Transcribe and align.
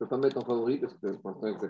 Je 0.00 0.06
ne 0.06 0.08
peux 0.08 0.16
pas 0.16 0.22
mettre 0.22 0.38
en 0.38 0.44
favori 0.46 0.78
parce 0.78 0.94
que 0.94 1.08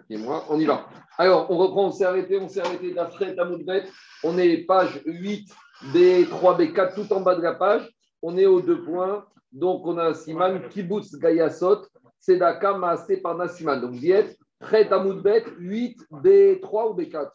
c'est 0.09 0.17
moi. 0.17 0.45
On 0.49 0.61
y 0.61 0.65
va. 0.65 0.87
Alors, 1.19 1.51
on 1.51 1.59
reprend, 1.59 1.87
on 1.89 1.91
s'est 1.91 2.05
arrêté, 2.05 2.39
on 2.41 2.49
s'est 2.49 2.61
arrêté 2.61 2.95
d'après 2.95 3.35
Tamoudbet. 3.35 3.87
On 4.23 4.39
est 4.39 4.59
page 4.59 5.03
8, 5.05 5.53
B3, 5.93 6.57
B4, 6.57 6.95
tout 6.95 7.13
en 7.13 7.23
bas 7.23 7.35
de 7.35 7.43
la 7.43 7.55
page. 7.55 7.91
On 8.23 8.39
est 8.39 8.47
aux 8.47 8.61
deux 8.61 8.85
points. 8.85 9.27
Donc, 9.51 9.85
on 9.85 9.99
a 9.99 10.11
un 10.11 10.15
siman, 10.15 10.61
Kibbutz 10.69 11.17
Gayasot, 11.19 11.87
Sedaka 12.21 12.75
Maasé 12.75 13.17
par. 13.17 13.37
Donc, 13.37 13.95
vous 13.95 14.07
êtes, 14.07 14.39
Prêt 14.61 14.89
8, 14.89 15.99
B3 16.13 16.91
ou 16.91 16.95
B4 16.95 17.31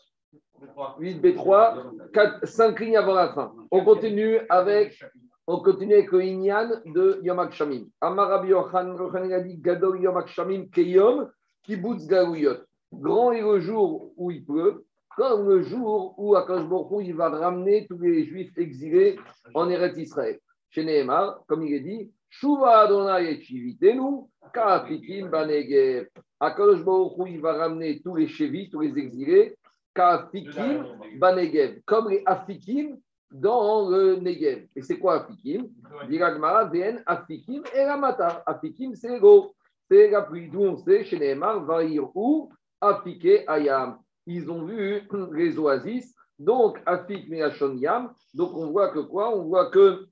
8, 1.00 1.22
B3, 1.22 2.12
4, 2.14 2.48
5 2.48 2.80
lignes 2.80 2.96
avant 2.96 3.16
la 3.16 3.34
fin. 3.34 3.54
On 3.70 3.84
continue 3.84 4.40
avec 4.48 5.04
on 5.48 5.60
continue 5.60 5.94
avec 5.94 6.12
le 6.12 6.94
de 6.94 7.20
Yom 7.24 7.52
Shamim. 7.52 7.86
Amar 8.02 8.30
Rabbi 8.30 8.50
Yochan, 8.50 8.96
a 8.96 9.40
dit 9.42 9.58
Gadol 9.58 10.02
Yom 10.02 10.26
Shamim 10.28 10.66
Keyom 10.74 11.30
Kibbutz 11.64 12.08
Gaouyot. 12.08 12.58
Grand 12.94 13.32
est 13.32 13.42
le 13.42 13.60
jour 13.60 14.12
où 14.16 14.32
il 14.32 14.46
pleut, 14.46 14.86
comme 15.16 15.48
le 15.48 15.62
jour 15.64 16.14
où 16.18 16.36
Akash 16.36 16.64
il 17.02 17.16
va 17.16 17.30
ramener 17.30 17.88
tous 17.88 17.98
les 17.98 18.26
juifs 18.26 18.58
exilés 18.58 19.18
en 19.54 19.70
Eretz 19.70 19.98
Israël. 19.98 20.40
Chez 20.70 20.84
Nehemar, 20.84 21.42
comme 21.48 21.64
il 21.64 21.74
est 21.74 21.80
dit, 21.80 22.12
Shuva 22.30 22.82
Adonai 22.82 23.32
et 23.32 23.42
Chivitenu, 23.42 24.26
Ka'afikim 24.54 25.30
Banegev. 25.30 26.08
Akash 26.40 26.80
il 27.28 27.42
va 27.42 27.54
ramener 27.54 28.02
tous 28.02 28.16
les 28.16 28.28
chevis, 28.28 28.70
tous 28.70 28.82
les 28.82 28.98
exilés, 28.98 29.56
Ka'afikim 29.94 30.86
Banegev. 31.18 31.82
Comme 31.86 32.10
les 32.10 32.24
Afikim 32.26 32.98
dans 33.32 33.90
le 33.90 34.16
Negev. 34.18 34.68
Et 34.76 34.82
c'est 34.82 34.98
quoi 34.98 35.24
Afikim? 35.24 35.68
Diragmara, 36.08 36.66
VN, 36.66 37.04
Afikim 37.06 37.64
et 37.74 37.86
Ramata. 37.86 38.44
Afikim, 38.46 38.96
c'est 38.96 39.10
l'ego. 39.10 39.54
C'est 39.90 40.10
la 40.10 40.22
pluie. 40.22 40.50
D'où 40.50 40.62
on 40.62 40.78
sait, 40.78 41.04
chez 41.04 41.20
Nehemar, 41.20 41.64
Vaïr 41.64 42.10
ou 42.16 42.50
Afike 42.82 43.44
Ayam. 43.48 43.98
Ils 44.26 44.50
ont 44.50 44.66
vu 44.66 45.02
les 45.34 45.58
oasis. 45.58 46.14
Donc, 46.38 46.80
Afik 46.86 47.30
Meachon 47.30 47.76
Yam. 47.76 48.12
Donc, 48.34 48.56
on 48.56 48.72
voit 48.72 48.90
que 48.90 49.00
quoi? 49.00 49.36
On 49.36 49.44
voit 49.44 49.70
que 49.70 50.06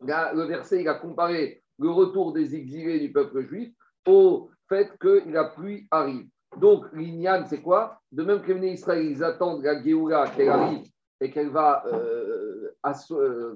le 0.00 0.42
verset, 0.44 0.82
il 0.82 0.88
a 0.88 0.94
comparé 0.94 1.62
le 1.78 1.90
retour 1.90 2.32
des 2.32 2.54
exilés 2.54 3.00
du 3.00 3.12
peuple 3.12 3.46
juif 3.46 3.72
au 4.06 4.50
fait 4.68 4.96
que 4.98 5.22
la 5.28 5.44
pluie 5.44 5.86
arrive. 5.90 6.26
Donc, 6.58 6.86
l'Inyan, 6.92 7.44
c'est 7.46 7.62
quoi? 7.62 8.00
De 8.12 8.22
même 8.22 8.42
que 8.42 8.52
les 8.52 8.74
Israël, 8.74 9.04
ils 9.04 9.24
attendent 9.24 9.62
la 9.62 9.82
Géoula 9.82 10.28
qu'elle 10.28 10.50
arrive 10.50 10.84
et 11.20 11.30
qu'elle 11.30 11.50
va 11.50 11.84
euh, 11.86 12.70
euh, 13.12 13.54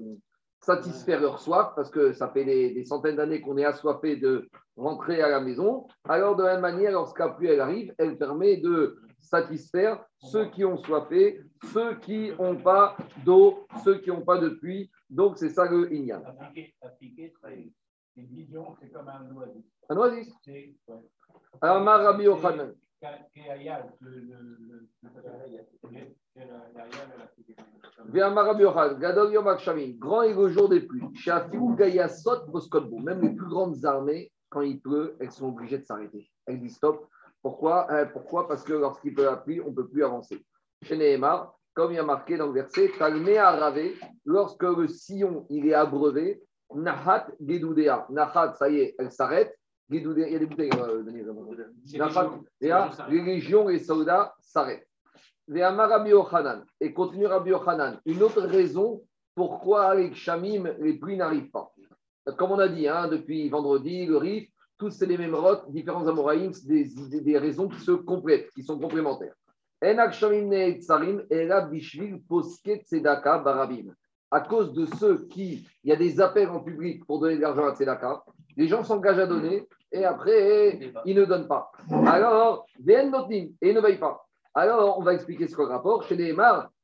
satisfaire 0.61 1.21
leur 1.21 1.39
soif, 1.39 1.73
parce 1.77 1.91
que 1.91 2.13
ça 2.13 2.29
fait 2.29 2.45
des, 2.45 2.85
centaines 2.85 3.17
d'années 3.17 3.41
qu'on 3.41 3.59
est 3.59 3.65
assoiffé 3.65 4.17
de 4.17 4.49
rentrer 4.77 5.23
à 5.23 5.29
la 5.29 5.41
maison, 5.41 5.87
alors 6.09 6.37
de 6.37 6.45
la 6.45 6.55
même 6.55 6.63
manière, 6.63 6.93
lorsqu'à 6.93 7.29
pluie 7.29 7.49
elle 7.49 7.61
arrive, 7.61 7.95
elle 7.99 8.17
permet 8.19 8.57
de 8.59 8.99
satisfaire 9.21 10.05
ceux 10.19 10.47
qui 10.51 10.65
ont 10.65 10.79
soifé, 10.79 11.41
ceux 11.73 11.97
qui 11.97 12.33
n'ont 12.39 12.57
pas 12.57 12.97
d'eau, 13.25 13.67
ceux 13.85 13.99
qui 13.99 14.11
n'ont 14.11 14.25
pas 14.25 14.39
de 14.39 14.49
pluie. 14.49 14.91
Donc 15.11 15.39
c'est 15.39 15.51
ça 15.51 15.67
le 15.67 15.89
comme 18.93 19.09
un 19.09 19.31
oasis. 19.35 19.65
Un 19.89 19.97
oasis 19.97 20.35
Alors, 21.61 21.83
Marabi 21.83 22.27
Ochanan. 22.27 22.75
Grand 29.99 30.23
est 30.23 30.35
le 30.35 30.49
jour 30.49 30.69
des 30.69 30.81
pluies. 30.81 31.03
Même 33.05 33.21
les 33.23 33.35
plus 33.35 33.47
grandes 33.49 33.85
armées, 33.85 34.33
quand 34.49 34.63
il 34.63 34.81
pleut, 34.81 35.17
elles 35.21 35.31
sont 35.31 35.49
obligées 35.49 35.79
de 35.79 35.85
s'arrêter. 35.85 36.29
Elles 36.47 36.61
disent 36.61 36.77
stop. 36.77 37.09
Pourquoi? 37.43 37.89
Euh, 37.93 38.07
Pourquoi? 38.07 38.49
Parce 38.49 38.65
que 38.65 38.73
lorsqu'il 38.73 39.15
pleut 39.15 39.25
la 39.25 39.37
pluie, 39.37 39.61
on 39.61 39.71
ne 39.71 39.75
peut 39.77 39.89
plus 39.89 40.03
avancer. 40.05 40.45
Chez 40.83 40.97
Nehemar, 40.97 41.55
comme 41.75 41.93
il 41.93 41.97
y 41.97 41.99
a 41.99 42.05
marqué 42.05 42.37
dans 42.37 42.47
le 42.47 42.53
verset, 42.53 42.91
lorsque 44.25 44.63
le 44.65 44.89
sillon 44.89 45.47
il 45.51 45.69
est 45.69 45.75
abreuvé, 45.75 46.43
Nahat 46.75 47.29
Gedoudea. 47.41 48.07
Nahat, 48.11 48.55
ça 48.55 48.69
y 48.69 48.81
est, 48.81 48.95
elle 48.99 49.13
s'arrête. 49.13 49.57
Il 49.91 50.03
y 50.03 50.35
a 50.35 50.39
des 50.39 50.47
bouteilles, 50.47 50.71
euh, 50.79 51.03
les 53.09 53.23
légions, 53.23 53.69
les 53.69 53.79
soldats 53.79 54.35
s'arrêtent. 54.41 54.87
Et 55.51 56.93
continue 56.93 57.27
Rabbi 57.27 57.51
Yochanan. 57.51 57.99
Une 58.05 58.23
autre 58.23 58.43
raison 58.43 59.03
pourquoi 59.35 59.85
avec 59.93 60.15
Shamim, 60.15 60.75
les 60.81 60.95
pluies 60.95 61.17
n'arrivent 61.17 61.51
pas. 61.51 61.73
Comme 62.37 62.51
on 62.51 62.59
a 62.59 62.69
dit 62.69 62.89
hein, 62.89 63.09
depuis 63.09 63.49
vendredi, 63.49 64.05
le 64.05 64.17
Rif, 64.17 64.51
tous 64.77 64.91
c'est 64.91 65.07
les 65.07 65.17
mêmes 65.17 65.35
rotes, 65.35 65.71
différents 65.71 66.07
Amoraïm, 66.07 66.53
c'est 66.53 66.67
des, 66.67 66.85
des, 67.09 67.21
des, 67.21 67.39
raisons 67.39 67.69
qui 67.69 67.81
se 67.81 67.93
complètent, 67.93 68.51
qui 68.51 68.63
sont 68.63 68.79
complémentaires. 68.79 69.35
À 74.31 74.41
cause 74.41 74.73
de 74.73 74.87
ceux 74.99 75.27
qui, 75.27 75.69
il 75.85 75.91
y 75.91 75.93
a 75.93 75.97
des 75.97 76.21
appels 76.21 76.49
en 76.49 76.61
public 76.61 77.05
pour 77.07 77.21
donner 77.21 77.37
de 77.37 77.41
l'argent 77.41 77.67
à 77.67 77.75
Tzedaka, 77.75 78.25
les 78.57 78.67
gens 78.67 78.83
s'engagent 78.83 79.21
à 79.21 79.27
donner 79.27 79.69
et 79.93 80.05
après, 80.05 80.79
ils 81.05 81.17
ne 81.17 81.25
donnent 81.25 81.49
pas. 81.49 81.71
Alors, 82.07 82.67
et 82.87 82.93
ils 83.63 83.75
ne 83.75 83.81
veillent 83.81 83.99
pas. 83.99 84.25
Alors, 84.55 84.99
on 84.99 85.03
va 85.03 85.15
expliquer 85.15 85.49
ce 85.49 85.57
rapport. 85.61 86.03
Chez 86.03 86.17
les 86.17 86.35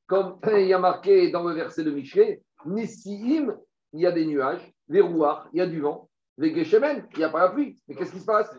comme 0.07 0.39
il 0.53 0.67
y 0.67 0.73
a 0.73 0.79
marqué 0.79 1.31
dans 1.31 1.43
le 1.43 1.55
verset 1.55 1.85
de 1.85 1.91
Michelet, 1.91 2.43
Nissiim, 2.67 3.57
il 3.93 4.01
y 4.01 4.07
a 4.07 4.13
des 4.13 4.27
nuages, 4.27 4.73
les 4.89 5.01
rouards, 5.01 5.49
il 5.53 5.59
y 5.59 5.61
a 5.61 5.67
du 5.67 5.81
vent, 5.81 6.09
les 6.37 6.55
Geshemen, 6.55 7.07
il 7.13 7.19
n'y 7.19 7.25
a 7.25 7.29
pas 7.29 7.41
la 7.41 7.49
pluie. 7.51 7.81
Mais 7.87 7.95
qu'est-ce 7.95 8.13
qui 8.13 8.21
se 8.21 8.25
passe? 8.25 8.51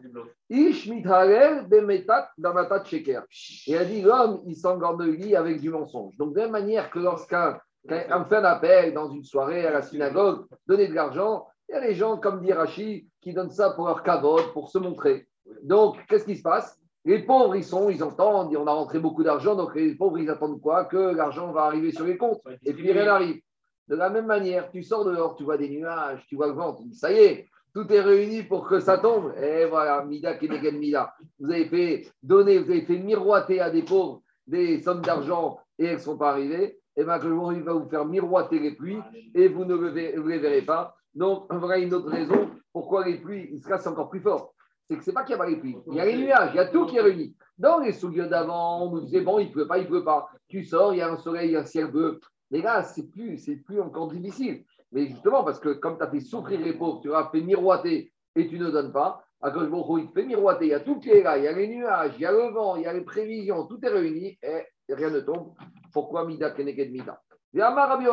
Ish 0.49 0.89
bemetat 0.89 2.29
damatat 2.37 2.85
sheker. 2.85 3.23
Il 3.67 3.77
a 3.77 3.83
dit 3.83 4.01
l'homme, 4.01 4.41
il 4.45 4.55
s'engorgueillit 4.55 5.35
avec 5.35 5.59
du 5.59 5.69
mensonge. 5.69 6.15
Donc, 6.17 6.33
de 6.33 6.37
la 6.37 6.43
même 6.43 6.51
manière 6.53 6.89
que 6.89 6.99
lorsqu'un 6.99 7.59
fait 7.87 8.09
un 8.09 8.43
appel 8.43 8.93
dans 8.93 9.09
une 9.09 9.23
soirée 9.23 9.65
à 9.65 9.71
la 9.71 9.81
synagogue, 9.81 10.45
donner 10.65 10.87
de 10.87 10.93
l'argent, 10.93 11.47
il 11.67 11.73
y 11.73 11.75
a 11.75 11.81
des 11.81 11.95
gens, 11.95 12.17
comme 12.17 12.41
dit 12.41 12.53
Rachid, 12.53 13.07
qui 13.25 13.33
donnent 13.33 13.49
ça 13.49 13.71
pour 13.71 13.87
leur 13.87 14.03
cavode, 14.03 14.53
pour 14.53 14.69
se 14.69 14.77
montrer. 14.77 15.27
Donc, 15.63 15.97
qu'est-ce 16.07 16.25
qui 16.25 16.37
se 16.37 16.43
passe? 16.43 16.79
Les 17.05 17.23
pauvres, 17.23 17.55
ils 17.55 17.63
sont, 17.63 17.89
ils 17.89 18.03
entendent, 18.03 18.55
on 18.55 18.67
a 18.67 18.71
rentré 18.71 18.99
beaucoup 18.99 19.23
d'argent, 19.23 19.55
donc 19.55 19.73
les 19.73 19.95
pauvres, 19.95 20.19
ils 20.19 20.29
attendent 20.29 20.61
quoi? 20.61 20.85
Que 20.85 21.15
l'argent 21.15 21.51
va 21.51 21.63
arriver 21.63 21.91
sur 21.91 22.05
les 22.05 22.17
comptes. 22.17 22.41
Et 22.63 22.71
puis 22.71 22.91
rien 22.91 23.05
n'arrive. 23.05 23.41
De 23.87 23.95
la 23.95 24.11
même 24.11 24.27
manière, 24.27 24.69
tu 24.69 24.83
sors 24.83 25.05
dehors, 25.05 25.35
tu 25.35 25.43
vois 25.43 25.57
des 25.57 25.69
nuages, 25.69 26.23
tu 26.27 26.35
vois 26.35 26.45
le 26.45 26.53
vent, 26.53 26.75
tu 26.75 26.83
dis, 26.83 26.95
ça 26.95 27.11
y 27.11 27.17
est, 27.17 27.47
tout 27.73 27.91
est 27.91 27.99
réuni 27.99 28.43
pour 28.43 28.67
que 28.67 28.79
ça 28.79 28.99
tombe. 28.99 29.33
Et 29.41 29.65
voilà, 29.65 30.05
Mida 30.05 30.35
Kenegen 30.35 30.77
Mida. 30.77 31.15
Vous 31.39 31.49
avez 31.51 31.65
fait 31.65 32.07
donner, 32.21 32.59
vous 32.59 32.69
avez 32.69 32.85
fait 32.85 32.99
miroiter 32.99 33.59
à 33.59 33.71
des 33.71 33.81
pauvres 33.81 34.21
des 34.45 34.83
sommes 34.83 35.01
d'argent 35.01 35.59
et 35.79 35.85
elles 35.85 35.95
ne 35.95 35.99
sont 35.99 36.17
pas 36.17 36.29
arrivées. 36.29 36.79
Et 36.95 37.03
bien, 37.03 37.17
le 37.17 37.29
jour, 37.29 37.53
il 37.53 37.63
va 37.63 37.73
vous 37.73 37.89
faire 37.89 38.05
miroiter 38.05 38.59
les 38.59 38.75
pluies 38.75 39.01
et 39.33 39.47
vous 39.47 39.65
ne 39.65 39.75
les 39.75 40.37
verrez 40.37 40.61
pas. 40.61 40.95
Donc, 41.15 41.47
voilà 41.51 41.77
une 41.77 41.93
autre 41.93 42.09
raison 42.09 42.51
pourquoi 42.75 43.05
les 43.05 43.17
pluies 43.19 43.57
se 43.61 43.69
cassent 43.69 43.87
encore 43.87 44.09
plus 44.09 44.19
fort. 44.19 44.53
C'est 44.89 44.97
que 44.97 45.03
c'est 45.05 45.13
pas 45.13 45.23
qu'il 45.23 45.31
y 45.31 45.35
a 45.35 45.37
pas 45.37 45.49
les 45.49 45.55
pluies, 45.55 45.77
il 45.87 45.95
y 45.95 45.99
a 46.01 46.05
les 46.05 46.17
nuages, 46.17 46.49
il 46.53 46.57
y 46.57 46.59
a 46.59 46.67
tout 46.67 46.85
qui 46.85 46.97
est 46.97 47.01
réuni. 47.01 47.33
Dans 47.57 47.79
les 47.79 47.93
souliers 47.93 48.27
d'avant, 48.27 48.83
on 48.83 48.91
nous 48.91 48.99
disait 48.99 49.21
bon, 49.21 49.39
il 49.39 49.47
ne 49.47 49.51
pleut 49.53 49.65
pas, 49.65 49.77
il 49.77 49.85
ne 49.85 49.87
pleut 49.87 50.03
pas. 50.03 50.27
Tu 50.49 50.65
sors, 50.65 50.93
il 50.93 50.97
y 50.97 51.01
a 51.01 51.09
un 51.09 51.15
soleil, 51.15 51.55
un 51.55 51.63
ciel 51.63 51.89
bleu. 51.89 52.19
Mais 52.51 52.61
là, 52.61 52.83
c'est 52.83 53.09
plus, 53.09 53.49
plus 53.65 53.79
encore 53.79 54.09
difficile. 54.09 54.65
Mais 54.91 55.07
justement, 55.07 55.45
parce 55.45 55.59
que 55.59 55.69
comme 55.69 55.97
tu 55.97 56.03
as 56.03 56.11
fait 56.11 56.19
souffrir 56.19 56.59
les 56.59 56.73
pauvres, 56.73 56.99
tu 57.01 57.13
as 57.13 57.29
fait 57.31 57.39
miroiter 57.39 58.11
et 58.35 58.47
tu 58.49 58.59
ne 58.59 58.69
donnes 58.69 58.91
pas, 58.91 59.23
à 59.41 59.51
cause 59.51 59.69
de 59.69 59.99
il 60.01 60.09
fait 60.09 60.25
miroiter, 60.25 60.65
il 60.65 60.71
y 60.71 60.73
a 60.73 60.81
tout 60.81 60.99
qui 60.99 61.11
est 61.11 61.23
là, 61.23 61.37
il 61.37 61.45
y 61.45 61.47
a 61.47 61.53
les 61.53 61.69
nuages, 61.69 62.11
il 62.15 62.21
y 62.21 62.25
a 62.25 62.31
le 62.33 62.51
vent, 62.51 62.75
il 62.75 62.83
y 62.83 62.87
a 62.87 62.93
les 62.93 63.05
prévisions, 63.05 63.65
tout 63.67 63.79
est 63.83 63.89
réuni 63.89 64.37
et 64.43 64.65
rien 64.93 65.09
ne 65.09 65.21
tombe. 65.21 65.53
Pourquoi 65.93 66.25
Mida 66.25 66.51
Keneged 66.51 66.91
Mida? 66.91 67.21
Et 67.53 67.61
Rabbi 67.61 68.05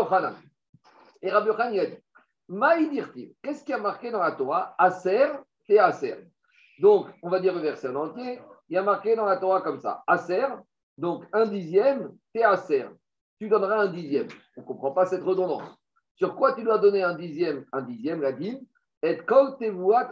Et 1.21 1.31
Rabbi 1.31 1.49
Yochanan, 1.49 1.73
il 1.73 1.81
a 1.81 1.91
Maïdirti, 2.53 3.35
qu'est-ce 3.41 3.65
qui 3.65 3.73
a 3.73 3.79
marqué 3.79 4.11
dans 4.11 4.21
la 4.21 4.33
Torah? 4.33 4.75
Aser 4.77 5.31
et. 5.71 5.81
Donc, 6.81 7.07
on 7.23 7.31
va 7.31 7.41
dire 7.41 7.55
le 7.55 7.61
verset 7.61 7.89
en 7.89 7.95
entier. 7.95 8.41
Il 8.69 8.75
y 8.75 8.77
a 8.77 8.83
marqué 8.83 9.17
dans 9.17 9.25
la 9.25 9.39
Torah 9.39 9.63
comme 9.63 9.81
ça 9.81 10.05
Aser, 10.07 10.45
donc 10.99 11.25
un 11.33 11.47
dixième, 11.47 12.15
et 12.35 12.45
Aser. 12.45 12.89
Tu 13.39 13.49
donneras 13.49 13.85
un 13.85 13.87
dixième. 13.87 14.29
On 14.59 14.61
ne 14.61 14.67
comprend 14.67 14.93
pas 14.93 15.07
cette 15.07 15.23
redondance. 15.23 15.67
Sur 16.15 16.37
quoi 16.37 16.53
tu 16.53 16.63
dois 16.63 16.77
donner 16.77 17.03
un 17.03 17.15
dixième? 17.15 17.65
Un 17.73 17.81
dixième, 17.81 18.21
la 18.21 18.33
dîme. 18.33 18.61
Et 19.03 19.17
kol 19.17 19.57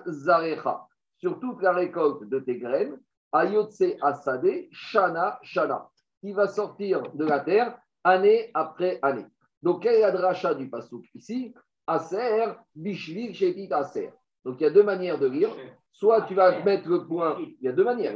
zarecha. 0.07 0.87
Sur 1.19 1.39
toute 1.41 1.61
la 1.61 1.73
récolte 1.73 2.25
de 2.25 2.39
tes 2.39 2.57
graines. 2.57 2.99
Ayotse 3.33 3.83
asade, 4.01 4.67
shana, 4.73 5.39
shana. 5.43 5.91
Qui 6.23 6.33
va 6.33 6.49
sortir 6.49 7.03
de 7.13 7.27
la 7.27 7.41
terre 7.41 7.79
année 8.03 8.51
après 8.55 8.99
année. 9.03 9.27
Donc, 9.63 9.83
quelle 9.83 9.97
est 9.97 10.01
la 10.01 10.11
dracha 10.11 10.55
du 10.55 10.71
pasouk 10.71 11.05
ici? 11.15 11.55
Aser, 11.91 12.55
Bishvil, 12.75 13.35
Shetit, 13.35 13.73
Aser. 13.73 14.13
Donc 14.45 14.61
il 14.61 14.65
y 14.65 14.67
a 14.67 14.71
deux 14.71 14.83
manières 14.83 15.19
de 15.19 15.27
lire. 15.27 15.51
Soit 15.93 16.23
tu 16.23 16.35
vas 16.35 16.63
mettre 16.63 16.89
le 16.89 17.07
point, 17.07 17.37
il 17.41 17.57
y 17.61 17.69
a 17.69 17.73
deux 17.73 17.85
manières. 17.85 18.15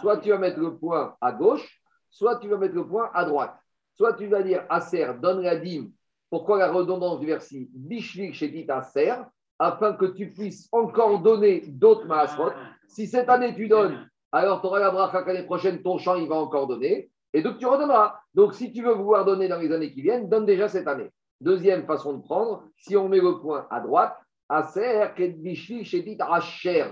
Soit 0.00 0.18
tu 0.18 0.30
vas 0.30 0.38
mettre 0.38 0.58
le 0.58 0.76
point 0.76 1.14
à 1.20 1.32
gauche, 1.32 1.82
soit 2.08 2.36
tu 2.36 2.48
vas 2.48 2.56
mettre 2.56 2.74
le 2.74 2.86
point 2.86 3.10
à 3.14 3.24
droite. 3.24 3.54
Soit 3.94 4.14
tu 4.14 4.26
vas 4.26 4.42
dire 4.42 4.64
Aser, 4.68 5.14
donne 5.20 5.42
la 5.42 5.56
dîme. 5.56 5.92
Pourquoi 6.30 6.58
la 6.58 6.72
redondance 6.72 7.20
du 7.20 7.26
verset 7.26 7.68
Bishvil, 7.72 8.32
Shetit, 8.34 8.66
Aser 8.70 9.14
afin 9.58 9.92
que 9.92 10.06
tu 10.06 10.32
puisses 10.32 10.68
encore 10.72 11.20
donner 11.20 11.64
d'autres 11.66 12.06
maasrot. 12.06 12.52
Si 12.88 13.06
cette 13.06 13.28
année 13.28 13.54
tu 13.54 13.68
donnes, 13.68 14.08
alors 14.32 14.62
tu 14.62 14.66
auras 14.66 14.80
la 14.80 14.90
bracha 14.90 15.22
l'année 15.26 15.44
prochaine, 15.44 15.82
ton 15.82 15.98
champ, 15.98 16.14
il 16.16 16.26
va 16.26 16.36
encore 16.36 16.66
donner. 16.66 17.10
Et 17.34 17.42
donc 17.42 17.58
tu 17.58 17.66
redonneras. 17.66 18.18
Donc 18.34 18.54
si 18.54 18.72
tu 18.72 18.82
veux 18.82 18.94
vouloir 18.94 19.26
donner 19.26 19.48
dans 19.48 19.58
les 19.58 19.70
années 19.70 19.92
qui 19.92 20.00
viennent, 20.00 20.28
donne 20.30 20.46
déjà 20.46 20.66
cette 20.68 20.88
année. 20.88 21.10
Deuxième 21.40 21.86
façon 21.86 22.14
de 22.14 22.22
prendre, 22.22 22.64
si 22.76 22.96
on 22.96 23.08
met 23.08 23.20
le 23.20 23.38
point 23.40 23.66
à 23.70 23.80
droite, 23.80 24.16
Aser, 24.48 25.08
Kedbishvi, 25.16 25.84
Shedit, 25.84 26.18
Asher. 26.20 26.86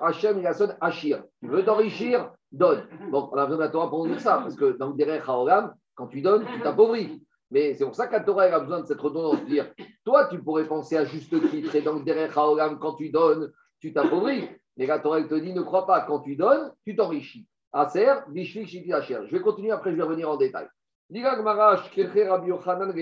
Hachem, 0.00 0.38
il 0.38 0.46
Achir. 0.80 1.24
Tu 1.40 1.48
veux 1.48 1.64
t'enrichir? 1.64 2.32
Donne. 2.50 2.86
Donc, 3.10 3.30
on 3.32 3.36
a 3.36 3.44
besoin 3.44 3.58
de 3.58 3.62
la 3.64 3.68
Torah 3.68 3.90
pour 3.90 4.06
dire 4.06 4.20
ça, 4.20 4.38
parce 4.38 4.54
que 4.54 4.76
dans 4.78 4.90
le 4.90 4.94
derrière 4.94 5.24
quand 5.94 6.06
tu 6.06 6.22
donnes, 6.22 6.46
tu 6.46 6.60
t'appauvris. 6.60 7.22
Mais 7.50 7.74
c'est 7.74 7.84
pour 7.84 7.94
ça 7.94 8.06
que 8.06 8.12
la 8.12 8.20
Torah 8.20 8.44
a 8.44 8.60
besoin 8.60 8.80
de 8.80 8.86
cette 8.86 9.00
redondance. 9.00 9.44
Dire, 9.46 9.72
toi, 10.04 10.28
tu 10.28 10.42
pourrais 10.42 10.66
penser 10.66 10.96
à 10.96 11.04
juste 11.04 11.34
titre, 11.50 11.74
et 11.74 11.82
dans 11.82 11.94
le 11.94 12.04
derrière 12.04 12.32
quand 12.32 12.94
tu 12.94 13.10
donnes, 13.10 13.52
tu 13.80 13.92
t'appauvris. 13.92 14.48
Mais 14.76 14.86
la 14.86 15.00
Torah 15.00 15.22
te 15.22 15.34
dit, 15.34 15.52
ne 15.52 15.62
crois 15.62 15.86
pas, 15.86 16.02
quand 16.02 16.20
tu 16.20 16.36
donnes, 16.36 16.72
tu 16.84 16.94
t'enrichis. 16.94 17.46
Aser, 17.72 18.12
Bishvi, 18.28 18.66
Shedit, 18.66 18.92
Asher. 18.92 19.18
Je 19.26 19.36
vais 19.36 19.42
continuer, 19.42 19.72
après 19.72 19.90
je 19.90 19.96
vais 19.96 20.04
revenir 20.04 20.30
en 20.30 20.36
détail. 20.36 20.68
Rabbi 21.10 22.48
Yochanan, 22.48 22.92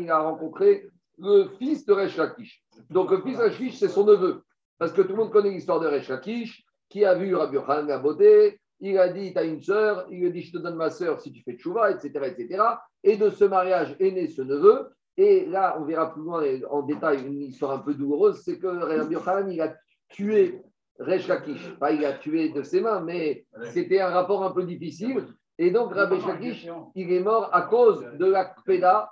il 0.00 0.10
a 0.10 0.18
rencontré 0.20 0.88
le 1.18 1.48
fils 1.58 1.84
de 1.84 1.92
Resh 1.92 2.16
Lakish. 2.16 2.62
Donc 2.88 3.10
le 3.10 3.20
fils 3.20 3.36
de 3.36 3.42
Resh 3.42 3.58
Lakish, 3.58 3.78
c'est 3.78 3.88
son 3.88 4.04
neveu. 4.04 4.42
Parce 4.78 4.92
que 4.92 5.02
tout 5.02 5.10
le 5.10 5.16
monde 5.16 5.32
connaît 5.32 5.50
l'histoire 5.50 5.80
de 5.80 5.88
Resh 5.88 6.08
Lakish, 6.08 6.64
qui 6.88 7.04
a 7.04 7.14
vu 7.14 7.34
Rabbi 7.34 7.56
Yochanan 7.56 7.88
la 7.88 7.98
beauté. 7.98 8.60
Il 8.80 8.98
a 8.98 9.08
dit, 9.08 9.32
tu 9.32 9.38
as 9.38 9.44
une 9.44 9.60
sœur. 9.60 10.06
Il 10.10 10.20
lui 10.20 10.28
a 10.28 10.30
dit, 10.30 10.40
je 10.42 10.52
te 10.52 10.58
donne 10.58 10.76
ma 10.76 10.88
sœur 10.88 11.20
si 11.20 11.32
tu 11.32 11.42
fais 11.42 11.56
tchouva, 11.56 11.90
etc., 11.90 12.08
etc. 12.26 12.62
Et 13.02 13.16
de 13.16 13.28
ce 13.28 13.44
mariage 13.44 13.94
est 13.98 14.12
né 14.12 14.28
ce 14.28 14.42
neveu. 14.42 14.88
Et 15.16 15.44
là, 15.46 15.76
on 15.78 15.84
verra 15.84 16.14
plus 16.14 16.22
loin 16.22 16.42
en 16.70 16.82
détail 16.82 17.26
une 17.26 17.42
histoire 17.42 17.72
un 17.72 17.80
peu 17.80 17.92
douloureuse, 17.92 18.40
c'est 18.42 18.58
que 18.58 18.68
Rabbi 18.68 19.14
Yochanan, 19.14 19.50
il 19.50 19.60
a 19.60 19.74
tué 20.08 20.62
Resh 20.98 21.28
Lakish. 21.28 21.74
Pas 21.78 21.92
il 21.92 22.04
a 22.04 22.12
tué 22.12 22.50
de 22.50 22.62
ses 22.62 22.80
mains, 22.80 23.00
mais 23.00 23.44
c'était 23.72 24.00
un 24.00 24.10
rapport 24.10 24.44
un 24.44 24.52
peu 24.52 24.62
difficile. 24.62 25.26
Et 25.62 25.70
donc, 25.70 25.92
Rabbi 25.92 26.16
Lakish, 26.26 26.66
il 26.94 27.12
est 27.12 27.20
mort 27.20 27.50
à 27.52 27.62
cause 27.62 28.02
de 28.14 28.24
la 28.24 28.54
Peda 28.64 29.10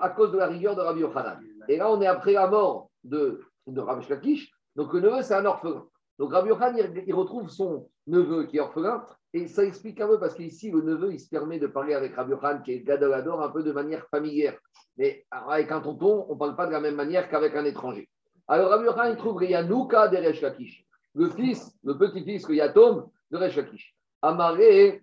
à 0.00 0.08
cause 0.10 0.32
de 0.32 0.38
la 0.38 0.46
rigueur 0.46 0.74
de 0.74 0.80
Rabbi 0.80 1.00
Yochanan. 1.00 1.38
Et 1.68 1.76
là, 1.76 1.90
on 1.90 2.00
est 2.00 2.06
après 2.06 2.32
la 2.32 2.46
mort 2.46 2.90
de, 3.04 3.42
de 3.66 3.80
Rabbi 3.80 4.02
Shakish. 4.06 4.50
Donc, 4.74 4.94
le 4.94 5.00
neveu, 5.00 5.20
c'est 5.20 5.34
un 5.34 5.44
orphelin. 5.44 5.84
Donc, 6.18 6.32
Rabbi 6.32 6.48
Yochanan, 6.48 6.94
il, 7.06 7.14
retrouve 7.14 7.50
son 7.50 7.90
neveu 8.06 8.44
qui 8.44 8.56
est 8.56 8.60
orphelin. 8.60 9.04
Et 9.34 9.48
ça 9.48 9.64
explique 9.64 10.00
un 10.00 10.06
peu, 10.06 10.18
parce 10.18 10.34
qu'ici, 10.34 10.70
le 10.70 10.80
neveu, 10.80 11.12
il 11.12 11.20
se 11.20 11.28
permet 11.28 11.58
de 11.58 11.66
parler 11.66 11.92
avec 11.92 12.14
Rabbi 12.14 12.30
Yochanan, 12.30 12.62
qui 12.62 12.72
est 12.72 12.80
Gadolador, 12.80 13.42
un 13.42 13.50
peu 13.50 13.62
de 13.62 13.72
manière 13.72 14.06
familière. 14.08 14.56
Mais 14.96 15.26
avec 15.30 15.70
un 15.72 15.82
tonton, 15.82 16.24
on 16.30 16.34
ne 16.34 16.38
parle 16.38 16.56
pas 16.56 16.66
de 16.66 16.72
la 16.72 16.80
même 16.80 16.96
manière 16.96 17.28
qu'avec 17.28 17.54
un 17.54 17.66
étranger. 17.66 18.08
Alors, 18.48 18.70
Rabbi 18.70 18.84
Yochanan, 18.84 19.12
il 19.12 19.18
trouve 19.18 19.36
Riyanouka 19.36 20.08
de 20.08 20.16
Resh 20.16 20.40
Lakish, 20.40 20.86
le 21.14 21.28
fils, 21.28 21.76
le 21.84 21.98
petit-fils, 21.98 22.48
le 22.48 22.54
Yatom 22.54 23.10
de 23.30 23.36
Resh 23.36 23.56
Lakish. 23.56 23.94
Amaré, 24.22 25.02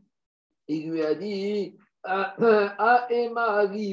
il 0.67 0.91
lui 0.91 1.03
a 1.03 1.15
dit 1.15 1.77
à 2.03 2.35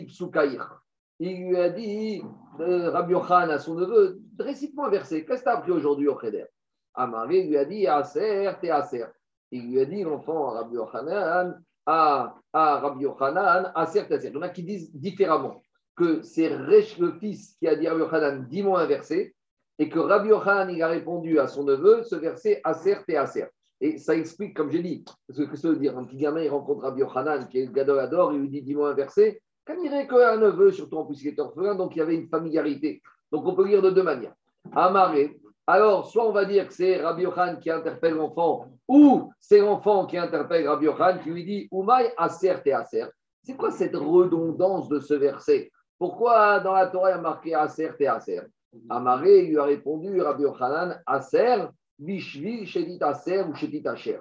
Soukaïr. 0.09 0.81
Il 1.23 1.49
lui 1.49 1.57
a 1.59 1.69
dit, 1.69 2.23
euh, 2.61 2.91
Rabbi 2.91 3.13
Yochan 3.13 3.51
à 3.51 3.59
son 3.59 3.75
neveu, 3.75 4.21
récite-moi 4.39 4.87
un 4.87 4.91
verset. 4.91 5.27
Qu'est-ce 5.27 5.41
que 5.41 5.45
tu 5.45 5.51
as 5.51 5.59
appris 5.59 5.71
aujourd'hui 5.71 6.09
au 6.09 6.19
Cheder 6.19 6.47
Amaré 6.95 7.43
lui 7.43 7.59
a 7.59 7.67
dit, 7.67 7.87
Aser, 7.87 8.51
t'es 8.61 8.71
Aser. 8.71 9.05
Il 9.51 9.71
lui 9.71 9.81
a 9.81 9.85
dit, 9.85 10.03
l'enfant, 10.03 10.53
Rabbi 10.53 10.77
Yochanan, 10.77 11.63
à, 11.85 12.35
à 12.55 12.81
Rabbi 12.81 13.03
Yochanan, 13.03 13.71
Aser, 13.75 14.07
t'es 14.09 14.15
Aser. 14.15 14.29
Il 14.29 14.35
y 14.35 14.39
en 14.39 14.43
a 14.43 14.49
qui 14.49 14.63
disent 14.63 14.91
différemment 14.95 15.63
que 15.95 16.23
c'est 16.23 16.49
Resh 16.49 16.99
le 16.99 17.13
fils 17.13 17.55
qui 17.59 17.69
a 17.69 17.77
dit 17.77 17.87
à 17.87 17.91
Rabbi 17.91 18.05
Yochanan, 18.05 18.47
dis-moi 18.49 18.81
un 18.81 18.87
verset, 18.87 19.35
et 19.79 19.91
que 19.91 19.99
Rabbi 19.99 20.31
Yochanan, 20.31 20.71
il 20.71 20.83
a 20.83 20.89
répondu 20.89 21.39
à 21.39 21.49
son 21.49 21.65
neveu, 21.65 22.03
ce 22.05 22.17
verset, 22.17 22.63
Aser, 22.65 22.97
t'es 23.07 23.17
Aser. 23.17 23.47
Et 23.81 23.97
ça 23.99 24.15
explique, 24.15 24.55
comme 24.55 24.71
j'ai 24.71 24.82
dit, 24.82 25.05
ce 25.31 25.43
que 25.43 25.56
ça 25.56 25.69
veut 25.69 25.77
dire. 25.77 25.97
Un 25.97 26.05
petit 26.05 26.17
gamin, 26.17 26.43
il 26.43 26.50
rencontre 26.50 26.82
Rabbi 26.82 27.00
Yochanan, 27.00 27.49
qui 27.49 27.61
est 27.61 27.67
le 27.67 27.73
Gadol 27.73 28.00
Ador, 28.00 28.32
il 28.35 28.41
lui 28.41 28.49
dit 28.49 28.62
Dis-moi 28.62 28.91
un 28.91 28.94
verset. 28.94 29.41
Quand 29.67 29.75
il 29.82 29.91
qu'un 30.06 30.37
neveu, 30.37 30.73
surtout 30.73 30.99
en 30.99 31.06
plus 31.06 31.25
était 31.27 31.41
orphelin, 31.41 31.75
donc 31.75 31.97
il 31.97 32.00
y 32.00 32.03
avait 32.03 32.15
une 32.15 32.29
familiarité. 32.29 33.03
Donc 33.32 33.47
on 33.47 33.55
peut 33.55 33.67
lire 33.67 33.81
de 33.81 33.91
deux 33.91 34.03
manières. 34.03 34.35
Amaré. 34.73 35.41
Alors, 35.67 36.11
soit 36.11 36.27
on 36.27 36.32
va 36.32 36.44
dire 36.44 36.67
que 36.67 36.75
c'est 36.75 37.00
Rabbi 37.00 37.23
Yochanan 37.23 37.59
qui 37.59 37.71
interpelle 37.71 38.15
l'enfant, 38.15 38.67
ou 38.88 39.32
c'est 39.38 39.61
l'enfant 39.61 40.06
qui 40.06 40.19
interpelle 40.19 40.67
Rabbi 40.67 40.87
Yochanan 40.87 41.23
qui 41.23 41.31
lui 41.31 41.44
dit 41.44 41.69
Oumaï 41.71 42.12
aser 42.19 42.56
te 42.62 42.71
aser. 42.71 43.05
C'est 43.43 43.56
quoi 43.56 43.71
cette 43.71 43.97
redondance 43.97 44.88
de 44.88 45.00
ce 45.00 45.15
verset? 45.15 45.71
Pourquoi 45.99 46.61
dans 46.61 46.73
la 46.73 46.87
Torah 46.88 47.11
il 47.11 47.15
y 47.15 47.19
a 47.19 47.21
marqué 47.21 47.55
aser 47.55 47.91
te 47.97 48.05
aser? 48.05 48.43
Amaré 48.88 49.43
lui 49.43 49.59
a 49.59 49.65
répondu 49.65 50.21
Rabbi 50.21 50.43
Yochanan 50.43 51.00
aser 51.06 51.67
Bishvil, 52.00 52.67
Shedit 52.67 53.02
Aser 53.02 53.43
ou 53.43 53.55
Shedit 53.55 53.87
Asher. 53.87 54.19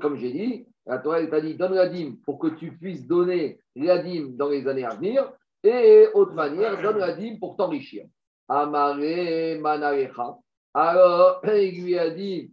Comme 0.00 0.16
j'ai 0.16 0.32
dit, 0.32 0.66
la 0.86 0.98
Torah 0.98 1.24
t'a 1.26 1.40
dit 1.40 1.54
donne 1.54 1.74
la 1.74 1.88
dîme 1.88 2.16
pour 2.24 2.38
que 2.38 2.48
tu 2.48 2.76
puisses 2.76 3.06
donner 3.06 3.60
la 3.76 3.98
dîme 3.98 4.36
dans 4.36 4.48
les 4.48 4.66
années 4.66 4.84
à 4.84 4.94
venir. 4.94 5.30
Et 5.62 6.08
autre 6.14 6.32
manière, 6.32 6.80
donne 6.80 6.98
la 6.98 7.12
dîme 7.12 7.38
pour 7.38 7.56
t'enrichir. 7.56 8.06
Amare 8.48 9.60
Manarecha. 9.60 10.38
Alors, 10.72 11.42
il 11.44 11.84
lui 11.84 11.98
a 11.98 12.10
dit, 12.10 12.52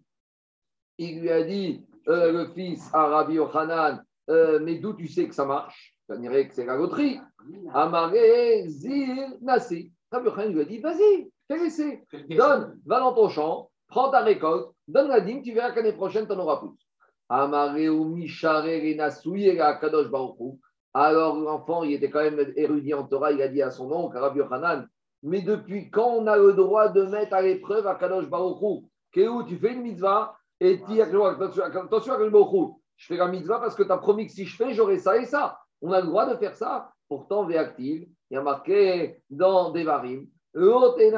il 0.97 1.21
lui 1.21 1.29
a 1.29 1.43
dit, 1.43 1.85
euh, 2.09 2.31
le 2.31 2.53
fils 2.53 2.89
à 2.93 3.05
Rabbi 3.07 3.35
Yochanan, 3.35 4.03
euh, 4.29 4.59
mais 4.61 4.75
d'où 4.75 4.93
tu 4.93 5.07
sais 5.07 5.27
que 5.27 5.35
ça 5.35 5.45
marche? 5.45 5.95
Ça 6.07 6.17
dirait 6.17 6.47
que 6.47 6.53
c'est 6.53 6.65
la 6.65 6.75
loterie. 6.75 7.19
Amare 7.73 8.13
Zil 8.65 9.37
Nasi. 9.41 9.93
Rabbi 10.11 10.27
Yochanan 10.27 10.53
lui 10.53 10.61
a 10.61 10.65
dit, 10.65 10.79
vas-y, 10.79 11.31
fais 11.47 11.57
l'essai. 11.57 12.03
Donne, 12.29 12.79
va 12.85 12.99
dans 12.99 13.13
ton 13.13 13.29
champ, 13.29 13.71
prends 13.87 14.11
ta 14.11 14.21
récolte, 14.21 14.69
donne 14.87 15.09
la 15.09 15.21
dîme, 15.21 15.41
tu 15.41 15.53
verras 15.53 15.71
qu'année 15.71 15.93
prochaine, 15.93 16.25
tu 16.27 16.33
en 16.33 16.39
auras 16.39 16.57
plus. 16.57 16.69
Alors 20.93 21.35
l'enfant, 21.35 21.83
il 21.83 21.93
était 21.93 22.09
quand 22.09 22.23
même 22.23 22.53
érudit 22.55 22.93
en 22.93 23.03
Torah, 23.03 23.31
il 23.31 23.41
a 23.41 23.47
dit 23.47 23.61
à 23.61 23.71
son 23.71 23.91
oncle, 23.91 24.17
Rabbi 24.17 24.39
Yochanan, 24.39 24.87
mais 25.23 25.41
depuis 25.41 25.89
quand 25.89 26.09
on 26.09 26.27
a 26.27 26.37
le 26.37 26.53
droit 26.53 26.89
de 26.89 27.03
mettre 27.03 27.35
à 27.35 27.41
l'épreuve 27.41 27.87
à 27.87 27.95
Kadosh 27.95 28.29
Baruchou 28.29 28.89
où 29.15 29.43
tu 29.43 29.57
fais 29.57 29.73
une 29.73 29.81
mitzvah 29.81 30.35
et 30.59 30.79
tu 30.79 30.91
dis 30.91 31.01
attention 31.01 31.63
à 31.63 31.71
Kadosh 31.71 32.05
je 32.97 33.05
fais 33.05 33.17
la 33.17 33.27
mitzvah 33.27 33.59
parce 33.59 33.75
que 33.75 33.83
tu 33.83 33.91
as 33.91 33.97
promis 33.97 34.25
que 34.25 34.31
si 34.33 34.45
je 34.45 34.55
fais, 34.55 34.73
j'aurai 34.73 34.97
ça 34.97 35.17
et 35.17 35.25
ça. 35.25 35.59
On 35.81 35.91
a 35.91 36.01
le 36.01 36.07
droit 36.07 36.25
de 36.25 36.35
faire 36.37 36.55
ça. 36.55 36.91
Pourtant, 37.07 37.45
Véactive, 37.45 38.07
il 38.29 38.33
y 38.33 38.37
a 38.37 38.41
marqué 38.41 39.21
dans 39.29 39.71
Devarim, 39.71 40.27
et 40.55 41.13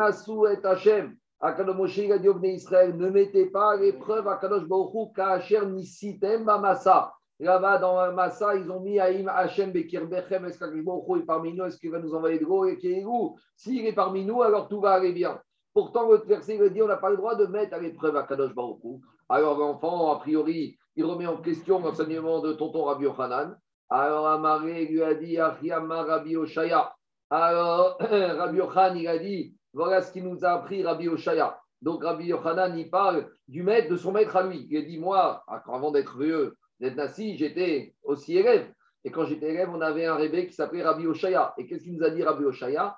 Hashem, 0.65 1.15
Akadosh 1.41 1.75
Moshe 1.75 1.99
a 2.11 2.17
dit 2.17 2.27
au 2.27 2.41
Israël, 2.43 2.97
ne 2.97 3.09
mettez 3.09 3.45
pas 3.45 3.77
l'épreuve 3.77 4.27
à 4.27 4.35
Kadosh 4.35 4.67
Baruch 4.67 5.15
Kacher 5.15 5.65
Nisitem 5.65 6.43
Massa. 6.43 7.13
Là-bas, 7.39 7.77
dans 7.77 8.13
Massa, 8.13 8.55
ils 8.55 8.69
ont 8.69 8.81
mis 8.81 8.99
Aïm 8.99 9.29
Hachem 9.29 9.71
Bekir 9.71 10.05
Bechem, 10.05 10.43
est-ce 10.43 10.59
qu'Akadosh 10.59 11.21
est 11.21 11.25
parmi 11.25 11.53
nous, 11.53 11.63
est-ce 11.63 11.77
qu'il 11.77 11.91
va 11.91 11.99
nous 11.99 12.13
envoyer 12.13 12.39
de 12.39 12.43
gros? 12.43 12.65
Et 12.65 12.77
qu'il 12.77 12.91
est 12.91 13.05
où? 13.05 13.37
S'il 13.55 13.85
est 13.85 13.93
parmi 13.93 14.25
nous, 14.25 14.41
alors 14.41 14.67
tout 14.67 14.81
va 14.81 14.91
aller 14.91 15.13
bien. 15.13 15.39
Pourtant, 15.73 16.07
votre 16.07 16.25
verset 16.27 16.57
il 16.57 16.69
dit 16.71 16.81
on 16.81 16.87
n'a 16.87 16.97
pas 16.97 17.09
le 17.09 17.15
droit 17.15 17.35
de 17.35 17.45
mettre 17.45 17.73
à 17.73 17.79
l'épreuve 17.79 18.17
à 18.17 18.23
Kadosh 18.23 18.53
Baruch 18.53 18.81
Alors 19.29 19.57
l'enfant, 19.57 20.11
a 20.11 20.19
priori, 20.19 20.77
il 20.97 21.05
remet 21.05 21.27
en 21.27 21.37
question 21.37 21.79
l'enseignement 21.79 22.41
de 22.41 22.51
tonton 22.51 22.83
Rabbi 22.83 23.05
Yochanan. 23.05 23.57
Alors 23.89 24.27
Amaré 24.27 24.87
lui 24.87 25.01
a 25.01 25.13
dit 25.13 25.39
Achiyama 25.39 26.03
Rabbi 26.03 26.35
Oshaya. 26.35 26.93
Alors 27.29 27.97
Rabbi 28.01 28.57
Yochanan, 28.57 28.97
il 28.97 29.07
a 29.07 29.17
dit 29.17 29.55
voilà 29.73 30.01
ce 30.01 30.11
qu'il 30.11 30.23
nous 30.23 30.43
a 30.45 30.51
appris 30.51 30.83
Rabbi 30.83 31.07
Oshaya. 31.07 31.59
Donc 31.81 32.03
Rabbi 32.03 32.25
Yochanan, 32.25 32.77
il 32.77 32.89
parle 32.89 33.29
du 33.47 33.63
maître, 33.63 33.89
de 33.89 33.95
son 33.95 34.11
maître 34.11 34.35
à 34.35 34.43
lui. 34.43 34.67
Il 34.69 34.85
dit, 34.85 34.97
moi, 34.97 35.43
avant 35.47 35.91
d'être 35.91 36.17
vieux, 36.17 36.57
d'être 36.79 36.95
nassi, 36.95 37.37
j'étais 37.37 37.95
aussi 38.03 38.37
élève. 38.37 38.71
Et 39.05 39.11
quand 39.11 39.25
j'étais 39.25 39.51
élève, 39.51 39.69
on 39.73 39.79
avait 39.79 40.05
un 40.05 40.15
rébé 40.15 40.47
qui 40.47 40.53
s'appelait 40.53 40.83
Rabbi 40.83 41.07
Oshaya. 41.07 41.53
Et 41.57 41.65
qu'est-ce 41.65 41.83
qu'il 41.83 41.95
nous 41.95 42.03
a 42.03 42.09
dit 42.09 42.23
Rabbi 42.23 42.43
Oshaya 42.43 42.97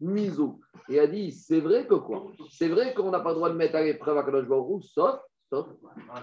miso. 0.00 0.60
Et 0.88 0.94
il 0.94 0.98
a 0.98 1.06
dit, 1.06 1.32
c'est 1.32 1.60
vrai 1.60 1.86
que 1.86 1.94
quoi? 1.94 2.24
C'est 2.50 2.68
vrai 2.68 2.94
qu'on 2.94 3.10
n'a 3.10 3.20
pas 3.20 3.30
le 3.30 3.36
droit 3.36 3.50
de 3.50 3.54
mettre 3.54 3.76
à 3.76 3.82
l'épreuve 3.82 4.18
à 4.18 4.22
Kadosh 4.22 4.46
Baruch 4.46 4.84
sauf, 4.84 5.20
sauf, 5.50 5.66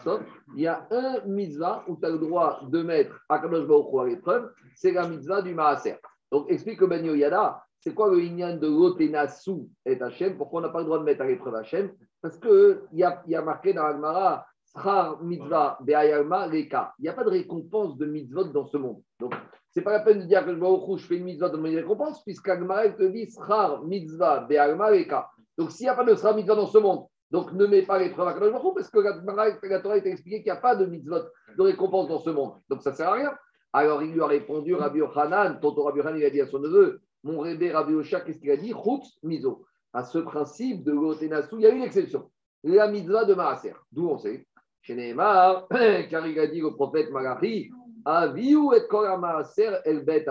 sauf, 0.03 0.21
il 0.55 0.61
y 0.61 0.67
a 0.67 0.87
un 0.91 1.21
mitzvah 1.25 1.83
où 1.87 1.95
tu 1.95 2.05
as 2.05 2.09
le 2.09 2.17
droit 2.17 2.59
de 2.63 2.81
mettre 2.81 3.19
à 3.29 3.39
Kadosh 3.39 3.67
Baruch 3.67 4.01
à 4.01 4.05
l'épreuve, 4.05 4.51
c'est 4.75 4.91
la 4.91 5.07
mitzvah 5.07 5.41
du 5.41 5.53
Maaser. 5.53 5.97
Donc 6.31 6.49
explique 6.49 6.81
au 6.81 6.87
Ben 6.87 7.05
Yoyada, 7.05 7.63
c'est 7.79 7.93
quoi 7.93 8.09
le 8.09 8.17
lignan 8.17 8.57
de 8.57 8.67
l'Otenasu 8.67 9.67
et 9.85 10.01
Hachem? 10.01 10.37
Pourquoi 10.37 10.59
on 10.59 10.63
n'a 10.63 10.69
pas 10.69 10.79
le 10.79 10.85
droit 10.85 10.99
de 10.99 11.03
mettre 11.03 11.21
à 11.21 11.27
l'épreuve 11.27 11.55
Hachem? 11.55 11.91
Parce 12.21 12.37
qu'il 12.37 12.81
y 12.93 13.03
a, 13.03 13.21
y 13.27 13.35
a 13.35 13.41
marqué 13.41 13.73
dans 13.73 13.83
Agmara, 13.83 14.45
Srar 14.65 15.23
mitzvah 15.23 15.77
be'ayalma 15.81 16.47
reka. 16.47 16.93
Il 16.99 17.03
n'y 17.03 17.09
a 17.09 17.13
pas 17.13 17.23
de 17.23 17.29
récompense 17.29 17.97
de 17.97 18.05
mitzvot 18.05 18.45
dans 18.45 18.65
ce 18.65 18.77
monde. 18.77 19.01
Donc, 19.19 19.33
ce 19.71 19.79
n'est 19.79 19.83
pas 19.83 19.93
la 19.93 19.99
peine 20.01 20.19
de 20.19 20.25
dire 20.25 20.45
que 20.45 20.53
je 20.97 21.05
fais 21.05 21.17
une 21.17 21.23
mitzvah 21.23 21.49
dans 21.49 21.63
une 21.63 21.75
récompense, 21.75 22.23
puisqu'Agmara 22.23 22.89
te 22.89 23.03
dit 23.03 23.29
Srar 23.29 23.83
mitzvah 23.83 24.41
be'ayalma 24.41 24.87
reka. 24.87 25.29
Donc, 25.57 25.71
s'il 25.71 25.85
n'y 25.85 25.89
a 25.89 25.95
pas 25.95 26.03
de 26.03 26.15
Srar 26.15 26.35
mitzvah 26.35 26.55
dans 26.55 26.67
ce 26.67 26.77
monde, 26.77 27.05
donc 27.31 27.51
ne 27.53 27.65
mets 27.65 27.83
pas 27.83 27.99
l'épreuve 27.99 28.27
à 28.27 28.33
Kadosh 28.33 28.53
parce 28.73 28.89
que 28.89 29.67
la 29.67 29.79
Torah 29.81 29.99
t'a 29.99 30.09
expliqué 30.09 30.37
qu'il 30.37 30.51
n'y 30.51 30.57
a 30.57 30.61
pas 30.61 30.75
de 30.75 30.85
mitzvot 30.85 31.19
de 31.57 31.61
récompense 31.61 32.07
dans 32.07 32.19
ce 32.19 32.29
monde. 32.29 32.53
Donc, 32.69 32.81
ça 32.81 32.91
ne 32.91 32.95
sert 32.95 33.09
à 33.09 33.13
rien. 33.13 33.31
Alors, 33.73 34.01
il 34.01 34.13
lui 34.13 34.21
a 34.21 34.27
répondu, 34.27 34.75
Rabbi 34.75 34.99
Yochanan, 34.99 35.59
tonton 35.59 35.83
Rabbi 35.83 35.99
Yochanan, 35.99 36.19
il 36.19 36.25
a 36.25 36.29
dit 36.29 36.41
à 36.41 36.47
son 36.47 36.59
neveu, 36.59 37.01
mon 37.23 37.39
rébé 37.39 37.71
Rabbi 37.71 37.93
Osha, 37.93 38.21
qu'est-ce 38.21 38.39
qu'il 38.39 38.51
a 38.51 38.57
dit? 38.57 38.73
Chutz 38.73 39.17
miso. 39.23 39.65
À 39.93 40.03
ce 40.03 40.19
principe 40.19 40.83
de 40.83 40.91
l'otenasu, 40.91 41.55
il 41.55 41.61
y 41.61 41.65
a 41.65 41.69
une 41.69 41.83
exception. 41.83 42.29
la 42.63 42.87
mitzvah 42.89 43.25
de 43.25 43.33
Maaser. 43.33 43.73
D'où 43.91 44.09
on 44.09 44.17
sait 44.17 44.45
Chez 44.81 44.95
Neymar, 44.95 45.67
car 46.09 46.27
il 46.27 46.39
a 46.39 46.47
dit 46.47 46.61
au 46.61 46.73
prophète 46.73 47.09
Malachi 47.11 47.71
Aviou 48.05 48.73
et 48.73 48.87
Kol 48.87 49.19
Maaser 49.19 49.77
el 49.85 50.03
bet 50.03 50.25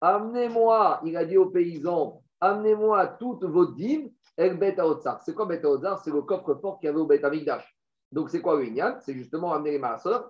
Amenez-moi, 0.00 1.00
il 1.04 1.16
a 1.16 1.24
dit 1.24 1.36
aux 1.36 1.50
paysans, 1.50 2.22
amenez-moi 2.40 3.06
toutes 3.18 3.44
vos 3.44 3.66
dîmes 3.66 4.10
el 4.36 4.56
bet 4.56 4.76
C'est 5.20 5.34
quoi 5.34 5.46
bet 5.46 5.62
C'est 6.02 6.10
le 6.10 6.22
coffre-fort 6.22 6.78
qu'il 6.78 6.86
y 6.86 6.90
avait 6.90 7.00
au 7.00 7.06
bet 7.06 7.24
Amigdash. 7.24 7.76
Donc 8.10 8.30
c'est 8.30 8.40
quoi 8.40 8.60
le 8.60 8.66
C'est 9.00 9.14
justement 9.14 9.52
amener 9.52 9.78
les 9.78 9.82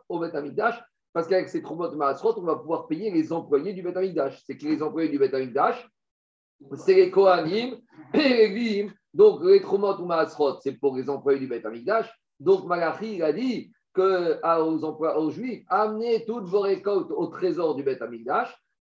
au 0.08 0.18
bet 0.18 0.34
Amigdash 0.34 0.82
parce 1.12 1.26
qu'avec 1.26 1.48
ces 1.48 1.62
trombotes 1.62 1.94
Maasrot, 1.94 2.38
on 2.38 2.42
va 2.42 2.56
pouvoir 2.56 2.86
payer 2.86 3.10
les 3.10 3.32
employés 3.32 3.72
du 3.72 3.82
Bet 3.82 3.94
C'est 4.44 4.56
que 4.56 4.66
les 4.66 4.82
employés 4.82 5.08
du 5.08 5.18
Bet 5.18 5.32
c'est 6.76 6.94
les 6.94 7.10
Kohanim 7.10 7.78
et 8.12 8.28
les 8.28 8.50
Glim. 8.50 8.92
Donc 9.14 9.42
les 9.44 9.62
trombotes 9.62 9.98
ou 9.98 10.06
Maasrot, 10.06 10.60
c'est 10.60 10.72
pour 10.72 10.96
les 10.96 11.08
employés 11.08 11.40
du 11.40 11.46
Bet 11.46 11.62
Donc 12.38 12.66
Malachi, 12.66 13.16
il 13.16 13.22
a 13.22 13.32
dit 13.32 13.72
que, 13.92 14.38
aux, 14.60 14.84
aux 14.84 15.30
Juifs, 15.30 15.64
amenez 15.68 16.24
toutes 16.24 16.44
vos 16.44 16.60
récoltes 16.60 17.10
au 17.10 17.26
trésor 17.26 17.74
du 17.74 17.82
Bet 17.82 17.98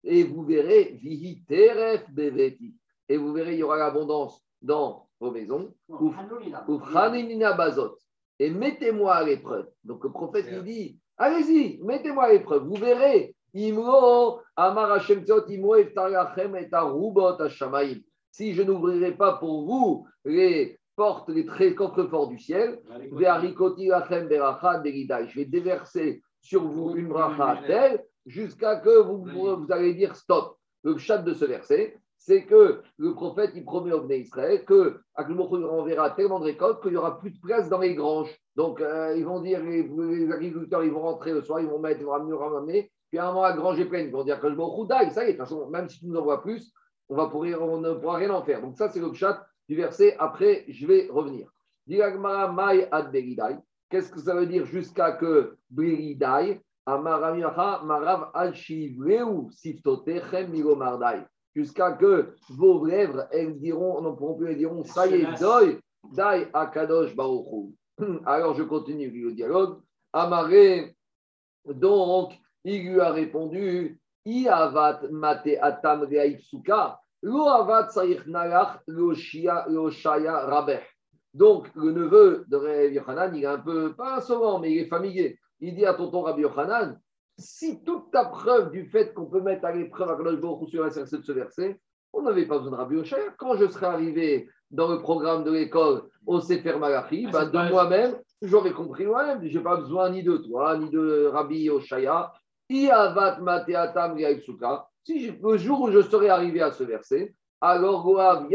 et 0.05 0.23
vous 0.23 0.45
verrez, 0.45 1.01
teref 1.49 2.11
beveti. 2.11 2.75
Et 3.09 3.17
vous 3.17 3.33
verrez, 3.33 3.55
il 3.55 3.61
y 3.61 3.63
aura 3.63 3.77
l'abondance 3.77 4.43
dans 4.61 5.09
vos 5.19 5.31
maisons. 5.31 5.75
Ou 5.89 6.79
bazot. 7.57 7.99
Et 8.39 8.51
mettez-moi 8.51 9.15
à 9.15 9.25
l'épreuve. 9.25 9.71
Donc 9.83 10.05
le 10.05 10.11
prophète, 10.11 10.47
il 10.51 10.63
dit 10.63 10.99
Allez-y, 11.17 11.79
mettez-moi 11.83 12.25
à 12.25 12.33
l'épreuve. 12.33 12.65
Vous 12.65 12.75
verrez. 12.75 13.35
Si 18.33 18.53
je 18.53 18.63
n'ouvrirai 18.63 19.13
pas 19.13 19.35
pour 19.35 19.65
vous 19.65 20.07
les 20.25 20.81
portes, 20.97 21.29
les 21.29 21.47
très 21.47 21.75
coffres-forts 21.75 22.29
du 22.29 22.39
ciel, 22.39 22.81
je 22.89 23.15
vais 25.37 25.45
déverser 25.45 26.23
sur 26.41 26.65
vous 26.65 26.97
une 26.97 27.09
bracha 27.09 27.61
telle 27.67 28.05
jusqu'à 28.27 28.77
que 28.77 29.03
vous, 29.03 29.25
vous 29.25 29.73
allez 29.73 29.95
dire 29.95 30.17
stop. 30.17 30.57
Le 30.83 30.99
chat 30.99 31.19
de 31.19 31.33
ce 31.33 31.45
verset, 31.45 31.97
c'est 32.27 32.45
que 32.45 32.81
le 32.97 33.15
prophète, 33.15 33.51
il 33.55 33.65
promet 33.65 33.93
au 33.93 34.01
Bnei 34.01 34.21
Israël 34.21 34.65
que 34.65 34.99
il 35.29 35.41
enverra 35.41 36.11
tellement 36.11 36.41
de 36.41 36.45
récoltes 36.45 36.81
qu'il 36.81 36.93
n'y 36.93 36.97
aura 36.97 37.19
plus 37.19 37.33
de 37.33 37.39
place 37.39 37.69
dans 37.69 37.81
les 37.81 37.95
granges. 37.95 38.35
Donc, 38.57 38.81
euh, 38.81 39.15
ils 39.15 39.27
vont 39.27 39.41
dire, 39.41 39.63
les, 39.63 40.33
agriculteurs, 40.33 40.83
ils 40.85 40.91
vont 40.91 41.03
rentrer 41.03 41.33
le 41.33 41.43
soir, 41.43 41.61
ils 41.61 41.67
vont 41.67 41.79
mettre, 41.79 42.01
ils 42.01 42.07
vont 42.07 42.13
ramener, 42.13 42.33
ramener, 42.35 42.93
puis 43.11 43.19
à 43.19 43.25
un 43.25 43.33
moment, 43.33 43.43
la 43.43 43.53
grange 43.53 43.79
est 43.79 43.85
pleine. 43.85 44.07
Ils 44.07 44.13
vont 44.13 44.25
dire 44.25 44.41
que 44.41 44.49
je 44.49 44.55
ça 44.57 45.03
y 45.03 45.05
est, 45.05 45.11
de 45.11 45.31
toute 45.33 45.37
façon, 45.37 45.69
même 45.69 45.87
si 45.87 45.99
tu 45.99 46.07
nous 46.07 46.17
envoies 46.17 46.41
plus, 46.41 46.73
on, 47.11 47.17
va 47.17 47.27
pourrir, 47.27 47.61
on 47.61 47.79
ne 47.79 47.93
pourra 47.93 48.17
rien 48.17 48.31
en 48.31 48.43
faire. 48.43 48.63
Donc, 48.63 48.79
ça, 48.79 48.89
c'est 48.89 49.01
le 49.01 49.13
chat 49.13 49.47
du 49.69 49.77
verset. 49.77 50.17
Après, 50.19 50.65
je 50.69 50.87
vais 50.87 51.09
revenir. 51.11 51.51
Qu'est-ce 53.91 54.11
que 54.11 54.21
ça 54.21 54.35
veut 54.35 54.47
dire 54.47 54.65
jusqu'à 54.65 55.13
que 55.13 55.59
Beridai, 55.69 56.63
Marav 56.87 57.37
Milomardai 60.49 61.27
jusqu'à 61.55 61.93
que 61.93 62.35
vos 62.51 62.85
lèvres, 62.85 63.27
elles 63.31 63.59
diront, 63.59 64.01
non 64.01 64.17
pourront 64.17 64.35
plus, 64.35 64.51
elles 64.51 64.59
diront, 64.59 64.85
ça 64.85 65.07
y 65.07 65.15
est, 65.15 65.41
doi, 65.41 65.63
dai 66.13 66.49
akadosh 66.53 67.15
baruchou. 67.15 67.75
Alors 68.27 68.55
je 68.55 68.63
continue 68.63 69.11
le 69.11 69.33
dialogue. 69.33 69.81
Amaré, 70.13 70.95
donc, 71.65 72.35
il 72.65 72.89
lui 72.89 73.01
a 73.01 73.11
répondu, 73.11 74.01
Iavat 74.27 75.03
mate 75.11 75.59
atam 75.61 76.03
reaitsuka, 76.03 76.99
lo 77.23 77.47
avat 77.47 77.91
saïch 77.91 78.27
nalach 78.27 78.81
lo 78.87 79.13
shaya 79.15 80.47
rabeh. 80.47 80.81
Donc, 81.35 81.69
le 81.75 81.91
neveu 81.91 82.45
de 82.47 82.57
Rabbi 82.57 82.95
Yochanan, 82.95 83.35
il 83.35 83.43
est 83.43 83.47
un 83.47 83.59
peu, 83.59 83.93
pas 83.95 84.19
insolent, 84.19 84.61
mais 84.61 84.71
il 84.71 84.79
est 84.79 84.87
familier. 84.87 85.37
Il 85.59 85.75
dit 85.75 85.85
à 85.85 85.95
tonton 85.95 86.23
Rabbi 86.23 86.43
Yochanan, 86.43 86.97
si 87.39 87.83
toute 87.85 88.11
ta 88.11 88.25
preuve 88.25 88.71
du 88.71 88.87
fait 88.87 89.13
qu'on 89.13 89.27
peut 89.27 89.41
mettre 89.41 89.65
à 89.65 89.73
l'épreuve 89.73 90.11
à 90.11 90.17
Kadosh 90.17 90.69
sur 90.71 90.85
la 90.85 90.91
de 90.91 91.23
ce 91.23 91.33
verset, 91.33 91.81
on 92.13 92.23
n'avait 92.23 92.47
pas 92.47 92.59
besoin 92.59 92.73
de 92.73 92.77
Rabbi 92.77 92.97
Ocher. 92.97 93.17
Quand 93.39 93.57
je 93.57 93.69
serais 93.69 93.87
arrivé 93.87 94.49
dans 94.71 94.89
le 94.89 95.01
programme 95.01 95.45
de 95.45 95.51
l'école 95.51 96.05
au 96.27 96.41
Sefer 96.41 96.77
Malachi, 96.79 97.27
ah, 97.29 97.45
ben, 97.45 97.67
de 97.67 97.71
moi-même, 97.71 98.17
j'aurais 98.41 98.73
compris 98.73 99.07
moi-même. 99.07 99.41
Je 99.45 99.59
n'ai 99.59 99.65
pas 99.65 99.77
besoin 99.77 100.11
ni 100.11 100.23
de 100.23 100.37
toi, 100.37 100.79
ni 100.79 100.91
de 100.91 101.27
Rabbi 101.33 101.71
Oshaya. 101.71 102.33
Iavat 102.71 103.41
mateatam 103.41 104.17
Si 105.05 105.33
le 105.43 105.57
jour 105.59 105.83
où 105.83 105.91
je 105.91 106.03
serais 106.03 106.29
arrivé 106.29 106.63
à 106.63 106.71
ce 106.71 106.85
verset, 106.85 107.35
alors 107.61 108.05
Goav 108.05 108.47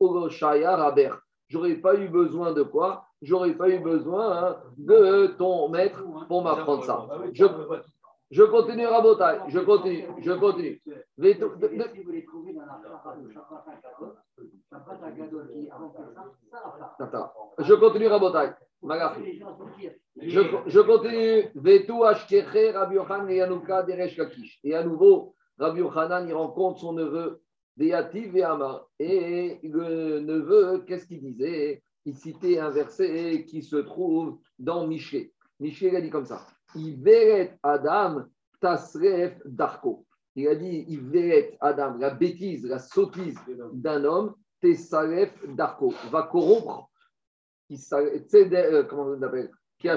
Oshaya 0.00 0.76
Raber. 0.76 1.10
J'aurais 1.48 1.76
pas 1.76 1.94
eu 1.94 2.08
besoin 2.08 2.52
de 2.52 2.62
quoi? 2.62 3.07
J'aurais 3.22 3.54
pas 3.54 3.68
eu 3.68 3.78
besoin 3.78 4.36
hein, 4.36 4.56
de 4.76 5.28
ton 5.38 5.68
maître 5.68 6.02
pour 6.28 6.42
m'apprendre 6.42 6.84
ça. 6.84 7.06
Je, 7.32 7.46
je 8.30 8.42
continue, 8.42 8.86
Rabotai, 8.86 9.38
je 9.48 9.58
continue, 9.60 10.04
je 10.20 10.32
continue. 10.32 10.82
Je 17.58 17.74
continue, 17.74 18.06
Rabotai. 18.06 18.52
Je, 20.20 20.40
je 20.66 20.80
continue. 20.80 21.50
Vetu 21.54 22.04
Ashkeche, 22.04 22.74
Rabbi 22.74 22.94
Yochanan 22.94 23.30
et 23.30 23.36
Yanouka 23.36 23.82
Deresh 23.82 24.16
Kakish. 24.16 24.60
Et 24.62 24.74
à 24.74 24.84
nouveau, 24.84 25.34
Rabbi 25.58 25.80
Yochanan, 25.80 26.28
il 26.28 26.34
rencontre 26.34 26.78
son 26.80 26.92
neveu, 26.92 27.40
Beyativ 27.76 28.36
et. 28.36 28.44
Et 29.00 29.58
le 29.62 30.20
neveu, 30.20 30.84
qu'est-ce 30.86 31.06
qu'il 31.06 31.20
disait? 31.20 31.82
Il 32.08 32.16
citait 32.16 32.58
un 32.58 32.70
verset 32.70 33.44
qui 33.46 33.62
se 33.62 33.76
trouve 33.76 34.38
dans 34.58 34.86
Miché. 34.86 35.34
Miché, 35.60 35.88
il 35.88 35.96
a 35.96 36.00
dit 36.00 36.08
comme 36.08 36.24
ça 36.24 36.46
Iveret 36.74 37.58
Adam 37.62 38.24
Tasref 38.60 39.40
Darko. 39.44 40.06
Il 40.34 40.48
a 40.48 40.54
dit 40.54 40.84
Iveret 40.88 41.58
Adam, 41.60 41.98
la 41.98 42.10
bêtise, 42.10 42.64
la 42.64 42.78
sottise 42.78 43.38
d'un 43.74 44.04
homme, 44.04 44.34
Tesaref 44.60 45.30
Darko, 45.54 45.92
va 46.10 46.22
corrompre. 46.22 46.88
Euh, 47.70 48.84
comment 48.84 49.02
on 49.02 49.22
appelle 49.22 49.50
qui 49.78 49.88
a 49.88 49.96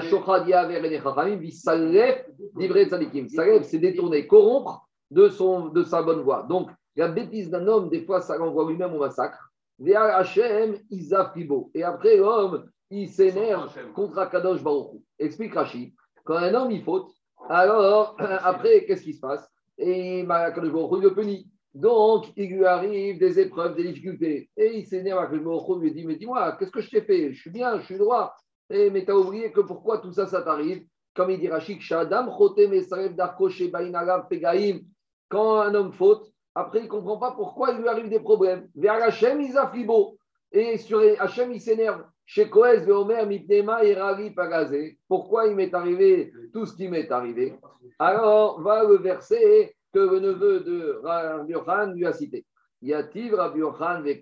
c'est 3.64 3.78
détourner, 3.78 4.26
corrompre 4.26 4.86
de, 5.10 5.28
son, 5.28 5.68
de 5.68 5.82
sa 5.82 6.02
bonne 6.02 6.20
voie. 6.20 6.46
Donc, 6.48 6.70
la 6.94 7.08
bêtise 7.08 7.50
d'un 7.50 7.66
homme, 7.66 7.88
des 7.88 8.04
fois, 8.04 8.20
ça 8.20 8.36
l'envoie 8.36 8.68
lui-même 8.68 8.94
au 8.94 8.98
massacre. 8.98 9.51
Et 9.84 11.82
après, 11.82 12.16
l'homme, 12.16 12.70
il 12.90 13.08
s'énerve 13.08 13.72
contre 13.94 14.18
Akadosh 14.18 14.62
Baruch 14.62 15.00
Explique 15.18 15.54
Rachid. 15.54 15.92
Quand 16.24 16.36
un 16.36 16.54
homme, 16.54 16.70
il 16.70 16.84
faute, 16.84 17.10
alors, 17.48 18.16
après, 18.44 18.84
qu'est-ce 18.84 19.02
qui 19.02 19.14
se 19.14 19.20
passe? 19.20 19.48
Et 19.78 20.24
Akadosh 20.28 20.72
Baruch 20.72 21.02
le 21.02 21.14
punit. 21.14 21.48
Donc, 21.74 22.26
il 22.36 22.50
lui 22.50 22.66
arrive 22.66 23.18
des 23.18 23.40
épreuves, 23.40 23.74
des 23.74 23.84
difficultés. 23.84 24.50
Et 24.56 24.78
il 24.78 24.86
s'énerve, 24.86 25.18
Akadosh 25.18 25.42
Baruch 25.42 25.80
lui 25.80 25.92
dit, 25.92 26.04
mais 26.04 26.16
dis-moi, 26.16 26.56
qu'est-ce 26.58 26.70
que 26.70 26.80
je 26.80 26.90
t'ai 26.90 27.02
fait? 27.02 27.32
Je 27.32 27.40
suis 27.40 27.50
bien, 27.50 27.80
je 27.80 27.86
suis 27.86 27.98
droit. 27.98 28.34
Et, 28.70 28.90
mais 28.90 29.04
tu 29.04 29.10
as 29.10 29.16
oublié 29.16 29.50
que 29.52 29.60
pourquoi 29.60 29.98
tout 29.98 30.12
ça, 30.12 30.26
ça 30.26 30.42
t'arrive? 30.42 30.86
Comme 31.14 31.30
il 31.30 31.40
dit 31.40 31.48
Rachid, 31.48 31.80
Shadam, 31.80 32.30
Darko, 33.16 33.50
Quand 35.28 35.60
un 35.60 35.74
homme 35.74 35.92
faute, 35.92 36.31
après, 36.54 36.80
il 36.80 36.84
ne 36.84 36.88
comprend 36.88 37.16
pas 37.16 37.32
pourquoi 37.32 37.70
il 37.70 37.78
lui 37.78 37.88
arrive 37.88 38.10
des 38.10 38.20
problèmes. 38.20 38.68
Vers 38.74 39.02
Hachem, 39.02 39.40
il 39.40 39.52
fribo. 39.52 40.18
Et 40.50 40.76
sur 40.76 41.00
Hachem, 41.18 41.52
il 41.52 41.60
s'énerve. 41.60 42.04
Chez 42.26 42.48
Koez, 42.48 42.88
Omer, 42.90 43.26
Mitnema, 43.26 43.84
Erari, 43.84 44.30
Pagazé. 44.32 44.98
Pourquoi 45.08 45.46
il 45.46 45.56
m'est 45.56 45.72
arrivé 45.74 46.32
tout 46.52 46.66
ce 46.66 46.76
qui 46.76 46.88
m'est 46.88 47.10
arrivé? 47.10 47.54
Alors, 47.98 48.60
va 48.60 48.84
le 48.84 48.98
verset 48.98 49.74
que 49.92 49.98
le 49.98 50.20
neveu 50.20 50.60
de 50.60 51.00
Rabbi 51.02 51.52
Yochan 51.52 51.92
lui 51.92 52.06
a 52.06 52.12
cité. 52.12 52.44
Yativ 52.82 53.34
Rabbi 53.34 53.60
Yochan 53.60 54.02
ve 54.02 54.20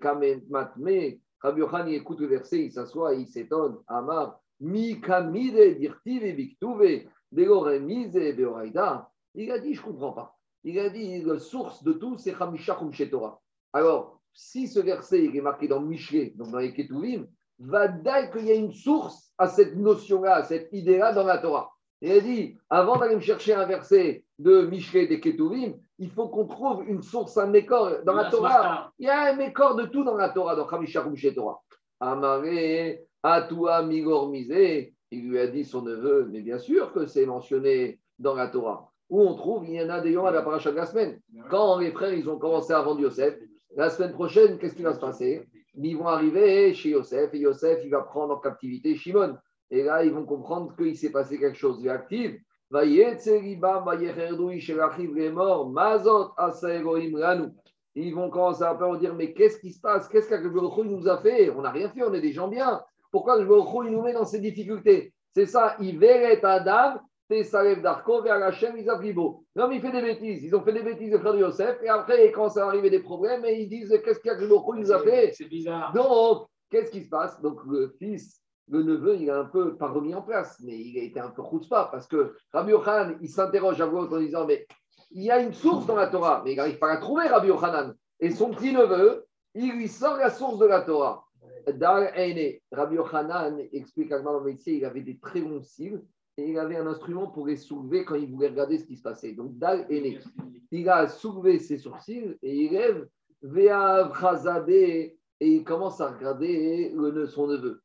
matme. 0.49 1.19
Rabbi 1.41 1.59
Yochan, 1.59 1.87
il 1.87 1.95
écoute 1.95 2.21
le 2.21 2.27
verset, 2.27 2.65
il 2.65 2.71
s'assoit, 2.71 3.13
il 3.13 3.27
s'étonne. 3.27 3.77
Amar, 3.87 4.39
mi 4.59 5.01
kamide 5.01 5.77
dirtive 5.77 6.35
biktuve, 6.35 7.07
beoremise 7.31 8.35
beoraida. 8.35 9.09
Il 9.35 9.51
a 9.51 9.59
dit, 9.59 9.73
je 9.73 9.81
ne 9.81 9.85
comprends 9.85 10.13
pas 10.13 10.37
il 10.63 10.79
a 10.79 10.89
dit 10.89 11.21
la 11.23 11.39
source 11.39 11.83
de 11.83 11.93
tout, 11.93 12.17
c'est 12.17 12.35
Hamisha 12.39 12.75
Torah. 13.09 13.41
Alors, 13.73 14.19
si 14.33 14.67
ce 14.67 14.79
verset 14.79 15.25
est 15.25 15.41
marqué 15.41 15.67
dans 15.67 15.81
Michelet, 15.81 16.33
donc 16.35 16.51
dans 16.51 16.59
les 16.59 16.73
Ketuvim, 16.73 17.25
va 17.59 17.87
dire 17.87 18.31
qu'il 18.31 18.45
y 18.45 18.51
a 18.51 18.55
une 18.55 18.73
source 18.73 19.33
à 19.37 19.47
cette 19.47 19.75
notion-là, 19.75 20.35
à 20.35 20.43
cette 20.43 20.69
idée-là 20.71 21.13
dans 21.13 21.23
la 21.23 21.37
Torah. 21.37 21.71
Il 22.01 22.11
a 22.11 22.19
dit, 22.19 22.57
avant 22.69 22.97
d'aller 22.97 23.15
me 23.15 23.21
chercher 23.21 23.53
un 23.53 23.65
verset 23.65 24.23
de 24.39 24.65
Michelet 24.65 25.07
des 25.07 25.19
Ketuvim, 25.19 25.73
il 25.99 26.09
faut 26.09 26.27
qu'on 26.29 26.47
trouve 26.47 26.83
une 26.87 27.03
source, 27.03 27.37
un 27.37 27.47
mécor 27.47 28.03
dans 28.03 28.13
la, 28.13 28.29
Torah. 28.31 28.91
Il 28.97 29.05
y 29.05 29.09
a 29.09 29.33
un 29.33 29.35
mécor 29.35 29.75
de 29.75 29.85
tout 29.85 30.03
dans 30.03 30.15
la 30.15 30.29
Torah, 30.29 30.55
dans 30.55 30.67
Hamisha 30.67 31.03
Torah. 31.35 31.61
Amaré, 31.99 33.05
Atua, 33.21 33.83
Migor, 33.83 34.33
il 34.33 35.29
lui 35.29 35.39
a 35.39 35.47
dit 35.47 35.63
son 35.63 35.83
neveu, 35.83 36.27
mais 36.31 36.41
bien 36.41 36.57
sûr 36.57 36.91
que 36.93 37.05
c'est 37.05 37.27
mentionné 37.27 37.99
dans 38.17 38.33
la 38.33 38.47
Torah 38.47 38.90
où 39.11 39.21
on 39.21 39.35
trouve, 39.35 39.65
il 39.67 39.73
y 39.75 39.81
en 39.83 39.89
a 39.89 39.99
des 39.99 40.15
à 40.15 40.31
la 40.31 40.41
paracha 40.41 40.71
de 40.71 40.77
la 40.77 40.85
semaine. 40.85 41.19
Quand 41.49 41.77
les 41.77 41.91
frères, 41.91 42.13
ils 42.13 42.29
ont 42.29 42.39
commencé 42.39 42.71
à 42.71 42.81
vendre 42.81 43.01
Yosef, 43.01 43.35
la 43.75 43.89
semaine 43.89 44.13
prochaine, 44.13 44.57
qu'est-ce 44.57 44.75
qui 44.75 44.83
va 44.83 44.93
se 44.93 44.99
passer? 44.99 45.47
Ils 45.75 45.97
vont 45.97 46.07
arriver 46.07 46.73
chez 46.73 46.91
Yosef 46.91 47.33
et 47.33 47.39
Yosef, 47.39 47.79
il 47.83 47.91
va 47.91 48.01
prendre 48.01 48.33
en 48.33 48.39
captivité 48.39 48.95
Shimon. 48.95 49.35
Et 49.69 49.83
là, 49.83 50.05
ils 50.05 50.13
vont 50.13 50.25
comprendre 50.25 50.73
qu'il 50.77 50.97
s'est 50.97 51.11
passé 51.11 51.37
quelque 51.37 51.57
chose 51.57 51.83
d'actif. 51.83 52.37
Ils 57.93 58.13
vont 58.13 58.29
commencer 58.29 58.63
à 58.63 58.75
peur 58.75 58.97
dire 58.97 59.13
Mais 59.13 59.33
qu'est-ce 59.33 59.59
qui 59.59 59.71
se 59.71 59.81
passe? 59.81 60.07
Qu'est-ce 60.07 60.29
que 60.29 60.83
nous 60.83 61.07
a 61.09 61.17
fait? 61.17 61.49
On 61.49 61.61
n'a 61.61 61.71
rien 61.71 61.89
fait, 61.89 62.03
on 62.03 62.13
est 62.13 62.21
des 62.21 62.31
gens 62.31 62.47
bien. 62.47 62.81
Pourquoi 63.11 63.37
le 63.37 63.45
il 63.85 63.91
nous 63.91 64.01
met 64.01 64.13
dans 64.13 64.23
ces 64.23 64.39
difficultés? 64.39 65.13
C'est 65.33 65.45
ça, 65.45 65.75
il 65.81 65.99
verrait 65.99 66.43
Adam, 66.43 66.99
Tesalev 67.31 67.81
Darko, 67.81 68.21
vers 68.21 68.37
la 68.37 68.51
chaîne 68.51 68.77
Isabribo. 68.77 69.45
Non, 69.55 69.71
il 69.71 69.79
fait 69.79 69.91
des 69.93 70.01
bêtises. 70.01 70.43
Ils 70.43 70.53
ont 70.53 70.61
fait 70.63 70.73
des 70.73 70.83
bêtises, 70.83 71.13
de 71.13 71.17
frère 71.17 71.33
de 71.33 71.39
Yosef. 71.39 71.81
Et 71.81 71.87
après, 71.87 72.29
quand 72.33 72.49
ça 72.49 72.67
arrive 72.67 72.89
des 72.89 72.99
problèmes, 72.99 73.45
et 73.45 73.61
ils 73.61 73.69
disent 73.69 73.97
Qu'est-ce 74.03 74.19
que 74.19 74.29
le 74.29 74.47
nous 74.47 74.91
a 74.91 74.99
fait 74.99 75.31
C'est 75.33 75.45
bizarre. 75.45 75.93
Donc, 75.93 76.47
qu'est-ce 76.69 76.91
qui 76.91 77.03
se 77.03 77.09
passe? 77.09 77.41
Donc, 77.41 77.61
le 77.65 77.95
fils 77.97 78.41
le 78.69 78.83
neveu, 78.83 79.15
il 79.17 79.29
a 79.29 79.39
un 79.39 79.45
peu 79.45 79.75
pas 79.75 79.87
remis 79.87 80.13
en 80.13 80.21
place, 80.21 80.57
mais 80.63 80.77
il 80.77 80.97
a 80.97 81.03
été 81.03 81.19
un 81.19 81.29
peu 81.29 81.43
pas 81.69 81.89
parce 81.91 82.07
que 82.07 82.35
Rabbi 82.53 82.71
Yochanan, 82.71 83.17
il 83.21 83.29
s'interroge 83.29 83.81
à 83.81 83.85
voix 83.85 84.13
en 84.13 84.17
disant 84.17 84.45
Mais 84.45 84.67
il 85.11 85.23
y 85.23 85.31
a 85.31 85.41
une 85.41 85.53
source 85.53 85.85
dans 85.85 85.95
la 85.95 86.07
Torah, 86.07 86.41
mais 86.43 86.53
il 86.53 86.57
n'arrive 86.57 86.79
pas 86.79 86.89
à 86.89 86.95
la 86.95 86.99
trouver, 86.99 87.27
Rabbi 87.27 87.47
Yochanan. 87.47 87.93
Et 88.19 88.31
son 88.31 88.51
petit 88.51 88.73
neveu, 88.73 89.25
il 89.55 89.71
lui 89.73 89.87
sort 89.87 90.17
la 90.17 90.29
source 90.29 90.57
de 90.57 90.65
la 90.65 90.81
Torah. 90.81 91.23
Rabbi 91.65 92.95
Yochanan 92.95 93.57
explique 93.71 94.11
à 94.11 94.21
métier, 94.41 94.75
il 94.75 94.85
avait 94.85 95.01
des 95.01 95.17
très 95.17 95.39
longs 95.39 95.63
cils 95.63 96.01
et 96.37 96.49
il 96.49 96.57
avait 96.57 96.77
un 96.77 96.87
instrument 96.87 97.27
pour 97.27 97.47
les 97.47 97.57
soulever 97.57 98.05
quand 98.05 98.15
il 98.15 98.31
voulait 98.31 98.49
regarder 98.49 98.77
ce 98.77 98.85
qui 98.85 98.95
se 98.95 99.03
passait. 99.03 99.33
Donc, 99.33 99.57
Dal 99.57 99.85
Ene, 99.89 100.19
il 100.71 100.89
a 100.89 101.07
soulevé 101.07 101.59
ses 101.59 101.77
sourcils 101.77 102.37
et 102.41 102.65
il 102.65 102.71
lève 102.71 103.07
Ve'av 103.41 104.69
et 104.69 105.17
il 105.39 105.63
commence 105.63 105.99
à 105.99 106.11
regarder 106.11 106.91
le, 106.95 107.25
son 107.25 107.47
neveu. 107.47 107.81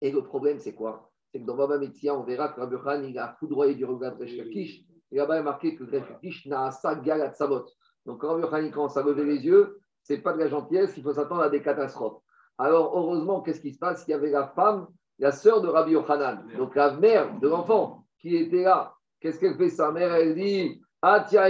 Et 0.00 0.10
le 0.10 0.22
problème, 0.22 0.58
c'est 0.58 0.74
quoi? 0.74 1.10
C'est 1.32 1.40
que 1.40 1.46
dans 1.46 1.56
Baba 1.56 1.78
Metzia, 1.78 2.14
on 2.14 2.22
verra 2.22 2.50
que 2.50 2.60
Rabbi 2.60 2.76
Khan, 2.82 3.02
il 3.02 3.18
a 3.18 3.34
foudroyé 3.38 3.74
du 3.74 3.84
regard 3.84 4.16
de 4.16 4.24
Resh 4.24 4.84
Et 5.10 5.16
là-bas, 5.16 5.36
il 5.36 5.40
est 5.40 5.42
marqué 5.42 5.74
que 5.74 5.84
Resh 5.84 6.08
Lakish 6.08 6.46
n'a 6.46 6.70
sa 6.70 6.94
galat 6.94 7.32
sabot. 7.32 7.64
Donc 8.04 8.20
quand 8.20 8.34
Rabbi 8.34 8.48
Khan 8.48 8.70
commence 8.70 8.96
à 8.96 9.02
lever 9.02 9.24
les 9.24 9.44
yeux, 9.44 9.80
ce 10.02 10.12
n'est 10.12 10.20
pas 10.20 10.32
de 10.32 10.38
la 10.38 10.48
gentillesse, 10.48 10.96
il 10.96 11.02
faut 11.02 11.14
s'attendre 11.14 11.42
à 11.42 11.48
des 11.48 11.62
catastrophes. 11.62 12.20
Alors, 12.58 12.96
heureusement, 12.96 13.40
qu'est-ce 13.40 13.60
qui 13.60 13.72
se 13.72 13.78
passe? 13.78 14.04
Il 14.06 14.10
y 14.10 14.14
avait 14.14 14.30
la 14.30 14.48
femme, 14.48 14.88
la 15.22 15.30
sœur 15.30 15.60
de 15.62 15.68
Rabbi 15.68 15.92
Yochanan, 15.92 16.44
donc 16.58 16.74
la 16.74 16.94
mère 16.94 17.38
de 17.38 17.48
l'enfant 17.48 18.04
qui 18.20 18.36
était 18.36 18.64
là. 18.64 18.92
Qu'est-ce 19.20 19.38
qu'elle 19.38 19.56
fait 19.56 19.68
Sa 19.68 19.92
mère, 19.92 20.12
elle 20.12 20.34
dit 20.34 20.82
Ah, 21.00 21.24
tiens, 21.26 21.48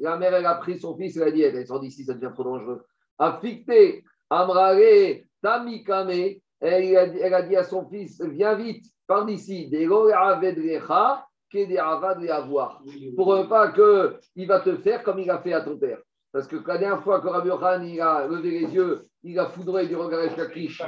La 0.00 0.16
mère, 0.16 0.34
elle 0.34 0.46
a 0.46 0.54
pris 0.54 0.78
son 0.78 0.96
fils, 0.96 1.16
elle 1.16 1.24
a 1.24 1.30
dit 1.32 1.42
Elle 1.42 1.56
est 1.56 1.80
d'ici, 1.80 2.04
ça 2.04 2.14
devient 2.14 2.32
trop 2.32 2.44
dangereux. 2.44 2.84
Afikte, 3.18 4.04
Amrare, 4.30 5.16
Tamikame, 5.42 6.36
elle, 6.60 7.34
a 7.34 7.42
dit 7.42 7.56
à 7.56 7.64
son 7.64 7.88
fils 7.88 8.22
Viens 8.22 8.54
vite, 8.54 8.86
pars 9.08 9.26
d'ici, 9.26 9.68
pour 13.16 13.48
pas 13.48 13.72
qu'il 13.72 14.46
va 14.46 14.60
te 14.60 14.76
faire 14.76 15.02
comme 15.02 15.18
il 15.18 15.30
a 15.30 15.38
fait 15.40 15.54
à 15.54 15.62
ton 15.62 15.76
père. 15.76 15.98
Parce 16.30 16.46
que 16.46 16.56
la 16.64 16.78
dernière 16.78 17.02
fois 17.02 17.20
que 17.20 17.26
Rabbi 17.26 17.48
Khan 17.48 17.82
il 17.82 18.00
a 18.00 18.28
levé 18.28 18.60
les 18.60 18.72
yeux, 18.72 19.08
il 19.24 19.38
a 19.40 19.46
foudré 19.46 19.88
du 19.88 19.96
regard 19.96 20.30
Shakish, 20.36 20.82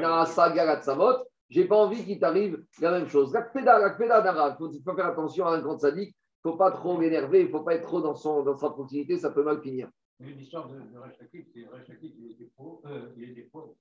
j'ai 1.50 1.66
pas 1.66 1.76
envie 1.76 2.04
qu'il 2.04 2.19
t'arrive 2.19 2.64
la 2.80 2.92
même 2.92 3.09
chose. 3.09 3.33
L'akpeda, 3.33 4.23
d'arabe, 4.23 4.57
il 4.73 4.83
faut 4.83 4.95
faire 4.95 5.07
attention 5.07 5.47
à 5.47 5.57
un 5.57 5.61
grand 5.61 5.78
sadique, 5.78 6.14
il 6.45 6.49
ne 6.49 6.52
faut 6.52 6.57
pas 6.57 6.71
trop 6.71 6.99
l'énerver, 6.99 7.40
il 7.40 7.47
ne 7.47 7.50
faut 7.50 7.64
pas 7.64 7.75
être 7.75 7.87
trop 7.87 8.00
dans, 8.00 8.14
son, 8.14 8.42
dans 8.42 8.57
sa 8.57 8.71
proximité, 8.71 9.19
ça 9.19 9.30
peut 9.30 9.42
mal 9.42 9.61
finir. 9.61 9.90
L'histoire 10.21 10.69
de, 10.69 10.78
de 10.78 10.99
Rachakik, 10.99 11.49
c'est 11.52 11.66
Rachakik, 11.66 12.14
il 12.19 12.33
était 12.33 12.50
faux, 12.57 12.83
euh, 12.87 13.12
il 13.16 13.30
était 13.30 13.49
faux 13.50 13.76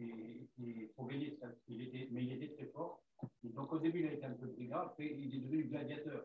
et, 0.00 0.90
gagner, 1.08 1.38
il 1.68 1.82
était, 1.82 2.08
mais 2.10 2.24
il 2.24 2.32
était 2.32 2.54
très 2.54 2.66
fort. 2.66 3.02
donc 3.42 3.72
au 3.72 3.78
début, 3.78 4.00
il 4.00 4.06
a 4.06 4.12
été 4.12 4.26
un 4.26 4.34
peu 4.34 4.48
plus 4.48 4.66
grave, 4.66 4.92
et 4.98 5.16
il 5.18 5.34
est 5.34 5.38
devenu 5.38 5.64
gladiateur. 5.64 6.24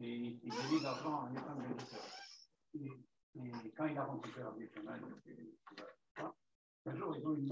Et 0.00 0.14
il 0.14 0.40
gagnait 0.40 0.78
de 0.78 0.82
l'argent 0.84 1.24
en 1.24 1.32
étant 1.32 1.56
gladiateur. 1.56 2.00
Et, 2.74 2.90
quand 3.76 3.86
il 3.86 3.98
a 3.98 4.08
des 4.56 4.68
chemins, 4.68 4.98
un 6.88 6.96
jour, 6.96 7.14
ils 7.16 7.26
ont 7.26 7.34
une 7.34 7.46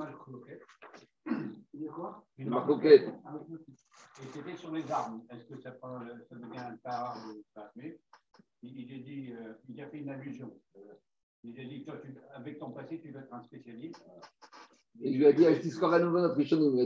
y 1.75 1.89
a 1.89 1.93
quoi? 1.93 2.25
Une 2.39 2.49
malle 2.49 2.63
croquette. 2.63 3.09
Et 4.23 4.27
c'était 4.33 4.57
sur 4.57 4.73
les 4.73 4.91
armes. 4.91 5.23
Est-ce 5.31 5.45
que 5.47 5.61
ça, 5.61 5.77
ça 5.81 6.35
devient 6.37 6.59
un 6.59 6.77
pas 6.83 7.15
ou 7.29 7.43
pas 7.55 7.71
Mais 7.77 7.99
il, 8.63 8.81
il, 8.81 8.95
a 8.95 9.05
dit, 9.05 9.33
euh, 9.33 9.53
il 9.69 9.81
a 9.81 9.87
fait 9.89 9.99
une 9.99 10.09
allusion. 10.09 10.51
Il 11.45 11.61
a 11.61 11.65
dit, 11.65 11.85
toi, 11.85 11.97
tu, 12.03 12.15
avec 12.35 12.59
ton 12.59 12.71
passé, 12.71 13.01
tu 13.01 13.11
vas 13.11 13.21
être 13.21 13.33
un 13.33 13.43
spécialiste. 13.43 14.03
Et 15.03 15.13
je 15.13 15.19
lui 15.19 15.27
ai 15.27 15.33
dit, 15.35 15.43
il 15.43 15.47
a 15.49 15.53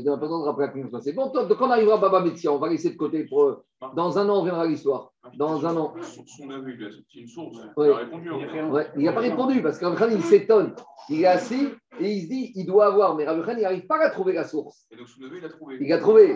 dit, 0.01 0.09
important 0.09 0.41
de 0.41 0.45
rappeler 0.45 0.67
la 0.67 0.73
question. 0.73 1.01
C'est 1.01 1.13
bon, 1.13 1.31
donc 1.31 1.61
on 1.61 1.71
arrivera 1.71 1.97
à 1.97 2.01
Baba 2.01 2.25
Metzia, 2.25 2.53
on 2.53 2.59
va 2.59 2.69
laisser 2.69 2.91
de 2.91 2.97
côté 2.97 3.25
pour 3.25 3.45
eux. 3.45 3.65
Dans 3.95 4.19
un 4.19 4.29
an, 4.29 4.37
on 4.37 4.41
reviendra 4.41 4.65
à 4.65 4.67
l'histoire. 4.67 5.13
Dans 5.37 5.65
un 5.67 5.75
an. 5.75 5.95
Son 6.03 6.51
avis, 6.51 6.75
il 6.79 6.85
a 6.85 6.89
une 7.21 7.27
source. 7.27 7.59
Il 7.79 7.91
a 7.91 7.97
répondu. 7.97 8.31
Ouais, 8.31 8.87
il 8.97 9.05
n'a 9.05 9.13
pas 9.13 9.21
répondu 9.21 9.63
parce 9.63 9.83
Rabbi 9.83 10.15
il 10.15 10.23
s'étonne. 10.23 10.75
Il 11.09 11.23
est 11.23 11.27
assis 11.27 11.69
et 11.99 12.13
il 12.13 12.23
se 12.23 12.29
dit, 12.29 12.53
il 12.57 12.67
doit 12.67 12.87
avoir. 12.87 13.17
Mais 13.17 13.25
Rabbi 13.27 13.41
il 13.57 13.63
n'arrive 13.63 13.87
pas 13.87 13.99
à 14.05 14.11
trouver 14.11 14.35
la 14.35 14.45
source. 14.45 14.87
Et 14.91 14.97
donc 14.97 15.09
son 15.09 15.23
neveu, 15.23 15.39
il 15.39 15.45
a 15.45 15.49
trouvé. 15.49 15.79
Il 15.81 15.93
a 15.93 15.99
trouvé. 15.99 16.35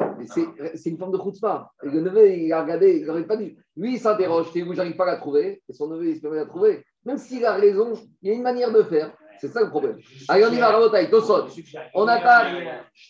C'est 0.75 0.91
une 0.91 0.99
forme 0.99 1.13
de 1.13 1.19
chutzpah. 1.19 1.71
Et 1.83 1.91
le 1.91 2.01
neveu, 2.01 2.31
il 2.31 2.53
a 2.53 2.63
regardé, 2.63 2.99
il 3.01 3.07
n'aurait 3.07 3.27
pas 3.27 3.37
dit. 3.37 3.55
Lui, 3.77 3.95
il 3.95 3.99
s'interroge. 4.01 4.47
Je 4.55 4.73
j'arrive 4.73 4.97
pas 4.97 5.05
à 5.05 5.13
la 5.13 5.17
trouver. 5.17 5.63
Et 5.69 5.73
son 5.75 5.89
neveu, 5.89 6.09
il 6.09 6.17
se 6.17 6.23
permet 6.23 6.39
de 6.39 6.43
la 6.43 6.49
trouver. 6.49 6.85
Même 7.05 7.19
s'il 7.19 7.45
a 7.45 7.53
raison, 7.53 7.93
il 8.23 8.29
y 8.29 8.33
a 8.33 8.35
une 8.35 8.43
manière 8.43 8.73
de 8.73 8.83
faire. 8.85 9.13
C'est 9.39 9.49
ça 9.49 9.61
le 9.61 9.69
problème. 9.69 9.99
Allez, 10.29 10.47
on 10.47 10.53
y 10.53 10.59
va, 10.59 10.71
Rabotai, 10.71 11.11
Tosot. 11.11 11.49
On 11.93 12.07
attaque, 12.07 12.55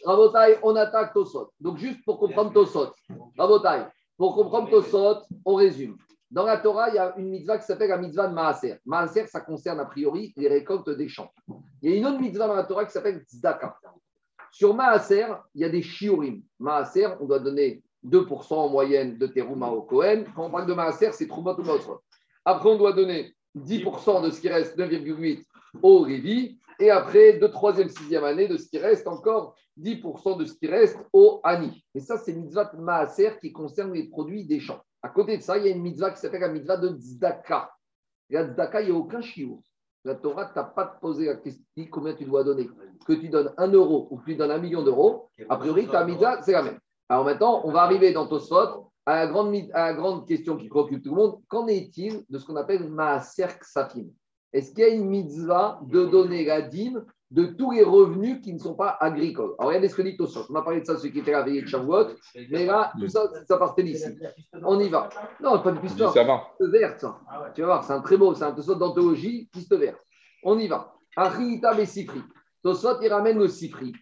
Rabotai, 0.04 0.58
on 0.62 0.74
attaque 0.74 1.12
Tosot. 1.12 1.52
Donc, 1.60 1.78
juste 1.78 2.04
pour 2.04 2.18
comprendre 2.18 2.52
Tosot, 2.52 2.92
Rabotai, 3.38 3.86
pour 4.16 4.34
comprendre 4.34 4.70
Tosot, 4.70 5.22
on 5.44 5.54
résume. 5.54 5.96
Dans 6.30 6.44
la 6.44 6.56
Torah, 6.56 6.88
il 6.88 6.96
y 6.96 6.98
a 6.98 7.14
une 7.16 7.28
mitzvah 7.28 7.58
qui 7.58 7.64
s'appelle 7.64 7.90
la 7.90 7.98
mitzvah 7.98 8.26
de 8.28 8.34
Maaser. 8.34 8.76
Maaser, 8.84 9.26
ça 9.26 9.40
concerne 9.40 9.80
a 9.80 9.84
priori 9.84 10.32
les 10.36 10.48
récoltes 10.48 10.90
des 10.90 11.08
champs. 11.08 11.30
Il 11.80 11.90
y 11.90 11.94
a 11.94 11.96
une 11.96 12.06
autre 12.06 12.20
mitzvah 12.20 12.48
dans 12.48 12.54
la 12.54 12.64
Torah 12.64 12.84
qui 12.84 12.92
s'appelle 12.92 13.20
Tzedaka. 13.20 13.76
Sur 14.50 14.74
Maaser, 14.74 15.26
il 15.54 15.60
y 15.60 15.64
a 15.64 15.68
des 15.68 15.82
shiurim. 15.82 16.42
Maaser, 16.58 17.08
on 17.20 17.26
doit 17.26 17.38
donner 17.38 17.82
2% 18.04 18.54
en 18.54 18.68
moyenne 18.68 19.16
de 19.18 19.26
terouma 19.26 19.68
au 19.68 19.82
Kohen. 19.82 20.24
Quand 20.34 20.46
on 20.46 20.50
parle 20.50 20.66
de 20.66 20.74
Maaser, 20.74 21.12
c'est 21.12 21.26
Troumat 21.26 21.56
ou 21.58 21.64
Après, 22.44 22.68
on 22.68 22.78
doit 22.78 22.92
donner 22.92 23.34
10% 23.56 24.24
de 24.24 24.30
ce 24.30 24.40
qui 24.40 24.48
reste, 24.48 24.76
9,8% 24.76 25.44
au 25.82 26.00
Révi, 26.00 26.58
et 26.78 26.90
après, 26.90 27.34
de 27.34 27.46
troisième, 27.46 27.88
sixième 27.88 28.24
année, 28.24 28.48
de 28.48 28.56
ce 28.56 28.68
qui 28.68 28.78
reste 28.78 29.06
encore 29.06 29.56
10% 29.80 30.38
de 30.38 30.44
ce 30.44 30.54
qui 30.54 30.66
reste 30.66 30.98
au 31.12 31.40
Ani. 31.42 31.84
Mais 31.94 32.00
ça, 32.00 32.16
c'est 32.18 32.32
mitzvah 32.32 32.72
Maaser 32.78 33.38
qui 33.40 33.52
concerne 33.52 33.92
les 33.92 34.08
produits 34.08 34.44
des 34.44 34.60
champs. 34.60 34.80
À 35.02 35.08
côté 35.08 35.36
de 35.36 35.42
ça, 35.42 35.58
il 35.58 35.66
y 35.66 35.68
a 35.68 35.72
une 35.72 35.82
mitzvah 35.82 36.10
qui 36.10 36.20
s'appelle 36.20 36.40
la 36.40 36.48
mitzvah 36.48 36.76
de 36.76 36.96
Tzedaka. 36.96 37.70
La 38.30 38.46
Tzedaka, 38.46 38.80
il 38.82 38.90
n'y 38.90 38.96
a 38.96 38.98
aucun 38.98 39.20
chiour. 39.20 39.60
La 40.04 40.14
Torah 40.14 40.46
t'a 40.46 40.64
pas 40.64 40.86
posé 40.86 41.26
la 41.26 41.36
question 41.36 41.64
combien 41.90 42.14
tu 42.14 42.24
dois 42.24 42.44
donner. 42.44 42.68
Que 43.06 43.14
tu 43.14 43.28
donnes 43.28 43.52
un 43.56 43.68
euro 43.68 44.08
ou 44.10 44.18
que 44.18 44.26
tu 44.26 44.36
donnes 44.36 44.50
un 44.50 44.58
million 44.58 44.82
d'euros, 44.82 45.30
a 45.48 45.56
priori, 45.56 45.88
ta 45.88 46.04
mitzvah, 46.04 46.42
c'est 46.42 46.52
la 46.52 46.62
même. 46.62 46.78
Alors 47.08 47.24
maintenant, 47.24 47.62
on 47.64 47.72
va 47.72 47.82
arriver 47.82 48.12
dans 48.12 48.26
Tosfot 48.26 48.90
à 49.06 49.16
la 49.16 49.26
grande, 49.26 49.54
à 49.72 49.88
la 49.88 49.94
grande 49.94 50.26
question 50.26 50.56
qui 50.56 50.68
préoccupe 50.68 51.02
tout 51.02 51.10
le 51.10 51.16
monde. 51.16 51.40
Qu'en 51.48 51.66
est-il 51.66 52.24
de 52.28 52.38
ce 52.38 52.46
qu'on 52.46 52.56
appelle 52.56 52.88
Maaser 52.88 53.48
Ksafim? 53.60 54.06
Est-ce 54.52 54.72
qu'il 54.72 54.84
y 54.84 54.86
a 54.86 54.94
une 54.94 55.08
mitzvah 55.08 55.80
de 55.82 56.06
donner 56.06 56.44
la 56.44 56.62
dîme 56.62 57.04
de 57.30 57.46
tous 57.46 57.72
les 57.72 57.82
revenus 57.82 58.40
qui 58.42 58.52
ne 58.52 58.58
sont 58.58 58.74
pas 58.74 58.96
agricoles 59.00 59.54
Alors, 59.58 59.68
regardez 59.68 59.88
ce 59.88 59.96
que 59.96 60.02
dit 60.02 60.16
Tosot. 60.16 60.46
On 60.50 60.54
a 60.54 60.62
parlé 60.62 60.80
de 60.80 60.84
ça, 60.84 60.96
ceux 60.96 61.08
qui 61.08 61.18
étaient 61.18 61.32
la 61.32 61.42
veillée 61.42 61.62
de 61.62 61.66
Shavuot, 61.66 62.08
mais 62.50 62.66
là, 62.66 62.92
tout 62.98 63.08
ça, 63.08 63.28
ça 63.46 63.56
partait 63.56 63.82
d'ici. 63.82 64.06
On 64.62 64.78
y 64.78 64.88
va. 64.88 65.08
Non, 65.40 65.60
pas 65.60 65.72
de 65.72 65.80
piste 65.80 65.98
Ça 65.98 66.24
va. 66.24 66.48
Verte, 66.60 67.00
ça. 67.00 67.20
Tu 67.54 67.62
vas 67.62 67.66
voir, 67.66 67.84
c'est 67.84 67.92
un 67.92 68.00
très 68.00 68.16
beau, 68.16 68.34
c'est 68.34 68.44
un 68.44 68.52
Tosot 68.52 68.76
d'anthologie, 68.76 69.48
piste 69.52 69.74
verte. 69.74 70.00
On 70.42 70.58
y 70.58 70.68
va. 70.68 70.94
Achita 71.16 71.84
Sifri. 71.86 72.22
Tosot, 72.62 73.00
il 73.02 73.12
ramène 73.12 73.38
le 73.38 73.48
Sifri, 73.48 73.92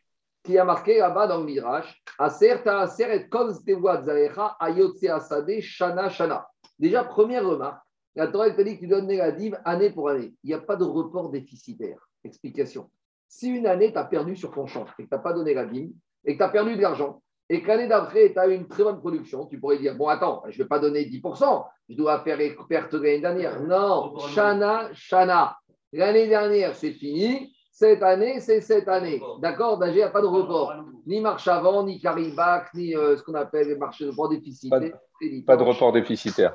qui 0.42 0.58
a 0.58 0.64
marqué 0.64 0.98
là-bas 0.98 1.26
dans 1.26 1.38
le 1.38 1.44
Midrash 1.44 2.02
Aser 2.18 2.66
Aser 2.66 3.14
et 3.14 3.28
Kol 3.28 3.52
Zarecha 3.52 4.56
Ayotse 4.60 5.04
Asade 5.04 5.60
Shana 5.60 6.10
Shana. 6.10 6.46
Déjà, 6.78 7.04
première 7.04 7.46
remarque. 7.46 7.82
La 8.14 8.26
Torah 8.26 8.50
te 8.50 8.60
dit 8.60 8.74
que 8.74 8.80
tu 8.80 8.88
donnes 8.88 9.08
la 9.08 9.32
dîme 9.32 9.58
année 9.64 9.90
pour 9.90 10.10
année. 10.10 10.34
Il 10.44 10.48
n'y 10.48 10.54
a 10.54 10.58
pas 10.58 10.76
de 10.76 10.84
report 10.84 11.30
déficitaire. 11.30 11.98
Explication. 12.24 12.90
Si 13.32 13.48
une 13.48 13.66
année, 13.66 13.90
tu 13.90 13.98
as 13.98 14.04
perdu 14.04 14.36
sur 14.36 14.50
ton 14.50 14.66
champ 14.66 14.84
et 14.98 15.04
que 15.04 15.08
tu 15.08 15.14
n'as 15.14 15.18
pas 15.18 15.32
donné 15.32 15.54
la 15.54 15.64
dîme 15.64 15.94
et 16.26 16.34
que 16.34 16.36
tu 16.36 16.44
as 16.44 16.50
perdu 16.50 16.76
de 16.76 16.82
l'argent 16.82 17.22
et 17.48 17.62
que 17.62 17.66
l'année 17.66 17.88
d'après, 17.88 18.30
tu 18.30 18.38
as 18.38 18.46
eu 18.46 18.54
une 18.54 18.68
très 18.68 18.84
bonne 18.84 18.98
production, 18.98 19.46
tu 19.46 19.58
pourrais 19.58 19.78
dire 19.78 19.96
Bon, 19.96 20.08
attends, 20.08 20.42
je 20.50 20.58
ne 20.58 20.64
vais 20.64 20.68
pas 20.68 20.78
donner 20.78 21.06
10%, 21.06 21.64
je 21.88 21.96
dois 21.96 22.20
faire 22.20 22.36
les 22.36 22.54
pertes 22.68 22.94
de 22.94 22.98
l'année 22.98 23.20
dernière. 23.20 23.62
Non, 23.62 24.18
Shana, 24.18 24.90
Shana. 24.92 25.56
L'année 25.94 26.28
dernière, 26.28 26.76
c'est 26.76 26.92
fini. 26.92 27.56
Cette 27.72 28.02
année, 28.02 28.38
c'est 28.38 28.60
cette 28.60 28.86
année. 28.86 29.18
D'accord 29.40 29.78
D'agir, 29.78 29.94
il 29.94 29.98
n'y 30.00 30.02
a 30.02 30.10
pas 30.10 30.20
de 30.20 30.26
report. 30.26 30.74
Ni 31.06 31.22
marche 31.22 31.48
avant, 31.48 31.84
ni 31.84 31.98
carry-back, 31.98 32.74
ni 32.74 32.94
euh, 32.94 33.16
ce 33.16 33.22
qu'on 33.22 33.34
appelle 33.34 33.66
les 33.66 33.76
marchés 33.76 34.04
de 34.04 34.10
report 34.10 34.28
déficitaire. 34.28 34.98
pas 35.46 35.56
de 35.56 35.62
report 35.62 35.92
déficitaire. 35.92 36.54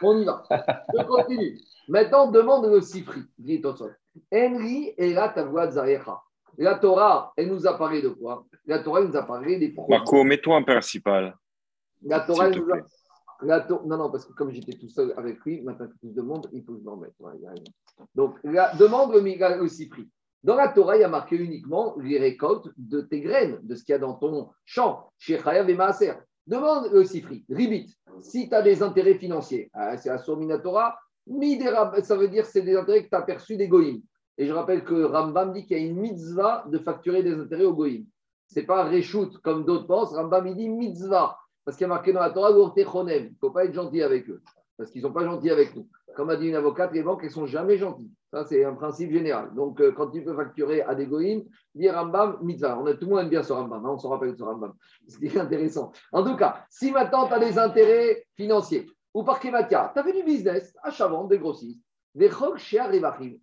On 0.00 0.18
y 0.18 0.24
va. 0.24 0.42
Je 0.50 1.02
continue. 1.04 1.60
Maintenant, 1.86 2.30
demande 2.30 2.66
le 2.66 2.80
Sifri, 2.80 3.20
dit 3.38 3.60
Tosot. 3.60 3.90
Henry 4.32 4.94
est 4.96 5.12
là 5.12 5.28
ta 5.28 5.44
voix 5.44 5.70
Zarecha. 5.70 6.20
La 6.56 6.76
Torah, 6.76 7.32
elle 7.36 7.48
nous 7.48 7.66
a 7.66 7.76
parlé 7.76 8.00
de 8.00 8.10
quoi? 8.10 8.44
La 8.66 8.78
Torah 8.78 9.00
elle 9.00 9.08
nous 9.08 9.16
a 9.16 9.22
parlé 9.24 9.58
des 9.58 9.70
produits. 9.70 9.90
Marco, 9.96 10.22
mets-toi 10.24 10.56
en 10.56 10.62
principal. 10.64 11.36
La 12.02 12.20
Torah, 12.20 12.48
elle 12.48 12.58
nous 12.60 12.72
a- 12.72 12.78
la 13.42 13.60
To- 13.60 13.82
Non, 13.84 13.96
non, 13.96 14.10
parce 14.10 14.24
que 14.24 14.32
comme 14.32 14.50
j'étais 14.50 14.74
tout 14.78 14.88
seul 14.88 15.12
avec 15.16 15.40
lui, 15.44 15.60
maintenant 15.62 15.86
qu'il 15.88 15.98
plus 15.98 16.14
de 16.14 16.22
monde, 16.22 16.48
il 16.52 16.62
faut 16.62 16.74
que 16.74 16.78
je 16.80 16.84
m'en 16.84 16.96
mette. 16.96 17.14
Ouais. 17.18 17.32
Donc, 18.14 18.36
la 18.44 18.74
demande 18.76 19.12
le 19.12 19.20
Migal 19.20 19.60
aussi 19.60 19.88
pris. 19.88 20.08
Dans 20.42 20.54
la 20.56 20.68
Torah, 20.68 20.96
il 20.96 21.00
y 21.00 21.04
a 21.04 21.08
marqué 21.08 21.36
uniquement 21.36 21.96
les 21.98 22.18
récoltes 22.18 22.68
de 22.76 23.00
tes 23.00 23.20
graines, 23.20 23.58
de 23.62 23.74
ce 23.74 23.82
qu'il 23.82 23.92
y 23.92 23.96
a 23.96 23.98
dans 23.98 24.14
ton 24.14 24.50
champ, 24.64 25.10
chez 25.18 25.38
Chayav 25.38 25.68
et 25.68 25.74
Maaser. 25.74 26.12
Demande 26.46 26.90
le 26.92 27.04
Sifri, 27.04 27.44
Ribit, 27.48 27.94
si 28.20 28.48
tu 28.48 28.54
as 28.54 28.60
des 28.60 28.82
intérêts 28.82 29.14
financiers, 29.14 29.70
ah, 29.72 29.96
c'est 29.96 30.10
la 30.10 30.58
Torah, 30.58 30.98
ça 32.02 32.16
veut 32.16 32.28
dire 32.28 32.46
c'est 32.46 32.62
des 32.62 32.76
intérêts 32.76 33.04
que 33.04 33.08
tu 33.08 33.16
as 33.16 33.22
perçus 33.22 33.56
des 33.56 33.68
Goïm. 33.68 34.02
Et 34.36 34.46
je 34.46 34.52
rappelle 34.52 34.84
que 34.84 35.04
Rambam 35.04 35.52
dit 35.52 35.66
qu'il 35.66 35.78
y 35.78 35.80
a 35.80 35.84
une 35.84 35.96
mitzvah 35.96 36.64
de 36.68 36.78
facturer 36.78 37.22
des 37.22 37.34
intérêts 37.34 37.64
aux 37.64 37.74
Goïm. 37.74 38.04
Ce 38.48 38.60
n'est 38.60 38.66
pas 38.66 38.84
Réchout 38.84 39.30
comme 39.42 39.64
d'autres 39.64 39.86
pensent, 39.86 40.14
Rambam 40.14 40.46
il 40.46 40.56
dit 40.56 40.68
mitzvah. 40.68 41.36
Parce 41.64 41.76
qu'il 41.76 41.84
y 41.84 41.90
a 41.90 41.94
marqué 41.94 42.12
dans 42.12 42.20
la 42.20 42.30
Torah. 42.30 42.50
Il 42.50 42.56
ne 42.56 43.28
faut 43.40 43.50
pas 43.50 43.64
être 43.64 43.72
gentil 43.72 44.02
avec 44.02 44.28
eux. 44.28 44.42
Parce 44.76 44.90
qu'ils 44.90 45.02
ne 45.02 45.06
sont 45.06 45.14
pas 45.14 45.24
gentils 45.24 45.50
avec 45.50 45.74
nous. 45.74 45.88
Comme 46.14 46.30
a 46.30 46.36
dit 46.36 46.48
une 46.48 46.54
avocate, 46.54 46.92
les 46.92 47.02
banques, 47.02 47.20
elles 47.22 47.28
ne 47.28 47.32
sont 47.32 47.46
jamais 47.46 47.76
gentilles. 47.76 48.10
Ça, 48.32 48.44
c'est 48.44 48.64
un 48.64 48.74
principe 48.74 49.10
général. 49.10 49.54
Donc, 49.54 49.80
euh, 49.80 49.92
quand 49.92 50.10
tu 50.10 50.22
peux 50.22 50.34
facturer 50.34 50.82
à 50.82 50.94
des 50.94 51.06
goïms, 51.06 51.44
dis 51.74 51.88
Rambam, 51.88 52.38
mitzvah. 52.42 52.78
On 52.78 52.86
a, 52.86 52.94
tout 52.94 53.06
le 53.06 53.10
monde 53.12 53.20
aime 53.20 53.28
bien 53.30 53.42
ce 53.42 53.52
Rambam. 53.52 53.84
hein, 53.84 53.90
on 53.90 53.98
s'en 53.98 54.10
rappelle 54.10 54.32
de 54.32 54.36
ce 54.36 54.44
Rambam. 54.44 54.74
C'est 55.08 55.38
intéressant. 55.38 55.92
En 56.12 56.22
tout 56.24 56.36
cas, 56.36 56.64
si 56.68 56.92
maintenant 56.92 57.26
tu 57.26 57.34
as 57.34 57.38
des 57.38 57.58
intérêts 57.58 58.26
financiers, 58.36 58.86
ou 59.14 59.22
par 59.22 59.38
Kevatia, 59.38 59.92
tu 59.94 60.00
as 60.00 60.02
fait 60.02 60.12
du 60.12 60.24
business, 60.24 60.74
achat-vente, 60.82 61.30
des 61.30 61.38
grossistes, 61.38 61.80
des 62.14 62.30
chez 62.58 62.80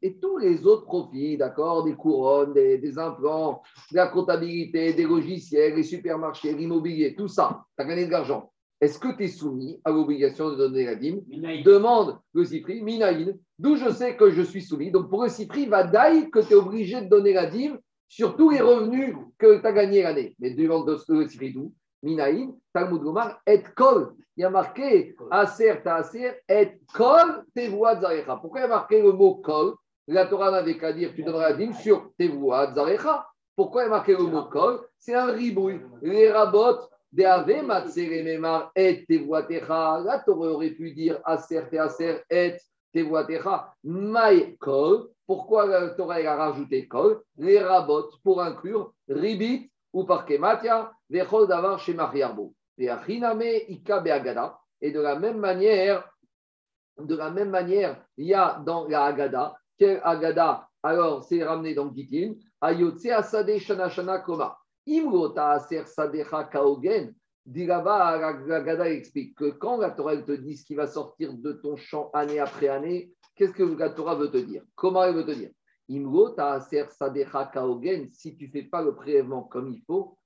et 0.02 0.18
tous 0.20 0.38
les 0.38 0.66
autres 0.66 0.86
profits, 0.86 1.38
d'accord, 1.38 1.84
des 1.84 1.96
couronnes, 1.96 2.54
des, 2.54 2.78
des 2.78 2.98
implants, 2.98 3.62
de 3.92 3.98
la 3.98 4.08
comptabilité, 4.08 4.94
des 4.94 5.04
logiciels, 5.04 5.76
les 5.76 5.84
supermarchés, 5.84 6.54
l'immobilier, 6.54 7.16
tout 7.16 7.28
ça, 7.28 7.66
tu 7.78 7.84
as 7.84 7.86
gagné 7.86 8.06
de 8.06 8.12
l'argent. 8.12 8.52
Est-ce 8.80 8.98
que 8.98 9.16
tu 9.16 9.26
es 9.26 9.28
soumis 9.28 9.80
à 9.84 9.92
l'obligation 9.92 10.50
de 10.50 10.56
donner 10.56 10.86
la 10.86 10.96
dîme. 10.96 11.22
Demande 11.64 12.18
le 12.34 12.44
Cipri, 12.46 12.82
Minaïn, 12.82 13.38
d'où 13.60 13.76
je 13.76 13.92
sais 13.92 14.16
que 14.18 14.32
je 14.32 14.42
suis 14.42 14.64
soumis. 14.64 14.90
Donc 14.90 15.10
pour 15.10 15.24
le 15.24 15.30
Cipri, 15.30 15.68
va 15.68 15.84
d'aille 15.84 16.32
que 16.32 16.40
tu 16.40 16.54
es 16.54 16.56
obligé 16.56 17.02
de 17.02 17.08
donner 17.08 17.34
la 17.34 17.46
dîme 17.46 17.78
sur 18.08 18.36
tous 18.36 18.50
les 18.50 18.62
revenus 18.62 19.16
que 19.38 19.60
tu 19.60 19.68
as 19.68 19.72
gagnés 19.72 20.02
l'année. 20.02 20.36
Mais 20.40 20.56
demande 20.56 20.88
de 20.88 20.98
le 21.14 21.28
Cipri 21.28 21.54
d'où 21.54 21.74
Minaïn, 22.04 22.56
Talmud 22.74 23.02
Gomar, 23.02 23.42
et 23.46 23.64
kol. 23.76 24.16
Il 24.38 24.42
y 24.42 24.44
a 24.46 24.50
marqué 24.50 25.16
Aser 25.30 25.82
ta 25.84 25.96
Aser, 25.96 26.32
et 26.48 26.80
kol 26.94 27.44
tes 27.54 27.68
voix 27.68 28.00
zarecha. 28.00 28.38
Pourquoi 28.38 28.62
il 28.62 28.64
y 28.64 28.66
a 28.66 28.70
marqué 28.70 29.02
le 29.02 29.12
mot 29.12 29.36
kol? 29.36 29.76
La 30.08 30.26
Torah 30.26 30.52
n'avait 30.52 30.78
qu'à 30.78 30.94
dire 30.94 31.14
tu 31.14 31.24
donneras 31.24 31.50
la 31.50 31.56
dîme 31.56 31.74
sur 31.74 32.12
tes 32.18 32.28
voix 32.28 32.74
zarecha. 32.74 33.28
Pourquoi 33.56 33.84
il 33.84 33.86
y 33.86 33.88
a 33.88 33.92
marqué 33.92 34.14
le 34.14 34.24
mot 34.24 34.46
kol? 34.46 34.80
C'est 34.98 35.14
un 35.14 35.28
ribouille. 35.28 35.82
Les 36.02 36.32
rabotes 36.32 36.90
de 37.12 37.24
Ave 37.24 37.64
Matsere 37.64 38.24
Memar 38.24 38.72
et 38.76 39.06
Tevoatecha. 39.06 40.02
La 40.04 40.20
Torah 40.20 40.48
aurait 40.48 40.70
pu 40.72 40.92
dire 40.92 41.20
Aser 41.26 41.64
te 41.70 41.76
Aser 41.76 42.24
et 42.30 42.56
Tevoatecha. 42.94 43.74
Maï 43.84 44.56
kol. 44.58 45.10
Pourquoi 45.28 45.66
la 45.66 45.90
Torah 45.90 46.16
a 46.16 46.36
rajouté 46.36 46.88
kol? 46.88 47.22
Les 47.38 47.60
rabotes 47.60 48.14
pour 48.24 48.42
inclure 48.42 48.94
ribit 49.08 49.70
ou 49.94 50.06
par 50.06 50.26
kematia, 50.26 50.92
vechol 51.10 51.48
davar 51.48 51.80
chez 51.80 51.94
Mariarbo. 51.94 52.54
Et 52.78 52.88
ika 52.88 54.00
beagada. 54.00 54.58
Et 54.82 54.92
de 54.92 55.00
la 55.00 55.20
même 55.20 55.38
manière, 55.38 56.10
de 56.98 57.16
la 57.16 57.30
même 57.30 57.50
manière, 57.50 58.04
il 58.18 58.28
y 58.28 58.34
a 58.34 58.62
dans 58.66 58.88
la 58.88 59.06
Agada, 59.06 59.56
quel 59.78 60.02
Agada 60.04 60.68
Alors, 60.84 61.24
c'est 61.24 61.44
ramené 61.44 61.74
dans 61.74 61.94
Gitin, 61.94 62.34
Ayotse 62.60 63.06
Asade 63.08 63.58
Shana 63.58 63.90
Shana 63.90 64.20
Koma. 64.20 64.58
Imrota 64.88 65.52
Aser 65.52 65.86
Sadecha 65.86 66.46
Kaogen. 66.46 67.14
La 67.46 67.78
Agada 67.78 68.90
explique 68.90 69.36
que 69.36 69.52
quand 69.52 69.78
la 69.78 69.92
Torah 69.92 70.18
te 70.18 70.32
dit 70.32 70.58
ce 70.58 70.66
qui 70.66 70.76
va 70.76 70.88
sortir 70.88 71.34
de 71.34 71.54
ton 71.54 71.76
champ 71.76 72.10
année 72.14 72.40
après 72.40 72.68
année, 72.68 73.12
qu'est-ce 73.36 73.54
que 73.54 73.64
la 73.64 73.90
Torah 73.90 74.16
veut 74.16 74.30
te 74.30 74.38
dire? 74.38 74.64
Comment 74.76 75.04
elle 75.04 75.16
veut 75.16 75.26
te 75.26 75.32
dire? 75.32 75.50
Si 78.14 78.36
tu 78.38 78.46
ne 78.46 78.52
fais 78.52 78.64
pas 78.64 78.82
le 78.82 78.96
prélèvement 78.96 79.44
comme 79.44 79.70
il 79.70 79.82
faut, 79.86 80.18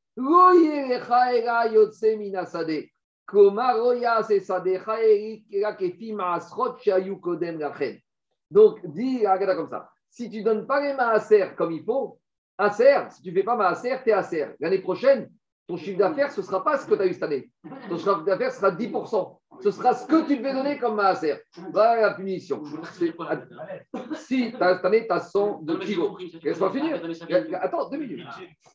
donc, 8.52 8.86
dis 8.86 9.26
Agada 9.26 9.56
comme 9.56 9.70
ça. 9.70 9.90
Si 10.10 10.30
tu 10.30 10.40
ne 10.40 10.44
donnes 10.44 10.68
pas 10.68 10.82
les 10.82 10.94
maaser 10.94 11.48
comme 11.58 11.72
il 11.72 11.84
faut, 11.84 12.20
aser, 12.58 13.10
si 13.10 13.24
tu 13.24 13.30
ne 13.30 13.36
fais 13.36 13.44
pas 13.44 13.56
maaser, 13.56 13.98
t'es 14.04 14.12
aser. 14.12 14.46
L'année 14.60 14.80
prochaine, 14.80 15.32
ton 15.68 15.78
chiffre 15.78 15.98
d'affaires, 15.98 16.32
ce 16.32 16.42
ne 16.42 16.46
sera 16.46 16.64
pas 16.64 16.78
ce 16.78 16.86
que 16.86 16.94
tu 16.96 17.02
as 17.02 17.08
eu 17.08 17.14
cette 17.14 17.24
année. 17.24 17.50
Ton 17.90 17.98
chiffre 17.98 18.24
d'affaires 18.24 18.52
sera 18.52 18.72
10%. 18.72 19.38
Ce 19.62 19.72
sera 19.72 19.94
ce 19.94 20.06
que 20.06 20.28
tu 20.28 20.38
devais 20.38 20.54
donner 20.54 20.78
comme 20.78 20.96
maaser. 20.96 21.36
Voilà 21.72 22.02
la 22.02 22.14
punition. 22.14 22.62
Si 24.16 24.52
cette 24.52 24.86
année, 24.86 25.08
tu 25.08 25.14
as 25.14 25.20
100 25.22 25.62
de 25.64 25.76
kilos, 25.76 26.12
Laisse-moi 26.44 26.72
finir. 26.72 27.02
Attends, 27.62 27.90
deux 27.90 27.98
minutes. 27.98 28.28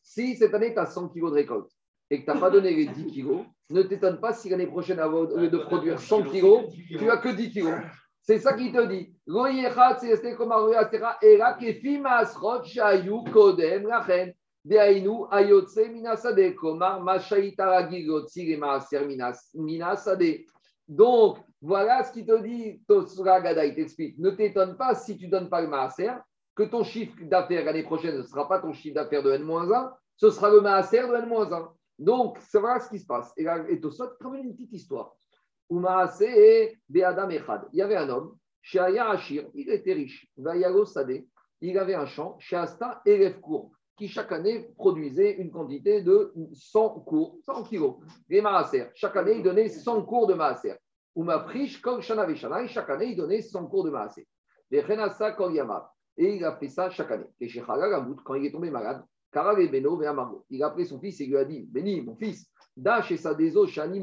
Si 0.03 0.35
cette 0.35 0.53
année, 0.53 0.73
tu 0.73 0.79
as 0.79 0.87
100 0.87 1.09
kilos 1.09 1.31
de 1.31 1.35
récolte 1.35 1.69
et 2.09 2.19
que 2.19 2.25
tu 2.25 2.35
n'as 2.35 2.41
pas 2.41 2.49
donné 2.49 2.73
les 2.73 2.87
10 2.87 3.07
kilos, 3.07 3.45
ne 3.69 3.83
t'étonne 3.83 4.19
pas 4.19 4.33
si 4.33 4.49
l'année 4.49 4.67
prochaine, 4.67 4.99
au 4.99 5.37
lieu 5.37 5.49
de 5.49 5.57
produire 5.59 5.99
100 5.99 6.23
kilos, 6.23 6.63
tu 6.89 7.05
n'as 7.05 7.17
que 7.17 7.29
10 7.29 7.51
kilos. 7.51 7.75
C'est 8.23 8.39
ça 8.39 8.53
qu'il 8.53 8.71
te 8.71 8.85
dit. 8.85 9.15
Ayotse 14.69 15.89
minasade, 15.89 16.53
komar 16.55 17.01
ma'aser 17.01 17.51
minas- 19.05 19.55
minasade. 19.55 20.45
Donc, 20.87 21.37
voilà 21.61 22.03
ce 22.03 22.11
qu'il 22.11 22.25
te 22.25 22.41
dit, 22.41 22.81
Tosra 22.87 23.39
Gada, 23.41 23.65
il 23.65 23.75
t'explique. 23.75 24.17
Ne 24.17 24.31
t'étonne 24.31 24.75
pas 24.77 24.93
si 24.95 25.17
tu 25.17 25.25
ne 25.27 25.31
donnes 25.31 25.49
pas 25.49 25.61
le 25.61 25.67
maaser, 25.67 26.11
que 26.55 26.63
ton 26.63 26.83
chiffre 26.83 27.15
d'affaires 27.23 27.63
l'année 27.65 27.83
prochaine 27.83 28.17
ne 28.17 28.23
sera 28.23 28.47
pas 28.47 28.59
ton 28.59 28.73
chiffre 28.73 28.95
d'affaires 28.95 29.23
de 29.23 29.31
N-1, 29.31 29.93
ce 30.17 30.29
sera 30.29 30.49
le 30.49 30.61
maaser 30.61 31.07
de 31.07 31.15
N-1. 31.15 31.69
Donc, 31.97 32.37
c'est 32.41 32.59
voilà 32.59 32.79
ce 32.79 32.89
qui 32.89 32.99
se 32.99 33.05
passe. 33.05 33.31
Et, 33.37 33.43
là, 33.43 33.63
et 33.69 33.79
Tosot 33.79 34.09
ramène 34.19 34.45
une 34.45 34.53
petite 34.53 34.73
histoire. 34.73 35.15
Il 35.69 35.81
y 36.93 37.81
avait 37.81 37.95
un 37.95 38.09
homme, 38.09 38.35
chez 38.61 38.79
Aya 38.79 39.09
Ashir, 39.11 39.47
il 39.53 39.69
était 39.69 39.93
riche. 39.93 40.27
Il 41.61 41.77
avait 41.77 41.93
un 41.95 42.05
champ, 42.05 42.37
chez 42.39 42.57
Asta 42.57 43.01
Elef 43.05 43.39
Cour, 43.39 43.71
qui 44.01 44.07
chaque 44.07 44.31
année 44.31 44.67
produisait 44.77 45.33
une 45.33 45.51
quantité 45.51 46.01
de 46.01 46.33
100 46.53 47.01
cours, 47.01 47.37
100 47.45 47.65
kilos. 47.65 47.97
Maaser. 48.31 48.85
Chaque 48.95 49.15
année, 49.15 49.35
il 49.35 49.43
donnait 49.43 49.69
100 49.69 50.05
cours 50.05 50.25
de 50.25 50.33
maaser. 50.33 50.73
Kol 51.83 52.01
Shana 52.01 52.25
Veshana, 52.25 52.63
et 52.63 52.67
chaque 52.67 52.89
année, 52.89 53.11
il 53.11 53.15
donnait 53.15 53.43
100 53.43 53.67
cours 53.67 53.83
de 53.83 53.91
maaser. 53.91 54.27
Les. 54.71 54.83
Et 56.17 56.35
il 56.35 56.43
a 56.43 56.55
fait 56.55 56.67
ça 56.67 56.89
chaque 56.89 57.11
année. 57.11 57.27
Et 57.39 57.47
chez 57.47 57.61
quand 57.61 58.33
il 58.33 58.45
est 58.47 58.51
tombé 58.51 58.71
malade, 58.71 59.03
et 59.59 59.63
et. 59.65 59.83
Il 60.49 60.63
a 60.63 60.65
appelé 60.65 60.85
son 60.85 60.99
fils 60.99 61.21
et 61.21 61.27
lui 61.27 61.37
a 61.37 61.45
dit 61.45 61.61
Béni, 61.61 62.01
mon 62.01 62.15
fils, 62.15 62.51
Da 62.75 63.03
chez 63.03 63.17
Sadezo, 63.17 63.67
Shani 63.67 64.01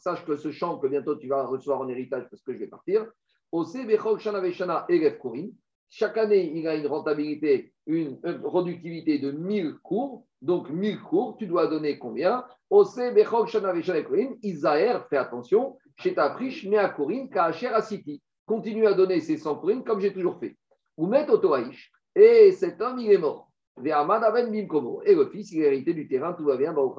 sache 0.00 0.26
que 0.26 0.36
ce 0.36 0.50
champ 0.50 0.76
que 0.78 0.86
bientôt 0.86 1.16
tu 1.16 1.28
vas 1.28 1.46
recevoir 1.46 1.80
en 1.80 1.88
héritage 1.88 2.28
parce 2.28 2.42
que 2.42 2.52
je 2.52 2.58
vais 2.58 2.66
partir, 2.66 3.06
Ose 3.50 3.72
Bechol 3.86 4.20
Shana 4.20 4.40
Veshana 4.40 4.84
Elef 4.90 5.18
Kourim. 5.18 5.50
Chaque 5.90 6.16
année, 6.18 6.52
il 6.54 6.68
a 6.68 6.76
une 6.76 6.86
rentabilité, 6.86 7.72
une 7.86 8.20
productivité 8.42 9.18
de 9.18 9.32
1000 9.32 9.74
cours. 9.82 10.24
Donc 10.40 10.70
1000 10.70 11.00
cours, 11.00 11.36
tu 11.36 11.46
dois 11.48 11.66
donner 11.66 11.98
combien? 11.98 12.44
Veshana 12.70 13.72
Kourim. 14.04 14.36
Isaer, 14.42 15.00
fais 15.10 15.16
attention, 15.16 15.76
chez 15.96 16.14
ta 16.14 16.30
friche, 16.30 16.66
Kourim, 16.96 17.28
Kacher 17.28 17.66
Asiti. 17.68 18.22
Continue 18.46 18.86
à 18.86 18.94
donner 18.94 19.20
ces 19.20 19.36
100 19.36 19.56
Kourim 19.56 19.82
comme 19.82 20.00
j'ai 20.00 20.12
toujours 20.12 20.38
fait. 20.38 20.56
Ou 20.96 21.06
met 21.06 21.28
Otoaïch. 21.28 21.90
Et 22.14 22.52
cet 22.52 22.80
homme, 22.80 23.00
il 23.00 23.10
est 23.10 23.18
mort. 23.18 23.50
Et 23.82 25.14
le 25.14 25.26
fils, 25.30 25.52
il 25.52 25.64
a 25.64 25.66
hérité 25.66 25.92
du 25.94 26.06
terrain, 26.06 26.34
tout 26.34 26.44
va 26.44 26.56
bien. 26.56 26.72
Donc, 26.72 26.98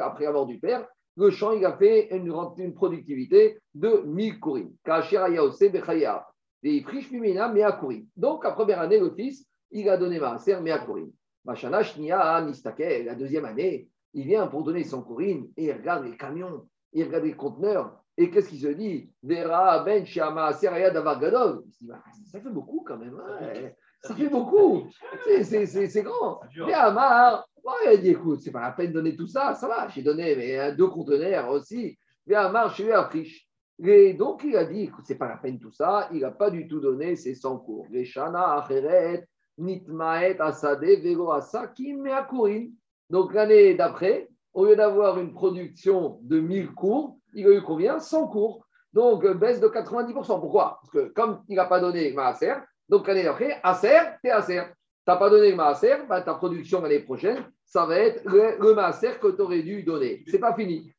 après 0.00 0.24
la 0.24 0.32
mort 0.32 0.46
du 0.46 0.58
père, 0.58 0.86
le 1.16 1.30
champ, 1.30 1.52
il 1.52 1.64
a 1.64 1.76
fait 1.76 2.08
une, 2.14 2.34
une 2.58 2.74
productivité 2.74 3.60
de 3.74 4.02
1000 4.06 4.40
kourim. 4.40 4.72
Kacher 4.84 5.18
ayaose 5.18 5.58
bechaya. 5.58 6.26
Ve'ifrish 6.62 7.10
mimina 7.10 7.48
mea 7.48 7.72
kourim. 7.72 8.06
Donc, 8.16 8.44
la 8.44 8.52
première 8.52 8.80
année, 8.80 8.98
le 9.00 9.10
fils, 9.10 9.46
il 9.70 9.88
a 9.88 9.96
donné 9.96 10.18
maaser 10.20 10.60
mea 10.60 10.78
kourim. 10.78 11.10
Machana 11.44 11.82
shnia 11.82 12.40
mistake. 12.42 13.04
La 13.04 13.14
deuxième 13.14 13.44
année, 13.44 13.88
il 14.14 14.26
vient 14.26 14.46
pour 14.46 14.62
donner 14.62 14.84
son 14.84 15.02
kourim 15.02 15.48
et 15.56 15.64
il 15.66 15.72
regarde 15.72 16.04
les 16.04 16.16
camions, 16.16 16.68
il 16.92 17.04
regarde 17.04 17.24
les 17.24 17.34
conteneurs. 17.34 17.98
Et 18.16 18.30
qu'est-ce 18.30 18.50
qu'il 18.50 18.60
se 18.60 18.68
dit? 18.68 19.10
Vera 19.22 19.82
ben 19.84 20.04
shama 20.04 20.52
seraya 20.52 20.90
davar 20.90 21.18
gadol. 21.18 21.62
Il 21.66 21.72
se 21.72 21.78
dit, 21.80 21.86
bah, 21.86 22.02
ça 22.30 22.40
fait 22.40 22.50
beaucoup 22.50 22.84
quand 22.86 22.98
même. 22.98 23.18
hein. 23.18 23.70
Ça 24.02 24.14
fait 24.14 24.28
beaucoup. 24.28 24.84
C'est- 25.24 26.02
grand. 26.02 26.40
Mais 26.66 26.74
Amar, 26.74 27.48
ouais, 27.64 27.72
il 27.86 27.88
a 27.88 27.96
dit 27.96 28.10
écoute, 28.10 28.40
c'est 28.42 28.50
pas 28.50 28.60
la 28.60 28.72
peine 28.72 28.88
de 28.88 28.92
donner 28.94 29.16
tout 29.16 29.26
ça, 29.28 29.54
ça 29.54 29.66
va, 29.68 29.88
j'ai 29.88 30.02
donné 30.02 30.34
mais, 30.36 30.58
euh, 30.58 30.74
deux 30.74 30.88
conteneurs 30.88 31.48
aussi. 31.50 31.96
Mais 32.26 32.34
Amar, 32.34 32.68
je 32.70 32.82
suis 32.82 32.92
à 32.92 33.04
friche. 33.04 33.48
Et 33.84 34.14
donc 34.14 34.42
il 34.44 34.56
a 34.56 34.64
dit 34.64 34.82
écoute, 34.82 35.04
c'est 35.06 35.16
pas 35.16 35.28
la 35.28 35.36
peine 35.36 35.58
tout 35.58 35.72
ça, 35.72 36.08
il 36.12 36.20
n'a 36.20 36.30
pas 36.30 36.50
du 36.50 36.68
tout 36.68 36.80
donné 36.80 37.16
ses 37.16 37.34
100 37.34 37.58
cours. 37.58 37.86
Les 37.90 38.04
Shana, 38.04 38.54
Acheret, 38.54 39.26
Nitmaet 39.58 40.40
Asade 40.40 40.84
Vego 40.84 41.30
Asa 41.32 41.68
Kimeakurin. 41.68 42.68
Donc 43.10 43.34
l'année 43.34 43.74
d'après, 43.74 44.28
au 44.54 44.66
lieu 44.66 44.76
d'avoir 44.76 45.18
une 45.18 45.32
production 45.32 46.18
de 46.22 46.40
1000 46.40 46.72
cours, 46.72 47.18
il 47.34 47.46
a 47.46 47.50
eu 47.50 47.62
combien? 47.62 47.98
100 47.98 48.28
cours. 48.28 48.66
Donc 48.92 49.26
baisse 49.38 49.60
de 49.60 49.68
90%. 49.68 50.12
Pourquoi? 50.40 50.78
Parce 50.80 50.90
que 50.90 51.12
comme 51.12 51.42
il 51.48 51.56
n'a 51.56 51.64
pas 51.64 51.80
donné 51.80 52.12
Maaser, 52.12 52.54
donc 52.88 53.06
l'année 53.06 53.24
d'après, 53.24 53.58
Aser, 53.62 54.18
t'es 54.22 54.30
Aser. 54.30 54.62
Tu 55.04 55.10
n'as 55.10 55.16
pas 55.16 55.30
donné 55.30 55.54
Maaser, 55.54 55.96
bah, 56.08 56.20
ta 56.20 56.34
production 56.34 56.82
l'année 56.82 57.00
prochaine, 57.00 57.44
ça 57.64 57.86
va 57.86 57.98
être 57.98 58.24
le, 58.24 58.58
le 58.60 58.74
Maaser 58.74 59.18
que 59.20 59.28
tu 59.28 59.40
aurais 59.40 59.62
dû 59.62 59.82
donner. 59.82 60.24
C'est 60.28 60.38
pas 60.38 60.54
fini. 60.54 60.92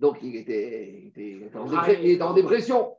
Donc 0.00 0.18
il 0.22 0.36
était, 0.36 1.12
il 1.16 1.42
était, 1.44 1.56
en, 1.56 1.64
dépression, 1.64 2.02
il 2.02 2.10
était 2.10 2.22
en 2.22 2.34
dépression. 2.34 2.96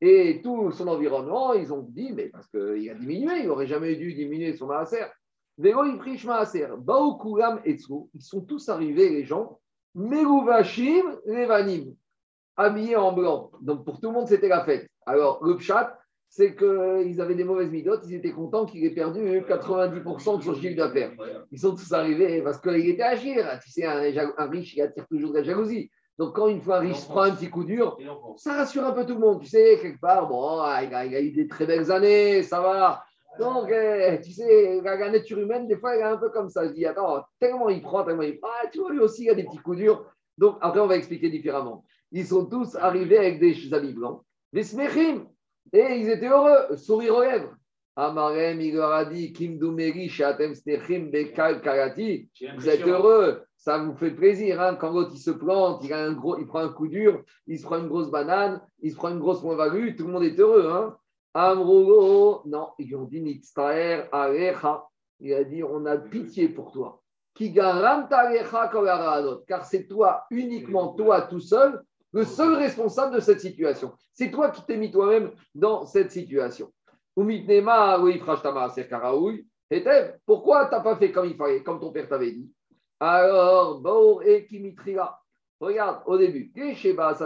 Et 0.00 0.40
tout 0.42 0.70
son 0.70 0.88
environnement, 0.88 1.54
ils 1.54 1.72
ont 1.72 1.82
dit, 1.82 2.12
mais 2.12 2.28
parce 2.28 2.46
qu'il 2.48 2.88
a 2.90 2.94
diminué, 2.94 3.40
il 3.40 3.48
n'aurait 3.48 3.66
jamais 3.66 3.96
dû 3.96 4.14
diminuer 4.14 4.54
son 4.54 4.66
maaser. 4.66 5.04
Ils 5.60 5.72
sont 8.20 8.40
tous 8.42 8.68
arrivés, 8.68 9.08
les 9.10 9.24
gens, 9.24 9.58
Meruvashim 9.94 11.18
Levanim, 11.26 11.94
habillés 12.56 12.94
en 12.96 13.12
blanc. 13.12 13.50
Donc 13.60 13.84
pour 13.84 14.00
tout 14.00 14.08
le 14.08 14.14
monde, 14.14 14.28
c'était 14.28 14.48
la 14.48 14.64
fête. 14.64 14.88
Alors 15.04 15.44
le 15.44 15.56
pchat, 15.56 15.98
c'est 16.28 16.54
qu'ils 16.54 17.20
avaient 17.20 17.34
des 17.34 17.44
mauvaises 17.44 17.70
midotes, 17.70 18.02
ils 18.06 18.14
étaient 18.14 18.32
contents 18.32 18.66
qu'il 18.66 18.84
ait 18.84 18.90
perdu 18.90 19.40
90% 19.40 20.38
de 20.38 20.42
son 20.42 20.54
chiffre 20.54 20.76
d'affaires. 20.76 21.12
Ils 21.50 21.58
sont 21.58 21.74
tous 21.74 21.92
arrivés 21.92 22.42
parce 22.42 22.60
qu'il 22.60 22.88
était 22.88 23.02
agir. 23.02 23.44
Tu 23.62 23.70
sais, 23.70 23.84
un, 23.84 24.46
riche, 24.46 24.74
il 24.74 24.82
attire 24.82 25.06
toujours 25.08 25.30
de 25.30 25.38
la 25.38 25.42
jalousie. 25.42 25.90
Donc, 26.18 26.34
quand 26.34 26.48
une 26.48 26.60
fois 26.60 26.78
un 26.78 26.80
riche 26.80 27.04
prend 27.06 27.22
un 27.22 27.30
petit 27.30 27.48
coup 27.48 27.64
dur, 27.64 27.96
ça 28.36 28.54
rassure 28.54 28.84
un 28.84 28.92
peu 28.92 29.06
tout 29.06 29.14
le 29.14 29.20
monde. 29.20 29.40
Tu 29.40 29.48
sais, 29.48 29.78
quelque 29.80 30.00
part, 30.00 30.28
bon, 30.28 30.60
ah, 30.60 30.82
il 30.82 30.94
a, 30.94 31.06
il 31.06 31.14
a 31.14 31.20
eu 31.20 31.30
des 31.30 31.46
très 31.46 31.64
belles 31.64 31.90
années, 31.90 32.42
ça 32.42 32.60
va. 32.60 33.04
Donc, 33.38 33.70
eh, 33.70 34.20
tu 34.22 34.32
sais, 34.32 34.80
la, 34.82 35.10
nature 35.10 35.38
humaine, 35.38 35.68
des 35.68 35.76
fois, 35.76 35.94
elle 35.94 36.00
est 36.00 36.04
un 36.04 36.16
peu 36.16 36.28
comme 36.30 36.48
ça. 36.48 36.66
Je 36.66 36.72
dis, 36.72 36.84
attends, 36.84 37.22
tellement 37.38 37.68
il 37.68 37.80
prend, 37.80 38.04
tellement 38.04 38.22
il 38.22 38.38
prend. 38.38 38.50
Ah, 38.62 38.66
tu 38.66 38.80
vois, 38.80 38.90
lui 38.90 38.98
aussi, 38.98 39.24
il 39.24 39.30
a 39.30 39.34
des 39.34 39.44
petits 39.44 39.58
coups 39.58 39.78
durs. 39.78 40.04
Donc, 40.36 40.58
après, 40.60 40.80
on 40.80 40.86
va 40.86 40.96
expliquer 40.96 41.30
différemment. 41.30 41.84
Ils 42.10 42.26
sont 42.26 42.46
tous 42.46 42.74
arrivés 42.76 43.18
avec 43.18 43.38
des 43.38 43.72
habits 43.72 43.92
blancs, 43.92 44.22
des 44.52 44.64
smechim, 44.64 45.26
et 45.72 45.96
ils 46.00 46.10
étaient 46.10 46.28
heureux, 46.28 46.76
sourire 46.76 47.16
aux 47.16 47.22
lèvres. 47.22 47.54
Amarem, 47.96 48.60
il 48.60 48.76
leur 48.76 48.92
a 48.92 49.04
dit, 49.04 49.32
Kim 49.32 49.58
Shatem 50.08 50.54
Snechim, 50.54 51.10
Bekal 51.10 51.60
Karati. 51.60 52.30
Vous 52.56 52.68
êtes 52.68 52.86
heureux, 52.86 53.42
ça 53.56 53.78
vous 53.78 53.96
fait 53.96 54.12
plaisir. 54.12 54.60
Hein, 54.60 54.76
quand 54.76 54.92
l'autre 54.92 55.10
il 55.14 55.18
se 55.18 55.32
plante, 55.32 55.82
il, 55.82 55.92
a 55.92 56.04
un 56.04 56.12
gros, 56.12 56.38
il 56.38 56.46
prend 56.46 56.60
un 56.60 56.68
coup 56.68 56.86
dur, 56.86 57.24
il 57.48 57.58
se 57.58 57.64
prend 57.64 57.78
une 57.78 57.88
grosse 57.88 58.10
banane, 58.10 58.60
il 58.82 58.92
se 58.92 58.96
prend 58.96 59.08
une 59.10 59.18
grosse 59.18 59.42
moins-value, 59.42 59.96
tout 59.96 60.06
le 60.06 60.12
monde 60.12 60.22
est 60.22 60.38
heureux. 60.38 60.68
Hein. 60.70 60.96
Amrogo, 61.34 62.42
non, 62.46 62.68
ils 62.78 62.94
ont 62.94 63.04
dit 63.04 63.20
Nitztaer 63.20 64.04
Alecha. 64.12 64.84
Il 65.20 65.34
a 65.34 65.42
dit 65.42 65.64
on 65.64 65.84
a 65.84 65.96
pitié 65.96 66.48
pour 66.48 66.70
toi. 66.70 67.02
Car 69.46 69.64
c'est 69.64 69.86
toi, 69.86 70.24
uniquement 70.30 70.94
toi, 70.94 71.22
tout 71.22 71.40
seul, 71.40 71.82
le 72.12 72.24
seul 72.24 72.54
responsable 72.54 73.14
de 73.16 73.20
cette 73.20 73.40
situation. 73.40 73.92
C'est 74.12 74.30
toi 74.30 74.50
qui 74.50 74.64
t'es 74.64 74.76
mis 74.76 74.90
toi-même 74.90 75.32
dans 75.54 75.86
cette 75.86 76.10
situation. 76.10 76.72
Pourquoi 80.26 80.66
tu 80.66 80.70
n'as 80.72 80.80
pas 80.80 80.96
fait 80.96 81.12
comme 81.12 81.26
il 81.26 81.36
fallait, 81.36 81.62
comme 81.62 81.80
ton 81.80 81.92
père 81.92 82.08
t'avait 82.08 82.32
dit? 82.32 82.50
Alors, 83.00 84.22
et. 84.24 84.48
Regarde, 85.60 86.02
au 86.06 86.16
début. 86.16 86.52
Ils 86.54 87.24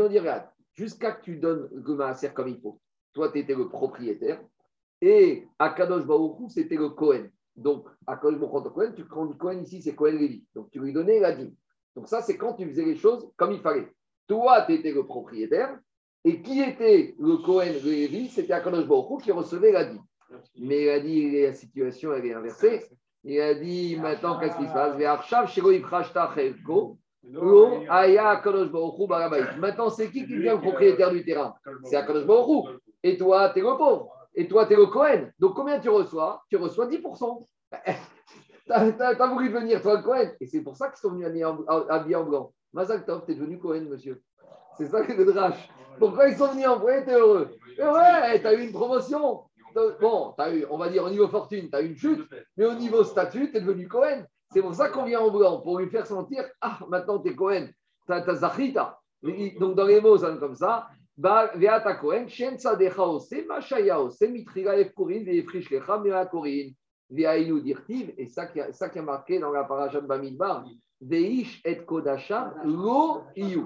ont 0.00 0.08
dit, 0.08 0.18
regarde, 0.18 0.48
jusqu'à 0.74 1.12
que 1.12 1.22
tu 1.22 1.36
donnes 1.36 1.68
le 1.72 1.94
maaser 1.94 2.30
comme 2.30 2.48
il 2.48 2.60
faut. 2.60 2.80
Toi, 3.12 3.30
tu 3.30 3.38
étais 3.38 3.54
le 3.54 3.68
propriétaire. 3.68 4.42
Et 5.00 5.46
Akadosh 5.58 6.04
Baruch 6.04 6.50
c'était 6.50 6.76
le 6.76 6.88
Kohen. 6.90 7.30
Donc, 7.56 7.86
Akadosh 8.06 8.40
Baruch 8.40 8.72
Cohen, 8.72 8.92
tu 8.96 9.04
prends 9.04 9.24
le 9.24 9.34
Kohen 9.34 9.62
ici, 9.62 9.80
c'est 9.80 9.94
Kohen 9.94 10.18
Lévi. 10.18 10.44
Donc, 10.54 10.70
tu 10.70 10.80
lui 10.80 10.92
donnais 10.92 11.20
la 11.20 11.32
dîme. 11.32 11.54
Donc, 11.94 12.08
ça, 12.08 12.20
c'est 12.20 12.36
quand 12.36 12.54
tu 12.54 12.66
faisais 12.68 12.84
les 12.84 12.96
choses 12.96 13.30
comme 13.36 13.52
il 13.52 13.60
fallait. 13.60 13.88
Toi, 14.26 14.62
tu 14.62 14.74
étais 14.74 14.92
le 14.92 15.04
propriétaire. 15.04 15.78
Et 16.24 16.40
qui 16.40 16.62
était 16.62 17.14
le 17.18 17.36
Kohen 17.36 17.74
Lévi 17.84 18.28
C'était 18.28 18.54
Akadosh 18.54 18.86
Baruch 18.86 19.22
qui 19.22 19.30
recevait 19.30 19.72
la 19.72 19.84
dîme. 19.84 20.02
Mais 20.58 20.84
il 20.84 20.88
a 20.90 21.00
dit, 21.00 21.42
la 21.42 21.52
situation, 21.52 22.12
elle 22.12 22.26
est 22.26 22.34
inversée. 22.34 22.82
Il 23.22 23.40
a 23.40 23.54
dit, 23.54 23.96
maintenant, 23.96 24.38
qu'est-ce 24.38 24.56
qui 24.56 24.66
se 24.66 24.72
passe? 24.72 24.96
Maintenant, 29.58 29.90
c'est 29.90 30.10
qui 30.10 30.26
qui 30.26 30.34
devient 30.34 30.50
le 30.50 30.60
propriétaire 30.60 31.10
du 31.10 31.24
terrain? 31.24 31.54
C'est 31.84 31.96
Akadosh 31.96 32.26
Baruch 32.26 32.80
Et 33.02 33.16
toi, 33.16 33.50
tu 33.50 33.60
es 33.60 33.62
le 33.62 33.76
pauvre. 33.76 34.10
Et 34.34 34.48
toi, 34.48 34.66
tu 34.66 34.72
es 34.72 34.76
le 34.76 34.86
Cohen. 34.86 35.30
Donc, 35.38 35.54
combien 35.54 35.78
tu 35.78 35.88
reçois 35.88 36.42
Tu 36.48 36.56
reçois 36.56 36.86
10%. 36.86 37.46
tu 38.66 38.72
as, 38.72 39.26
voulu 39.26 39.48
venir, 39.50 39.80
toi, 39.80 40.02
Cohen. 40.02 40.30
Et 40.40 40.46
c'est 40.46 40.62
pour 40.62 40.76
ça 40.76 40.88
qu'ils 40.88 40.98
sont 40.98 41.10
venus 41.10 41.26
habillés 41.26 42.16
en, 42.16 42.24
blanc. 42.24 42.52
Mazal 42.72 43.04
Tov, 43.04 43.24
tu 43.24 43.32
es 43.32 43.34
devenu 43.34 43.58
Cohen, 43.58 43.86
monsieur. 43.88 44.22
C'est 44.76 44.88
ça 44.88 45.02
que 45.02 45.12
le 45.12 45.24
drache. 45.32 45.68
Pourquoi 45.98 46.28
ils 46.28 46.36
sont 46.36 46.48
venus 46.48 46.66
en 46.66 46.78
blanc 46.78 47.02
Tu 47.04 47.10
es 47.10 47.14
heureux. 47.14 47.50
Et 47.78 47.82
ouais, 47.82 48.40
tu 48.40 48.46
as 48.46 48.54
eu 48.54 48.66
une 48.66 48.72
promotion. 48.72 49.44
Bon, 50.00 50.34
as 50.38 50.54
eu, 50.54 50.64
on 50.70 50.78
va 50.78 50.88
dire 50.88 51.04
au 51.04 51.10
niveau 51.10 51.26
fortune, 51.28 51.68
tu 51.68 51.76
as 51.76 51.82
eu 51.82 51.88
une 51.88 51.96
chute, 51.96 52.28
mais 52.56 52.64
au 52.64 52.74
niveau 52.74 53.02
statut, 53.02 53.50
tu 53.50 53.56
es 53.56 53.60
devenu 53.60 53.88
Cohen. 53.88 54.24
C'est 54.52 54.62
pour 54.62 54.74
ça 54.74 54.88
qu'on 54.88 55.04
vient 55.04 55.20
en 55.20 55.30
blanc, 55.30 55.60
pour 55.60 55.78
lui 55.78 55.88
faire 55.90 56.06
sentir 56.06 56.44
Ah, 56.60 56.78
maintenant 56.88 57.18
tu 57.18 57.30
es 57.30 57.34
Cohen, 57.34 57.68
tu 58.06 58.12
as, 58.12 58.34
Zachita. 58.34 59.00
Donc 59.58 59.74
dans 59.74 59.84
les 59.84 60.00
mots, 60.00 60.18
ça 60.18 60.30
comme 60.36 60.54
ça. 60.54 60.88
Et 68.18 68.26
ça 68.28 68.46
qui, 68.46 68.60
ça 68.72 68.88
qui 68.88 68.98
est 68.98 69.02
marqué 69.02 69.38
dans 69.38 69.52
la 69.52 69.64
paracha 69.64 70.00
de 70.00 70.06
Bamidbar, 70.06 70.64
Veish 71.00 71.62
et 71.64 71.84
Kodasha, 71.84 72.54
Lo 72.64 73.22
Iyu. 73.36 73.62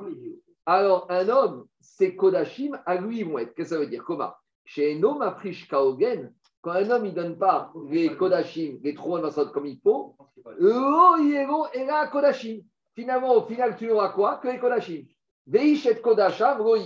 Alors, 0.66 1.06
un 1.08 1.26
homme, 1.30 1.64
c'est 1.80 2.14
Kodashim, 2.14 2.78
à 2.84 2.96
lui, 2.96 3.20
ils 3.20 3.24
vont 3.24 3.38
être. 3.38 3.54
Qu'est-ce 3.54 3.70
que 3.70 3.74
ça 3.76 3.80
veut 3.80 3.87
dire 3.87 4.04
Comment 4.04 4.34
Chez 4.66 4.94
un 4.94 5.02
homme, 5.02 5.34
Kaogen, 5.70 6.30
quand 6.61 6.72
un 6.72 6.90
homme 6.90 7.04
ne 7.04 7.11
donne 7.11 7.38
pas 7.38 7.72
les 7.88 8.14
Kodashim, 8.14 8.78
les 8.82 8.94
trois 8.94 9.22
Masot 9.22 9.48
comme 9.50 9.64
il 9.64 9.80
faut, 9.80 10.14
Lo 10.58 11.16
Yero 11.16 11.68
et 11.72 11.87
la 11.87 12.08
Kodashim. 12.08 12.61
Finalement, 12.94 13.34
au 13.37 13.46
final, 13.46 13.76
tu 13.76 13.87
n'auras 13.87 14.11
quoi 14.11 14.37
Que 14.42 14.48
les 14.48 14.58
Kodashim. 14.58 15.06
Veish 15.46 15.87
et 15.87 15.98
Kodasha, 16.02 16.58
Lo 16.58 16.76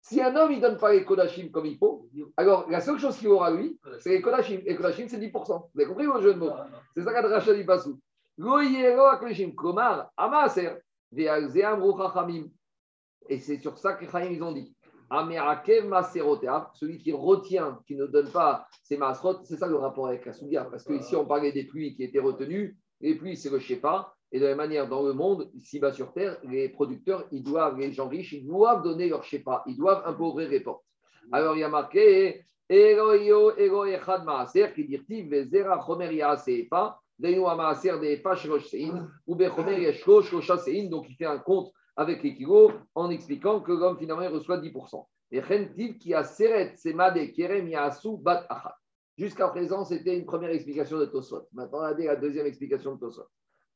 si 0.00 0.22
un 0.22 0.34
homme 0.36 0.54
ne 0.54 0.60
donne 0.60 0.78
pas 0.78 0.92
les 0.92 1.04
Kodashim 1.04 1.50
comme 1.50 1.66
il 1.66 1.76
faut, 1.76 2.08
alors 2.36 2.70
la 2.70 2.80
seule 2.80 2.98
chose 2.98 3.16
qu'il 3.16 3.28
aura 3.28 3.50
lui, 3.50 3.78
c'est 3.98 4.10
les 4.10 4.22
Kodashim. 4.22 4.60
Et 4.64 4.74
Kodashim, 4.76 5.08
c'est 5.08 5.18
10%. 5.18 5.32
Vous 5.32 5.80
avez 5.80 5.86
compris 5.86 6.06
mon 6.06 6.20
jeu 6.20 6.34
de 6.34 6.38
mots? 6.38 6.52
C'est 6.94 7.02
ça 7.02 7.12
qu'a 7.12 7.54
dit 7.54 7.64
Passou. 7.64 8.00
Komar, 9.56 10.10
Amaser, 10.16 10.70
Et 13.28 13.38
c'est 13.38 13.58
sur 13.58 13.76
ça 13.78 13.94
que 13.94 14.04
les 14.04 14.34
ils 14.34 14.42
ont 14.42 14.52
dit. 14.52 14.74
Celui 15.10 16.98
qui 16.98 17.12
retient, 17.12 17.80
qui 17.86 17.96
ne 17.96 18.06
donne 18.06 18.30
pas 18.30 18.66
ses 18.82 18.96
masrot, 18.98 19.42
c'est 19.44 19.56
ça 19.56 19.66
le 19.66 19.76
rapport 19.76 20.08
avec 20.08 20.26
la 20.26 20.32
Soudia. 20.32 20.64
Parce 20.64 20.84
qu'ici, 20.84 21.16
on 21.16 21.24
parlait 21.24 21.52
des 21.52 21.64
pluies 21.64 21.96
qui 21.96 22.04
étaient 22.04 22.20
retenues. 22.20 22.76
Les 23.00 23.14
pluies, 23.14 23.36
c'est 23.36 23.50
le 23.50 23.58
Shepa. 23.58 24.14
Et 24.30 24.38
de 24.38 24.44
la 24.44 24.50
même 24.50 24.58
manière, 24.58 24.88
dans 24.88 25.02
le 25.02 25.12
monde, 25.14 25.50
ici-bas 25.54 25.92
sur 25.92 26.12
Terre, 26.12 26.36
les 26.44 26.68
producteurs, 26.68 27.26
ils 27.32 27.42
doivent, 27.42 27.78
les 27.78 27.92
gens 27.92 28.08
riches, 28.08 28.32
ils 28.32 28.46
doivent 28.46 28.82
donner 28.82 29.08
leur 29.08 29.24
pas 29.44 29.64
ils 29.66 29.76
doivent 29.76 30.20
ouvrir 30.20 30.50
les 30.50 30.60
portes. 30.60 30.84
Alors 31.32 31.56
il 31.56 31.60
y 31.60 31.64
a 31.64 31.68
marqué 31.68 32.44
Eroyo, 32.68 33.56
Ero 33.56 33.86
Echad 33.86 34.24
Maaser, 34.24 34.74
qui 34.74 34.84
dit 34.84 35.22
Vezera 35.22 35.82
Chomer 35.84 36.14
Yaasefa, 36.14 36.98
Deinu 37.18 37.40
Maaser 37.40 37.98
de 37.98 38.04
Efa 38.04 38.36
Shrosh 38.36 38.66
Sein, 38.66 39.08
ou 39.26 39.34
Bechomer 39.34 39.80
Yeshro 39.80 40.22
Shrosha 40.22 40.58
Sein, 40.58 40.88
donc 40.90 41.06
il 41.08 41.16
fait 41.16 41.24
un 41.24 41.38
compte 41.38 41.72
avec 41.96 42.22
les 42.22 42.34
kilos 42.34 42.72
en 42.94 43.10
expliquant 43.10 43.60
que 43.60 43.72
l'homme 43.72 43.98
finalement 43.98 44.22
il 44.22 44.28
reçoit 44.28 44.58
10%. 44.58 45.06
Et 45.30 45.42
qui 45.98 46.14
a 46.14 46.22
Seret 46.22 46.76
Semade 46.76 47.32
Kerem 47.32 47.68
Yaasu 47.68 48.18
Bat 48.18 48.46
Achat. 48.48 48.76
Jusqu'à 49.16 49.48
présent, 49.48 49.84
c'était 49.84 50.16
une 50.16 50.24
première 50.24 50.50
explication 50.50 50.98
de 50.98 51.06
Tosot. 51.06 51.48
Maintenant, 51.52 51.80
on 51.80 51.82
a 51.82 51.92
la 51.92 52.16
deuxième 52.16 52.46
explication 52.46 52.94
de 52.94 53.00
Tosot 53.00 53.26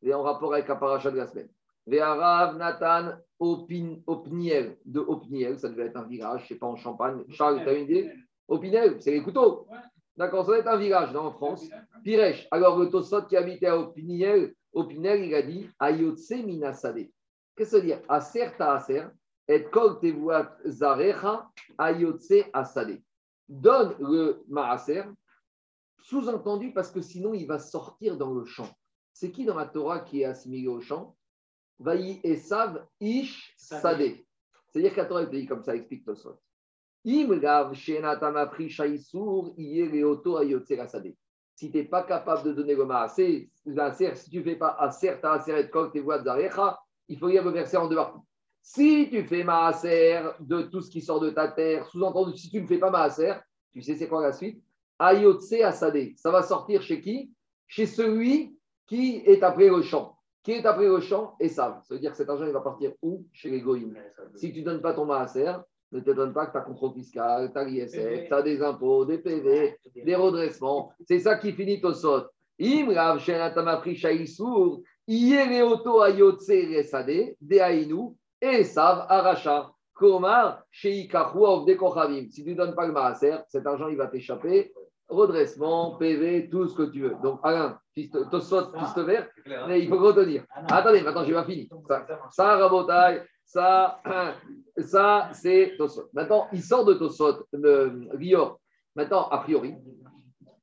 et 0.02 0.14
en 0.14 0.22
rapport 0.22 0.52
avec 0.54 0.68
la 0.68 0.76
paracha 0.76 1.10
de 1.10 1.16
la 1.16 1.26
semaine. 1.26 1.48
Véarav 1.86 2.56
Nathan 2.56 3.12
Opniel, 3.38 4.78
de 4.84 5.00
Opniel, 5.00 5.58
ça 5.58 5.68
devait 5.68 5.86
être 5.86 5.96
un 5.96 6.06
village, 6.06 6.40
je 6.40 6.44
ne 6.44 6.48
sais 6.48 6.54
pas, 6.56 6.66
en 6.66 6.76
Champagne. 6.76 7.24
Charles, 7.30 7.62
tu 7.62 7.68
as 7.68 7.74
une 7.74 7.84
idée 7.84 8.12
Opniel, 8.48 9.00
c'est 9.00 9.12
les 9.12 9.22
couteaux. 9.22 9.66
D'accord, 10.16 10.44
ça 10.44 10.52
doit 10.52 10.58
être 10.58 10.68
un 10.68 10.76
village 10.76 11.12
non, 11.12 11.26
en 11.26 11.32
France. 11.32 11.68
Piresh, 12.04 12.46
alors 12.50 12.78
le 12.78 12.88
Tosot 12.88 13.22
qui 13.22 13.36
habitait 13.36 13.66
à 13.66 13.78
Opniel, 13.78 14.54
Opniel, 14.72 15.24
il 15.24 15.34
a 15.34 15.42
dit 15.42 15.68
Ayotse 15.78 16.30
Minasade. 16.30 17.08
Qu'est-ce 17.56 17.70
que 17.72 17.76
ça 17.76 17.76
veut 17.78 17.86
dire? 17.86 18.00
Aser 18.08 18.50
ta 18.56 18.74
aser, 18.74 19.04
et 19.48 19.64
kol 19.64 19.98
tevuat 20.00 20.56
zarecha 20.64 21.48
ayotse 21.78 22.44
asade. 22.52 23.02
Donne 23.48 23.94
le 24.00 24.44
maaser 24.48 25.04
Sous-entendu 25.98 26.72
parce 26.72 26.90
que 26.90 27.00
sinon 27.00 27.34
il 27.34 27.46
va 27.46 27.58
sortir 27.58 28.16
dans 28.16 28.32
le 28.32 28.44
champ. 28.44 28.68
C'est 29.12 29.30
qui 29.30 29.44
dans 29.44 29.56
la 29.56 29.66
Torah 29.66 30.00
qui 30.00 30.22
est 30.22 30.24
assimilé 30.24 30.68
au 30.68 30.80
champ 30.80 31.16
Vaï 31.78 32.20
Esav 32.22 32.86
Ish 33.00 33.54
Sadeh. 33.56 34.24
C'est-à-dire 34.68 34.94
que 34.94 35.00
la 35.00 35.06
Torah 35.06 35.22
est 35.22 35.30
dit 35.30 35.46
comme 35.46 35.62
ça, 35.62 35.74
explique 35.74 36.04
Tosot. 36.04 36.38
Si 37.04 37.26
tu 41.70 41.76
n'es 41.76 41.84
pas 41.84 42.02
capable 42.04 42.44
de 42.44 42.52
donner 42.52 42.74
le 42.74 42.84
maaser, 42.84 43.50
si 44.14 44.30
tu 44.30 44.38
ne 44.38 44.42
fais 44.42 44.56
pas 44.56 44.76
aser, 44.78 45.20
ta 45.20 45.32
aser 45.32 45.58
et 45.58 45.68
kol, 45.68 45.90
tes 45.90 46.00
voix 46.00 46.22
il 47.08 47.18
faut 47.18 47.28
lire 47.28 47.44
le 47.44 47.50
verset 47.50 47.76
en 47.76 47.88
dehors. 47.88 48.24
Si 48.62 49.08
tu 49.10 49.24
fais 49.24 49.42
maaser 49.42 50.22
de 50.38 50.62
tout 50.62 50.80
ce 50.80 50.90
qui 50.90 51.02
sort 51.02 51.18
de 51.18 51.30
ta 51.30 51.48
terre, 51.48 51.86
sous-entendu, 51.88 52.38
si 52.38 52.48
tu 52.48 52.62
ne 52.62 52.66
fais 52.66 52.78
pas 52.78 52.90
maaser, 52.90 53.34
tu 53.72 53.82
sais 53.82 53.96
c'est 53.96 54.08
quoi 54.08 54.22
la 54.22 54.32
suite? 54.32 54.62
Ayotse 54.98 55.52
Asadé. 55.52 56.14
Ça 56.16 56.30
va 56.30 56.42
sortir 56.42 56.80
chez 56.82 57.00
qui? 57.00 57.32
Chez 57.66 57.86
celui 57.86 58.56
qui 58.92 59.22
est 59.24 59.42
après 59.42 59.68
le 59.68 59.80
champ. 59.80 60.18
Qui 60.42 60.52
est 60.52 60.66
après 60.66 60.84
le 60.84 61.00
champ 61.00 61.34
et 61.40 61.48
ça. 61.48 61.80
Ça 61.82 61.94
veut 61.94 62.00
dire 62.00 62.10
que 62.10 62.16
cet 62.18 62.28
argent, 62.28 62.44
il 62.44 62.52
va 62.52 62.60
partir 62.60 62.92
où? 63.00 63.24
Chez 63.32 63.48
les 63.48 63.62
goïms. 63.62 63.96
Si 64.34 64.52
tu 64.52 64.60
ne 64.60 64.66
donnes 64.66 64.82
pas 64.82 64.92
ton 64.92 65.06
maaser, 65.06 65.50
ne 65.92 66.00
te 66.00 66.10
donne 66.10 66.34
pas 66.34 66.44
que 66.44 66.52
tu 66.52 66.58
as 66.58 66.60
contrôle 66.60 66.92
fiscal, 66.92 67.50
tu 67.50 67.58
as 67.58 67.64
l'ISF, 67.64 68.26
tu 68.26 68.34
as 68.34 68.42
des 68.42 68.60
impôts, 68.60 69.06
des 69.06 69.16
PV, 69.16 69.78
des 70.04 70.14
redressements. 70.14 70.92
C'est 71.08 71.20
ça 71.20 71.38
qui 71.38 71.52
finit 71.52 71.80
au 71.82 71.94
sot. 71.94 72.24
Imrav 72.58 73.18
Shenatama 73.20 73.82
Shaïsour, 73.82 74.82
Yereoto 75.08 76.02
Ayotse 76.02 76.48
Resade, 76.48 77.34
Deainu, 77.40 78.14
Esav 78.42 79.06
Aracha. 79.08 79.72
Komar, 79.94 80.64
Sheikahu 80.70 81.44
of 81.44 81.64
Dekochavim. 81.64 82.28
Si 82.28 82.42
tu 82.42 82.50
ne 82.50 82.56
donnes 82.56 82.74
pas 82.74 82.86
le 82.86 82.92
maaser, 82.92 83.36
cet 83.48 83.66
argent, 83.66 83.88
il 83.88 83.96
va 83.96 84.08
t'échapper. 84.08 84.72
Redressement, 85.12 85.96
PV, 85.96 86.48
tout 86.50 86.66
ce 86.68 86.74
que 86.74 86.90
tu 86.90 87.02
veux. 87.02 87.16
Donc, 87.22 87.40
Alain, 87.42 87.78
Tosot, 88.30 88.72
piste 88.72 88.98
vert, 88.98 89.28
mais 89.68 89.82
il 89.82 89.88
faut 89.88 89.98
retenir. 89.98 90.44
Attendez, 90.68 91.02
maintenant, 91.02 91.24
j'ai 91.24 91.34
pas 91.34 91.44
fini. 91.44 91.68
Ça, 91.86 92.06
ça. 92.30 93.24
Ça, 93.44 94.00
ça 94.78 95.28
c'est 95.32 95.74
Tosot. 95.76 96.08
Maintenant, 96.14 96.48
il 96.52 96.62
sort 96.62 96.84
de 96.84 96.94
Tosot, 96.94 97.46
le 97.52 98.08
Rior. 98.14 98.58
Maintenant, 98.94 99.28
a 99.28 99.38
priori, 99.38 99.74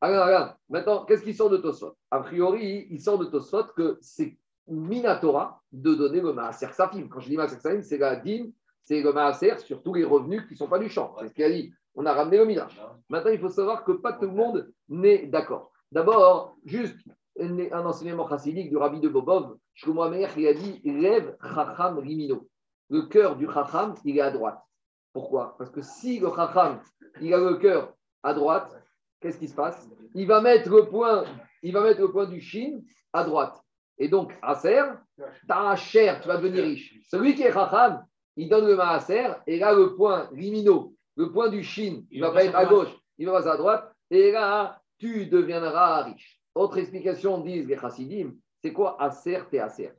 alors, 0.01 0.55
Maintenant, 0.69 1.05
qu'est-ce 1.05 1.23
qui 1.23 1.33
sort 1.33 1.49
de 1.49 1.57
Tosot 1.57 1.95
A 2.09 2.21
priori, 2.21 2.87
il 2.89 3.01
sort 3.01 3.17
de 3.17 3.25
Tosot 3.25 3.65
que 3.75 3.97
c'est 4.01 4.37
Minatora 4.67 5.61
de 5.71 5.93
donner 5.95 6.21
le 6.21 6.31
Maaser 6.31 6.71
Safim. 6.71 7.07
Quand 7.09 7.19
je 7.19 7.29
dis 7.29 7.37
Maaser 7.37 7.59
Safim, 7.59 7.81
c'est 7.81 7.97
la 7.97 8.15
dîme, 8.15 8.51
c'est 8.83 9.01
le 9.01 9.11
Maaser 9.11 9.57
sur 9.59 9.81
tous 9.83 9.95
les 9.95 10.03
revenus 10.03 10.43
qui 10.47 10.53
ne 10.53 10.57
sont 10.57 10.67
pas 10.67 10.79
du 10.79 10.89
champ. 10.89 11.15
C'est 11.19 11.29
ce 11.29 11.33
qu'il 11.33 11.43
a 11.43 11.49
dit. 11.49 11.73
On 11.99 12.05
a 12.05 12.13
ramené 12.13 12.37
le 12.37 12.45
Midrash. 12.45 12.79
Maintenant, 13.09 13.31
il 13.31 13.39
faut 13.39 13.49
savoir 13.49 13.83
que 13.83 13.91
pas 13.91 14.13
tout 14.13 14.23
le 14.23 14.31
monde 14.31 14.71
n'est 14.87 15.27
d'accord. 15.27 15.69
D'abord, 15.91 16.55
juste 16.63 16.97
un 17.37 17.85
enseignement 17.85 18.25
chassidique 18.29 18.69
du 18.69 18.77
rabbi 18.77 19.01
de 19.01 19.09
Bobov, 19.09 19.57
Shlomo 19.73 20.05
il 20.13 20.47
a 20.47 20.53
dit 20.53 20.81
Chacham 21.53 21.99
Rimino 21.99 22.47
le 22.89 23.01
cœur 23.01 23.35
du 23.35 23.51
Chacham, 23.51 23.95
il 24.05 24.17
est 24.17 24.21
à 24.21 24.31
droite. 24.31 24.61
Pourquoi? 25.11 25.57
Parce 25.57 25.69
que 25.71 25.81
si 25.81 26.21
le 26.21 26.29
Chacham, 26.33 26.79
il 27.19 27.33
a 27.33 27.37
le 27.37 27.55
cœur 27.57 27.93
à 28.23 28.33
droite, 28.33 28.81
qu'est-ce 29.19 29.37
qui 29.37 29.49
se 29.49 29.55
passe? 29.55 29.89
Il 30.15 30.25
va 30.25 30.39
mettre 30.39 30.69
le 30.69 30.85
point, 30.85 31.25
il 31.61 31.73
va 31.73 31.81
mettre 31.81 31.99
le 31.99 32.13
point 32.13 32.27
du 32.27 32.39
Shin 32.39 32.79
à 33.11 33.25
droite. 33.25 33.61
Et 33.97 34.07
donc, 34.07 34.33
Aser, 34.41 34.83
ta 35.49 35.75
chair, 35.75 36.21
tu 36.21 36.29
vas 36.29 36.37
devenir 36.37 36.63
riche. 36.63 36.97
Celui 37.09 37.35
qui 37.35 37.43
est 37.43 37.51
Chacham, 37.51 38.05
il 38.37 38.47
donne 38.47 38.67
le 38.67 38.77
Maaser, 38.77 39.33
et 39.45 39.59
là, 39.59 39.73
le 39.73 39.97
point 39.97 40.29
Rimino, 40.31 40.93
le 41.19 41.29
point 41.33 41.49
du 41.49 41.63
Shin, 41.63 42.03
il 42.11 42.21
ne 42.21 42.27
va 42.27 42.31
pas 42.31 42.45
être 42.45 42.55
à 42.55 42.65
gauche, 42.65 42.95
il 43.17 43.25
va 43.25 43.33
passer 43.33 43.49
à 43.49 43.57
droite, 43.57 43.93
et 44.09 44.31
là, 44.31 44.81
tu 44.97 45.25
deviendras 45.25 46.03
riche. 46.03 46.41
Autre 46.55 46.77
explication, 46.77 47.39
disent 47.39 47.67
les 47.67 47.77
Chassidim, 47.77 48.35
c'est 48.61 48.71
quoi 48.71 48.95
Aser, 49.01 49.41
t'es 49.51 49.59
Aser? 49.59 49.91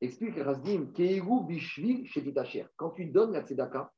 Explique 0.00 0.36
Rasdim, 0.36 0.88
quand 2.76 2.90
tu 2.90 3.06
donnes 3.06 3.32
la 3.34 3.42
tzedaka, 3.42 3.92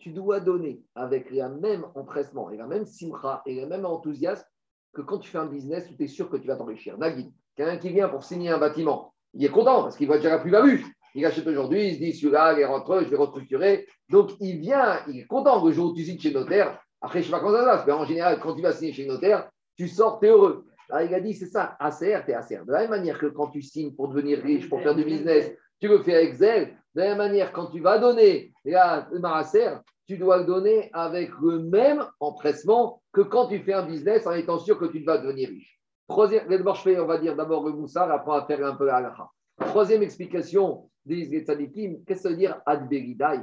tu 0.00 0.10
dois 0.10 0.40
donner 0.40 0.82
avec 0.96 1.30
le 1.30 1.48
même 1.48 1.86
empressement 1.94 2.50
et 2.50 2.56
la 2.56 2.66
même 2.66 2.86
simcha 2.86 3.42
et 3.46 3.60
le 3.60 3.68
même 3.68 3.86
enthousiasme 3.86 4.44
que 4.92 5.02
quand 5.02 5.18
tu 5.18 5.30
fais 5.30 5.38
un 5.38 5.46
business 5.46 5.88
où 5.92 5.94
tu 5.94 6.02
es 6.02 6.08
sûr 6.08 6.28
que 6.28 6.38
tu 6.38 6.48
vas 6.48 6.56
t'enrichir. 6.56 6.98
Nagui, 6.98 7.32
quelqu'un 7.54 7.76
qui 7.76 7.90
vient 7.90 8.08
pour 8.08 8.24
signer 8.24 8.50
un 8.50 8.58
bâtiment, 8.58 9.14
il 9.32 9.44
est 9.44 9.50
content 9.50 9.84
parce 9.84 9.96
qu'il 9.96 10.08
va 10.08 10.16
déjà 10.16 10.30
la 10.30 10.40
plus-value. 10.40 10.82
Il 11.14 11.26
achète 11.26 11.46
aujourd'hui, 11.46 11.88
il 11.88 11.94
se 11.94 11.98
dit 11.98 12.12
celui-là, 12.12 12.54
il 12.54 12.60
est 12.60 12.66
rentreux, 12.66 13.04
je 13.04 13.08
vais 13.08 13.16
restructurer. 13.16 13.86
Donc 14.08 14.32
il 14.40 14.58
vient, 14.58 15.00
il 15.08 15.20
est 15.20 15.26
content 15.26 15.64
le 15.64 15.72
jour 15.72 15.92
où 15.92 15.94
tu 15.94 16.04
signes 16.04 16.18
chez 16.18 16.32
notaire. 16.32 16.78
Après, 17.00 17.20
je 17.20 17.28
ne 17.28 17.30
sais 17.30 17.38
pas 17.38 17.40
comment 17.40 17.56
ça 17.56 17.62
se 17.62 17.66
passe, 17.66 17.86
mais 17.86 17.92
en 17.92 18.04
général, 18.04 18.38
quand 18.40 18.54
tu 18.54 18.62
vas 18.62 18.72
signer 18.72 18.92
chez 18.92 19.06
notaire, 19.06 19.48
tu 19.76 19.88
sors, 19.88 20.20
tu 20.20 20.26
es 20.26 20.30
heureux. 20.30 20.66
Il 21.02 21.14
a 21.14 21.20
dit, 21.20 21.34
c'est 21.34 21.46
ça, 21.46 21.76
ACR, 21.78 22.24
t'es 22.26 22.34
ACR. 22.34 22.64
De 22.66 22.72
la 22.72 22.80
même 22.80 22.90
manière 22.90 23.18
que 23.18 23.26
quand 23.26 23.48
tu 23.48 23.62
signes 23.62 23.94
pour 23.94 24.08
devenir 24.08 24.40
riche, 24.42 24.68
pour 24.68 24.82
faire 24.82 24.94
du 24.94 25.04
business, 25.04 25.52
tu 25.80 25.88
le 25.88 26.02
fais 26.02 26.14
avec 26.14 26.34
zèle. 26.34 26.76
De 26.94 27.00
la 27.00 27.10
même 27.10 27.18
manière, 27.18 27.52
quand 27.52 27.66
tu 27.66 27.80
vas 27.80 27.98
donner 27.98 28.52
la 28.64 29.08
ACR, 29.22 29.80
tu 30.06 30.18
dois 30.18 30.38
le 30.38 30.44
donner 30.44 30.90
avec 30.92 31.30
le 31.40 31.60
même 31.60 32.04
empressement 32.18 33.00
que 33.12 33.20
quand 33.20 33.46
tu 33.46 33.60
fais 33.60 33.72
un 33.72 33.86
business 33.86 34.26
en 34.26 34.32
étant 34.32 34.58
sûr 34.58 34.76
que 34.76 34.86
tu 34.86 35.04
vas 35.04 35.18
devenir 35.18 35.48
riche. 35.48 35.80
Troisième, 36.08 36.46
on 36.48 37.06
va 37.06 37.18
dire 37.18 37.36
d'abord 37.36 37.64
le 37.64 37.72
moussar, 37.72 38.10
après 38.10 38.40
on 38.40 38.46
faire 38.46 38.66
un 38.66 38.74
peu 38.74 38.86
la 38.86 39.14
Troisième 39.60 40.02
explication 40.02 40.89
des 41.04 41.44
tzadikim, 41.44 42.04
qu'est-ce 42.04 42.22
que 42.22 42.22
ça 42.22 42.28
veut 42.30 42.36
dire 42.36 42.60
adberidai 42.66 43.40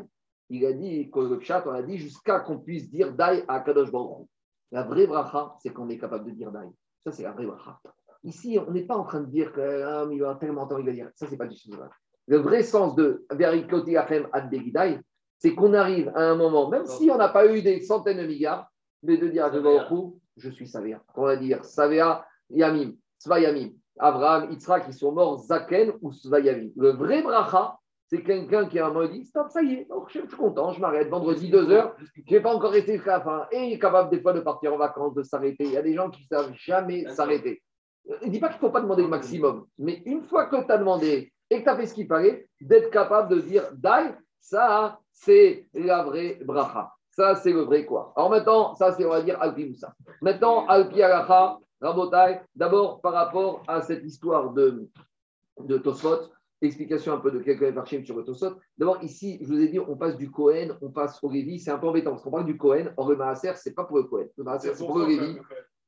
Il 0.50 0.65
a 0.65 0.74
dit, 0.74 1.10
le 1.13 1.39
chat, 1.39 1.63
on 1.65 1.72
a 1.72 1.82
dit 1.82 1.98
jusqu'à 1.98 2.39
qu'on 2.39 2.60
puisse 2.60 2.89
dire 2.89 3.13
dai 3.13 3.43
à 3.48 3.60
Kadosh 3.62 3.91
Baruch 3.91 4.28
La 4.72 4.84
vraie 4.84 5.08
bracha, 5.08 5.56
c'est 5.60 5.72
qu'on 5.72 5.89
est 5.89 5.98
capable 5.98 6.26
de 6.26 6.32
dire 6.32 6.52
dai. 6.52 6.67
Ça, 7.04 7.12
c'est 7.12 7.24
la 7.24 7.32
vraie 7.32 7.46
bracha. 7.46 7.80
Ici, 8.24 8.58
on 8.65 8.72
n'est 8.72 8.86
pas 8.86 8.98
en 8.98 9.04
train 9.04 9.22
de 9.22 9.30
dire 9.30 9.54
qu'il 9.54 10.22
va 10.22 10.36
tellement 10.36 10.67
temps, 10.67 10.78
il 10.78 10.86
va 10.86 10.91
dire. 10.91 11.10
Ça, 11.15 11.28
c'est 11.28 11.38
pas 11.38 11.48
du 11.48 11.56
tout 11.60 11.72
Le 12.28 12.38
vrai 12.38 12.63
sens 12.63 12.96
de 12.96 13.26
ad 13.30 13.41
c'est 15.39 15.54
qu'on 15.54 15.74
arrive 15.76 16.12
à 16.15 16.32
un 16.32 16.36
moment, 16.36 16.67
même 16.67 16.88
si 16.88 17.12
on 17.12 17.17
n'a 17.17 17.30
pas 17.30 17.46
eu 17.46 17.62
des 17.62 17.82
centaines 17.82 18.17
de 18.17 18.26
milliards, 18.26 18.72
mais 19.04 19.17
de 19.17 19.28
dire 19.28 19.46
à 19.46 19.52
je 20.38 20.50
suis 20.50 20.67
Savea. 20.67 21.04
On 21.15 21.26
va 21.26 21.36
dire 21.36 21.63
Savea, 21.63 22.26
Yamim, 22.50 22.93
Svayamim. 23.17 23.72
Abraham, 24.00 24.52
Yitzhak, 24.52 24.86
ils 24.88 24.94
sont 24.94 25.12
morts, 25.12 25.40
Zaken 25.40 25.94
ou 26.02 26.12
Svayamim. 26.12 26.70
Le 26.76 26.92
vrai 26.92 27.22
bracha, 27.22 27.78
c'est 28.08 28.24
quelqu'un 28.24 28.68
qui 28.68 28.80
a 28.80 28.88
un 28.88 28.94
moment 28.94 29.08
dit 29.08 29.26
Stop, 29.26 29.50
ça 29.50 29.62
y 29.62 29.74
est, 29.74 29.88
je, 30.08 30.20
suis 30.20 30.38
content, 30.38 30.72
je 30.72 30.80
m'arrête. 30.80 31.10
Vendredi, 31.10 31.50
deux 31.50 31.70
heures, 31.70 31.96
je 32.26 32.34
n'ai 32.34 32.40
pas 32.40 32.54
encore 32.54 32.72
resté 32.72 32.96
jusqu'à 32.96 33.18
la 33.18 33.22
fin. 33.22 33.48
Et 33.52 33.66
il 33.66 33.74
est 33.74 33.80
capable 33.80 34.10
des 34.10 34.22
fois 34.22 34.34
de 34.34 34.40
partir 34.40 34.74
en 34.74 34.78
vacances, 34.78 35.14
de 35.14 35.24
s'arrêter. 35.24 35.66
Il 35.66 35.72
y 35.72 35.78
a 35.78 35.82
des 35.82 35.94
gens 35.94 36.10
qui 36.10 36.22
ne 36.22 36.38
savent 36.38 36.54
jamais 36.56 37.06
s'arrêter. 37.10 37.62
Je 38.22 38.26
ne 38.26 38.32
dis 38.32 38.40
pas 38.40 38.48
qu'il 38.48 38.58
ne 38.58 38.62
faut 38.62 38.70
pas 38.70 38.82
demander 38.82 39.04
le 39.04 39.10
maximum, 39.10 39.66
mais 39.78 40.02
une 40.06 40.24
fois 40.24 40.46
que 40.46 40.56
tu 40.66 40.72
as 40.72 40.78
demandé 40.78 41.34
et 41.50 41.60
que 41.60 41.64
tu 41.64 41.70
as 41.70 41.76
fait 41.76 41.86
ce 41.86 41.94
qu'il 41.94 42.08
fallait, 42.08 42.48
d'être 42.62 42.90
capable 42.92 43.30
de 43.36 43.42
dire 43.42 43.64
Dai, 43.74 44.14
ça, 44.40 45.00
c'est 45.12 45.66
la 45.74 46.04
vraie 46.04 46.40
bracha. 46.46 46.94
Ça, 47.10 47.36
c'est 47.36 47.52
le 47.52 47.62
vrai 47.62 47.84
quoi. 47.84 48.14
Alors 48.16 48.30
maintenant, 48.30 48.76
ça, 48.76 48.94
c'est, 48.94 49.04
on 49.04 49.10
va 49.10 49.22
dire, 49.22 49.42
Alpi 49.42 49.66
Moussa. 49.66 49.94
Maintenant, 50.22 50.66
Alpi 50.68 51.02
Alacha, 51.02 51.58
D'abord 51.80 53.02
par 53.02 53.13
rapport 53.13 53.63
à 53.68 53.82
cette 53.82 54.04
histoire 54.04 54.54
de, 54.54 54.88
de 55.60 55.78
Tosfot, 55.78 56.32
explication 56.62 57.13
un 57.13 57.18
peu 57.18 57.32
de 57.32 57.40
quelques 57.40 57.74
marchés 57.74 58.04
sur 58.04 58.16
le 58.16 58.24
Tosot. 58.24 58.56
D'abord, 58.78 59.04
ici, 59.04 59.38
je 59.42 59.48
vous 59.48 59.60
ai 59.60 59.68
dit, 59.68 59.80
on 59.80 59.96
passe 59.96 60.18
du 60.18 60.32
Cohen, 60.32 60.78
on 60.82 60.90
passe 60.90 61.24
au 61.24 61.30
Lévi. 61.30 61.60
C'est 61.60 61.72
un 61.72 61.78
peu 61.78 61.88
embêtant 61.88 62.12
parce 62.12 62.24
qu'on 62.24 62.32
parle 62.32 62.46
du 62.46 62.58
Cohen. 62.58 62.86
Or, 62.98 63.10
le 63.10 63.16
Maaser, 63.16 63.54
ce 63.56 63.70
n'est 63.70 63.76
pas 63.76 63.84
pour 63.84 63.98
le 63.98 64.04
Cohen. 64.04 64.28
Le 64.38 64.44
Maaser, 64.44 64.74
c'est 64.74 64.86
pour 64.86 64.98
le 65.00 65.06
Lévi. 65.06 65.38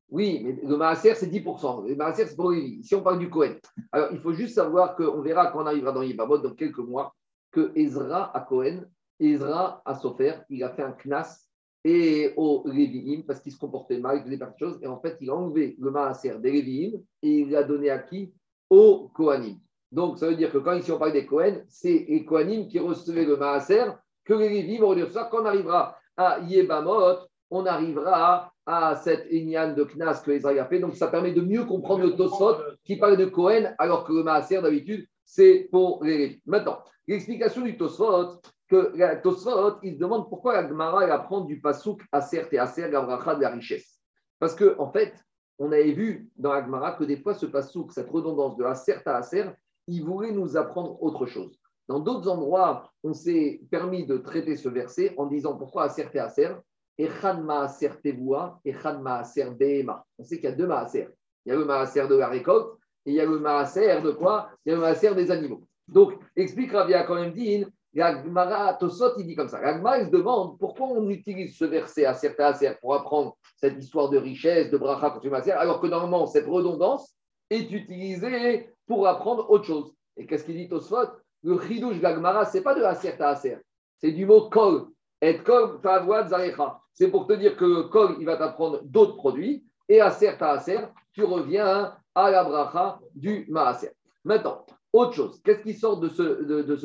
Oui, 0.09 0.41
mais 0.43 0.59
le 0.63 0.77
Maaser, 0.77 1.15
c'est 1.15 1.27
10%. 1.27 1.87
Le 1.87 1.95
Maaser, 1.95 2.27
c'est 2.27 2.35
pour 2.35 2.51
le 2.51 2.57
Lévi. 2.57 2.79
Ici, 2.79 2.95
on 2.95 3.01
parle 3.01 3.19
du 3.19 3.29
Cohen. 3.29 3.55
Alors, 3.91 4.09
il 4.11 4.19
faut 4.19 4.33
juste 4.33 4.55
savoir 4.55 4.95
qu'on 4.95 5.21
verra 5.21 5.47
quand 5.47 5.63
on 5.63 5.67
arrivera 5.67 5.91
dans 5.91 6.03
Yibamot 6.03 6.37
dans 6.37 6.53
quelques 6.53 6.79
mois 6.79 7.15
que 7.51 7.71
Ezra 7.75 8.35
à 8.35 8.41
Cohen, 8.41 8.85
Ezra 9.19 9.81
à 9.85 9.95
Sofer, 9.95 10.35
il 10.49 10.63
a 10.63 10.69
fait 10.69 10.83
un 10.83 10.91
knas 11.03 11.48
et 11.83 12.33
au 12.35 12.63
Lévi'im 12.65 13.23
parce 13.25 13.39
qu'il 13.39 13.51
se 13.51 13.57
comportait 13.57 13.99
mal, 13.99 14.17
il 14.17 14.23
faisait 14.23 14.37
pas 14.37 14.47
de 14.47 14.57
choses. 14.57 14.79
Et 14.81 14.87
en 14.87 14.99
fait, 14.99 15.17
il 15.21 15.29
a 15.29 15.35
enlevé 15.35 15.75
le 15.79 15.91
Maaser 15.91 16.39
des 16.39 16.51
Lévi'im 16.51 16.99
et 17.21 17.39
il 17.39 17.49
l'a 17.51 17.63
donné 17.63 17.89
à 17.89 17.99
qui? 17.99 18.33
Au 18.69 19.09
Kohanim. 19.13 19.57
Donc, 19.91 20.19
ça 20.19 20.27
veut 20.27 20.35
dire 20.35 20.51
que 20.51 20.59
quand 20.59 20.73
ici 20.73 20.91
on 20.91 20.99
parle 20.99 21.13
des 21.13 21.25
Kohen, 21.25 21.65
c'est 21.67 22.05
les 22.07 22.23
Kohanim 22.23 22.67
qui 22.67 22.79
recevaient 22.79 23.25
le 23.25 23.37
Maaser, 23.37 23.85
que 24.23 24.33
les 24.33 24.49
Lévis 24.49 24.77
vont 24.77 24.95
ça. 25.09 25.27
Quand 25.31 25.41
on 25.41 25.45
arrivera 25.45 25.97
à 26.15 26.39
Yebamot, 26.41 27.27
on 27.49 27.65
arrivera 27.65 28.53
à, 28.65 28.95
cette 28.95 29.25
Inyan 29.31 29.73
de 29.73 29.83
Knas 29.83 30.21
que 30.23 30.31
Israël 30.31 30.59
a 30.59 30.65
fait. 30.65 30.79
Donc, 30.79 30.95
ça 30.95 31.07
permet 31.07 31.33
de 31.33 31.41
mieux 31.41 31.65
comprendre 31.65 32.03
le 32.03 32.15
Tosot 32.15 32.57
qui 32.83 32.97
parle 32.97 33.17
de 33.17 33.25
Kohen, 33.25 33.75
alors 33.79 34.03
que 34.03 34.13
le 34.13 34.23
Maaser, 34.23 34.61
d'habitude, 34.61 35.07
c'est 35.25 35.67
pour 35.71 36.03
les 36.03 36.17
Lévis. 36.17 36.41
Maintenant, 36.45 36.79
l'explication 37.07 37.61
du 37.61 37.75
Tosot, 37.75 38.39
que 38.69 38.93
la 38.95 39.15
Tosot, 39.15 39.79
il 39.83 39.95
se 39.95 39.99
demande 39.99 40.29
pourquoi 40.29 40.61
la 40.61 40.67
Gemara 40.67 41.03
apprend 41.05 41.41
du 41.41 41.59
Pasouk 41.59 42.01
Aser 42.11 42.45
et 42.51 42.59
Aser 42.59 42.89
Gavracha 42.89 43.35
de 43.35 43.41
la 43.41 43.49
richesse. 43.49 43.99
Parce 44.37 44.55
que, 44.55 44.77
en 44.79 44.91
fait, 44.91 45.13
on 45.57 45.71
avait 45.71 45.91
vu 45.91 46.29
dans 46.37 46.53
la 46.53 46.63
Gemara 46.63 46.93
que 46.93 47.03
des 47.03 47.17
fois, 47.17 47.33
ce 47.33 47.47
Pasouk, 47.47 47.91
cette 47.91 48.09
redondance 48.09 48.55
de 48.57 48.63
Aser 48.63 48.97
à 49.05 49.17
Aser, 49.17 49.45
il 49.87 50.03
voulait 50.03 50.31
nous 50.31 50.55
apprendre 50.55 51.01
autre 51.01 51.25
chose. 51.25 51.59
Dans 51.87 51.99
d'autres 51.99 52.29
endroits, 52.29 52.91
on 53.03 53.13
s'est 53.13 53.61
permis 53.71 54.05
de 54.05 54.17
traiter 54.17 54.55
ce 54.55 54.69
verset 54.69 55.15
en 55.17 55.25
disant 55.25 55.57
pourquoi 55.57 55.85
Aser 55.85 56.07
et 56.13 56.19
Aser 56.19 56.53
Echan 56.99 57.41
Maaser 57.41 57.91
Tevoua, 58.03 58.59
Echan 58.65 58.99
Maaser 58.99 59.51
Behema. 59.51 60.05
On 60.17 60.23
sait 60.23 60.35
qu'il 60.35 60.49
y 60.49 60.53
a 60.53 60.55
deux 60.55 60.67
Maaser. 60.67 61.07
Il 61.45 61.49
y 61.49 61.55
a 61.55 61.57
le 61.57 61.65
Maaser 61.65 62.07
de 62.07 62.15
la 62.15 62.27
récolte 62.27 62.77
et 63.05 63.11
il 63.11 63.15
y 63.15 63.21
a 63.21 63.25
le 63.25 63.39
Maaser 63.39 64.01
de 64.01 64.11
quoi? 64.11 64.49
Il 64.65 64.69
y 64.69 64.73
a 64.73 64.75
le 64.75 64.81
Maaser 64.81 65.15
des 65.15 65.31
animaux. 65.31 65.63
Donc, 65.87 66.13
explique 66.35 66.73
Rabia 66.73 67.03
quand 67.03 67.15
même 67.15 67.33
dit, 67.33 67.65
Gmara 67.95 68.75
Tosot, 68.75 69.17
il 69.17 69.25
dit 69.25 69.35
comme 69.35 69.47
ça. 69.47 69.59
Gmara, 69.59 69.99
il 69.99 70.05
se 70.05 70.11
demande 70.11 70.57
pourquoi 70.59 70.87
on 70.87 71.09
utilise 71.09 71.57
ce 71.57 71.65
verset 71.65 72.05
à 72.05 72.11
Aser 72.11 72.75
pour 72.81 72.93
apprendre 72.93 73.35
cette 73.55 73.77
histoire 73.77 74.09
de 74.09 74.17
richesse, 74.17 74.69
de 74.69 74.77
bracha 74.77 75.19
alors 75.57 75.81
que 75.81 75.87
normalement, 75.87 76.27
cette 76.27 76.47
redondance 76.47 77.15
est 77.49 77.71
utilisée 77.71 78.69
pour 78.87 79.07
apprendre 79.07 79.49
autre 79.49 79.65
chose. 79.65 79.93
Et 80.17 80.25
qu'est-ce 80.25 80.43
qu'il 80.43 80.55
dit 80.55 80.69
Tosfot 80.69 81.07
Le 81.43 81.59
chidouche 81.61 81.99
Gagmara, 81.99 82.45
ce 82.45 82.57
n'est 82.57 82.63
pas 82.63 82.75
de 82.75 82.83
Aser 82.83 83.19
Aser, 83.19 83.57
c'est 83.97 84.11
du 84.11 84.25
mot 84.25 84.49
kol. 84.49 84.87
Et 85.21 85.39
kol, 85.39 85.79
zarecha. 85.83 86.79
C'est 86.93 87.09
pour 87.09 87.27
te 87.27 87.33
dire 87.33 87.57
que 87.57 87.83
kol, 87.83 88.17
il 88.19 88.25
va 88.25 88.37
t'apprendre 88.37 88.81
d'autres 88.83 89.15
produits. 89.15 89.65
Et 89.87 89.99
Aser 89.99 90.35
Aser, 90.39 90.79
tu 91.13 91.23
reviens 91.23 91.95
à 92.15 92.31
la 92.31 92.43
bracha 92.43 92.99
du 93.15 93.45
Maaser. 93.49 93.91
Maintenant, 94.23 94.65
autre 94.93 95.13
chose, 95.13 95.41
qu'est-ce 95.43 95.61
qui 95.61 95.73
sort 95.73 95.99
de 95.99 96.09
ce, 96.09 96.23
de, 96.23 96.79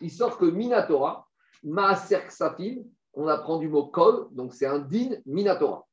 Il 0.00 0.10
sort 0.10 0.36
que 0.36 0.46
Minatora, 0.46 1.26
Maaser 1.62 2.26
Ksafim, 2.26 2.82
on 3.14 3.28
apprend 3.28 3.58
du 3.58 3.68
mot 3.68 3.86
kol, 3.86 4.28
donc 4.32 4.54
c'est 4.54 4.66
un 4.66 4.78
din 4.80 5.10
Minatora. 5.26 5.86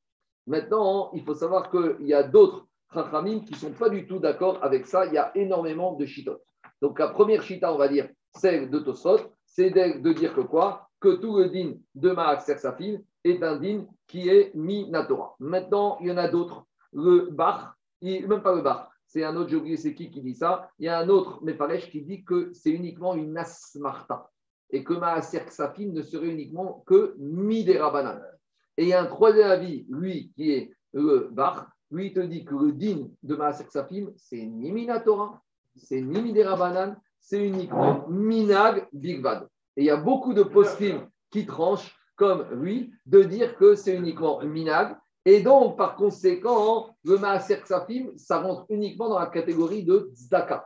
Maintenant, 0.47 1.11
il 1.13 1.23
faut 1.23 1.35
savoir 1.35 1.69
qu'il 1.69 2.07
y 2.07 2.13
a 2.13 2.23
d'autres 2.23 2.67
Chachamim 2.93 3.41
qui 3.41 3.51
ne 3.53 3.57
sont 3.57 3.71
pas 3.71 3.89
du 3.89 4.07
tout 4.07 4.19
d'accord 4.19 4.63
avec 4.63 4.85
ça. 4.87 5.05
Il 5.05 5.13
y 5.13 5.17
a 5.17 5.31
énormément 5.35 5.93
de 5.93 6.05
shitot. 6.05 6.37
Donc 6.81 6.99
la 6.99 7.09
première 7.09 7.43
shita, 7.43 7.73
on 7.73 7.77
va 7.77 7.87
dire, 7.87 8.09
celle 8.35 8.69
de 8.69 8.79
Tosfot, 8.79 9.19
c'est 9.45 9.69
de, 9.71 10.13
dire 10.13 10.33
que 10.33 10.41
quoi? 10.41 10.89
Que 10.99 11.15
tout 11.15 11.37
le 11.37 11.49
din 11.49 11.73
de 11.95 12.11
Maaser 12.11 12.57
Safim 12.57 12.99
est 13.23 13.43
un 13.43 13.57
din 13.57 13.85
qui 14.07 14.29
est 14.29 14.53
Minatora. 14.55 15.35
Maintenant, 15.39 15.97
il 16.01 16.07
y 16.07 16.11
en 16.11 16.17
a 16.17 16.27
d'autres. 16.27 16.65
Le 16.93 17.29
Bach, 17.29 17.73
même 18.01 18.41
pas 18.41 18.55
le 18.55 18.61
Bach, 18.61 18.89
c'est 19.17 19.23
un 19.23 19.35
autre, 19.35 19.49
j'ai 19.49 19.55
oublié 19.55 19.77
c'est 19.77 19.95
qui 19.95 20.11
qui 20.11 20.21
dit 20.21 20.35
ça. 20.35 20.69
Il 20.77 20.85
y 20.85 20.89
a 20.89 20.99
un 20.99 21.09
autre 21.09 21.43
Meparesh 21.43 21.89
qui 21.89 22.03
dit 22.03 22.23
que 22.23 22.51
c'est 22.53 22.69
uniquement 22.69 23.15
une 23.15 23.35
asmarta 23.35 24.29
et 24.69 24.83
que 24.83 24.93
Maaser 24.93 25.39
Ksafim 25.39 25.91
ne 25.91 26.03
serait 26.03 26.27
uniquement 26.27 26.83
que 26.85 27.15
Midera 27.17 27.89
Banan. 27.89 28.19
Et 28.77 28.83
il 28.83 28.89
y 28.89 28.93
a 28.93 29.01
un 29.01 29.07
troisième 29.07 29.49
avis, 29.49 29.87
lui, 29.89 30.31
qui 30.35 30.51
est 30.51 30.71
le 30.93 31.29
Bach, 31.31 31.65
lui, 31.89 32.07
il 32.07 32.13
te 32.13 32.19
dit 32.19 32.45
que 32.45 32.53
le 32.53 32.73
din 32.73 33.07
de 33.23 33.35
Maaser 33.35 33.65
Ksafim, 33.65 34.11
c'est 34.17 34.45
ni 34.45 34.71
Minatora, 34.71 35.41
c'est 35.75 36.01
ni 36.01 36.21
Midera 36.21 36.55
Banan, 36.55 36.95
c'est 37.19 37.43
uniquement 37.43 38.07
Minag 38.09 38.87
Bigvad. 38.93 39.47
Et 39.77 39.81
il 39.81 39.85
y 39.85 39.89
a 39.89 39.97
beaucoup 39.97 40.35
de 40.35 40.43
postim 40.43 41.09
qui 41.31 41.47
tranchent, 41.47 41.97
comme 42.15 42.45
lui, 42.51 42.93
de 43.07 43.23
dire 43.23 43.57
que 43.57 43.73
c'est 43.73 43.95
uniquement 43.95 44.43
Minag 44.43 44.95
et 45.29 45.41
donc, 45.41 45.75
par 45.75 45.97
conséquent, 45.97 46.95
le 47.03 47.17
Maaser 47.17 47.59
Ksafim, 47.59 48.13
ça 48.15 48.39
rentre 48.39 48.65
uniquement 48.69 49.09
dans 49.09 49.19
la 49.19 49.25
catégorie 49.25 49.83
de 49.83 50.09
Tzedaka. 50.15 50.65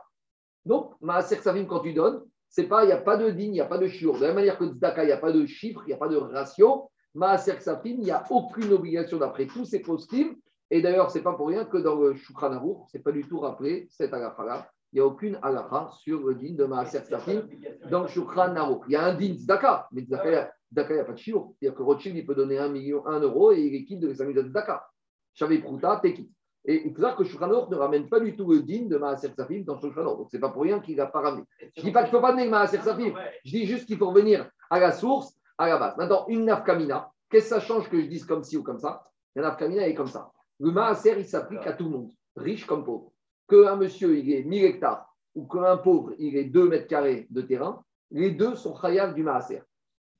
Donc, 0.64 0.92
Maaser 1.00 1.38
Ksafim, 1.38 1.66
quand 1.66 1.80
tu 1.80 1.92
donnes, 1.92 2.22
c'est 2.48 2.68
pas, 2.68 2.84
il 2.84 2.86
n'y 2.86 2.92
a 2.92 2.98
pas 2.98 3.16
de 3.16 3.28
digne, 3.30 3.48
il 3.48 3.54
n'y 3.54 3.60
a 3.60 3.66
pas 3.66 3.78
de 3.78 3.88
shiur. 3.88 4.14
De 4.14 4.20
la 4.20 4.26
même 4.28 4.36
manière 4.36 4.56
que 4.56 4.66
Tzedaka, 4.66 5.02
il 5.02 5.06
n'y 5.06 5.12
a 5.12 5.16
pas 5.16 5.32
de 5.32 5.44
chiffre, 5.46 5.82
il 5.84 5.88
n'y 5.88 5.94
a 5.94 5.96
pas 5.96 6.06
de 6.06 6.16
ratio. 6.16 6.88
Maaser 7.12 7.56
Ksafim, 7.56 7.96
il 7.98 8.02
n'y 8.02 8.12
a 8.12 8.22
aucune 8.30 8.72
obligation 8.72 9.18
d'après 9.18 9.46
tous 9.46 9.64
ces 9.64 9.82
costumes. 9.82 10.36
Et 10.70 10.80
d'ailleurs, 10.80 11.10
ce 11.10 11.18
n'est 11.18 11.24
pas 11.24 11.32
pour 11.32 11.48
rien 11.48 11.64
que 11.64 11.78
dans 11.78 11.96
le 11.96 12.14
Shukran 12.14 12.52
Aruch, 12.52 12.86
ce 12.92 12.98
n'est 12.98 13.02
pas 13.02 13.10
du 13.10 13.24
tout 13.24 13.40
rappelé 13.40 13.88
cette 13.90 14.14
agafa 14.14 14.70
Il 14.92 14.96
n'y 14.96 15.00
a 15.00 15.06
aucune 15.06 15.40
agafa 15.42 15.90
sur 15.98 16.24
le 16.24 16.36
din 16.36 16.54
de 16.54 16.66
Maaser 16.66 17.00
Ksafim 17.02 17.48
dans 17.90 18.02
le 18.02 18.08
Shukran. 18.08 18.54
Il 18.86 18.92
y 18.92 18.94
a 18.94 19.06
un 19.06 19.14
din 19.14 19.34
Tzedaka, 19.34 19.88
mais 19.90 20.02
Tzedaka, 20.02 20.52
Daka, 20.72 20.94
il 20.94 20.96
n'y 20.96 21.00
a 21.00 21.04
pas 21.04 21.12
de 21.12 21.18
chiot. 21.18 21.54
C'est-à-dire 21.58 21.76
que 21.76 21.82
Rothschild, 21.82 22.16
il 22.16 22.26
peut 22.26 22.34
donner 22.34 22.58
un 22.58 22.68
million, 22.68 23.06
un 23.06 23.20
euro 23.20 23.52
et 23.52 23.60
il 23.60 23.74
est 23.74 23.84
quitte 23.84 24.00
de 24.00 24.12
5 24.12 24.26
millions 24.26 24.42
de 24.42 24.48
Daka. 24.48 24.86
Chavé 25.34 25.58
Prouta, 25.58 26.00
t'es 26.02 26.14
quitte. 26.14 26.30
Et 26.64 26.86
il 26.86 26.90
faut 26.94 27.00
savoir 27.00 27.16
que 27.16 27.24
Shulchan 27.24 27.68
ne 27.68 27.76
ramène 27.76 28.08
pas 28.08 28.20
du 28.20 28.36
tout 28.36 28.48
le 28.50 28.60
din 28.60 28.86
de 28.86 28.96
Maaser 28.96 29.30
Safim 29.36 29.62
dans 29.64 29.80
Shulchan 29.80 30.04
Donc, 30.04 30.28
ce 30.30 30.36
n'est 30.36 30.40
pas 30.40 30.50
pour 30.50 30.62
rien 30.62 30.78
qu'il 30.80 30.96
n'a 30.96 31.06
pas 31.06 31.20
ramené. 31.20 31.44
Je 31.76 31.80
ne 31.80 31.86
dis 31.86 31.92
pas 31.92 32.04
qu'il 32.04 32.12
ne 32.12 32.18
faut 32.18 32.22
pas 32.22 32.32
donner 32.32 32.48
Maaser 32.48 32.78
Safim. 32.78 33.14
Je 33.44 33.50
dis 33.50 33.66
juste 33.66 33.86
qu'il 33.86 33.98
faut 33.98 34.10
revenir 34.10 34.48
à 34.70 34.78
la 34.78 34.92
source, 34.92 35.34
à 35.58 35.68
la 35.68 35.78
base. 35.78 35.96
Maintenant, 35.96 36.24
une 36.28 36.44
nafkamina, 36.44 37.10
qu'est-ce 37.28 37.50
que 37.50 37.54
ça 37.56 37.60
change 37.60 37.90
que 37.90 38.00
je 38.00 38.06
dise 38.06 38.24
comme 38.24 38.44
ci 38.44 38.56
ou 38.56 38.62
comme 38.62 38.78
ça? 38.78 39.04
La 39.34 39.42
nafkamina 39.42 39.88
est 39.88 39.94
comme 39.94 40.06
ça. 40.06 40.30
Le 40.60 40.70
Maaser, 40.70 41.14
il 41.18 41.24
s'applique 41.24 41.66
à 41.66 41.72
tout 41.72 41.84
le 41.84 41.90
monde, 41.90 42.12
riche 42.36 42.64
comme 42.66 42.84
pauvre. 42.84 43.12
Qu'un 43.48 43.74
monsieur, 43.74 44.16
il 44.16 44.32
est 44.32 44.44
1000 44.44 44.64
hectares 44.64 45.12
ou 45.34 45.46
qu'un 45.46 45.76
pauvre, 45.78 46.12
il 46.18 46.36
est 46.36 46.44
2 46.44 46.68
mètres 46.68 46.86
carrés 46.86 47.26
de 47.30 47.42
terrain, 47.42 47.82
les 48.12 48.30
deux 48.30 48.54
sont 48.54 48.74
khayal 48.74 49.14
du 49.14 49.24
Maaser. 49.24 49.62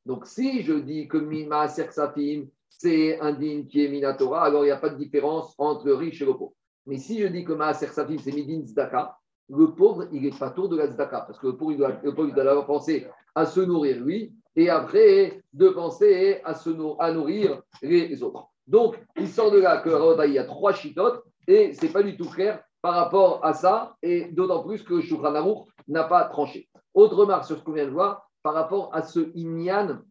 Donc, 0.06 0.26
si 0.26 0.62
je 0.62 0.72
dis 0.72 1.08
que 1.08 1.18
Maaser 1.18 1.90
Safim, 1.90 2.46
c'est 2.68 3.20
un 3.20 3.32
din 3.32 3.64
qui 3.68 3.84
est 3.84 3.88
Minatora, 3.88 4.42
alors 4.44 4.64
il 4.64 4.68
n'y 4.68 4.72
a 4.72 4.76
pas 4.76 4.88
de 4.88 4.96
différence 4.96 5.54
entre 5.58 5.86
le 5.86 5.94
riche 5.94 6.20
et 6.22 6.24
le 6.24 6.34
pauvre. 6.34 6.54
Mais 6.86 6.98
si 6.98 7.20
je 7.20 7.26
dis 7.26 7.44
que 7.44 7.52
Maaser 7.52 7.86
Safim, 7.88 8.18
c'est 8.18 8.32
Midin 8.32 8.66
Zdaka, 8.66 9.16
le 9.48 9.74
pauvre, 9.74 10.08
il 10.12 10.26
est 10.26 10.38
pas 10.38 10.50
tour 10.50 10.68
de 10.68 10.76
la 10.76 10.88
Zdaka, 10.88 11.20
parce 11.20 11.38
que 11.38 11.46
le 11.48 11.56
pauvre, 11.56 11.72
il 11.72 11.78
doit, 11.78 12.00
le 12.02 12.66
penser 12.66 13.06
à 13.34 13.46
se 13.46 13.60
nourrir 13.60 14.02
lui, 14.02 14.32
et 14.56 14.68
après, 14.68 15.42
de 15.52 15.68
penser 15.68 16.40
à, 16.44 16.54
se, 16.54 16.70
nourrir 16.70 17.62
les 17.82 18.22
autres. 18.22 18.48
Donc, 18.66 18.96
il 19.16 19.28
sort 19.28 19.50
de 19.50 19.58
là 19.58 19.78
que 19.78 20.26
il 20.26 20.34
y 20.34 20.38
a 20.38 20.44
trois 20.44 20.72
chitotes, 20.72 21.22
et 21.46 21.72
ce 21.72 21.84
n'est 21.84 21.92
pas 21.92 22.02
du 22.02 22.16
tout 22.16 22.28
clair 22.28 22.62
par 22.80 22.94
rapport 22.94 23.44
à 23.44 23.54
ça, 23.54 23.96
et 24.02 24.24
d'autant 24.32 24.62
plus 24.62 24.82
que 24.82 25.00
Shulchan 25.00 25.64
n'a 25.88 26.04
pas 26.04 26.24
tranché. 26.24 26.68
Autre 26.94 27.16
remarque 27.16 27.44
sur 27.44 27.58
ce 27.58 27.62
qu'on 27.62 27.72
vient 27.72 27.86
de 27.86 27.90
voir, 27.90 28.28
par 28.42 28.54
rapport 28.54 28.94
à 28.94 29.02
ce 29.02 29.20
Inyan, 29.36 30.02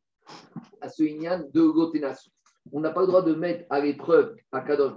à 0.82 0.89
ce 0.89 1.03
Inyan 1.03 1.43
de 1.53 1.61
Gotenas. 1.61 2.27
On 2.71 2.79
n'a 2.79 2.91
pas 2.91 3.01
le 3.01 3.07
droit 3.07 3.21
de 3.21 3.34
mettre 3.34 3.65
à 3.69 3.79
l'épreuve 3.79 4.36
à 4.51 4.61
Kadosh 4.61 4.93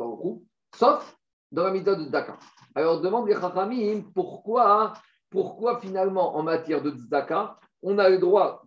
sauf 0.74 1.16
dans 1.50 1.64
la 1.64 1.70
méthode 1.70 2.00
de 2.00 2.04
Tzedaka. 2.04 2.36
Alors, 2.74 3.00
demande 3.00 3.28
les 3.28 3.34
Chachamim 3.34 4.02
pourquoi, 4.14 4.92
pourquoi 5.30 5.80
finalement 5.80 6.36
en 6.36 6.42
matière 6.42 6.82
de 6.82 6.90
Tzedaka, 6.90 7.58
on 7.82 7.98
a 7.98 8.08
le 8.08 8.18
droit 8.18 8.62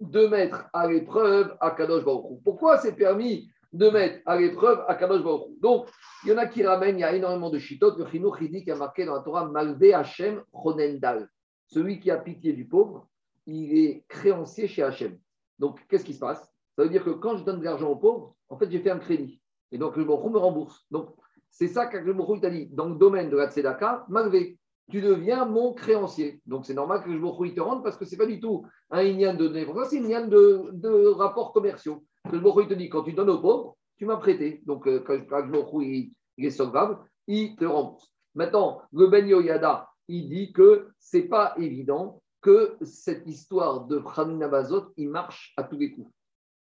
de 0.00 0.26
mettre 0.26 0.64
à 0.72 0.86
l'épreuve 0.86 1.56
à 1.60 1.70
Kadosh 1.72 2.04
Baruch 2.04 2.42
Pourquoi 2.42 2.78
c'est 2.78 2.94
permis 2.94 3.50
de 3.72 3.88
mettre 3.90 4.20
à 4.26 4.36
l'épreuve 4.36 4.82
à 4.88 4.94
Kadosh 4.94 5.22
Baruch 5.22 5.60
Donc, 5.60 5.86
il 6.24 6.30
y 6.30 6.32
en 6.32 6.38
a 6.38 6.46
qui 6.46 6.64
ramènent, 6.64 6.98
il 6.98 7.02
y 7.02 7.04
a 7.04 7.14
énormément 7.14 7.50
de 7.50 7.58
chitot. 7.58 7.96
Le 7.96 8.06
Chinuch, 8.06 8.36
il 8.40 8.70
a 8.70 8.76
marqué 8.76 9.04
dans 9.04 9.14
la 9.14 9.20
Torah 9.20 9.46
Malvé 9.46 9.94
Hashem 9.94 10.42
Chonendal. 10.52 11.28
Celui 11.66 12.00
qui 12.00 12.10
a 12.10 12.16
pitié 12.16 12.52
du 12.52 12.66
pauvre, 12.66 13.06
il 13.46 13.78
est 13.78 14.04
créancier 14.08 14.68
chez 14.68 14.82
Hachem. 14.82 15.18
Donc, 15.58 15.80
qu'est-ce 15.88 16.04
qui 16.04 16.14
se 16.14 16.20
passe? 16.20 16.42
Ça 16.76 16.82
veut 16.82 16.88
dire 16.88 17.04
que 17.04 17.10
quand 17.10 17.36
je 17.36 17.44
donne 17.44 17.60
de 17.60 17.64
l'argent 17.64 17.90
aux 17.90 17.96
pauvres, 17.96 18.34
en 18.48 18.56
fait, 18.56 18.70
j'ai 18.70 18.80
fait 18.80 18.90
un 18.90 18.98
crédit. 18.98 19.40
Et 19.72 19.78
donc, 19.78 19.96
le 19.96 20.04
Baruch 20.04 20.32
me 20.32 20.38
rembourse. 20.38 20.86
Donc, 20.90 21.14
c'est 21.50 21.68
ça 21.68 21.86
que 21.86 21.98
le 21.98 22.14
Baruch 22.14 22.40
t'a 22.40 22.50
dit. 22.50 22.66
Dans 22.66 22.88
le 22.88 22.96
domaine 22.96 23.30
de 23.30 23.36
la 23.36 23.50
Tzedaka, 23.50 24.06
malgré, 24.08 24.58
tu 24.90 25.00
deviens 25.00 25.44
mon 25.44 25.74
créancier. 25.74 26.40
Donc, 26.46 26.66
c'est 26.66 26.74
normal 26.74 27.02
que 27.04 27.10
le 27.10 27.18
Baruch 27.18 27.54
te 27.54 27.60
rende 27.60 27.82
parce 27.82 27.96
que 27.96 28.04
ce 28.04 28.12
n'est 28.12 28.18
pas 28.18 28.26
du 28.26 28.40
tout 28.40 28.64
un 28.90 29.02
ignan 29.02 29.34
de 29.34 29.48
donner 29.48 29.66
c'est 29.88 29.96
ignan 29.96 30.26
de, 30.26 30.70
de 30.72 31.08
rapports 31.08 31.52
commerciaux. 31.52 32.04
Le 32.32 32.40
Baruch 32.40 32.68
te 32.68 32.74
dit, 32.74 32.88
quand 32.88 33.02
tu 33.02 33.12
donnes 33.12 33.30
aux 33.30 33.40
pauvres, 33.40 33.76
tu 33.96 34.06
m'as 34.06 34.16
prêté. 34.16 34.62
Donc, 34.66 34.86
euh, 34.86 35.00
quand, 35.00 35.80
il, 35.80 36.12
il 36.38 36.46
est 36.46 36.50
solvable, 36.50 36.98
il 37.26 37.56
te 37.56 37.64
rembourse. 37.64 38.10
Maintenant, 38.34 38.82
le 38.92 39.08
Ben 39.08 39.26
Yoyada, 39.26 39.88
il 40.08 40.28
dit 40.28 40.52
que 40.52 40.88
ce 40.98 41.18
n'est 41.18 41.22
pas 41.24 41.54
évident 41.58 42.22
que 42.40 42.76
cette 42.82 43.26
histoire 43.26 43.86
de 43.86 44.02
Hanun 44.16 44.42
Abazot, 44.42 44.92
il 44.96 45.08
marche 45.08 45.52
à 45.56 45.64
tous 45.64 45.76
les 45.76 45.92
coups. 45.92 46.10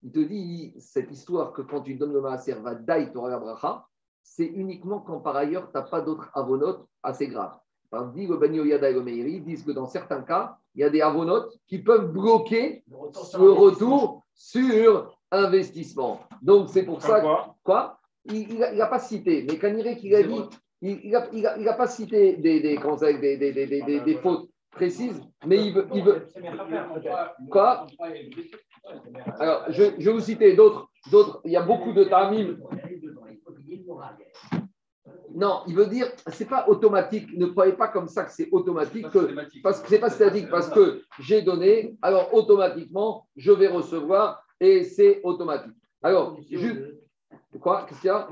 Il 0.04 0.12
te 0.12 0.20
dit, 0.20 0.74
cette 0.80 1.12
histoire 1.12 1.52
que 1.54 1.62
quand 1.62 1.82
tu 1.82 1.96
donnes 1.96 2.14
le 2.14 2.22
Maaser, 2.22 2.54
va 2.54 2.76
daï 2.76 3.12
Bracha, 3.12 3.86
c'est 4.24 4.46
uniquement 4.46 5.00
quand 5.00 5.20
par 5.20 5.36
ailleurs, 5.36 5.72
tu 5.72 5.78
n'as 5.78 5.84
pas 5.84 6.02
d'autres 6.02 6.30
avonotes 6.34 6.86
assez 7.04 7.28
graves. 7.28 7.58
Par 7.90 8.12
dit 8.12 8.28
le 8.28 8.38
Bani 8.38 8.60
Yada 8.60 8.90
et 8.90 8.94
le 8.94 9.02
Meiri 9.02 9.42
disent 9.42 9.64
que 9.64 9.72
dans 9.72 9.88
certains 9.88 10.22
cas, 10.22 10.58
il 10.76 10.82
y 10.82 10.84
a 10.84 10.90
des 10.90 11.02
avonotes 11.02 11.58
qui 11.68 11.80
peuvent 11.80 12.12
bloquer 12.12 12.84
le 12.88 13.52
retour, 13.52 14.24
sur 14.36 15.18
investissement. 15.32 16.22
Donc 16.42 16.70
c'est 16.70 16.84
pour 16.84 17.02
ça. 17.02 17.20
Quoi, 17.20 17.56
quoi 17.64 18.00
Il 18.26 18.60
n'a 18.60 18.86
pas 18.86 19.00
cité, 19.00 19.46
mais 19.48 19.58
Kaniré 19.58 19.98
qui 19.98 20.14
a 20.16 20.24
dit, 20.24 20.42
il 20.82 21.10
n'a 21.10 21.28
il 21.34 21.46
a, 21.46 21.58
il 21.58 21.68
a 21.68 21.74
pas 21.74 21.88
cité 21.88 22.38
des, 22.38 22.62
des, 22.62 22.78
des, 22.78 23.52
des, 23.52 24.00
des 24.00 24.16
fautes 24.16 24.50
précise, 24.72 25.22
mais 25.46 25.66
il 25.66 25.74
veut. 25.74 25.88
Il 25.94 26.04
veut... 26.04 26.28
Quoi 27.50 27.88
Alors, 29.40 29.66
je, 29.70 29.84
je, 29.98 30.06
vais 30.06 30.12
vous 30.12 30.20
citer 30.20 30.56
d'autres. 30.56 30.90
d'autres. 31.12 31.42
Il 31.46 31.52
y 31.52 31.58
a 31.58 31.62
beaucoup 31.62 31.94
de 31.94 32.04
tamim. 32.04 32.58
Non, 35.34 35.62
il 35.68 35.76
veut 35.76 35.86
dire, 35.86 36.08
c'est 36.28 36.48
pas 36.48 36.68
automatique. 36.68 37.38
Ne 37.38 37.48
croyez 37.48 37.74
pas 37.74 37.88
comme 37.88 38.08
ça 38.08 38.24
que 38.24 38.32
c'est 38.32 38.50
automatique. 38.52 39.10
Que, 39.10 39.36
parce 39.62 39.82
que 39.82 39.88
c'est 39.90 40.00
pas 40.00 40.10
statique, 40.10 40.50
parce 40.50 40.70
que 40.70 41.04
j'ai 41.20 41.42
donné, 41.42 41.96
alors 42.02 42.34
automatiquement, 42.34 43.28
je 43.36 43.52
vais 43.52 43.68
recevoir 43.68 44.44
et 44.60 44.84
c'est 44.84 45.22
automatique. 45.24 45.76
Alors, 46.02 46.38
juste. 46.50 46.82
Quoi 47.60 47.86
Qu'est-ce 47.88 48.02
qu'il 48.02 48.08
y 48.08 48.12
a 48.12 48.28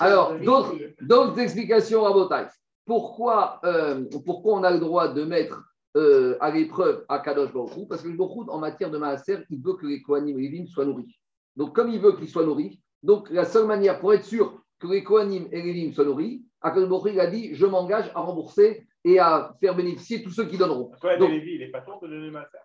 Alors, 0.00 0.38
d'autres, 0.40 0.74
d'autres 1.00 1.38
explications 1.38 2.04
à 2.04 2.10
vos 2.10 2.24
tailles 2.24 2.48
pourquoi, 2.90 3.60
euh, 3.62 4.04
pourquoi 4.24 4.54
on 4.54 4.64
a 4.64 4.70
le 4.72 4.80
droit 4.80 5.06
de 5.14 5.22
mettre 5.22 5.62
euh, 5.96 6.36
à 6.40 6.50
l'épreuve 6.50 7.04
à 7.08 7.20
Kadosh 7.20 7.52
parce 7.88 8.02
que 8.02 8.08
le 8.08 8.16
Baruch 8.16 8.48
en 8.48 8.58
matière 8.58 8.90
de 8.90 8.98
Maaser, 8.98 9.44
il 9.48 9.62
veut 9.62 9.74
que 9.74 9.86
les 9.86 10.02
Kohanim 10.02 10.36
et 10.40 10.48
les 10.48 10.66
soient 10.66 10.84
nourris. 10.84 11.16
Donc, 11.54 11.72
comme 11.72 11.88
il 11.88 12.00
veut 12.00 12.16
qu'ils 12.16 12.28
soient 12.28 12.44
nourris, 12.44 12.80
donc 13.04 13.30
la 13.30 13.44
seule 13.44 13.68
manière 13.68 14.00
pour 14.00 14.12
être 14.12 14.24
sûr 14.24 14.60
que 14.80 14.88
les 14.88 15.04
Kohanim 15.04 15.46
et 15.52 15.62
les 15.62 15.92
soient 15.92 16.04
nourris, 16.04 16.44
Akadosh 16.62 16.88
Baruch 16.88 17.12
il 17.12 17.20
a 17.20 17.28
dit 17.28 17.54
Je 17.54 17.64
m'engage 17.64 18.10
à 18.12 18.22
rembourser 18.22 18.84
et 19.04 19.20
à 19.20 19.54
faire 19.60 19.76
bénéficier 19.76 20.24
tous 20.24 20.30
ceux 20.30 20.46
qui 20.46 20.58
donneront. 20.58 20.90
Quoi, 21.00 21.16
Donc- 21.16 21.30
Lévi, 21.30 21.52
il 21.52 21.60
n'est 21.60 21.70
pas 21.70 21.82
tort 21.82 22.00
de 22.00 22.08
donner 22.08 22.32
Maaser 22.32 22.58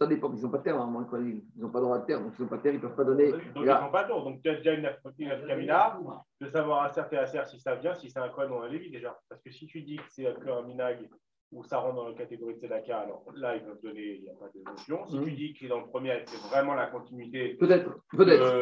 Ça 0.00 0.08
dépend, 0.08 0.32
ils 0.34 0.42
n'ont 0.42 0.50
pas 0.50 0.58
de 0.58 0.62
terre, 0.64 0.86
moi, 0.86 1.04
quoi, 1.04 1.20
ils 1.20 1.44
n'ont 1.56 1.70
pas 1.70 1.80
droit 1.80 1.98
de 2.00 2.04
terre, 2.04 2.20
donc 2.20 2.32
ils 2.36 2.42
n'ont 2.42 2.48
pas 2.48 2.56
de 2.56 2.62
terre, 2.62 2.72
ils 2.72 2.76
ne 2.76 2.80
peuvent 2.80 2.96
pas 2.96 3.04
donner. 3.04 3.30
Donc, 3.30 3.42
ils 3.54 3.62
Là, 3.62 3.80
sont 3.80 3.92
pas 3.92 4.04
tort. 4.04 4.24
Donc, 4.24 4.42
tu 4.42 4.50
as 4.50 4.56
déjà 4.56 4.72
une 4.72 4.90
une 5.18 5.46
camina 5.46 5.98
de 6.40 6.48
savoir 6.48 6.82
à 6.82 6.90
certes 6.90 7.12
et 7.12 7.18
à 7.18 7.26
certes 7.26 7.48
si 7.48 7.60
ça 7.60 7.76
vient, 7.76 7.94
si 7.94 8.10
c'est 8.10 8.18
un 8.18 8.28
quoi 8.28 8.46
dans 8.46 8.60
un 8.62 8.68
Lévi 8.68 8.90
déjà. 8.90 9.16
Parce 9.28 9.40
que 9.40 9.50
si 9.52 9.66
tu 9.66 9.82
dis 9.82 9.96
que 9.96 10.02
c'est 10.08 10.26
un 10.26 10.62
minag 10.62 11.08
ou 11.54 11.62
ça 11.64 11.78
rentre 11.78 11.96
dans 11.96 12.08
la 12.08 12.14
catégorie 12.14 12.54
de 12.54 12.58
Tzedaka, 12.60 12.98
alors 13.00 13.24
là, 13.36 13.56
ils 13.56 13.62
peuvent 13.62 13.80
donner, 13.82 14.16
il 14.16 14.22
n'y 14.22 14.28
a 14.28 14.34
pas 14.34 14.48
de 14.54 14.60
notion. 14.68 15.06
Si 15.08 15.16
Mhm. 15.16 15.24
tu 15.24 15.30
dis 15.32 15.54
que 15.54 15.66
dans 15.68 15.80
le 15.80 15.86
premier, 15.86 16.22
c'est 16.26 16.40
vraiment 16.48 16.74
la 16.74 16.86
continuité. 16.88 17.54
Peut-être, 17.54 17.90
peut-être. 18.16 18.54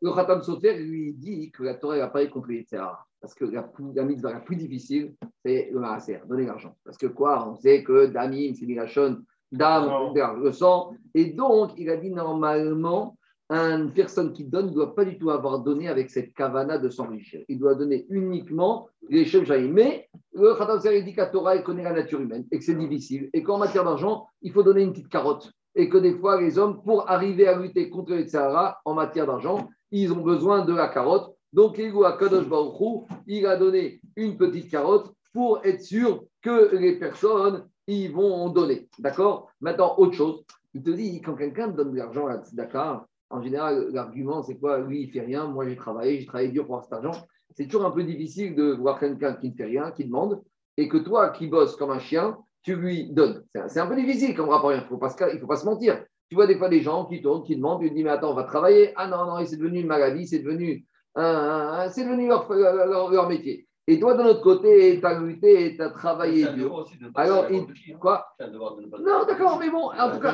Le, 0.00 0.14
Khatam 0.14 0.42
Sofer 0.42 0.74
lui 0.78 1.12
dit 1.14 1.50
que 1.50 1.62
la 1.62 1.74
Torah 1.74 1.96
n'a 1.98 2.08
pas 2.08 2.22
les 2.22 2.30
Yitzhara. 2.48 3.06
Parce 3.20 3.34
que 3.34 3.44
la, 3.44 3.70
la 3.94 4.02
mitzvah 4.04 4.32
la 4.32 4.40
plus 4.40 4.56
difficile, 4.56 5.14
c'est 5.44 5.70
le 5.72 5.78
Maaser, 5.78 6.20
donner 6.26 6.44
l'argent. 6.46 6.74
Parce 6.84 6.98
que 6.98 7.06
quoi 7.06 7.48
On 7.48 7.54
sait 7.54 7.84
que 7.84 8.06
Damim, 8.06 8.54
c'est 8.54 8.66
Milachon, 8.66 9.22
Dam, 9.52 9.86
Non. 9.86 10.12
le 10.34 10.50
sang. 10.52 10.94
Et 11.14 11.26
donc, 11.26 11.70
il 11.76 11.88
a 11.90 11.96
dit 11.96 12.10
normalement, 12.10 13.16
une 13.52 13.92
personne 13.92 14.32
qui 14.32 14.44
donne 14.44 14.66
ne 14.66 14.72
doit 14.72 14.94
pas 14.94 15.04
du 15.04 15.18
tout 15.18 15.30
avoir 15.30 15.60
donné 15.60 15.88
avec 15.88 16.10
cette 16.10 16.32
kavana 16.34 16.78
de 16.78 16.88
s'enrichir. 16.88 17.42
Il 17.48 17.58
doit 17.58 17.74
donner 17.74 18.06
uniquement 18.08 18.88
les 19.08 19.24
Shem 19.24 19.44
Shahim. 19.44 19.72
Mais 19.72 20.08
le 20.34 20.54
Khatam 20.54 20.78
dit 20.80 21.14
la 21.16 21.26
Torah, 21.26 21.56
elle 21.56 21.62
connaît 21.62 21.82
la 21.82 21.92
nature 21.92 22.20
humaine 22.20 22.46
et 22.50 22.58
que 22.58 22.64
c'est 22.64 22.74
difficile. 22.74 23.30
Et 23.32 23.42
qu'en 23.42 23.58
matière 23.58 23.84
d'argent, 23.84 24.26
il 24.42 24.52
faut 24.52 24.62
donner 24.62 24.82
une 24.82 24.92
petite 24.92 25.08
carotte. 25.08 25.50
Et 25.74 25.88
que 25.88 25.98
des 25.98 26.14
fois, 26.14 26.40
les 26.40 26.58
hommes, 26.58 26.82
pour 26.82 27.10
arriver 27.10 27.48
à 27.48 27.58
lutter 27.58 27.90
contre 27.90 28.12
les 28.12 28.28
Sahara 28.28 28.78
en 28.84 28.94
matière 28.94 29.26
d'argent, 29.26 29.68
ils 29.90 30.12
ont 30.12 30.22
besoin 30.22 30.64
de 30.64 30.74
la 30.74 30.88
carotte. 30.88 31.34
Donc, 31.52 31.78
il 31.78 33.46
a 33.46 33.56
donné 33.56 34.00
une 34.16 34.36
petite 34.36 34.70
carotte 34.70 35.12
pour 35.32 35.64
être 35.64 35.82
sûr 35.82 36.24
que 36.42 36.74
les 36.76 36.98
personnes 36.98 37.64
ils 37.86 38.12
vont 38.12 38.48
donner. 38.50 38.88
D'accord? 38.98 39.50
Maintenant, 39.60 39.94
autre 39.98 40.14
chose. 40.14 40.44
Il 40.74 40.82
te 40.82 40.90
dit, 40.90 41.20
quand 41.20 41.34
quelqu'un 41.34 41.68
donne 41.68 41.92
de 41.92 41.98
l'argent 41.98 42.26
à 42.26 42.38
Tzedaka, 42.38 43.06
en 43.32 43.42
général, 43.42 43.88
l'argument, 43.92 44.42
c'est 44.42 44.58
quoi? 44.58 44.78
Lui, 44.80 45.02
il 45.02 45.10
fait 45.10 45.20
rien. 45.20 45.46
Moi, 45.48 45.68
j'ai 45.68 45.76
travaillé, 45.76 46.20
j'ai 46.20 46.26
travaillé 46.26 46.50
dur 46.50 46.66
pour 46.66 46.76
avoir 46.76 46.84
cet 46.84 46.92
argent. 46.92 47.26
C'est 47.56 47.66
toujours 47.66 47.86
un 47.86 47.90
peu 47.90 48.04
difficile 48.04 48.54
de 48.54 48.72
voir 48.72 48.98
quelqu'un 49.00 49.34
qui 49.34 49.50
ne 49.50 49.54
fait 49.54 49.64
rien, 49.64 49.90
qui 49.90 50.04
demande, 50.04 50.42
et 50.76 50.88
que 50.88 50.96
toi, 50.98 51.30
qui 51.30 51.48
bosses 51.48 51.76
comme 51.76 51.90
un 51.90 51.98
chien, 51.98 52.38
tu 52.62 52.76
lui 52.76 53.10
donnes. 53.12 53.44
C'est 53.68 53.80
un 53.80 53.86
peu 53.86 53.96
difficile 53.96 54.34
comme 54.34 54.48
rapport. 54.48 54.72
Il 54.72 54.78
ne 54.78 54.84
faut, 54.84 54.96
pas 54.98 55.10
se- 55.10 55.34
il 55.34 55.40
faut 55.40 55.46
pas 55.46 55.56
se 55.56 55.66
mentir. 55.66 56.04
Tu 56.28 56.34
vois 56.36 56.46
des 56.46 56.56
fois 56.56 56.68
des 56.70 56.80
gens 56.80 57.04
qui 57.06 57.20
tournent, 57.20 57.42
qui 57.42 57.56
demandent, 57.56 57.82
tu 57.82 57.90
te 57.90 57.94
dis, 57.94 58.04
mais 58.04 58.10
attends, 58.10 58.30
on 58.30 58.34
va 58.34 58.44
travailler. 58.44 58.92
Ah 58.96 59.06
non, 59.08 59.26
non, 59.26 59.44
c'est 59.44 59.56
devenu 59.56 59.80
une 59.80 59.86
maladie, 59.86 60.26
c'est 60.26 60.38
devenu, 60.38 60.86
un- 61.14 61.88
devenu 61.88 62.28
leur- 62.28 63.10
leur 63.10 63.28
métier. 63.28 63.66
Et 63.92 64.00
toi, 64.00 64.14
de 64.14 64.22
l'autre 64.22 64.40
côté, 64.40 64.98
tu 65.00 65.06
as 65.06 65.18
lutté, 65.20 65.76
tu 65.76 65.82
as 65.82 65.90
travaillé 65.90 66.44
dur. 66.54 66.70
Alors, 67.14 67.44
il- 67.50 67.66
quoi 67.98 68.26
Non, 69.04 69.24
d'accord, 69.26 69.58
mais 69.60 69.70
bon, 69.70 69.90
en 69.90 70.10
tout 70.10 70.20
cas, 70.20 70.32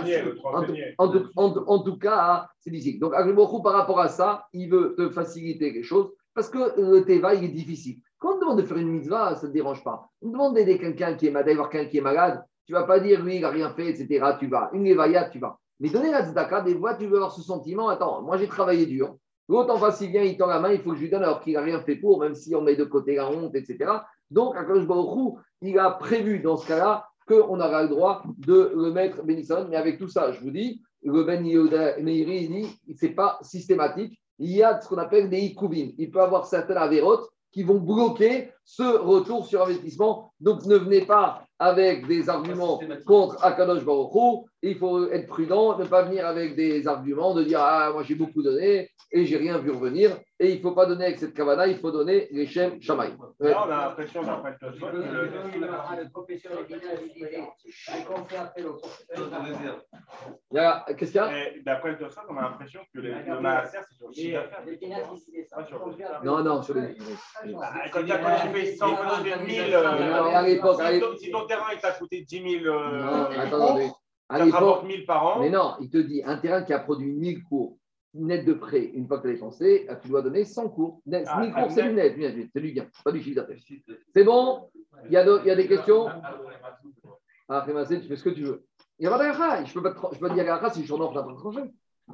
en 0.55 0.61
tout, 0.63 0.67
deniers. 0.69 0.95
en 0.99 1.09
tout- 1.09 1.19
en 1.37 1.51
tout- 1.53 1.65
en 1.67 1.79
tout 1.81 1.99
cas, 1.99 2.49
c'est 2.61 2.71
difficile. 2.71 3.01
Donc, 3.01 3.15
Agribochou, 3.15 3.61
par 3.63 3.73
rapport 3.73 3.99
à 4.01 4.09
ça, 4.09 4.45
il 4.53 4.71
veut 4.71 4.95
te 4.97 5.09
faciliter 5.11 5.73
quelque 5.73 5.85
chose 5.85 6.11
parce 6.35 6.49
que 6.49 6.59
le 6.81 7.05
Teva, 7.05 7.35
il 7.35 7.45
est 7.45 7.49
difficile. 7.49 7.97
Quand 8.21 8.35
on 8.35 8.37
te 8.37 8.41
demande 8.43 8.59
de 8.61 8.67
faire 8.67 8.77
une 8.77 8.91
mitzvah, 8.91 9.35
ça 9.35 9.47
ne 9.47 9.49
te 9.49 9.55
dérange 9.55 9.83
pas. 9.83 10.09
On 10.23 10.29
te 10.29 10.33
demande 10.33 10.55
d'aider 10.55 10.79
quelqu'un 10.79 11.15
qui 11.15 11.27
est 11.27 11.31
malade, 11.31 11.57
quelqu'un 11.71 11.85
qui 11.91 11.99
est 11.99 12.01
malade, 12.01 12.43
tu 12.67 12.73
ne 12.73 12.79
vas 12.79 12.85
pas 12.85 13.01
dire, 13.01 13.23
lui, 13.25 13.37
il 13.37 13.41
n'a 13.43 13.49
rien 13.51 13.71
fait, 13.71 13.89
etc. 13.89 14.25
Tu 14.39 14.47
vas. 14.47 14.71
Une 14.73 14.85
Levaya, 14.89 15.29
tu 15.31 15.39
vas. 15.41 15.59
Mais 15.81 15.89
donner 15.89 16.11
la 16.11 16.25
tzedaka, 16.25 16.61
des 16.63 16.77
fois, 16.77 16.95
tu 16.95 17.07
veux 17.07 17.17
avoir 17.17 17.33
ce 17.33 17.43
sentiment, 17.43 17.89
attends, 17.89 18.23
moi, 18.23 18.37
j'ai 18.37 18.49
travaillé 18.49 18.87
dur. 18.87 19.17
L'autre 19.49 19.75
en 19.75 19.91
il 20.01 20.11
vient, 20.11 20.23
il 20.23 20.37
tend 20.37 20.47
la 20.47 20.61
main, 20.61 20.73
il 20.73 20.81
faut 20.81 20.91
que 20.91 20.97
je 20.97 21.03
lui 21.03 21.11
donne 21.11 21.23
alors 21.23 21.41
qu'il 21.41 21.55
n'a 21.55 21.63
rien 21.63 21.81
fait 21.81 21.97
pour, 21.97 22.21
même 22.21 22.35
si 22.35 22.55
on 22.55 22.61
met 22.61 22.77
de 22.77 22.85
côté 22.85 23.15
la 23.15 23.31
honte, 23.31 23.55
etc. 23.55 23.91
Donc, 24.31 24.55
Akadosh 24.57 24.87
Baruch 24.87 25.17
Hu, 25.17 25.39
il 25.63 25.79
a 25.79 25.91
prévu 25.93 26.41
dans 26.41 26.59
ce 26.59 26.67
cas-là 26.69 27.09
qu'on 27.27 27.61
aura 27.61 27.83
le 27.83 27.89
droit 27.89 28.23
de 28.39 28.73
le 28.75 28.91
mettre 28.91 29.23
Benison. 29.25 29.67
Mais 29.71 29.77
avec 29.77 29.99
tout 29.99 30.09
ça, 30.09 30.33
je 30.33 30.41
vous 30.41 30.51
dis, 30.51 30.83
le 31.03 31.25
Ben 31.25 31.43
Meiri, 31.43 32.49
dit, 32.49 32.67
c'est 32.95 33.11
pas 33.11 33.39
systématique. 33.43 34.21
Il 34.39 34.53
y 34.53 34.63
a 34.63 34.81
ce 34.81 34.89
qu'on 34.89 34.99
appelle 34.99 35.31
des 35.31 35.41
ikoubines. 35.41 35.95
Il 35.99 36.11
peut 36.11 36.21
avoir 36.21 36.47
certaines 36.47 36.77
avérotes 36.77 37.29
qui 37.51 37.63
vont 37.63 37.79
bloquer 37.79 38.51
ce 38.71 38.83
retour 38.83 39.47
sur 39.47 39.63
investissement. 39.63 40.31
Donc, 40.41 40.67
ne 40.67 40.77
venez 40.77 41.01
pas 41.07 41.43
avec 41.59 42.07
des 42.07 42.29
arguments 42.29 42.79
contre 43.07 43.43
Akadosh 43.43 43.83
Baruch 43.85 44.15
Hu. 44.15 44.47
Il 44.63 44.77
faut 44.77 45.09
être 45.11 45.27
prudent, 45.27 45.79
ne 45.79 45.85
pas 45.87 46.03
venir 46.03 46.27
avec 46.27 46.55
des 46.55 46.87
arguments 46.87 47.33
de 47.35 47.45
dire 47.45 47.61
Ah, 47.63 47.91
moi 47.93 48.03
j'ai 48.03 48.15
beaucoup 48.15 48.43
donné 48.43 48.91
et 49.11 49.25
j'ai 49.25 49.37
rien 49.39 49.57
vu 49.59 49.71
revenir. 49.71 50.11
Et 50.41 50.51
il 50.53 50.57
ne 50.59 50.63
faut 50.63 50.73
pas 50.73 50.87
donner 50.87 51.07
avec 51.07 51.19
cette 51.19 51.35
kavana, 51.35 51.67
il 51.67 51.79
faut 51.79 51.91
donner 51.91 52.29
les 52.31 52.47
Shem 52.47 52.81
Shamaï. 52.81 53.11
Ouais. 53.41 53.51
Là, 53.51 53.65
on 53.67 53.71
a 53.71 53.77
l'impression, 53.87 54.23
d'après 54.23 54.51
le 54.53 54.59
Tosfot, 54.71 54.87
que 54.87 54.97
le- 54.97 55.31
Il 60.53 60.57
y 60.57 60.59
a- 60.59 60.85
Qu'est-ce 60.97 61.11
qu'il 61.13 61.21
y 61.21 61.25
a? 61.25 61.29
D'après 61.65 61.91
le 61.93 61.99
Tosfot, 61.99 62.21
on 62.29 62.37
a 62.37 62.43
l'impression 62.43 62.81
que 62.95 63.01
le 63.01 63.09
le 63.13 63.41
Maaser, 63.41 63.79
c'est 63.89 63.95
sur 63.97 64.09
le 64.09 64.15
chiffre 64.15 64.43
d'affaires. 64.43 64.63
Le- 64.67 66.25
Non, 66.25 66.43
non, 66.45 66.63
sur 66.63 66.75
les. 66.75 66.97
Ah, 67.61 67.73
Quand 67.93 68.05
tu 68.05 68.13
as 68.13 68.19
quand 68.19 68.29
tu 68.61 68.67
fais 68.67 68.77
100 68.77 68.97
quand 68.97 69.23
tu 69.23 69.31
fais 69.31 69.45
1000, 69.45 69.75
euh, 69.75 69.83
Non, 69.83 70.25
mais 70.29 70.35
à 70.35 70.43
l'époque, 70.43 70.81
à 70.81 70.93
si 71.19 71.31
ton- 71.31 71.47
terrain 71.47 71.65
t'a 71.81 71.93
coûté 71.93 72.23
10 72.23 72.61
000 72.63 72.65
euh, 72.67 72.99
Non, 73.03 73.25
attends, 73.39 73.67
cours, 73.67 73.77
mais 73.77 73.91
à 74.29 74.35
ça 74.35 74.39
te 74.41 74.45
l'époque, 74.45 74.61
rapporte 74.61 74.85
1000 74.87 75.07
par 75.07 75.27
an. 75.27 75.41
Mais 75.41 75.51
non, 75.51 75.75
il 75.81 75.91
te 75.91 75.99
dit 75.99 76.23
un 76.25 76.37
terrain 76.39 76.63
qui 76.63 76.73
a 76.73 76.79
produit 76.79 77.13
1000 77.13 77.43
cours 77.45 77.79
net 78.15 78.45
de 78.45 78.55
prêt, 78.55 78.91
une 78.95 79.07
fois 79.07 79.19
que 79.19 79.23
tu 79.25 79.29
as 79.29 79.33
dépensé, 79.35 79.87
tu 80.03 80.09
dois 80.09 80.23
donner 80.23 80.45
100 80.45 80.69
cours. 80.71 81.01
Net- 81.07 81.27
Ah, 81.29 81.41
1000 81.41 81.53
ah, 81.55 81.63
cours, 81.63 81.71
c'est 81.73 81.83
du 81.83 81.93
net, 81.93 82.17
c'est 82.53 82.61
du 82.61 82.73
gain, 82.73 82.87
pas 83.05 83.13
du 83.13 83.23
chiffre 83.23 83.37
d'affaires. 83.37 83.59
C'est 84.15 84.25
bon 84.25 84.71
Il 85.05 85.13
y, 85.13 85.17
a 85.17 85.25
de- 85.25 85.41
il 85.45 85.47
y 85.47 85.51
a 85.51 85.55
des 85.57 85.69
questions 85.69 86.09
Ah, 87.49 87.65
tu 87.67 87.73
fais 88.09 88.17
ce 88.17 88.25
que 88.25 88.31
tu 88.31 88.43
veux. 88.43 88.65
Il 88.99 89.07
n'y 89.07 89.13
a 89.13 89.17
pas. 89.17 89.65
Je 89.65 89.79
ne 89.79 89.83
peux 89.83 89.95
pas 89.95 90.11
je 90.13 90.19
peux 90.19 90.29
pas 90.29 90.35
dire 90.35 90.71
si 90.73 90.81
je 90.81 90.85
suis 90.87 90.93
en 90.93 91.01
ordre. 91.01 91.65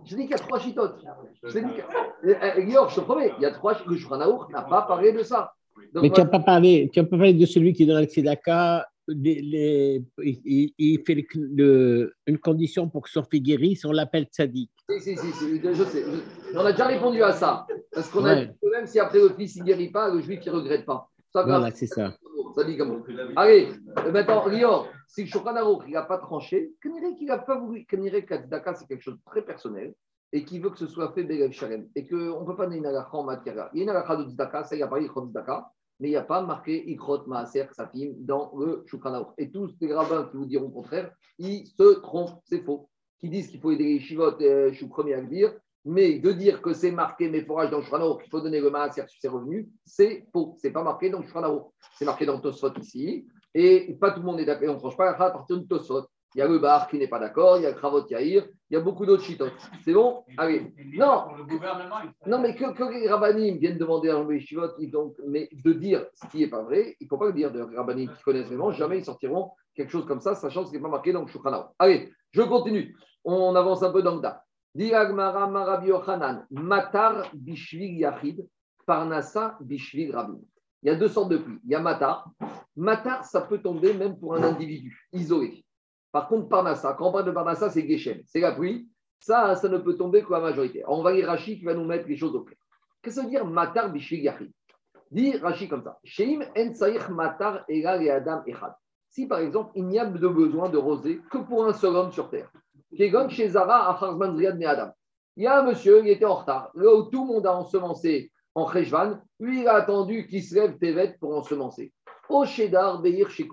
Je 0.05 0.11
te 0.11 0.15
dis 0.17 0.23
qu'il 0.23 0.31
y 0.31 0.35
a 0.35 0.39
trois 0.39 0.59
chitotes. 0.59 1.03
Je 1.43 1.53
te 1.53 1.59
dis 1.59 1.75
que. 1.75 2.29
Eh, 2.29 2.37
eh, 2.59 2.65
Guillaume, 2.65 2.89
je 2.91 2.97
te 2.97 3.01
promets, 3.01 3.33
il 3.39 3.43
y 3.43 3.47
a 3.47 3.51
trois 3.53 3.75
Le 3.87 3.97
Shuranaour 3.97 4.51
n'a 4.51 4.63
pas 4.63 4.83
parlé 4.83 5.13
de 5.13 5.23
ça. 5.23 5.55
Donc, 5.93 6.03
Mais 6.03 6.11
tu 6.11 6.21
n'as 6.21 6.27
pas 6.27 6.41
parlé, 6.41 6.91
tu 6.93 7.01
as 7.01 7.05
pas 7.05 7.17
parlé 7.17 7.35
de 7.35 7.47
celui 7.47 7.73
qui 7.73 7.87
donne 7.87 8.01
le 8.01 8.07
tzedaka. 8.07 8.87
Les, 9.07 9.43
les- 9.43 10.03
il, 10.23 10.73
il 10.79 11.01
fait 11.05 11.15
le- 11.15 11.25
le- 11.55 12.15
une 12.27 12.39
condition 12.39 12.89
pour 12.89 13.03
que 13.03 13.11
son 13.11 13.23
fils 13.25 13.43
guérisse, 13.43 13.85
on 13.85 13.93
l'appelle 13.93 14.25
tzaddik. 14.25 14.71
Si, 14.89 15.01
si, 15.01 15.17
si, 15.17 15.33
si, 15.33 15.61
je 15.63 15.85
sais. 15.85 16.03
Je- 16.03 16.57
On 16.59 16.65
a 16.65 16.73
déjà 16.73 16.87
répondu 16.87 17.23
à 17.23 17.33
ça. 17.33 17.67
Parce 17.93 18.09
qu'on 18.09 18.25
a 18.25 18.35
dit 18.47 18.51
que 18.63 18.71
même 18.71 18.87
si 18.87 18.99
après 18.99 19.19
le 19.19 19.29
fils 19.31 19.57
ne 19.57 19.65
guérit 19.65 19.91
pas, 19.91 20.13
le 20.13 20.21
juif 20.21 20.41
il 20.45 20.49
ne 20.53 20.57
regrette 20.57 20.87
pas. 20.87 21.11
Ça, 21.33 21.43
Voilà, 21.43 21.71
c'est 21.71 21.87
ça. 21.87 22.15
Ça 22.55 22.65
dit 22.65 22.77
comme 22.77 23.05
Allez, 23.37 23.69
euh, 23.99 24.13
maintenant, 24.13 24.47
Lior, 24.47 24.89
si 25.09 25.29
Aruch, 25.35 25.83
il 25.89 25.93
n'a 25.93 26.03
pas 26.03 26.19
tranché, 26.19 26.71
qu'il 26.81 27.27
n'a 27.27 27.39
pas 27.39 27.59
voulu, 27.59 27.85
c'est 27.91 28.87
quelque 28.87 29.03
chose 29.03 29.15
de 29.17 29.21
très 29.27 29.45
personnel 29.45 29.93
et 30.35 30.45
qui 30.45 30.59
veut 30.59 30.71
que 30.71 30.79
ce 30.79 30.89
soit 30.89 31.13
fait 31.13 31.23
Belev 31.23 31.53
Shalem 31.53 31.89
et 31.95 32.07
qu'on 32.09 32.41
ne 32.41 32.45
peut 32.45 32.57
pas 32.57 32.65
donner 32.65 32.79
une 32.79 32.87
halakha 32.87 33.17
en 33.17 33.23
matière. 33.23 33.71
Il 33.73 33.79
y 33.79 33.81
a 33.81 33.85
une 33.85 33.91
halakha 33.91 34.17
de 34.17 34.25
Tzedaka, 34.25 34.65
ça, 34.65 34.75
il 34.75 34.79
n'y 34.79 34.83
a 34.83 34.89
pas 34.89 34.99
Ikrot 34.99 35.27
Tzedaka, 35.27 35.71
mais 36.01 36.09
il 36.09 36.11
n'y 36.11 36.17
a 36.17 36.25
pas 36.25 36.43
marqué 36.43 36.91
Ikrot 36.91 37.25
Maaser 37.29 37.69
Ksafim 37.69 38.15
dans 38.19 38.53
le 38.59 38.85
Aruch. 39.05 39.29
Et 39.39 39.53
tous 39.53 39.71
les 39.81 39.95
rabbins 39.95 40.25
qui 40.25 40.37
vous 40.37 40.47
diront 40.47 40.67
le 40.67 40.73
contraire, 40.73 41.13
ils 41.39 41.69
se 41.69 42.01
trompent, 42.01 42.41
c'est 42.47 42.65
faux. 42.65 42.91
Qui 43.21 43.29
disent 43.29 43.47
qu'il 43.47 43.61
faut 43.61 43.71
aider 43.71 43.85
les 43.85 44.01
Shivot, 44.01 44.43
euh, 44.43 44.71
je 44.71 44.75
suis 44.75 44.87
le 44.87 44.91
premier 44.91 45.15
à 45.15 45.21
le 45.21 45.29
dire, 45.29 45.55
mais 45.85 46.19
de 46.19 46.33
dire 46.33 46.61
que 46.61 46.73
c'est 46.73 46.91
marqué 46.91 47.31
mes 47.31 47.45
forages 47.45 47.71
dans 47.71 47.81
Aruch, 47.81 48.23
qu'il 48.23 48.31
faut 48.31 48.41
donner 48.41 48.61
le 48.61 48.71
Maaser 48.71 49.07
sur 49.07 49.21
ses 49.21 49.29
revenus, 49.29 49.69
c'est 49.87 50.27
faux. 50.33 50.57
C'est 50.59 50.73
pas 50.73 50.83
marqué 50.83 51.11
dans 51.11 51.21
Aruch. 51.21 51.63
C'est 51.97 52.07
marqué 52.07 52.27
dans 52.27 52.41
Tosfot 52.41 52.75
ici. 52.81 53.29
Et 53.55 53.97
pas 54.01 54.11
tout 54.11 54.19
le 54.19 54.27
monde 54.27 54.41
est 54.41 54.45
d'accord. 54.45 54.71
On 54.71 54.75
ne 54.75 54.79
tranche 54.81 54.97
pas 54.97 55.11
à 55.11 55.31
partir 55.31 55.59
de 55.59 55.65
Tosfot. 55.65 56.09
Il 56.35 56.41
y 56.41 56.43
a 56.43 56.49
le 56.49 56.59
bar 56.59 56.89
qui 56.89 56.99
n'est 56.99 57.09
pas 57.09 57.21
d'accord, 57.21 57.59
il 57.59 57.63
y 57.63 57.67
a 57.67 57.73
Kravot 57.73 58.07
Yair, 58.09 58.45
il 58.69 58.75
y 58.75 58.77
a 58.77 58.81
beaucoup 58.81 59.07
d'autres 59.07 59.23
chitotes. 59.23 59.53
C'est 59.85 59.93
bon? 59.93 60.25
Allez. 60.37 60.75
Non, 60.95 61.27
non, 62.27 62.41
mais 62.41 62.57
que, 62.57 62.73
que 62.73 62.93
les 62.93 63.09
rabbinim 63.09 63.59
viennent 63.59 63.79
demander 63.79 64.11
à 64.11 64.21
ils 64.81 64.91
donc, 64.91 65.15
mais 65.29 65.49
de 65.53 65.73
dire 65.73 66.07
ce 66.15 66.27
qui 66.27 66.39
n'est 66.39 66.49
pas 66.49 66.63
vrai, 66.63 66.97
il 66.99 67.05
ne 67.05 67.09
faut 67.09 67.19
pas 67.19 67.27
le 67.27 67.35
dire 67.35 67.53
de 67.53 67.61
rabbinim 67.61 68.11
qui 68.17 68.23
connaissent 68.25 68.49
vraiment, 68.49 68.73
jamais 68.73 68.99
ils 68.99 69.05
sortiront 69.05 69.53
quelque 69.77 69.91
chose 69.91 70.07
comme 70.07 70.21
ça, 70.21 70.35
sachant 70.35 70.65
ce 70.65 70.71
qui 70.71 70.77
n'est 70.77 70.83
pas 70.83 70.89
marqué 70.89 71.13
dans 71.13 71.23
le. 71.23 71.29
Allez, 71.79 72.13
je 72.33 72.43
continue. 72.43 72.97
On 73.25 73.55
avance 73.55 73.83
un 73.83 73.93
peu 73.93 74.03
dans 74.03 74.17
le 74.17 74.21
DA. 74.21 74.45
Diagmara 74.75 75.47
Marabi 75.47 75.89
Yochanan, 75.89 76.47
Matar 76.51 77.31
Bishvil 77.33 77.97
Yachid, 77.97 78.45
Parnassa 78.87 79.57
Bishvil 79.61 80.15
Rabin. 80.15 80.41
Il 80.83 80.89
y 80.89 80.91
a 80.91 80.97
deux 80.97 81.09
sortes 81.09 81.31
de 81.31 81.39
pluie. 81.39 81.61
Il 81.65 81.71
y 81.71 81.75
a 81.75 81.81
Matar. 81.81 82.29
Matar, 82.77 83.25
ça 83.25 83.43
peut 83.43 83.59
tomber 83.59 83.95
même 83.95 84.19
pour 84.19 84.35
un 84.35 84.43
individu 84.43 85.09
isolé. 85.13 85.64
Par 86.15 86.29
contre, 86.29 86.49
Parnassa, 86.49 86.95
quand 86.97 87.09
on 87.09 87.13
parle 87.13 87.25
de 87.25 87.33
Parnassa, 87.33 87.71
c'est 87.71 87.89
Geshem, 87.89 88.23
c'est 88.25 88.39
la 88.39 88.53
pluie. 88.53 88.89
Ça, 89.19 89.57
ça 89.57 89.69
ne 89.69 89.79
peut 89.79 89.97
tomber 89.97 90.23
que 90.23 90.31
la 90.31 90.39
majorité. 90.39 90.85
On 90.87 91.03
va 91.03 91.13
lire 91.13 91.27
Rachid 91.27 91.59
qui 91.59 91.65
va 91.65 91.75
nous 91.75 91.85
mettre 91.85 92.07
les 92.07 92.17
choses 92.17 92.37
au 92.37 92.45
clair. 92.45 92.57
Qu'est-ce 93.03 93.17
que 93.17 93.21
ça 93.23 93.27
veut 93.27 93.31
dire 93.31 93.45
Matar 93.45 93.91
Bishvil 93.91 94.33
Dit 95.11 95.37
Rachid 95.39 95.69
comme 95.69 95.83
ça. 95.83 95.99
Sheim 96.05 96.45
en 96.57 97.13
matar 97.13 97.65
le 97.69 98.11
adam 98.11 98.43
echad. 98.47 98.75
si 99.11 99.27
par 99.27 99.41
exemple 99.41 99.73
il 99.75 99.87
n'y 99.87 99.99
a 99.99 100.07
de 100.07 100.29
besoin 100.29 100.69
de 100.69 100.79
rosée 100.79 101.21
que 101.33 101.39
pour 101.39 101.67
un 101.67 101.73
seul 101.73 101.97
homme 101.97 102.13
sur 102.13 102.31
terre. 102.31 102.53
Kegon 102.97 103.29
chez 103.29 103.49
Zara 103.49 103.91
à 103.91 103.99
Adam. 104.01 104.93
Il 105.37 105.43
y 105.43 105.47
a 105.49 105.59
un 105.59 105.63
monsieur, 105.65 105.99
il 105.99 106.11
était 106.11 106.27
en 106.27 106.37
retard. 106.37 106.71
Là 106.75 106.95
où 106.95 107.11
tout 107.11 107.27
le 107.27 107.33
monde 107.33 107.47
a 107.49 107.57
ensemencé 107.57 108.31
en 108.55 108.71
Cheshvan, 108.71 109.19
lui, 109.41 109.63
il 109.63 109.67
a 109.67 109.75
attendu 109.75 110.29
qu'il 110.29 110.45
se 110.45 110.55
lève 110.55 110.79
Tevet 110.79 111.17
pour 111.19 111.37
ensemencer. 111.37 111.93
Au 112.29 112.45
Shedar, 112.45 113.01
Beir, 113.01 113.31
chez 113.31 113.49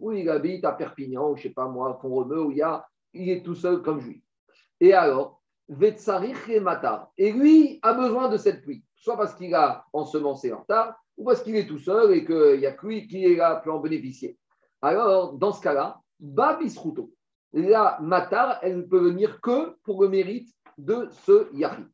où 0.00 0.12
il 0.12 0.28
habite 0.28 0.64
à 0.64 0.72
Perpignan, 0.72 1.30
ou 1.30 1.36
je 1.36 1.40
ne 1.40 1.48
sais 1.48 1.54
pas 1.54 1.68
moi, 1.68 1.90
à 1.90 1.94
Font-Romeu, 1.94 2.44
où 2.44 2.50
il, 2.50 2.58
y 2.58 2.62
a, 2.62 2.86
il 3.14 3.30
est 3.30 3.42
tout 3.42 3.54
seul 3.54 3.82
comme 3.82 4.00
juif. 4.00 4.22
Et 4.78 4.92
alors, 4.92 5.40
Vetsarich 5.68 6.48
et 6.48 6.60
Matar. 6.60 7.10
Et 7.16 7.32
lui 7.32 7.78
a 7.82 7.94
besoin 7.94 8.28
de 8.28 8.36
cette 8.36 8.62
pluie, 8.62 8.84
soit 8.96 9.16
parce 9.16 9.34
qu'il 9.34 9.54
a 9.54 9.84
ensemencé 9.92 10.52
en 10.52 10.60
retard, 10.60 10.94
ou 11.16 11.24
parce 11.24 11.42
qu'il 11.42 11.56
est 11.56 11.66
tout 11.66 11.78
seul 11.78 12.12
et 12.12 12.24
qu'il 12.24 12.58
n'y 12.58 12.66
a 12.66 12.72
que 12.72 12.86
lui 12.86 13.06
qui 13.06 13.36
peut 13.64 13.72
en 13.72 13.78
bénéficier. 13.78 14.38
Alors, 14.82 15.34
dans 15.34 15.52
ce 15.52 15.60
cas-là, 15.60 16.00
Babisruto. 16.18 17.12
La 17.52 17.98
Matar, 18.00 18.58
elle 18.62 18.78
ne 18.78 18.82
peut 18.82 19.00
venir 19.00 19.40
que 19.40 19.76
pour 19.82 20.02
le 20.02 20.08
mérite 20.08 20.54
de 20.78 21.08
ce 21.10 21.52
Yahri. 21.54 21.84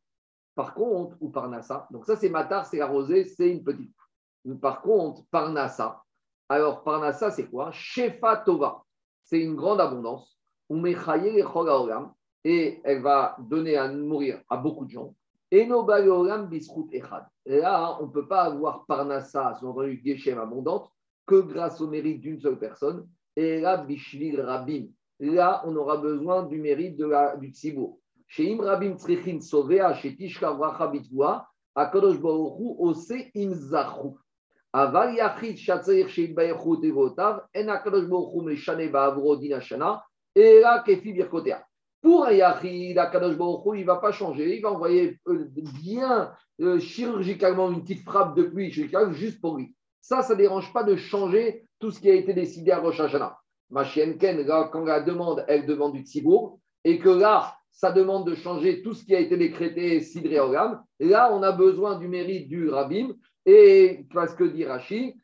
Par 0.55 0.73
contre, 0.73 1.15
ou 1.19 1.29
par 1.29 1.49
Nassa, 1.49 1.87
donc 1.91 2.05
ça 2.05 2.15
c'est 2.15 2.29
Matar, 2.29 2.65
c'est 2.65 2.77
la 2.77 2.87
rosée, 2.87 3.25
c'est 3.25 3.49
une 3.49 3.63
petite. 3.63 3.93
Par 4.61 4.81
contre, 4.81 5.23
par 5.29 5.51
Nassa, 5.51 6.03
alors 6.49 6.83
par 6.83 7.01
Nassa 7.01 7.31
c'est 7.31 7.49
quoi? 7.49 7.71
Shefa 7.71 8.37
Tova, 8.37 8.83
c'est 9.23 9.39
une 9.39 9.55
grande 9.55 9.81
abondance. 9.81 10.37
Et 12.43 12.81
elle 12.83 13.01
va 13.01 13.37
donner 13.39 13.77
à 13.77 13.87
mourir 13.87 14.41
à 14.49 14.57
beaucoup 14.57 14.83
de 14.85 14.91
gens. 14.91 15.15
Et. 15.49 15.65
Là, 15.65 15.77
on 18.01 18.07
ne 18.07 18.11
peut 18.11 18.27
pas 18.27 18.43
avoir 18.43 18.85
Parnassa, 18.85 19.55
sous-entendu 19.59 20.01
Geshem 20.03 20.37
abondante, 20.37 20.91
que 21.25 21.39
grâce 21.39 21.79
au 21.79 21.87
mérite 21.87 22.19
d'une 22.19 22.37
seule 22.39 22.59
personne. 22.59 23.07
Et 23.35 23.61
là, 23.61 23.77
bishvil 23.77 24.41
rabim. 24.41 24.87
Là, 25.19 25.63
on 25.65 25.73
aura 25.77 25.97
besoin 25.97 26.43
du 26.43 26.59
mérite 26.59 26.97
du 26.97 27.49
tzibour. 27.49 27.97
Chez 28.27 28.51
Imrabim 28.51 28.97
Tzrichin 28.97 29.39
Sovea, 29.39 29.93
chez 29.93 30.17
Tishka 30.17 30.51
Vracha 30.51 30.87
Bitvua, 30.87 31.47
Akadosh 31.75 32.19
Baruchu 32.19 32.75
Ose 32.77 33.13
Imzachu. 33.33 34.17
Aval 34.77 35.15
Yachid 35.15 35.57
Shatzair 35.57 36.05
Tevotav, 36.07 37.47
En 37.55 39.35
Dinashana, 39.35 40.03
Kefi 40.85 41.13
Birkotea. 41.13 41.65
Pour 41.99 42.27
un 42.27 42.31
Yachid, 42.31 42.91
il 42.91 42.95
ne 42.95 43.83
va 43.85 43.95
pas 43.95 44.11
changer, 44.11 44.55
il 44.55 44.61
va 44.61 44.71
envoyer 44.71 45.19
euh, 45.27 45.49
bien 45.81 46.31
euh, 46.61 46.79
chirurgicalement 46.79 47.71
une 47.71 47.81
petite 47.81 48.03
frappe 48.03 48.35
de 48.37 48.43
pluie 48.43 48.69
juste 48.69 49.41
pour 49.41 49.57
lui. 49.57 49.73
Ça, 49.99 50.21
ça 50.21 50.33
ne 50.33 50.37
dérange 50.37 50.71
pas 50.71 50.83
de 50.83 50.95
changer 50.95 51.65
tout 51.79 51.89
ce 51.89 51.99
qui 51.99 52.11
a 52.11 52.13
été 52.13 52.35
décidé 52.35 52.69
à 52.69 52.77
Rosh 52.77 52.99
Hashanah. 52.99 53.35
Ken, 54.19 54.45
quand 54.71 54.85
la 54.85 55.01
demande, 55.01 55.43
elle 55.47 55.65
demande 55.65 55.93
du 55.93 56.01
tzibour, 56.01 56.59
et 56.83 56.99
que 56.99 57.09
là, 57.09 57.55
ça 57.71 57.91
demande 57.91 58.27
de 58.27 58.35
changer 58.35 58.81
tout 58.83 58.93
ce 58.93 59.03
qui 59.03 59.15
a 59.15 59.19
été 59.19 59.37
décrété 59.37 60.01
Sidré. 60.01 60.39
Là, 60.99 61.33
on 61.33 61.43
a 61.43 61.51
besoin 61.51 61.97
du 61.97 62.07
mérite 62.07 62.47
du 62.47 62.69
Rabim, 62.69 63.09
et 63.47 64.05
parce 64.13 64.35
que 64.35 64.43
dit 64.43 64.65
Rashi, 64.65 65.15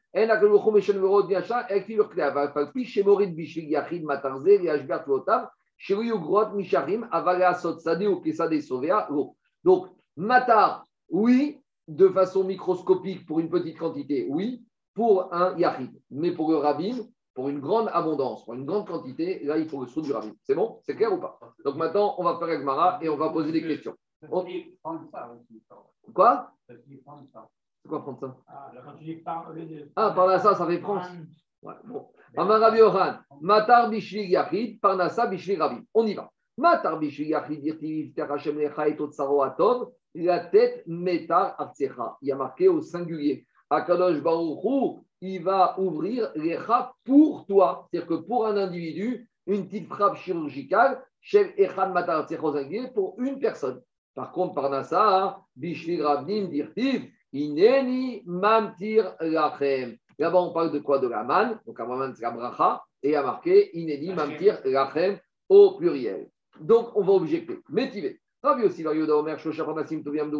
donc, 9.64 9.88
Matar, 10.16 10.86
oui, 11.10 11.60
de 11.88 12.08
façon 12.10 12.44
microscopique 12.44 13.26
pour 13.26 13.40
une 13.40 13.50
petite 13.50 13.78
quantité, 13.78 14.28
oui, 14.30 14.64
pour 14.94 15.34
un 15.34 15.58
Yachid. 15.58 15.92
Mais 16.12 16.32
pour 16.32 16.52
le 16.52 16.58
Rabim, 16.58 17.08
pour 17.34 17.50
une 17.50 17.60
grande 17.60 17.90
abondance, 17.92 18.46
pour 18.46 18.54
une 18.54 18.66
grande 18.66 18.88
quantité, 18.88 19.44
là, 19.44 19.58
il 19.58 19.68
faut 19.68 19.82
le 19.82 19.88
sou 19.88 20.02
du 20.02 20.14
rabbi. 20.14 20.32
C'est 20.44 20.56
bon? 20.56 20.80
C'est 20.84 20.96
clair 20.96 21.12
ou 21.12 21.18
pas? 21.18 21.40
Donc 21.66 21.76
maintenant, 21.76 22.16
on 22.20 22.24
va 22.24 22.38
faire 22.38 22.50
Agmara 22.50 23.00
et 23.02 23.10
on 23.10 23.18
va 23.18 23.30
poser 23.30 23.52
des 23.52 23.62
questions. 23.62 23.96
Quoi? 26.14 26.52
C'est 27.84 27.90
quoi 27.90 28.02
prendre 28.02 28.20
ça 28.20 28.38
Ah, 29.96 30.12
par 30.12 30.28
là, 30.28 30.40
ça, 30.40 30.56
ça 30.56 30.66
fait 30.66 30.80
prendre. 30.80 31.06
Ouais, 31.62 31.74
bon. 31.84 32.08
Rabbi 32.36 32.82
Oran, 32.82 33.16
Matar 33.42 33.90
Bishli 33.90 34.28
Yachid, 34.28 34.80
Parnasa 34.80 35.28
Bishli 35.28 35.58
Rabbi. 35.58 35.82
On 35.94 36.08
y 36.08 36.14
va. 36.14 36.32
Matar 36.58 36.98
Bishli 36.98 37.28
Yachid, 37.28 37.62
Dirtiv, 37.62 38.14
Terachem 38.14 38.58
Lecha 38.58 38.88
et 38.88 38.96
Totsaro 38.96 39.44
Atov, 39.44 39.92
la 40.16 40.40
tête 40.40 40.84
Metar 40.88 41.56
Artsecha. 41.60 42.18
Il 42.22 42.30
y 42.30 42.32
a 42.32 42.36
marqué 42.36 42.70
au 42.70 42.82
singulier. 42.82 43.46
Akadosh 43.70 44.22
Baruch 44.22 45.04
il 45.22 45.42
va 45.42 45.80
ouvrir 45.80 46.32
les 46.36 46.58
rats 46.58 46.94
pour 47.06 47.46
toi. 47.46 47.88
C'est-à-dire 47.90 48.08
que 48.08 48.26
pour 48.26 48.46
un 48.46 48.58
individu, 48.58 49.30
une 49.48 49.68
petite 49.68 49.88
frappe 49.88 50.18
chirurgicale, 50.18 51.02
chez 51.22 51.54
Echad 51.62 51.94
Matar 51.94 52.28
pour 52.94 53.16
une 53.20 53.40
personne. 53.40 53.82
Par 54.14 54.32
contre, 54.32 54.54
par 54.54 54.70
Nassa, 54.70 55.42
Bishvil 55.56 56.04
Rabdim 56.04 56.48
Dirtiv, 56.48 57.10
Ineni 57.34 58.24
Mamtir 58.26 59.16
Lachem. 59.20 59.98
Là-bas, 60.20 60.42
on 60.42 60.54
parle 60.54 60.72
de 60.72 60.80
quoi? 60.80 61.00
De 61.00 61.08
la 61.08 61.24
manne, 61.24 61.60
donc 61.66 61.80
à 61.80 61.86
moment, 61.86 62.12
c'est 62.16 62.22
la 62.22 62.32
bracha, 62.32 62.84
et 63.02 63.10
il 63.10 63.12
y 63.12 63.16
a 63.16 63.24
marqué 63.24 63.76
Ineni 63.78 64.14
Mamtir 64.14 64.60
Lachem 64.64 65.18
au 65.50 65.76
pluriel. 65.78 66.30
Donc, 66.60 66.96
on 66.96 67.04
va 67.04 67.14
objecter. 67.14 67.60
Métivé. 67.70 68.20
Rabbi 68.44 68.64
aussi, 68.64 68.86
Omer, 68.86 69.38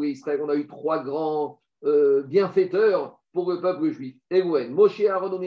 Israël, 0.04 0.42
on 0.44 0.50
a 0.50 0.56
eu 0.56 0.68
trois 0.68 1.04
grands 1.04 1.60
euh, 1.86 2.22
bienfaiteurs 2.24 3.18
pour 3.34 3.52
le 3.52 3.62
peuple 3.62 3.90
juif. 3.90 4.16
Egouen. 4.30 4.70
Moshe 4.70 5.02
Aaron 5.02 5.40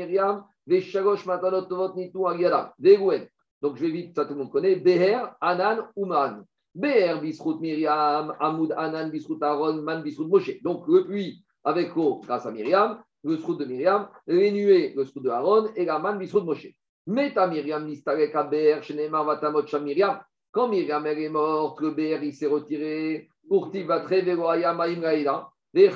Veshalosh 0.67 1.27
Matanot 1.27 1.63
Tovot 1.63 1.95
Nitu 1.95 2.27
Agiyada. 2.27 2.75
Egouen. 2.83 3.27
Donc 3.63 3.77
je 3.77 3.83
vais 3.83 3.91
vite, 3.91 4.15
ça 4.15 4.25
tout 4.25 4.33
le 4.33 4.41
monde 4.41 4.51
connaît. 4.51 4.77
Beher, 4.77 5.35
Anan, 5.41 5.89
Uman. 5.97 6.45
Beher, 6.77 7.21
Bisrout 7.23 7.59
Myriam, 7.61 8.35
Amoud 8.39 8.75
Anan, 8.77 9.09
Bisrout 9.11 9.43
Aaron, 9.43 9.81
Man, 9.81 10.03
Bisrout 10.03 10.29
Moshe. 10.29 10.63
Donc 10.63 10.87
le 10.89 11.05
puits 11.07 11.43
avec 11.65 11.95
l'eau 11.97 12.21
grâce 12.27 12.45
à 12.45 12.51
Myriam, 12.51 13.03
le 13.25 13.39
srout 13.39 13.57
de 13.57 13.65
Myriam, 13.65 14.09
les 14.27 14.53
nuées, 14.53 14.93
le 14.95 15.05
srout 15.07 15.21
de 15.21 15.31
Aaron, 15.31 15.71
et 15.75 15.87
la 15.87 15.99
man, 15.99 16.19
Bisrout 16.19 16.45
Moshe. 16.45 16.69
Meta 17.07 17.47
Myriam, 17.47 17.87
Nistarek, 17.87 18.35
Beher, 18.51 18.83
Shenemar, 18.83 19.25
Vatamot, 19.25 19.65
Myriam. 19.83 20.21
Quand 20.53 20.69
Myriam 20.69 21.07
elle 21.07 21.19
est 21.19 21.29
morte, 21.31 21.81
le 21.81 21.93
Beher 21.93 22.21
il 22.23 22.35
s'est 22.35 22.47
retiré. 22.47 23.29
Pour 23.49 23.71
Tivatre, 23.71 24.09
Vegoaya, 24.11 24.75
Maïm 24.75 25.01
Gaïda. 25.01 25.49
Et 25.75 25.89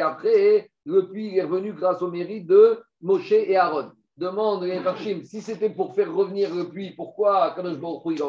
après, 0.00 0.70
le 0.84 1.08
puits 1.08 1.36
est 1.36 1.42
revenu 1.42 1.72
grâce 1.72 2.02
au 2.02 2.10
mérite 2.10 2.46
de 2.46 2.78
Moshe 3.00 3.32
et 3.32 3.56
Aaron. 3.56 3.90
Demande 4.16 4.64
les 4.64 4.80
Farshim, 4.80 5.22
si 5.22 5.40
c'était 5.40 5.70
pour 5.70 5.94
faire 5.94 6.12
revenir 6.14 6.54
le 6.54 6.68
puits, 6.68 6.92
pourquoi 6.94 7.52
Kadosh 7.54 7.78
Baruch 7.78 8.02
il 8.06 8.22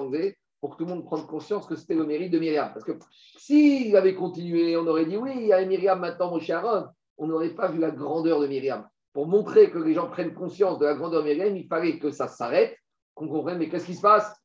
Pour 0.61 0.71
que 0.71 0.77
tout 0.77 0.89
le 0.89 0.95
monde 0.95 1.05
prenne 1.05 1.25
conscience 1.25 1.65
que 1.65 1.75
c'était 1.75 1.95
le 1.95 2.05
mérite 2.05 2.31
de 2.31 2.39
Myriam. 2.39 2.71
Parce 2.73 2.83
que 2.83 2.91
s'il 3.37 3.95
avait 3.95 4.15
continué, 4.15 4.75
on 4.75 4.85
aurait 4.87 5.05
dit 5.05 5.17
oui, 5.17 5.31
il 5.35 5.47
y 5.47 5.53
a 5.53 5.65
Myriam 5.65 5.99
maintenant, 5.99 6.37
et 6.37 6.51
Aaron. 6.51 6.87
On 7.17 7.27
n'aurait 7.27 7.49
pas 7.49 7.69
vu 7.69 7.79
la 7.79 7.91
grandeur 7.91 8.39
de 8.41 8.47
Myriam. 8.47 8.87
Pour 9.13 9.27
montrer 9.27 9.71
que 9.71 9.77
les 9.79 9.93
gens 9.93 10.07
prennent 10.07 10.33
conscience 10.33 10.79
de 10.79 10.85
la 10.85 10.95
grandeur 10.95 11.23
de 11.23 11.27
Myriam, 11.27 11.55
il 11.55 11.67
fallait 11.67 11.97
que 11.99 12.11
ça 12.11 12.27
s'arrête, 12.27 12.77
qu'on 13.15 13.27
comprenne, 13.27 13.57
mais 13.57 13.69
qu'est-ce 13.69 13.85
qui 13.85 13.95
se 13.95 14.01
passe? 14.01 14.35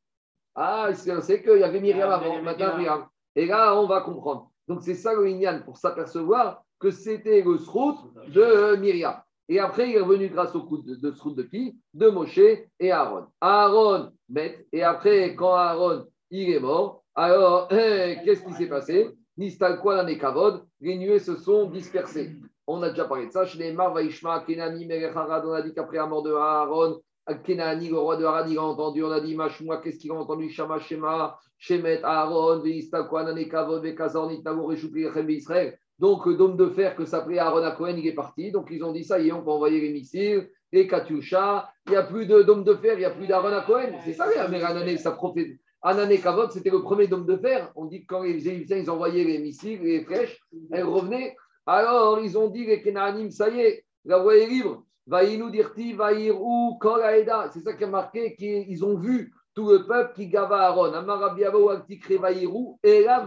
Ah, 0.55 0.89
c'est 0.95 1.43
qu'il 1.43 1.59
y 1.59 1.65
avait 1.65 1.81
Myriam 1.81 2.11
avant, 2.11 2.41
maintenant 2.43 2.77
Myriam. 2.77 3.07
Et 3.35 3.47
là, 3.47 3.75
on 3.75 3.87
va 3.87 4.01
comprendre. 4.01 4.51
Donc 4.69 4.83
c'est 4.83 4.95
ça 4.95 5.13
le 5.15 5.29
Inyan 5.29 5.63
pour 5.65 5.77
s'apercevoir 5.77 6.63
que 6.79 6.91
c'était 6.91 7.43
le 7.43 7.59
srout 7.59 7.97
de 8.29 8.77
Myriam. 8.77 9.21
Et 9.49 9.59
après, 9.59 9.91
il 9.91 9.97
est 9.97 10.01
revenu 10.01 10.29
grâce 10.29 10.55
au 10.55 10.63
coup 10.63 10.79
de, 10.79 10.95
de 10.95 11.11
de 11.11 11.43
qui 11.43 11.77
De 11.93 12.09
Moshe 12.09 12.39
et 12.39 12.91
Aaron. 12.91 13.27
Aaron 13.41 14.11
met, 14.29 14.67
et 14.73 14.83
après, 14.83 15.35
quand 15.35 15.55
Aaron 15.55 16.07
il 16.31 16.51
est 16.51 16.61
mort, 16.61 17.05
alors 17.15 17.69
qu'est-ce 17.69 18.45
qui 18.45 18.53
s'est 18.55 18.69
passé? 18.69 19.11
Nistalkwa 19.37 20.05
Kavod, 20.17 20.65
les 20.81 20.97
nuées 20.97 21.19
se 21.19 21.37
sont 21.37 21.67
dispersées. 21.67 22.37
On 22.67 22.83
a 22.83 22.91
déjà 22.91 23.05
parlé 23.05 23.27
de 23.27 23.33
ça. 23.33 23.45
Les 23.59 23.73
Vaishma, 23.73 24.41
Kenani, 24.47 24.87
Melech 24.87 25.15
on 25.15 25.53
a 25.53 25.63
dit 25.63 25.75
qu'après 25.75 25.99
la 25.99 26.07
mort 26.07 26.23
de 26.23 26.33
Aaron, 26.33 27.01
Kenani, 27.45 27.89
le 27.89 27.99
roi 27.99 28.17
de 28.17 28.25
Haran, 28.25 28.47
il 28.49 28.59
a 28.59 28.63
entendu, 28.63 29.03
on 29.03 29.11
a 29.11 29.21
dit, 29.21 29.35
Mashmoua, 29.35 29.79
qu'est-ce 29.79 29.99
qu'il 29.99 30.11
a 30.13 30.15
entendu? 30.15 30.49
Shama, 30.51 30.79
Shema, 30.79 31.39
Shemet, 31.59 32.03
Aaron, 32.03 32.63
Kwanane, 33.09 33.49
Kavod, 33.49 33.83
Vekazornit, 33.83 34.43
Nagor, 34.43 34.69
Reshupli, 34.69 35.07
Israël. 35.29 35.79
Donc, 35.99 36.27
le 36.27 36.35
dôme 36.35 36.57
de 36.57 36.69
fer 36.69 36.97
que 36.97 37.05
s'appelait 37.05 37.39
Aaron 37.39 37.63
à 37.63 37.73
Cohen, 37.73 37.95
il 37.97 38.07
est 38.07 38.15
parti. 38.15 38.51
Donc, 38.51 38.69
ils 38.71 38.83
ont 38.83 38.93
dit, 38.93 39.05
ça 39.05 39.21
y 39.21 39.29
est, 39.29 39.33
on 39.33 39.43
peut 39.43 39.51
envoyer 39.51 39.81
les 39.81 39.93
missiles, 39.93 40.51
les 40.73 40.89
Katyusha. 40.89 41.69
Il 41.87 41.93
n'y 41.93 41.97
a 41.97 42.03
plus 42.03 42.27
de 42.27 42.43
dôme 42.43 42.65
de 42.65 42.75
fer, 42.75 42.95
il 42.95 43.01
n'y 43.01 43.05
a 43.05 43.11
plus 43.11 43.27
d'Aaron 43.27 43.53
à 43.53 43.63
Cohen. 43.63 43.93
C'est 44.05 44.15
ça, 44.15 44.27
mais 44.51 44.63
Anané, 44.63 44.99
ça 44.99 45.13
profite. 45.13 45.61
Anané 45.83 46.19
Kavod, 46.19 46.51
c'était 46.51 46.71
le 46.71 46.83
premier 46.83 47.07
dôme 47.07 47.27
de 47.27 47.37
fer. 47.37 47.71
On 47.77 47.85
dit 47.85 48.01
que 48.01 48.07
quand 48.09 48.23
les 48.23 48.49
Égyptiens, 48.49 48.79
ils 48.79 48.91
envoyaient 48.91 49.25
les 49.25 49.39
missiles, 49.39 49.81
les 49.83 50.05
flèches, 50.05 50.41
elles 50.73 50.85
revenaient. 50.85 51.37
Alors, 51.67 52.19
ils 52.21 52.37
ont 52.37 52.49
dit, 52.49 52.65
les 52.65 52.83
Kenanim, 52.83 53.31
ça 53.31 53.49
y 53.51 53.61
est, 53.61 53.85
la 54.05 54.19
voie 54.19 54.37
est 54.37 54.47
libre. 54.47 54.85
C'est 55.07 55.39
ça 57.61 57.75
qui 57.75 57.85
a 57.85 57.87
marqué 57.87 58.35
qu'ils 58.37 58.85
ont 58.85 58.97
vu 58.97 59.33
tout 59.55 59.71
le 59.71 59.87
peuple 59.87 60.15
qui 60.15 60.29
gava 60.29 60.69
Aaron. 60.69 60.93
Et 62.83 63.05
là, 63.05 63.27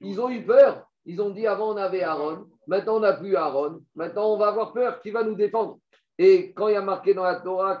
Ils 0.00 0.20
ont 0.20 0.28
eu 0.28 0.44
peur. 0.44 0.85
Ils 1.06 1.20
ont 1.20 1.30
dit 1.30 1.46
avant 1.46 1.72
on 1.72 1.76
avait 1.76 2.02
Aaron, 2.02 2.46
maintenant 2.66 2.96
on 2.96 3.00
n'a 3.00 3.12
plus 3.14 3.36
Aaron, 3.36 3.80
maintenant 3.94 4.34
on 4.34 4.36
va 4.36 4.48
avoir 4.48 4.72
peur. 4.72 5.00
Qui 5.00 5.10
va 5.10 5.22
nous 5.22 5.36
défendre? 5.36 5.78
Et 6.18 6.52
quand 6.52 6.68
il 6.68 6.74
y 6.74 6.76
a 6.76 6.82
marqué 6.82 7.14
dans 7.14 7.24
la 7.24 7.40
Torah. 7.40 7.80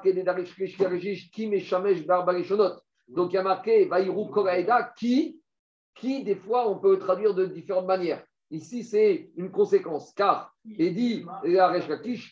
Donc 3.08 3.32
il 3.32 3.34
y 3.34 3.38
a 3.38 3.42
marqué 3.42 3.90
qui, 4.96 5.40
qui, 5.96 6.22
des 6.22 6.36
fois, 6.36 6.68
on 6.68 6.78
peut 6.78 6.98
traduire 6.98 7.34
de 7.34 7.46
différentes 7.46 7.86
manières. 7.86 8.22
Ici, 8.50 8.84
c'est 8.84 9.30
une 9.36 9.50
conséquence, 9.50 10.12
car, 10.12 10.54
et 10.78 10.90
dit 10.90 11.24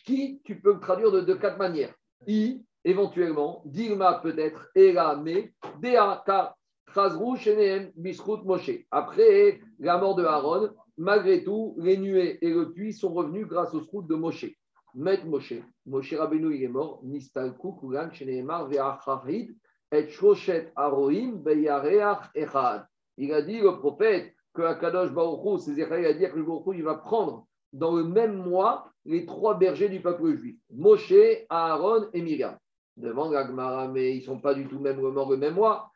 qui, 0.05 0.41
tu 0.43 0.61
peux 0.61 0.79
traduire 0.79 1.11
de, 1.11 1.33
quatre 1.33 1.57
manières. 1.57 1.93
I, 2.27 2.63
éventuellement, 2.85 3.63
Dilma 3.65 4.19
peut-être, 4.23 4.69
Ela, 4.75 5.19
mais, 5.21 5.53
Dea, 5.81 6.23
car, 6.25 6.55
Chazrou, 6.93 7.35
Sheneem, 7.35 7.91
Bisrout, 7.95 8.43
Moshe. 8.43 8.71
Après 8.91 9.59
la 9.79 9.97
mort 9.97 10.15
de 10.15 10.23
Aaron, 10.23 10.69
malgré 10.97 11.43
tout, 11.43 11.75
les 11.77 11.97
nuées 11.97 12.37
et 12.41 12.49
le 12.49 12.71
puits 12.71 12.93
sont 12.93 13.13
revenus 13.13 13.47
grâce 13.47 13.73
aux 13.73 13.81
routes 13.81 14.07
de 14.07 14.15
Moshe. 14.15 14.45
Met 14.93 15.23
Moshe. 15.25 15.53
Moshe 15.85 16.13
Rabbeinu, 16.13 16.55
il 16.55 16.63
est 16.63 16.69
mort. 16.69 17.01
Nistalku, 17.03 17.73
Kulan, 17.79 18.11
Sheneemar, 18.11 18.67
Ve'achahid, 18.67 19.55
et 19.91 20.07
Shoshet 20.07 20.71
Aroim, 20.75 21.33
Beyareach, 21.33 22.29
Echad. 22.33 22.85
Il 23.17 23.33
a 23.33 23.41
dit, 23.41 23.59
le 23.59 23.77
prophète, 23.77 24.33
que 24.53 24.61
Akadosh 24.61 25.11
Baruchou, 25.11 25.57
c'est 25.57 25.73
il 25.73 25.83
a 25.83 26.13
dit 26.13 26.25
que 26.29 26.37
le 26.37 26.43
Baruchou, 26.43 26.73
il 26.73 26.83
va 26.83 26.95
prendre 26.95 27.45
dans 27.73 27.93
le 27.93 28.05
même 28.05 28.37
mois 28.37 28.89
les 29.03 29.25
trois 29.25 29.57
bergers 29.57 29.89
du 29.89 29.99
peuple 29.99 30.35
juif, 30.35 30.55
Moshe, 30.71 31.13
Aaron 31.49 32.07
et 32.13 32.21
Myriam. 32.21 32.57
Devant 32.97 33.29
la 33.29 33.45
Gemara, 33.45 33.89
mais 33.89 34.15
ils 34.15 34.19
ne 34.19 34.25
sont 34.25 34.39
pas 34.39 34.53
du 34.53 34.67
tout 34.67 34.79
même 34.79 35.01
le 35.01 35.37
même 35.37 35.55
mois. 35.55 35.91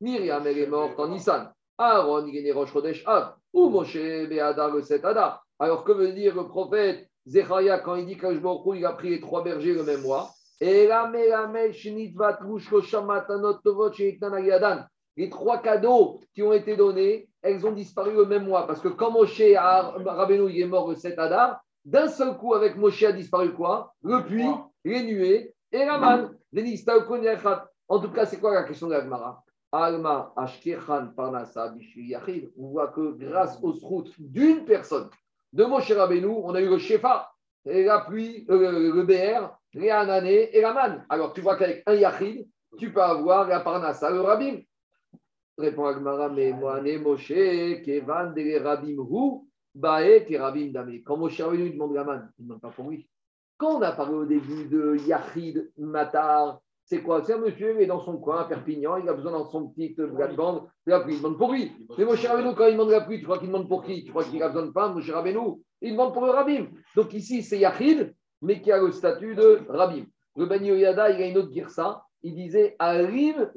Myriam, 0.00 0.46
elle 0.46 0.58
est 0.58 0.66
morte 0.66 0.98
en 0.98 1.08
Nissan. 1.08 1.52
Aaron, 1.78 2.26
il 2.26 2.36
est 2.36 2.42
né 2.42 3.02
Av. 3.06 3.34
Ou 3.52 3.68
Moshe, 3.68 3.96
Be'adar, 4.28 4.70
le 4.70 4.82
7 4.82 5.04
Adar. 5.04 5.44
Alors, 5.58 5.84
que 5.84 5.92
veut 5.92 6.12
dire 6.12 6.34
le 6.34 6.46
prophète 6.46 7.08
Zechariah 7.26 7.78
quand 7.78 7.94
il 7.96 8.06
dit 8.06 8.16
que 8.16 8.76
il 8.76 8.86
a 8.86 8.92
pris 8.92 9.10
les 9.10 9.20
trois 9.20 9.42
bergers 9.42 9.74
le 9.74 9.84
même 9.84 10.02
mois? 10.02 10.30
La 10.60 11.10
les 15.16 15.30
trois 15.30 15.58
cadeaux 15.58 16.20
qui 16.34 16.42
ont 16.42 16.52
été 16.52 16.76
donnés, 16.76 17.28
elles 17.42 17.64
ont 17.66 17.72
disparu 17.72 18.14
le 18.14 18.24
même 18.24 18.46
mois. 18.46 18.66
Parce 18.66 18.80
que 18.80 18.88
quand 18.88 19.12
Moshe 19.12 19.40
Rabbeinu 19.40 20.50
il 20.50 20.60
est 20.60 20.66
mort 20.66 20.88
le 20.90 20.96
7 20.96 21.18
Adar, 21.18 21.60
d'un 21.84 22.08
seul 22.08 22.36
coup, 22.36 22.54
avec 22.54 22.76
Moshe 22.76 23.02
a 23.04 23.12
disparu 23.12 23.52
quoi? 23.52 23.94
Le 24.02 24.24
puits, 24.24 24.50
les 24.84 25.02
nuées 25.04 25.54
et 25.70 25.84
la 25.84 25.98
manne. 25.98 26.36
En 27.88 27.98
tout 28.00 28.10
cas, 28.10 28.26
c'est 28.26 28.40
quoi 28.40 28.54
la 28.54 28.64
question 28.64 28.88
de 28.88 28.92
l'Agmara 28.92 29.44
Alma 29.74 30.32
Ashkechan 30.36 31.08
Parnasa 31.16 31.74
Yachid. 31.96 32.52
On 32.56 32.68
voit 32.68 32.88
que 32.88 33.12
grâce 33.12 33.58
aux 33.60 33.72
routes 33.72 34.14
d'une 34.18 34.64
personne, 34.64 35.08
de 35.52 35.64
Moshe 35.64 35.90
Rabbeinu, 35.90 36.26
on 36.26 36.54
a 36.54 36.60
eu 36.60 36.68
le 36.68 36.78
Shefa, 36.78 37.30
et 37.66 37.84
la 37.84 38.00
pluie, 38.00 38.46
euh, 38.50 38.92
le 38.94 39.02
BR, 39.02 39.56
les 39.72 39.90
Anané 39.90 40.56
et 40.56 40.60
la 40.60 40.72
manne. 40.72 41.04
Alors 41.08 41.32
tu 41.32 41.40
vois 41.40 41.56
qu'avec 41.56 41.82
un 41.86 41.94
Yachid, 41.94 42.46
tu 42.78 42.92
peux 42.92 43.02
avoir 43.02 43.48
la 43.48 43.60
Parnasa, 43.60 44.10
le 44.10 44.20
Rabim. 44.20 44.60
Répond 45.58 45.86
Agmara, 45.86 46.28
mais 46.28 46.52
Mohané 46.52 46.98
Moshe, 46.98 47.28
Kevan 47.28 48.32
de 48.32 48.62
Rabim 48.62 49.02
Hu, 49.02 49.48
Bae, 49.74 50.24
Rabim 50.38 50.70
Dame. 50.72 51.02
Quand 51.04 51.16
Moshe 51.16 51.40
Rabbeinu 51.40 51.70
demande 51.70 51.94
la 51.94 52.04
manne, 52.04 52.32
il 52.38 52.42
ne 52.42 52.48
demande 52.48 52.60
pas 52.60 52.70
pour 52.70 52.90
lui. 52.90 53.08
Quand 53.56 53.78
on 53.78 53.82
a 53.82 53.92
parlé 53.92 54.14
au 54.14 54.24
début 54.24 54.66
de 54.66 54.96
Yachid, 55.06 55.72
Matar, 55.78 56.60
c'est 56.84 57.02
quoi? 57.02 57.22
C'est 57.24 57.34
un 57.34 57.38
monsieur, 57.38 57.74
il 57.74 57.82
est 57.82 57.86
dans 57.86 58.00
son 58.00 58.18
coin 58.18 58.40
à 58.40 58.44
Perpignan, 58.44 58.96
il 58.96 59.08
a 59.08 59.14
besoin 59.14 59.32
dans 59.32 59.48
son 59.48 59.68
petit 59.68 59.96
bande 60.36 60.64
de 60.86 60.90
la 60.90 61.00
pluie. 61.00 61.14
Il 61.14 61.22
demande 61.22 61.38
pour 61.38 61.52
lui. 61.52 61.72
Mais 61.96 62.04
Moshe 62.04 62.26
Rabbeinu, 62.26 62.54
quand 62.54 62.66
il 62.66 62.72
demande 62.72 62.90
la 62.90 63.00
pluie, 63.00 63.18
tu 63.18 63.24
crois 63.24 63.38
qu'il 63.38 63.48
demande 63.48 63.68
pour 63.68 63.84
qui? 63.84 64.04
Tu 64.04 64.10
crois 64.10 64.24
qu'il 64.24 64.42
a 64.42 64.48
besoin 64.48 64.66
de 64.66 64.72
pain, 64.72 64.88
Moshe 64.88 65.10
Rabbeinu? 65.10 65.62
Il 65.80 65.92
demande 65.92 66.12
pour 66.12 66.24
le 66.24 66.30
Rabim. 66.30 66.66
Donc 66.96 67.12
ici, 67.14 67.42
c'est 67.42 67.58
Yachid, 67.58 68.14
mais 68.42 68.60
qui 68.60 68.72
a 68.72 68.80
le 68.80 68.90
statut 68.92 69.34
de 69.34 69.60
Rabim. 69.68 70.06
Le 70.36 70.46
Bani 70.46 70.72
Oyada, 70.72 71.10
il 71.10 71.22
a 71.22 71.26
une 71.26 71.38
autre 71.38 71.52
girsa. 71.52 72.04
Il 72.22 72.34
disait 72.34 72.74
Arim 72.78 73.50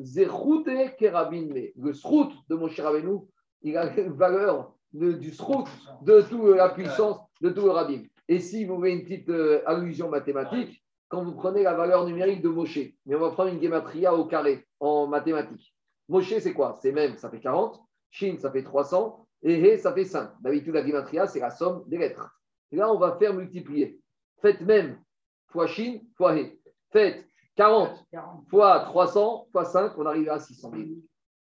Kerabim. 1.00 1.54
Le 1.78 1.94
srout 1.94 2.32
de 2.50 2.56
Moshe 2.56 2.80
Rabbeinu, 2.80 3.20
il 3.62 3.78
a 3.78 3.98
une 3.98 4.14
valeur 4.14 4.74
du 4.92 5.32
srout, 5.32 5.68
de 6.02 6.22
toute 6.22 6.56
la 6.56 6.70
puissance 6.70 7.18
de 7.42 7.50
tout 7.50 7.64
le 7.64 7.72
Rabim. 7.72 8.04
Et 8.28 8.40
si 8.40 8.66
vous 8.66 8.76
voulez 8.76 8.92
une 8.92 9.04
petite 9.04 9.30
euh, 9.30 9.62
allusion 9.66 10.10
mathématique, 10.10 10.84
quand 11.10 11.24
vous 11.24 11.34
prenez 11.34 11.64
la 11.64 11.74
valeur 11.74 12.06
numérique 12.06 12.42
de 12.42 12.50
Moshe, 12.50 12.80
mais 13.06 13.16
on 13.16 13.20
va 13.20 13.32
prendre 13.32 13.52
une 13.52 13.62
gematria 13.62 14.14
au 14.14 14.26
carré 14.26 14.68
en 14.80 15.08
mathématiques. 15.08 15.74
Moshe, 16.10 16.38
c'est 16.40 16.54
quoi? 16.54 16.78
C'est 16.82 16.92
même, 16.92 17.18
ça 17.18 17.30
fait 17.30 17.40
40, 17.40 17.82
Shin, 18.10 18.38
ça 18.40 18.52
fait 18.52 18.64
300, 18.64 19.28
et 19.44 19.60
He, 19.60 19.78
ça 19.80 19.94
fait 19.94 20.06
5. 20.06 20.42
D'habitude, 20.42 20.74
la 20.74 20.86
gematria, 20.86 21.28
c'est 21.28 21.40
la 21.40 21.52
somme 21.52 21.84
des 21.88 21.98
lettres. 21.98 22.30
là, 22.72 22.92
on 22.92 22.98
va 22.98 23.18
faire 23.18 23.34
multiplier. 23.34 24.00
Faites 24.42 24.62
même 24.62 25.02
fois 25.48 25.68
Shin, 25.68 26.00
fois 26.16 26.38
He. 26.38 26.60
Faites 26.92 27.28
40 27.56 28.06
fois 28.50 28.80
300 28.82 29.48
fois 29.52 29.66
5, 29.66 29.98
on 29.98 30.06
arrive 30.06 30.30
à 30.30 30.40
600 30.40 30.72
000. 30.72 30.86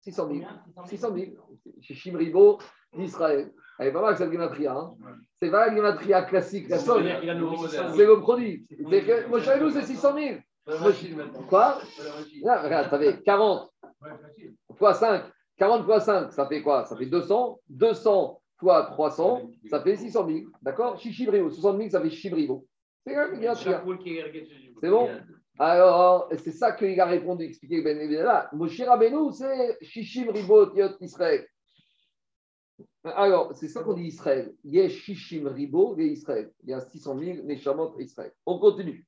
600 0.01 0.27
000. 0.29 0.45
600 0.85 1.13
000. 1.13 1.31
Chez 1.81 1.93
Shimribo 1.93 2.59
d'Israël. 2.93 3.53
Elle 3.79 3.87
est 3.87 3.91
pas 3.91 4.01
mal 4.01 4.17
cette 4.17 4.31
gematria. 4.31 4.73
Hein. 4.73 4.95
C'est 5.39 5.51
pas 5.51 5.67
la 5.67 5.75
gematria 5.75 6.23
classique, 6.23 6.67
la 6.69 6.79
somme. 6.79 7.03
C'est 7.03 8.05
le 8.05 8.19
produit. 8.19 8.65
Moi, 9.29 9.39
chez 9.41 9.59
nous, 9.59 9.69
c'est 9.69 9.83
600 9.83 10.13
000. 10.15 10.35
Quoi 11.47 11.79
Là, 12.43 12.61
regarde, 12.61 12.89
ça 12.89 12.99
fait 12.99 13.21
40 13.23 13.71
fois 14.77 14.93
5. 14.93 15.23
40 15.57 15.85
fois 15.85 15.99
5, 15.99 16.33
ça 16.33 16.47
fait 16.47 16.61
quoi? 16.61 16.85
Ça 16.85 16.95
fait 16.95 17.05
200. 17.05 17.59
200 17.69 18.41
fois 18.59 18.83
300, 18.91 19.49
ça 19.69 19.81
fait 19.81 19.95
600 19.95 20.27
000. 20.27 20.39
D'accord? 20.61 20.99
Chichibrivo. 20.99 21.49
60 21.49 21.77
000, 21.77 21.89
ça 21.89 22.01
fait 22.01 22.09
chichibrivo. 22.09 22.65
C'est 23.05 23.15
C'est 24.81 24.89
bon? 24.89 25.09
alors, 25.59 26.29
c'est 26.37 26.51
ça 26.51 26.73
qu'il 26.73 26.99
a 26.99 27.05
répondu, 27.05 27.45
expliqué 27.45 27.81
Ben 27.81 27.97
là. 28.11 28.49
Moshe 28.53 28.79
Rabbeinu, 28.81 29.31
c'est 29.31 29.77
Shishim 29.81 30.29
Ribot 30.29 30.75
Yot 30.75 30.97
Israël. 31.01 31.47
Alors, 33.03 33.53
c'est 33.55 33.67
ça 33.67 33.83
qu'on 33.83 33.93
dit 33.93 34.03
Israël. 34.03 34.53
Yesh 34.63 35.03
Shishim 35.03 35.47
Ribo 35.47 35.95
et 35.97 36.07
Israël. 36.07 36.51
Il 36.63 36.69
y 36.69 36.73
a 36.73 36.81
600 36.81 37.17
000 37.17 37.43
Neshamot 37.43 37.95
Israël. 37.99 38.31
On 38.45 38.59
continue. 38.59 39.05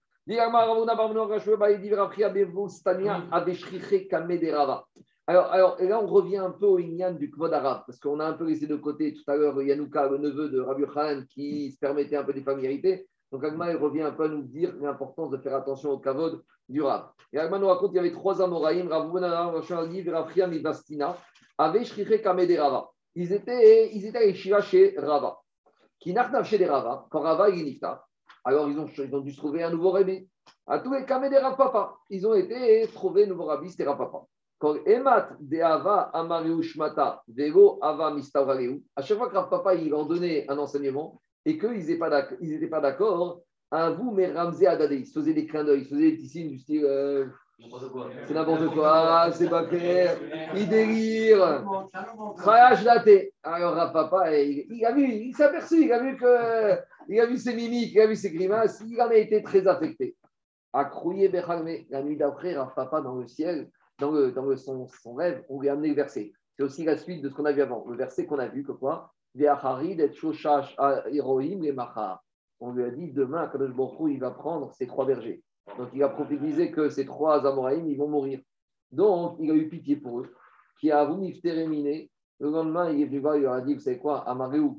Alors, 5.27 5.45
alors, 5.51 5.75
et 5.79 5.87
là, 5.87 5.99
on 6.01 6.07
revient 6.07 6.37
un 6.37 6.51
peu 6.51 6.65
au 6.65 6.77
Inyan 6.77 7.13
du 7.13 7.31
Kvod 7.31 7.53
arabe, 7.53 7.83
parce 7.87 7.99
qu'on 7.99 8.19
a 8.19 8.25
un 8.25 8.33
peu 8.33 8.45
laissé 8.45 8.67
de 8.67 8.75
côté 8.75 9.13
tout 9.13 9.23
à 9.27 9.35
l'heure 9.35 9.61
Yanouka, 9.61 10.07
le 10.07 10.17
neveu 10.19 10.49
de 10.49 10.59
Rabbi 10.59 10.83
Khan, 10.91 11.23
qui 11.29 11.71
se 11.71 11.79
permettait 11.79 12.15
un 12.15 12.23
peu 12.23 12.33
des 12.33 12.43
familiarités. 12.43 13.07
Donc, 13.31 13.43
Agma, 13.43 13.71
il 13.71 13.77
revient 13.77 14.01
un 14.01 14.11
peu 14.11 14.25
à 14.25 14.27
nous 14.27 14.43
dire 14.43 14.75
l'importance 14.81 15.29
de 15.29 15.37
faire 15.37 15.55
attention 15.55 15.91
au 15.91 15.99
Kavod 15.99 16.43
du 16.67 16.81
Rab. 16.81 17.09
Et 17.33 17.39
Agma 17.39 17.59
nous 17.59 17.67
raconte 17.67 17.89
qu'il 17.89 17.97
y 17.97 17.99
avait 17.99 18.11
trois 18.11 18.41
Amoraïm, 18.41 18.87
Rav 18.87 19.11
Rav 19.11 19.63
et 19.93 20.11
Rav 20.11 20.61
Bastina, 20.61 21.17
Kamederava 22.23 22.91
ils 23.15 23.33
étaient, 23.33 23.91
ils 23.93 24.05
étaient 24.05 24.33
chez 24.33 24.95
Rava. 24.97 25.39
Qui 25.99 26.15
chez 26.43 26.57
des 26.57 26.65
Rava, 26.65 27.07
quand 27.09 27.21
Rava 27.21 27.49
est 27.49 27.79
alors 28.45 28.69
ils 28.69 28.79
ont, 28.79 28.87
ils 28.87 29.15
ont 29.15 29.19
dû 29.19 29.31
se 29.31 29.37
trouver 29.37 29.63
un 29.63 29.69
nouveau 29.69 29.91
rabbi. 29.91 30.27
À 30.65 30.79
tous 30.79 30.93
les 30.93 31.05
cas, 31.05 31.19
des 31.27 31.39
Papa, 31.57 31.97
ils 32.09 32.25
ont 32.25 32.33
été 32.33 32.87
trouver 32.93 33.23
un 33.25 33.27
nouveau 33.27 33.45
rabbi, 33.45 33.69
c'était 33.69 33.85
Papa. 33.85 34.23
Quand 34.57 34.75
Emat 34.85 35.29
de 35.39 35.59
Ava 35.59 36.09
Amariu 36.13 36.61
Shmata, 36.63 37.23
Vego 37.27 37.79
Ava 37.81 38.11
Mistavraleu, 38.11 38.81
à 38.95 39.01
chaque 39.01 39.17
fois 39.17 39.29
que 39.29 39.35
Rav 39.35 39.49
Papa 39.49 39.75
il 39.75 39.89
leur 39.89 40.05
donnait 40.05 40.49
un 40.49 40.57
enseignement 40.57 41.21
et 41.45 41.57
qu'ils 41.57 41.85
n'étaient 41.85 41.97
pas 42.67 42.81
d'accord, 42.81 43.41
un 43.71 43.91
vous, 43.91 44.11
mais 44.11 44.31
Ramzé 44.31 44.67
Adade, 44.67 44.91
ils 44.91 45.05
se 45.05 45.19
faisaient 45.19 45.33
des 45.33 45.45
clins 45.45 45.63
d'œil, 45.63 45.81
ils 45.81 45.85
se 45.85 45.89
faisaient 45.89 46.11
des 46.11 46.25
signes 46.25 46.49
du 46.49 46.59
style. 46.59 46.85
Euh, 46.85 47.27
c'est 48.27 48.33
n'importe 48.33 48.73
quoi, 48.73 49.31
c'est 49.33 49.49
pas 49.49 49.65
clair, 49.65 50.17
il 50.55 50.67
délire. 50.69 51.65
Alors, 53.43 53.91
papa, 53.91 54.37
il, 54.37 54.85
a 54.85 54.91
vu, 54.93 55.07
il 55.07 55.35
s'est 55.35 55.43
aperçu, 55.43 55.83
il 55.83 55.91
a 55.91 55.99
vu 56.01 56.15
que, 56.15 56.79
il 57.09 57.19
a 57.19 57.25
vu 57.25 57.37
ses 57.37 57.53
mimiques, 57.53 57.91
il 57.93 57.99
a 57.99 58.07
vu 58.07 58.15
ses 58.15 58.31
grimaces, 58.31 58.81
il 58.87 59.01
en 59.01 59.09
a 59.09 59.15
été 59.15 59.43
très 59.43 59.67
affecté. 59.67 60.15
À 60.71 60.89
la 61.89 62.01
nuit 62.01 62.17
d'après, 62.17 62.55
papa 62.75 63.01
dans 63.01 63.15
le 63.15 63.27
ciel, 63.27 63.69
dans, 63.99 64.11
le, 64.11 64.31
dans 64.31 64.45
le, 64.45 64.55
son, 64.55 64.87
son, 64.87 65.13
rêve, 65.13 65.43
on 65.49 65.59
lui 65.59 65.67
a 65.69 65.73
amené 65.73 65.89
le 65.89 65.95
verset. 65.95 66.31
C'est 66.55 66.63
aussi 66.63 66.85
la 66.85 66.97
suite 66.97 67.21
de 67.21 67.29
ce 67.29 67.33
qu'on 67.33 67.45
a 67.45 67.51
vu 67.51 67.61
avant. 67.61 67.85
Le 67.87 67.97
verset 67.97 68.25
qu'on 68.25 68.39
a 68.39 68.47
vu, 68.47 68.63
que 68.63 68.71
quoi? 68.71 69.13
On 72.61 72.71
lui 72.71 72.83
a 72.83 72.89
dit 72.89 73.11
demain, 73.11 73.47
Kadosh 73.47 73.73
Baruch 73.73 74.11
il 74.11 74.19
va 74.19 74.31
prendre 74.31 74.73
ses 74.73 74.87
trois 74.87 75.05
bergers. 75.05 75.43
Donc 75.77 75.89
il 75.93 76.03
a 76.03 76.09
prophétisé 76.09 76.71
que 76.71 76.89
ces 76.89 77.05
trois 77.05 77.45
Amoraïm, 77.45 77.87
ils 77.87 77.97
vont 77.97 78.07
mourir. 78.07 78.39
Donc 78.91 79.37
il 79.39 79.51
a 79.51 79.53
eu 79.55 79.69
pitié 79.69 79.95
pour 79.95 80.21
eux. 80.21 80.33
Qui 80.79 80.91
a 80.91 81.03
voulu 81.05 81.39
terminer. 81.41 82.09
Le 82.41 82.49
lendemain, 82.49 82.89
il 82.89 83.01
est 83.01 83.05
venu 83.05 83.19
voir, 83.19 83.35
il 83.35 83.41
leur 83.41 83.53
a 83.53 83.59
dit, 83.59 83.73
vous 83.73 83.81
savez 83.81 83.97
quoi, 83.97 84.19
Amaréou, 84.29 84.77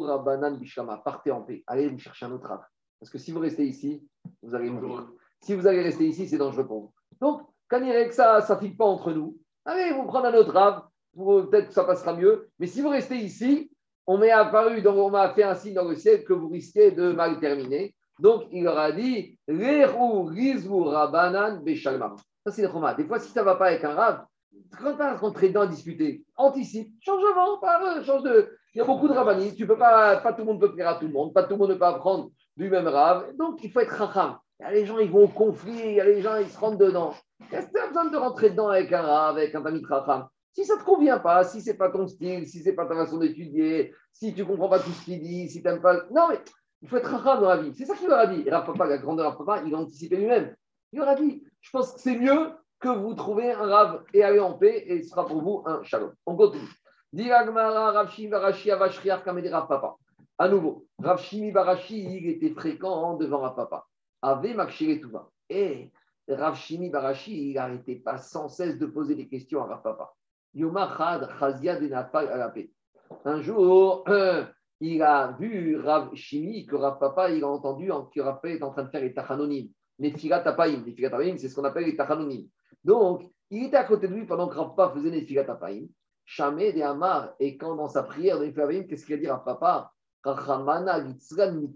Rabanan 0.00 0.56
Bishama, 0.56 0.96
partez 1.04 1.30
en 1.30 1.42
paix, 1.42 1.62
allez 1.66 1.86
vous 1.86 1.98
chercher 1.98 2.24
un 2.24 2.32
autre 2.32 2.50
arbre. 2.50 2.64
Parce 2.98 3.10
que 3.10 3.18
si 3.18 3.30
vous 3.30 3.40
restez 3.40 3.66
ici, 3.66 4.02
vous 4.42 4.54
allez 4.54 4.70
mourir. 4.70 5.06
Si 5.42 5.54
vous 5.54 5.66
allez 5.66 5.82
rester 5.82 6.06
ici, 6.06 6.26
c'est 6.26 6.38
dangereux 6.38 6.66
pour 6.66 6.80
vous. 6.80 6.92
Donc, 7.20 7.42
quand 7.68 7.82
il 7.82 8.08
que 8.08 8.14
ça 8.14 8.46
ne 8.48 8.56
file 8.56 8.76
pas 8.76 8.86
entre 8.86 9.12
nous, 9.12 9.36
allez 9.66 9.92
vous 9.92 10.04
prendre 10.04 10.26
un 10.26 10.34
autre 10.34 10.56
arbre, 10.56 10.90
peut-être 11.14 11.68
que 11.68 11.74
ça 11.74 11.84
passera 11.84 12.16
mieux. 12.16 12.48
Mais 12.58 12.66
si 12.66 12.80
vous 12.80 12.88
restez 12.88 13.16
ici, 13.16 13.70
on 14.06 14.16
m'est 14.18 14.30
apparu, 14.30 14.80
donc 14.82 14.96
on 14.96 15.10
m'a 15.10 15.34
fait 15.34 15.42
un 15.42 15.54
signe 15.54 15.74
dans 15.74 15.88
le 15.88 15.94
ciel 15.94 16.24
que 16.24 16.32
vous 16.32 16.48
risquez 16.48 16.90
de 16.92 17.12
mal 17.12 17.38
terminer. 17.38 17.94
Donc, 18.18 18.44
il 18.52 18.64
leur 18.64 18.78
a 18.78 18.92
dit 18.92 19.38
rabanan 19.48 21.62
beshalma. 21.62 22.14
Ça, 22.44 22.52
c'est 22.52 22.62
le 22.62 22.68
Choma. 22.68 22.94
Des 22.94 23.04
fois, 23.04 23.18
si 23.18 23.30
ça 23.30 23.40
ne 23.40 23.46
va 23.46 23.54
pas 23.54 23.66
avec 23.66 23.84
un 23.84 23.94
rave, 23.94 24.24
quand 24.78 24.96
tu 24.96 25.02
rentrer 25.02 25.48
dedans 25.48 25.62
à 25.62 25.66
discuter, 25.66 26.24
anticipe, 26.36 26.92
change 27.00 27.22
de 27.22 27.34
vent, 27.34 27.58
parle, 27.58 28.04
change 28.04 28.22
de. 28.22 28.56
Il 28.74 28.78
y 28.78 28.80
a 28.80 28.84
beaucoup 28.84 29.06
de 29.06 29.12
rabbinis, 29.12 29.54
tu 29.54 29.66
peux 29.66 29.76
pas, 29.76 30.16
pas 30.16 30.32
tout 30.32 30.40
le 30.40 30.46
monde 30.46 30.60
peut 30.60 30.72
plaire 30.72 30.88
à 30.88 30.94
tout 30.94 31.06
le 31.06 31.12
monde, 31.12 31.32
pas 31.32 31.44
tout 31.44 31.52
le 31.52 31.58
monde 31.58 31.70
ne 31.70 31.74
peut 31.74 31.84
apprendre 31.84 32.30
du 32.56 32.68
même 32.68 32.88
rave. 32.88 33.34
Donc, 33.36 33.62
il 33.62 33.70
faut 33.70 33.80
être 33.80 33.94
racham. 33.94 34.38
Il 34.60 34.64
y 34.64 34.66
a 34.66 34.72
les 34.72 34.86
gens, 34.86 34.98
ils 34.98 35.10
vont 35.10 35.24
au 35.24 35.28
conflit, 35.28 35.78
il 35.84 35.94
y 35.94 36.00
a 36.00 36.04
les 36.04 36.22
gens, 36.22 36.36
ils 36.36 36.48
se 36.48 36.58
rentrent 36.58 36.78
dedans. 36.78 37.14
Est-ce 37.52 37.66
que 37.66 37.72
tu 37.72 37.80
as 37.80 37.88
besoin 37.88 38.06
de 38.06 38.16
rentrer 38.16 38.50
dedans 38.50 38.68
avec 38.68 38.92
un 38.92 39.02
rave, 39.02 39.36
avec 39.36 39.54
un 39.54 39.64
ami 39.64 39.84
racham 39.84 40.26
Si 40.52 40.64
ça 40.64 40.74
ne 40.74 40.80
te 40.80 40.84
convient 40.84 41.18
pas, 41.18 41.44
si 41.44 41.60
ce 41.60 41.70
n'est 41.70 41.76
pas 41.76 41.90
ton 41.90 42.06
style, 42.06 42.46
si 42.46 42.60
ce 42.60 42.70
n'est 42.70 42.74
pas 42.74 42.86
ta 42.86 42.94
façon 42.94 43.18
d'étudier, 43.18 43.94
si 44.12 44.34
tu 44.34 44.40
ne 44.40 44.46
comprends 44.46 44.68
pas 44.68 44.80
tout 44.80 44.90
ce 44.90 45.04
qu'il 45.04 45.20
dit, 45.20 45.48
si 45.48 45.62
tu 45.62 45.68
n'aimes 45.68 45.82
pas. 45.82 46.02
Non, 46.10 46.28
mais 46.30 46.40
il 46.82 46.88
faut 46.88 46.96
être 46.96 47.10
racham 47.10 47.40
dans 47.40 47.48
la 47.48 47.58
vie. 47.58 47.72
C'est 47.74 47.86
ça 47.86 47.94
qu'il 47.94 48.08
leur 48.08 48.18
a 48.18 48.26
dit. 48.26 48.40
Et 48.40 48.50
Papa, 48.50 48.86
la 48.86 48.98
grandeur 48.98 49.38
Papa, 49.38 49.62
il 49.64 49.74
a 49.74 49.78
anticipé 49.78 50.16
lui-même. 50.16 50.54
Il 50.92 50.98
leur 50.98 51.08
a 51.08 51.14
dit 51.14 51.44
Je 51.60 51.70
pense 51.70 51.92
que 51.92 52.00
c'est 52.00 52.18
mieux 52.18 52.52
que 52.80 52.88
vous 52.88 53.14
trouvez 53.14 53.52
un 53.52 53.66
rave 53.66 54.04
et 54.12 54.24
allez 54.24 54.40
en 54.40 54.54
paix 54.54 54.82
et 54.86 55.02
ce 55.02 55.10
sera 55.10 55.24
pour 55.24 55.40
vous 55.40 55.62
un 55.66 55.82
shalom. 55.84 56.12
On 56.26 56.36
continue. 56.36 56.68
Papa. 59.68 59.96
À 60.38 60.48
nouveau, 60.48 60.86
Rav 60.98 61.20
Shimi 61.20 61.52
Barashi, 61.52 62.02
il 62.02 62.28
était 62.28 62.50
fréquent 62.50 63.14
devant 63.14 63.38
Rav 63.38 63.54
Papa. 63.54 63.86
Ave 64.20 64.66
Tuva. 64.68 65.30
Et 65.48 65.92
Rav 66.28 66.56
Shimi 66.56 66.90
Barashi, 66.90 67.50
il 67.50 67.54
n'arrêtait 67.54 67.96
pas 67.96 68.18
sans 68.18 68.48
cesse 68.48 68.78
de 68.78 68.86
poser 68.86 69.14
des 69.14 69.28
questions 69.28 69.62
à 69.62 69.66
Rav 69.66 69.82
Papa. 69.82 70.14
Un 73.24 73.40
jour, 73.40 74.04
il 74.84 75.00
a 75.00 75.36
vu 75.38 75.76
Rav 75.78 76.12
Shimi, 76.14 76.66
que 76.66 76.74
Rav 76.74 76.98
Papa, 76.98 77.30
il 77.30 77.44
a 77.44 77.48
entendu 77.48 77.90
que 78.12 78.20
Rav 78.20 78.34
Papa 78.34 78.48
est 78.48 78.62
en 78.64 78.72
train 78.72 78.82
de 78.82 78.90
faire 78.90 79.00
les 79.00 79.14
tachanonim. 79.14 79.68
Les 80.00 80.10
filatapaim. 80.10 80.82
Les 80.84 80.92
filatapaim, 80.92 81.36
c'est 81.36 81.48
ce 81.48 81.54
qu'on 81.54 81.62
appelle 81.62 81.84
les 81.84 81.96
tachanonim. 81.96 82.48
Donc, 82.82 83.22
il 83.50 83.66
était 83.66 83.76
à 83.76 83.84
côté 83.84 84.08
de 84.08 84.14
lui 84.14 84.26
pendant 84.26 84.48
que 84.48 84.56
Rav 84.56 84.74
Papa 84.74 84.92
faisait 84.94 85.10
les 85.10 85.22
filatapaim. 85.22 85.86
Chamé 86.24 86.72
de 86.72 86.80
Amar, 86.80 87.34
et 87.38 87.56
quand 87.56 87.76
dans 87.76 87.88
sa 87.88 88.02
prière 88.02 88.40
de 88.40 88.44
les 88.44 88.86
qu'est-ce 88.86 89.06
qu'il 89.06 89.14
a 89.14 89.18
dit 89.18 89.28
à 89.28 89.36
Papa? 89.36 89.92
Rachamana 90.24 91.00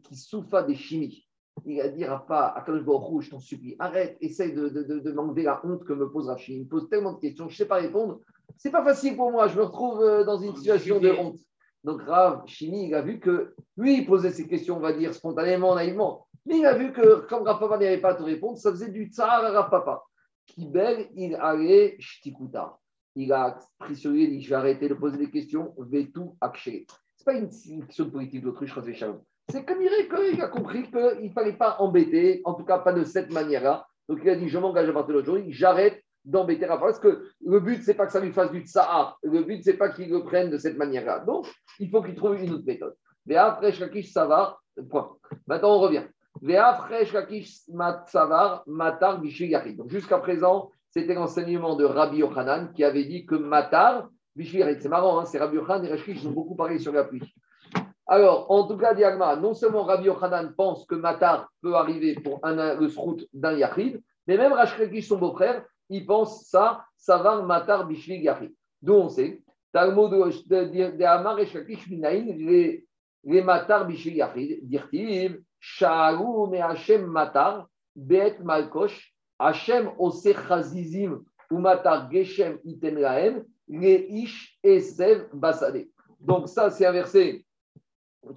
qui 0.03 0.17
soufa 0.17 0.63
des 0.63 0.75
chimies. 0.75 1.27
Il 1.65 1.81
a 1.81 1.89
dit 1.89 2.05
à 2.05 2.19
Papa, 2.19 2.55
à 2.57 2.65
Baruch 2.69 3.25
je 3.25 3.31
t'en 3.31 3.41
supplie, 3.41 3.77
arrête, 3.79 4.17
essaye 4.21 4.53
de, 4.53 4.69
de, 4.69 4.83
de, 4.99 5.13
m'enlever 5.13 5.43
la 5.43 5.61
honte 5.65 5.85
que 5.85 5.93
me 5.93 6.11
pose 6.11 6.29
Rachid. 6.29 6.57
Il 6.57 6.65
me 6.65 6.69
pose 6.69 6.89
tellement 6.89 7.13
de 7.15 7.21
questions, 7.21 7.49
je 7.49 7.55
ne 7.55 7.57
sais 7.57 7.67
pas 7.67 7.77
répondre. 7.77 8.21
C'est 8.57 8.71
pas 8.71 8.85
facile 8.85 9.17
pour 9.17 9.31
moi, 9.31 9.49
je 9.49 9.57
me 9.57 9.65
retrouve 9.65 10.03
euh, 10.03 10.25
dans 10.25 10.39
une 10.39 10.55
situation 10.57 11.01
de 11.01 11.11
honte. 11.11 11.41
Donc 11.87 12.03
Rav 12.03 12.43
Chini, 12.47 12.89
il 12.89 12.95
a 12.97 13.01
vu 13.01 13.21
que 13.21 13.55
lui, 13.77 13.99
il 13.99 14.07
posait 14.07 14.33
ces 14.33 14.49
questions, 14.49 14.77
on 14.77 14.81
va 14.81 14.93
dire, 14.93 15.15
spontanément, 15.15 15.77
naïvement. 15.77 16.27
Mais 16.45 16.59
il 16.59 16.67
a 16.67 16.77
vu 16.77 16.93
que 16.93 17.21
comme 17.29 17.45
Rav 17.45 17.61
Papa 17.61 17.79
n'avait 17.79 18.01
pas 18.01 18.11
à 18.11 18.15
te 18.17 18.25
répondre, 18.25 18.59
ça 18.59 18.73
faisait 18.73 18.91
du 18.91 19.05
tsar 19.05 19.31
à 19.31 19.51
Rav 19.51 19.71
Papa. 19.71 20.03
Qui 20.47 20.67
belle, 20.67 21.07
il 21.15 21.37
allait 21.37 21.95
shtikuta. 22.01 22.77
Il 23.15 23.33
a 23.33 23.57
pris 23.79 23.95
sur 23.95 24.11
lui, 24.11 24.25
il 24.25 24.31
dit 24.31 24.43
Je 24.43 24.51
vais 24.51 24.57
arrêter 24.57 24.89
de 24.89 24.95
poser 24.95 25.17
des 25.17 25.31
questions, 25.31 25.75
vetu 25.79 26.23
akshe. 26.41 26.65
Ce 26.65 26.71
n'est 26.71 26.87
pas 27.25 27.35
une, 27.35 27.49
question 27.87 28.11
politique 28.11 28.43
d'autruche, 28.43 28.75
C'est 29.49 29.65
comme 29.65 29.81
il 29.81 30.41
a 30.41 30.49
compris 30.49 30.91
qu'il 30.91 31.29
ne 31.29 31.33
fallait 31.33 31.57
pas 31.57 31.77
embêter, 31.79 32.41
en 32.45 32.55
tout 32.55 32.65
cas 32.65 32.79
pas 32.79 32.93
de 32.93 33.05
cette 33.05 33.33
manière-là. 33.33 33.87
Donc 34.09 34.19
il 34.25 34.31
a 34.31 34.35
dit 34.35 34.49
Je 34.49 34.59
m'engage 34.59 34.89
à 34.89 34.93
partir 34.93 35.15
d'aujourd'hui, 35.15 35.53
j'arrête 35.53 36.03
d'embêter 36.27 36.67
Rafa. 36.67 36.85
Parce 36.85 36.99
que 36.99 37.31
le 37.45 37.61
but, 37.61 37.83
c'est 37.83 37.95
pas 37.95 38.07
que 38.07 38.13
ça 38.13 38.21
lui 38.21 38.33
fasse 38.33 38.51
du 38.51 38.61
tsahar. 38.61 39.19
Le 39.23 39.43
but, 39.43 39.63
c'est 39.65 39.79
pas 39.79 39.89
qu'il 39.89 40.11
le 40.11 40.23
prenne 40.23 40.51
de 40.51 40.59
cette 40.59 40.77
manière-là. 40.77 41.21
Donc, 41.21 41.47
il 41.79 41.89
faut 41.89 42.03
qu'il 42.03 42.15
trouve 42.15 42.37
une 42.37 42.53
autre 42.53 42.67
méthode. 42.67 42.95
après, 43.35 43.73
Shakish 43.73 44.13
Savar, 44.13 44.61
point. 44.91 45.17
Maintenant, 45.47 45.77
on 45.77 45.81
revient. 45.81 46.03
Matar 48.67 49.21
Donc, 49.21 49.89
jusqu'à 49.89 50.19
présent, 50.19 50.71
c'était 50.91 51.15
l'enseignement 51.15 51.77
de 51.77 51.85
Rabbi 51.85 52.19
Yochanan 52.19 52.73
qui 52.73 52.85
avait 52.85 53.05
dit 53.05 53.25
que 53.25 53.35
Matar, 53.35 54.09
c'est 54.39 54.89
marrant, 54.89 55.19
hein, 55.19 55.25
c'est 55.25 55.39
Rabbi 55.39 55.57
Yochanan 55.57 55.85
et 55.87 55.89
Rashkish 55.91 56.21
qui 56.21 56.27
ont 56.27 56.33
beaucoup 56.33 56.55
parlé 56.55 56.79
sur 56.79 56.93
la 56.93 57.05
pluie. 57.05 57.35
Alors, 58.07 58.51
en 58.51 58.69
tout 58.69 58.77
cas, 58.77 58.95
Diagma, 58.95 59.37
non 59.37 59.55
seulement 59.55 59.85
Rabbi 59.85 60.05
Yochanan 60.05 60.55
pense 60.57 60.85
que 60.87 60.95
Matar 60.95 61.49
peut 61.63 61.75
arriver 61.75 62.15
pour 62.15 62.39
un, 62.43 62.75
le 62.75 62.89
srout 62.89 63.27
d'un 63.33 63.53
Yachid, 63.53 64.03
mais 64.27 64.37
même 64.37 64.53
Rashkish, 64.53 65.09
son 65.09 65.19
beau-frère, 65.19 65.65
il 65.89 66.07
pense 66.07 66.45
ça, 66.45 66.85
ça 66.97 67.19
va 67.19 67.41
matar 67.43 67.87
bishvig 67.87 68.25
yachid. 68.25 68.53
D'où 68.83 68.95
on 68.95 69.09
sait, 69.09 69.43
Talmud 69.73 70.11
de 70.11 71.05
Amar 71.05 71.39
et 71.39 71.47
Shakish 71.47 71.89
Minaïn, 71.89 72.27
les 73.25 73.43
matar 73.43 73.87
bishvig 73.87 74.17
yachid, 74.17 74.69
dirtiv, 74.69 75.41
Sha'aru 75.61 76.49
me 76.49 76.59
Hashem 76.59 77.07
matar, 77.07 77.67
be'et 77.95 78.39
malkosh, 78.41 79.13
Hashem 79.39 79.91
ose 79.99 80.33
chazizim, 80.49 81.25
ou 81.51 81.59
matar 81.59 82.11
geshem 82.11 82.59
iten 82.65 83.01
lahem, 83.01 83.45
les 83.69 84.07
ish 84.11 84.59
esev 84.63 85.29
basade. 85.33 85.89
Donc 86.21 86.49
ça, 86.49 86.71
c'est 86.71 86.87
un 86.87 86.93
verset 86.93 87.45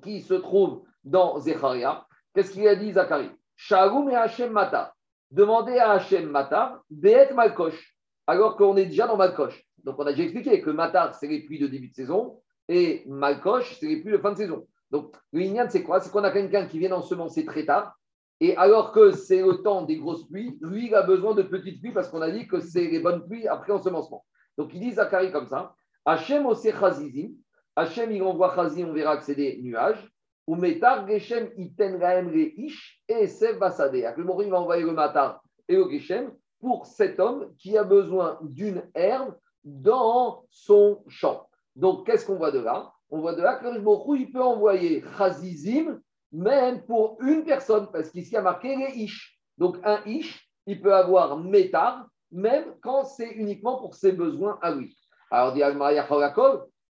qui 0.02 0.22
se 0.22 0.34
trouve 0.34 0.84
dans 1.04 1.40
Zecharia. 1.40 2.06
Qu'est-ce 2.34 2.52
qu'il 2.52 2.68
a 2.68 2.76
dit 2.76 2.92
Zacharie? 2.92 3.32
Sha'aru 3.56 4.06
me 4.06 4.14
Hashem 4.14 4.52
matar. 4.52 4.94
Demandez 5.32 5.78
à 5.78 5.92
Hachem 5.92 6.30
Matar, 6.30 6.82
Be'et 6.90 7.34
Malkosh, 7.34 7.96
alors 8.26 8.58
qu'on 8.58 8.76
est 8.78 8.86
déjà 8.86 9.06
dans 9.06 9.18
Malkosh. 9.18 9.64
Donc 9.84 10.00
on 10.00 10.06
a 10.06 10.12
déjà 10.12 10.24
expliqué 10.24 10.62
que 10.62 10.72
Matar, 10.72 11.14
c'est 11.14 11.28
les 11.28 11.44
pluies 11.44 11.60
de 11.60 11.68
début 11.68 11.90
de 11.90 11.94
saison, 11.94 12.42
et 12.68 13.04
Malkosh, 13.08 13.78
c'est 13.80 13.88
les 13.88 14.02
pluies 14.02 14.14
de 14.14 14.18
fin 14.18 14.32
de 14.32 14.38
saison. 14.38 14.68
Donc 14.90 15.16
le 15.32 15.44
c'est 15.70 15.84
quoi? 15.84 16.00
C'est 16.00 16.12
qu'on 16.12 16.24
a 16.24 16.32
quelqu'un 16.32 16.66
qui 16.66 16.80
vient 16.80 16.92
ensemencer 16.94 17.46
très 17.46 17.66
tard, 17.66 17.96
et 18.40 18.56
alors 18.56 18.92
que 18.92 19.12
c'est 19.12 19.42
le 19.42 19.62
temps 19.62 19.84
des 19.84 19.98
grosses 19.98 20.28
pluies, 20.28 20.58
lui, 20.62 20.88
il 20.88 20.96
a 20.96 21.04
besoin 21.04 21.36
de 21.36 21.44
petites 21.44 21.82
pluies 21.82 21.92
parce 21.92 22.08
qu'on 22.10 22.22
a 22.22 22.32
dit 22.32 22.48
que 22.48 22.60
c'est 22.60 22.88
les 22.88 23.00
bonnes 23.00 23.28
pluies 23.28 23.48
après 23.48 23.74
ensemencement. 23.74 24.26
Donc 24.58 24.74
il 24.74 24.80
dit 24.80 24.94
Zacharie 24.94 25.32
comme 25.32 25.48
ça 25.48 25.76
Hachem 26.06 26.46
ose 26.46 26.64
chazizim, 26.64 27.32
Hachem 27.76 28.12
il 28.12 28.24
envoie 28.24 28.56
chazim, 28.56 28.88
on 28.90 28.94
verra 28.94 29.18
que 29.18 29.26
c'est 29.26 29.36
des 29.36 29.60
nuages, 29.62 30.10
ou 30.50 30.56
metar 30.56 31.06
geshem 31.06 31.52
iten 31.62 32.00
gaem 32.02 32.32
ish 32.58 33.04
et 33.08 33.28
sev 33.28 33.60
basade. 33.60 34.02
Le 34.18 34.24
Morim 34.24 34.50
va 34.50 34.62
envoyer 34.62 34.84
le 34.84 34.94
matar 34.94 35.44
et 35.68 35.76
le 35.76 35.88
geshem 35.92 36.32
pour 36.60 36.88
cet 36.88 37.20
homme 37.20 37.54
qui 37.60 37.78
a 37.78 37.84
besoin 37.84 38.40
d'une 38.42 38.82
herbe 38.96 39.36
dans 39.64 40.44
son 40.50 41.04
champ. 41.08 41.48
Donc, 41.76 42.08
qu'est-ce 42.08 42.26
qu'on 42.26 42.38
voit 42.38 42.50
de 42.50 42.62
là? 42.62 42.92
On 43.12 43.22
voit 43.22 43.36
de 43.36 43.44
là 43.44 43.58
que 43.58 43.68
le 43.68 44.18
il 44.18 44.32
peut 44.32 44.42
envoyer 44.42 45.04
chazizim 45.20 46.02
même 46.32 46.84
pour 46.84 47.22
une 47.22 47.44
personne, 47.44 47.88
parce 47.92 48.10
qu'ici 48.10 48.32
il 48.32 48.34
y 48.34 48.38
a 48.38 48.42
marqué 48.42 48.76
les 48.76 49.04
ish. 49.04 49.40
Donc, 49.56 49.78
un 49.84 50.02
ish, 50.08 50.50
il 50.66 50.82
peut 50.82 50.96
avoir 50.96 51.38
métar, 51.38 52.08
même 52.32 52.74
quand 52.82 53.04
c'est 53.04 53.30
uniquement 53.34 53.78
pour 53.78 53.94
ses 53.94 54.14
besoins 54.14 54.58
à 54.64 54.72
lui. 54.72 54.98
Alors, 55.30 55.54
dit 55.54 55.62
Maria 55.76 56.08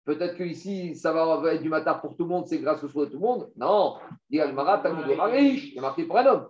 Peut-être 0.10 0.38
qu'ici, 0.38 0.96
ça 0.96 1.14
va 1.14 1.54
être 1.54 1.62
du 1.62 1.70
matin 1.70 1.94
pour 1.94 2.16
tout 2.16 2.24
le 2.24 2.30
monde, 2.30 2.48
c'est 2.48 2.58
grâce 2.58 2.84
au 2.84 2.88
soir 2.88 3.06
de 3.06 3.12
tout 3.12 3.18
le 3.18 3.22
monde. 3.22 3.52
Non. 3.56 3.98
Il 4.32 4.38
y 4.38 4.42
a 4.42 4.52
marqué 4.52 6.04
pour 6.06 6.18
un 6.18 6.26
homme. 6.26 6.48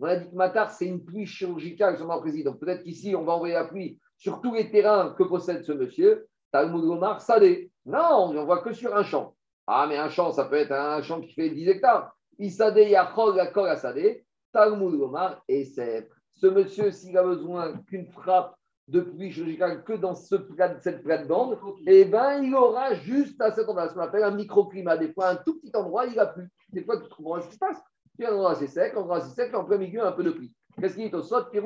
On 0.00 0.06
a 0.06 0.16
dit 0.16 0.30
que 0.30 0.34
matar, 0.34 0.70
c'est 0.70 0.86
une 0.86 1.04
pluie 1.04 1.26
chirurgicale, 1.26 1.98
sur 1.98 2.08
président. 2.20 2.54
Peut-être 2.54 2.84
qu'ici, 2.84 3.14
on 3.14 3.22
va 3.22 3.34
envoyer 3.34 3.52
la 3.52 3.66
pluie 3.66 3.98
sur 4.16 4.40
tous 4.40 4.54
les 4.54 4.70
terrains 4.70 5.14
que 5.18 5.24
possède 5.24 5.62
ce 5.62 5.72
monsieur. 5.72 6.26
Talmud 6.50 6.80
Gomar, 6.80 7.20
Sadé. 7.20 7.70
Non, 7.84 8.28
on 8.28 8.32
ne 8.32 8.40
voit 8.40 8.62
que 8.62 8.72
sur 8.72 8.96
un 8.96 9.02
champ. 9.02 9.34
Ah, 9.66 9.84
mais 9.86 9.98
un 9.98 10.08
champ, 10.08 10.32
ça 10.32 10.46
peut 10.46 10.56
être 10.56 10.72
un 10.72 11.02
champ 11.02 11.20
qui 11.20 11.34
fait 11.34 11.50
10 11.50 11.68
hectares. 11.68 12.16
Isadé, 12.38 12.88
Yachol, 12.88 13.36
Yakol, 13.36 13.76
Sadé. 13.76 14.24
Talmud 14.54 14.96
Gomar, 14.98 15.42
et. 15.48 15.66
Ce 15.66 16.46
monsieur, 16.46 16.90
s'il 16.92 17.18
a 17.18 17.22
besoin 17.22 17.74
qu'une 17.86 18.06
frappe 18.06 18.56
de 18.88 19.00
pluie 19.00 19.32
chirurgicale 19.32 19.82
que 19.84 19.94
dans 19.94 20.14
ce 20.14 20.36
cette 20.80 21.02
plate-bande, 21.02 21.58
eh 21.86 22.04
ben, 22.04 22.42
il 22.42 22.54
aura 22.54 22.94
juste 22.94 23.40
à 23.40 23.50
cet 23.50 23.68
endroit, 23.68 23.88
ce 23.88 23.94
qu'on 23.94 24.00
appelle 24.00 24.24
un 24.24 24.30
microclimat. 24.30 24.96
Des 24.98 25.12
fois, 25.12 25.28
un 25.30 25.36
tout 25.36 25.58
petit 25.58 25.74
endroit, 25.74 26.06
il 26.06 26.18
a 26.18 26.26
plu. 26.26 26.50
Des 26.72 26.84
fois, 26.84 27.00
tu 27.00 27.08
trouves 27.08 27.40
ce 27.40 27.48
qui 27.48 27.54
se 27.54 27.58
passe. 27.58 27.80
Tu 28.18 28.24
as 28.24 28.30
un 28.30 28.34
endroit 28.34 28.52
assez 28.52 28.66
sec, 28.66 28.92
un 28.94 28.98
endroit 28.98 29.16
assez 29.16 29.34
sec, 29.34 29.54
en 29.54 29.64
plein 29.64 29.78
milieu, 29.78 30.04
un 30.04 30.12
peu 30.12 30.22
de 30.22 30.30
pluie. 30.30 30.52
Qu'est-ce 30.80 30.94
qu'il 30.96 31.04
est 31.04 31.14
au 31.14 31.22
sot? 31.22 31.46
Si 31.52 31.60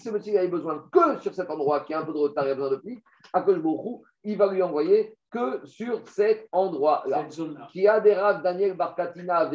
ce 0.00 0.10
monsieur 0.10 0.38
avait 0.38 0.48
besoin 0.48 0.84
que 0.90 1.20
sur 1.20 1.32
cet 1.32 1.48
endroit 1.48 1.80
qui 1.80 1.94
a 1.94 2.00
un 2.00 2.04
peu 2.04 2.12
de 2.12 2.18
retard 2.18 2.46
et 2.48 2.54
besoin 2.54 2.70
de 2.70 2.76
pluie, 2.76 3.00
à 3.32 3.40
beaucoup, 3.40 4.04
il 4.24 4.36
va 4.36 4.52
lui 4.52 4.62
envoyer 4.62 5.16
que 5.30 5.64
sur 5.64 6.06
cet 6.08 6.48
endroit-là. 6.50 7.28
Qui 7.70 7.86
a 7.86 8.00
des 8.00 8.14
Rav 8.14 8.42
Daniel 8.42 8.74
Barkatina 8.74 9.50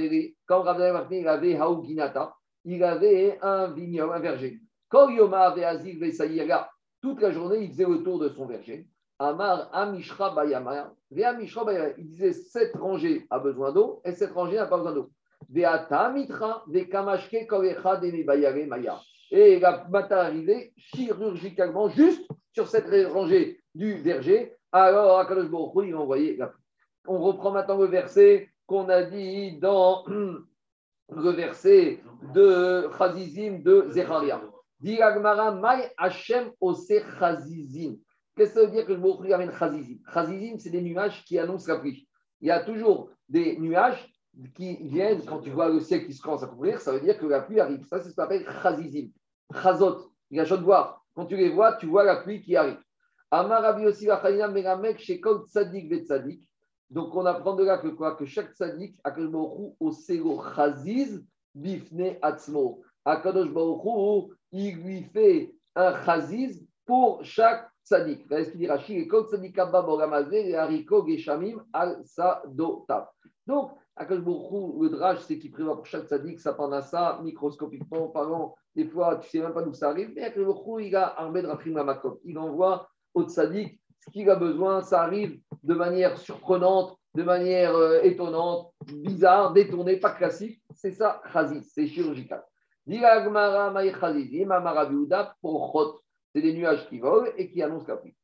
quand 0.46 0.62
Rav 0.62 0.78
Daniel 0.78 0.94
Barkatina 0.94 1.32
avait 1.34 1.58
Haouginata, 1.58 2.34
il 2.66 2.84
avait 2.84 3.38
un 3.42 3.72
vignoble, 3.72 4.14
un 4.14 4.20
verger. 4.20 4.60
Quand 4.90 5.10
Yoma 5.10 5.56
toute 7.02 7.22
la 7.22 7.32
journée, 7.32 7.64
il 7.64 7.70
faisait 7.72 7.86
le 7.86 8.04
tour 8.04 8.20
de 8.20 8.30
son 8.30 8.46
verger. 8.46 8.88
Amar 9.20 9.70
Amishra 9.74 10.34
Bayama, 10.34 10.94
il 11.12 12.08
disait 12.08 12.34
cette 12.34 12.76
rangée 12.76 13.26
a 13.30 13.40
besoin 13.40 13.72
d'eau 13.72 14.02
et 14.06 14.12
cette 14.12 14.32
rangée 14.32 14.56
n'a 14.56 14.66
pas 14.66 14.78
besoin 14.78 14.94
d'eau. 14.94 15.12
Et 19.32 19.60
la 19.60 19.88
matin 19.90 20.18
arrivée 20.18 20.74
chirurgicalement 20.78 21.90
juste 21.90 22.28
sur 22.54 22.68
cette 22.68 22.88
rangée 23.12 23.60
du 23.76 23.96
verger. 23.96 24.54
Alors, 24.72 25.26
Baruch 25.28 25.76
Hu, 25.76 25.88
il 25.88 25.96
envoyer 25.96 26.38
la. 26.38 26.54
On 27.08 27.20
reprend 27.20 27.52
maintenant 27.52 27.78
le 27.78 27.88
verset 27.88 28.50
qu'on 28.66 28.88
a 28.90 29.04
dit 29.04 29.60
dans 29.60 30.06
le 31.16 31.32
verset 31.32 32.02
de 32.34 32.90
Chazizim 32.98 33.60
de 33.60 33.88
Zecharia. 33.90 34.42
Dit 34.80 35.00
Mai 35.00 35.92
Hashem 35.98 36.52
Ose 36.60 36.94
Chazizim. 37.20 37.98
Qu'est-ce 38.36 38.56
que 38.56 38.62
ça 38.62 38.66
veut 38.66 38.72
dire 38.72 38.86
que 38.86 38.94
le 38.94 39.00
mot 39.00 39.22
amène 39.32 39.52
Chazizim 39.52 39.98
Chazizim, 40.14 40.58
c'est 40.58 40.70
des 40.70 40.82
nuages 40.82 41.24
qui 41.26 41.38
annoncent 41.38 41.72
la 41.72 41.80
pluie. 41.80 42.08
Il 42.42 42.48
y 42.48 42.52
a 42.52 42.60
toujours 42.62 43.10
des 43.30 43.58
nuages 43.58 44.12
qui 44.56 44.78
viennent, 44.88 45.24
quand 45.26 45.40
tu 45.40 45.52
vois 45.52 45.70
le 45.70 45.80
ciel 45.80 46.06
qui 46.06 46.14
se 46.14 46.22
commence 46.22 46.44
à 46.44 46.48
couvrir, 46.48 46.82
ça 46.82 46.92
veut 46.92 47.00
dire 47.00 47.18
que 47.18 47.26
la 47.26 47.42
pluie 47.42 47.60
arrive. 47.60 47.86
Ça, 47.86 48.00
c'est 48.00 48.10
ce 48.10 48.16
qu'on 48.16 48.24
appelle 48.24 48.46
Chazizim. 48.62 49.10
Chazot, 49.62 50.12
il 50.32 50.38
y 50.38 50.40
a 50.40 50.46
de 50.46 50.56
voir. 50.64 51.06
Quand 51.16 51.26
tu 51.28 51.38
les 51.38 51.50
vois, 51.50 51.74
tu 51.74 51.86
vois 51.86 52.04
la 52.04 52.18
pluie 52.18 52.42
qui 52.42 52.56
arrive. 52.56 52.80
Amar 53.30 53.62
Rabbi 53.62 53.86
aussi 53.86 54.08
Megamek 54.08 55.00
Shekol 55.00 55.46
Tzadik 55.48 56.06
Tzadik. 56.06 56.48
Donc 56.90 57.16
on 57.16 57.26
apprend 57.26 57.56
de 57.56 57.64
là 57.64 57.78
que 57.78 57.88
quoi? 57.88 58.16
Que 58.16 58.26
chaque 58.26 58.54
tzadik, 58.54 58.98
Akadosh 59.04 59.32
Baruch 59.32 59.76
au 59.80 59.92
Sego 59.92 60.42
Chaziz, 60.56 61.26
Bifne 61.56 62.18
Atzmo. 62.22 62.82
Akadosh 63.06 63.52
Baruch 63.52 64.32
il 64.52 64.76
lui 64.84 65.04
fait 65.04 65.56
un 65.76 65.94
Chaziz 66.06 66.64
pour 66.86 67.24
chaque 67.24 67.68
tzadik. 67.84 68.24
Regardez 68.24 68.46
ce 68.46 68.52
qu'il 68.52 68.60
dit 68.60 68.68
Rachid, 68.68 68.98
et 68.98 69.08
Kol 69.08 69.26
Tzadik 69.26 69.58
Abba 69.58 69.82
Bogamazé, 69.82 70.50
et 70.50 70.56
Hariko 70.56 71.06
Geshamim 71.08 71.64
Al 71.74 72.02
Sadotav. 72.06 73.08
Donc, 73.48 73.72
Akadosh 73.96 74.24
Baruch 74.24 74.82
le 74.82 74.90
drage, 74.90 75.20
c'est 75.22 75.40
qu'il 75.40 75.52
prévoit 75.52 75.76
pour 75.76 75.86
chaque 75.86 76.08
ça 76.08 76.54
pendant 76.54 76.82
ça, 76.82 77.20
microscopiquement 77.24 78.08
parlant, 78.10 78.56
des 78.76 78.86
fois, 78.86 79.18
tu 79.18 79.28
ne 79.28 79.30
sais 79.32 79.40
même 79.40 79.54
pas 79.54 79.62
d'où 79.62 79.74
ça 79.74 79.90
arrive, 79.90 80.12
mais 80.16 80.24
Akadosh 80.24 80.46
Baruch 80.46 80.86
il 80.86 80.96
a 80.96 81.08
armé 81.20 81.42
de 81.42 81.48
Rachim 81.48 81.72
Makom. 81.72 82.18
Il 82.24 82.38
envoie 82.38 82.88
au 83.14 83.24
tzadik 83.24 83.80
ce 84.06 84.12
qu'il 84.12 84.30
a 84.30 84.36
besoin, 84.36 84.82
ça 84.82 85.02
arrive 85.02 85.40
de 85.64 85.74
manière 85.74 86.18
surprenante, 86.18 86.98
de 87.16 87.24
manière 87.24 87.74
euh, 87.76 88.02
étonnante, 88.02 88.74
bizarre, 88.86 89.54
détournée, 89.54 89.98
pas 89.98 90.12
classique. 90.12 90.62
C'est 90.74 90.92
ça, 90.92 91.22
chazis, 91.32 91.64
c'est 91.74 91.88
chirurgical. 91.88 92.44
C'est 92.86 93.00
des 96.42 96.54
nuages 96.54 96.90
qui 96.90 97.00
volent 97.00 97.32
et 97.38 97.50
qui 97.50 97.62
annoncent 97.62 97.88
la 97.88 97.96
pluie. 97.96 98.16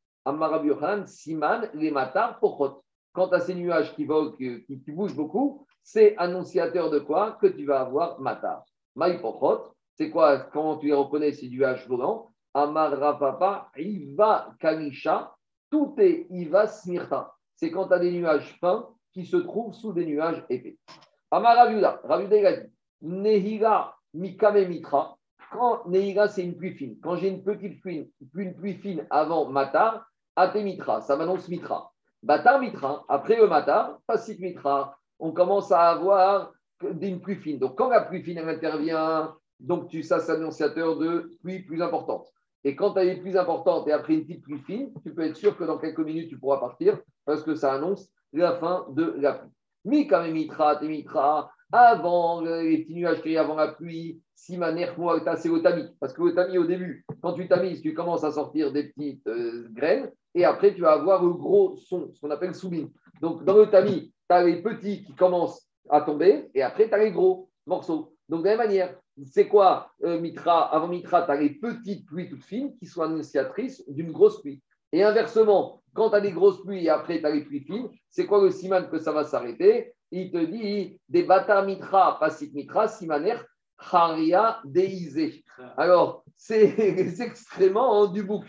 Siman, 1.06 1.70
les 1.72 1.90
matar, 1.90 2.38
pochot. 2.40 2.82
Quant 3.12 3.28
à 3.28 3.40
ces 3.40 3.54
nuages 3.54 3.94
qui 3.94 4.04
volent, 4.04 4.32
qui, 4.32 4.84
bougent 4.88 5.16
beaucoup, 5.16 5.66
c'est 5.82 6.14
annonciateur 6.18 6.90
de 6.90 6.98
quoi 6.98 7.38
Que 7.40 7.46
tu 7.46 7.64
vas 7.64 7.80
avoir 7.80 8.20
matar. 8.20 8.64
Maï 8.96 9.18
pochot, 9.18 9.72
c'est 9.94 10.10
quoi 10.10 10.40
Comment 10.52 10.76
tu 10.76 10.88
les 10.88 10.92
reconnais, 10.92 11.32
ces 11.32 11.48
nuages 11.48 11.88
volants? 11.88 12.28
Amar 12.52 12.98
Rapapa, 12.98 13.70
Iva 13.76 14.52
Kalisha, 14.58 15.32
tout 15.70 15.94
est 15.98 16.26
Iva 16.30 16.66
Smirta. 16.66 17.34
C'est 17.56 17.70
quand 17.70 17.88
tu 17.88 17.94
as 17.94 17.98
des 17.98 18.12
nuages 18.12 18.58
fins 18.60 18.88
qui 19.12 19.26
se 19.26 19.36
trouvent 19.36 19.74
sous 19.74 19.92
des 19.92 20.06
nuages 20.06 20.44
épais. 20.48 20.78
Amar 21.30 21.56
Raviuda, 21.56 22.00
Raviuda 22.04 22.36
il 22.36 22.46
a 22.46 22.56
dit 22.56 22.72
Nehira 23.02 23.96
Mikame 24.14 24.66
Mitra. 24.66 25.16
Quand 25.52 25.86
Nehira, 25.86 26.28
c'est 26.28 26.44
une 26.44 26.56
pluie 26.56 26.74
fine. 26.74 26.98
Quand 27.02 27.16
j'ai 27.16 27.28
une 27.28 27.42
petite 27.42 27.80
pluie, 27.80 28.12
une 28.34 28.54
pluie 28.54 28.74
fine 28.74 29.06
avant 29.10 29.48
Matar, 29.48 30.06
Ate 30.36 30.56
Mitra, 30.56 31.00
ça 31.00 31.16
m'annonce 31.16 31.48
Mitra. 31.48 31.92
Batar 32.22 32.60
Mitra, 32.60 33.04
après 33.08 33.36
le 33.36 33.46
Matar, 33.46 33.98
Pasik 34.06 34.38
Mitra. 34.40 34.96
On 35.18 35.32
commence 35.32 35.72
à 35.72 35.90
avoir 35.90 36.52
une 36.82 37.20
pluie 37.20 37.36
fine. 37.36 37.58
Donc 37.58 37.76
quand 37.76 37.88
la 37.88 38.02
pluie 38.02 38.22
fine 38.22 38.38
intervient, 38.38 39.34
donc 39.58 39.88
tu, 39.88 40.02
ça 40.02 40.20
c'est 40.20 40.32
annonciateur 40.32 40.96
de 40.98 41.30
pluie 41.42 41.60
plus 41.60 41.82
importante. 41.82 42.26
Et 42.64 42.76
quand 42.76 42.96
elle 42.96 43.08
est 43.08 43.20
plus 43.20 43.36
importante 43.36 43.88
et 43.88 43.92
après 43.92 44.14
une 44.14 44.26
petite 44.26 44.42
pluie 44.42 44.60
fine, 44.66 44.92
tu 45.02 45.14
peux 45.14 45.22
être 45.22 45.36
sûr 45.36 45.56
que 45.56 45.64
dans 45.64 45.78
quelques 45.78 46.00
minutes, 46.00 46.28
tu 46.28 46.38
pourras 46.38 46.58
partir 46.58 46.98
parce 47.24 47.42
que 47.42 47.54
ça 47.54 47.72
annonce 47.72 48.10
la 48.32 48.56
fin 48.56 48.86
de 48.90 49.14
la 49.18 49.34
pluie. 49.34 49.50
Mika 49.84 50.28
mitra, 50.28 50.78
mitra, 50.82 51.50
avant 51.72 52.42
les 52.42 52.78
petits 52.78 52.94
nuages 52.94 53.22
qui 53.22 53.36
avant 53.36 53.56
la 53.56 53.68
pluie, 53.68 54.20
si 54.34 54.58
ma 54.58 54.74
c'est 55.36 55.48
au 55.48 55.58
tamis. 55.60 55.88
Parce 56.00 56.12
que 56.12 56.22
au 56.22 56.30
tamis, 56.32 56.58
au 56.58 56.66
début, 56.66 57.04
quand 57.22 57.32
tu 57.32 57.48
tamises, 57.48 57.80
tu 57.80 57.94
commences 57.94 58.24
à 58.24 58.32
sortir 58.32 58.72
des 58.72 58.84
petites 58.84 59.26
euh, 59.26 59.68
graines 59.70 60.10
et 60.34 60.44
après, 60.44 60.74
tu 60.74 60.82
vas 60.82 60.92
avoir 60.92 61.22
le 61.24 61.32
gros 61.32 61.76
son, 61.76 62.10
ce 62.12 62.20
qu'on 62.20 62.30
appelle 62.30 62.54
soubine. 62.54 62.90
Donc, 63.20 63.44
dans 63.44 63.56
le 63.56 63.66
tamis, 63.70 64.12
tu 64.28 64.34
as 64.34 64.44
les 64.44 64.62
petits 64.62 65.04
qui 65.04 65.14
commencent 65.14 65.66
à 65.88 66.00
tomber 66.02 66.50
et 66.54 66.62
après, 66.62 66.88
tu 66.88 66.94
as 66.94 66.98
les 66.98 67.12
gros 67.12 67.48
morceaux. 67.66 68.14
Donc, 68.28 68.40
de 68.40 68.44
la 68.44 68.56
même 68.56 68.66
manière, 68.66 68.94
c'est 69.26 69.48
quoi 69.48 69.90
euh, 70.04 70.20
Mitra 70.20 70.74
Avant 70.74 70.88
Mitra, 70.88 71.22
tu 71.22 71.30
as 71.30 71.36
les 71.36 71.50
petites 71.50 72.06
pluies 72.06 72.28
toutes 72.28 72.44
fines 72.44 72.76
qui 72.76 72.86
sont 72.86 73.02
annonciatrices 73.02 73.82
d'une 73.88 74.12
grosse 74.12 74.40
pluie. 74.40 74.62
Et 74.92 75.02
inversement, 75.02 75.82
quand 75.94 76.10
tu 76.10 76.16
as 76.16 76.20
des 76.20 76.32
grosses 76.32 76.62
pluies 76.62 76.84
et 76.84 76.90
après 76.90 77.20
tu 77.20 77.26
as 77.26 77.30
les 77.30 77.44
pluies 77.44 77.64
fines, 77.64 77.88
c'est 78.08 78.26
quoi 78.26 78.42
le 78.42 78.50
siman 78.50 78.88
que 78.88 78.98
ça 78.98 79.12
va 79.12 79.24
s'arrêter? 79.24 79.94
Il 80.10 80.30
te 80.30 80.38
dit 80.38 80.98
des 81.08 81.22
bata 81.22 81.62
mitra, 81.62 82.18
pasit 82.18 82.52
mitra, 82.52 82.88
simaner, 82.88 83.36
haria. 83.78 84.60
Alors, 85.76 86.24
c'est 86.36 86.78
extrêmement 87.20 88.06
du 88.06 88.22
bouc. 88.22 88.44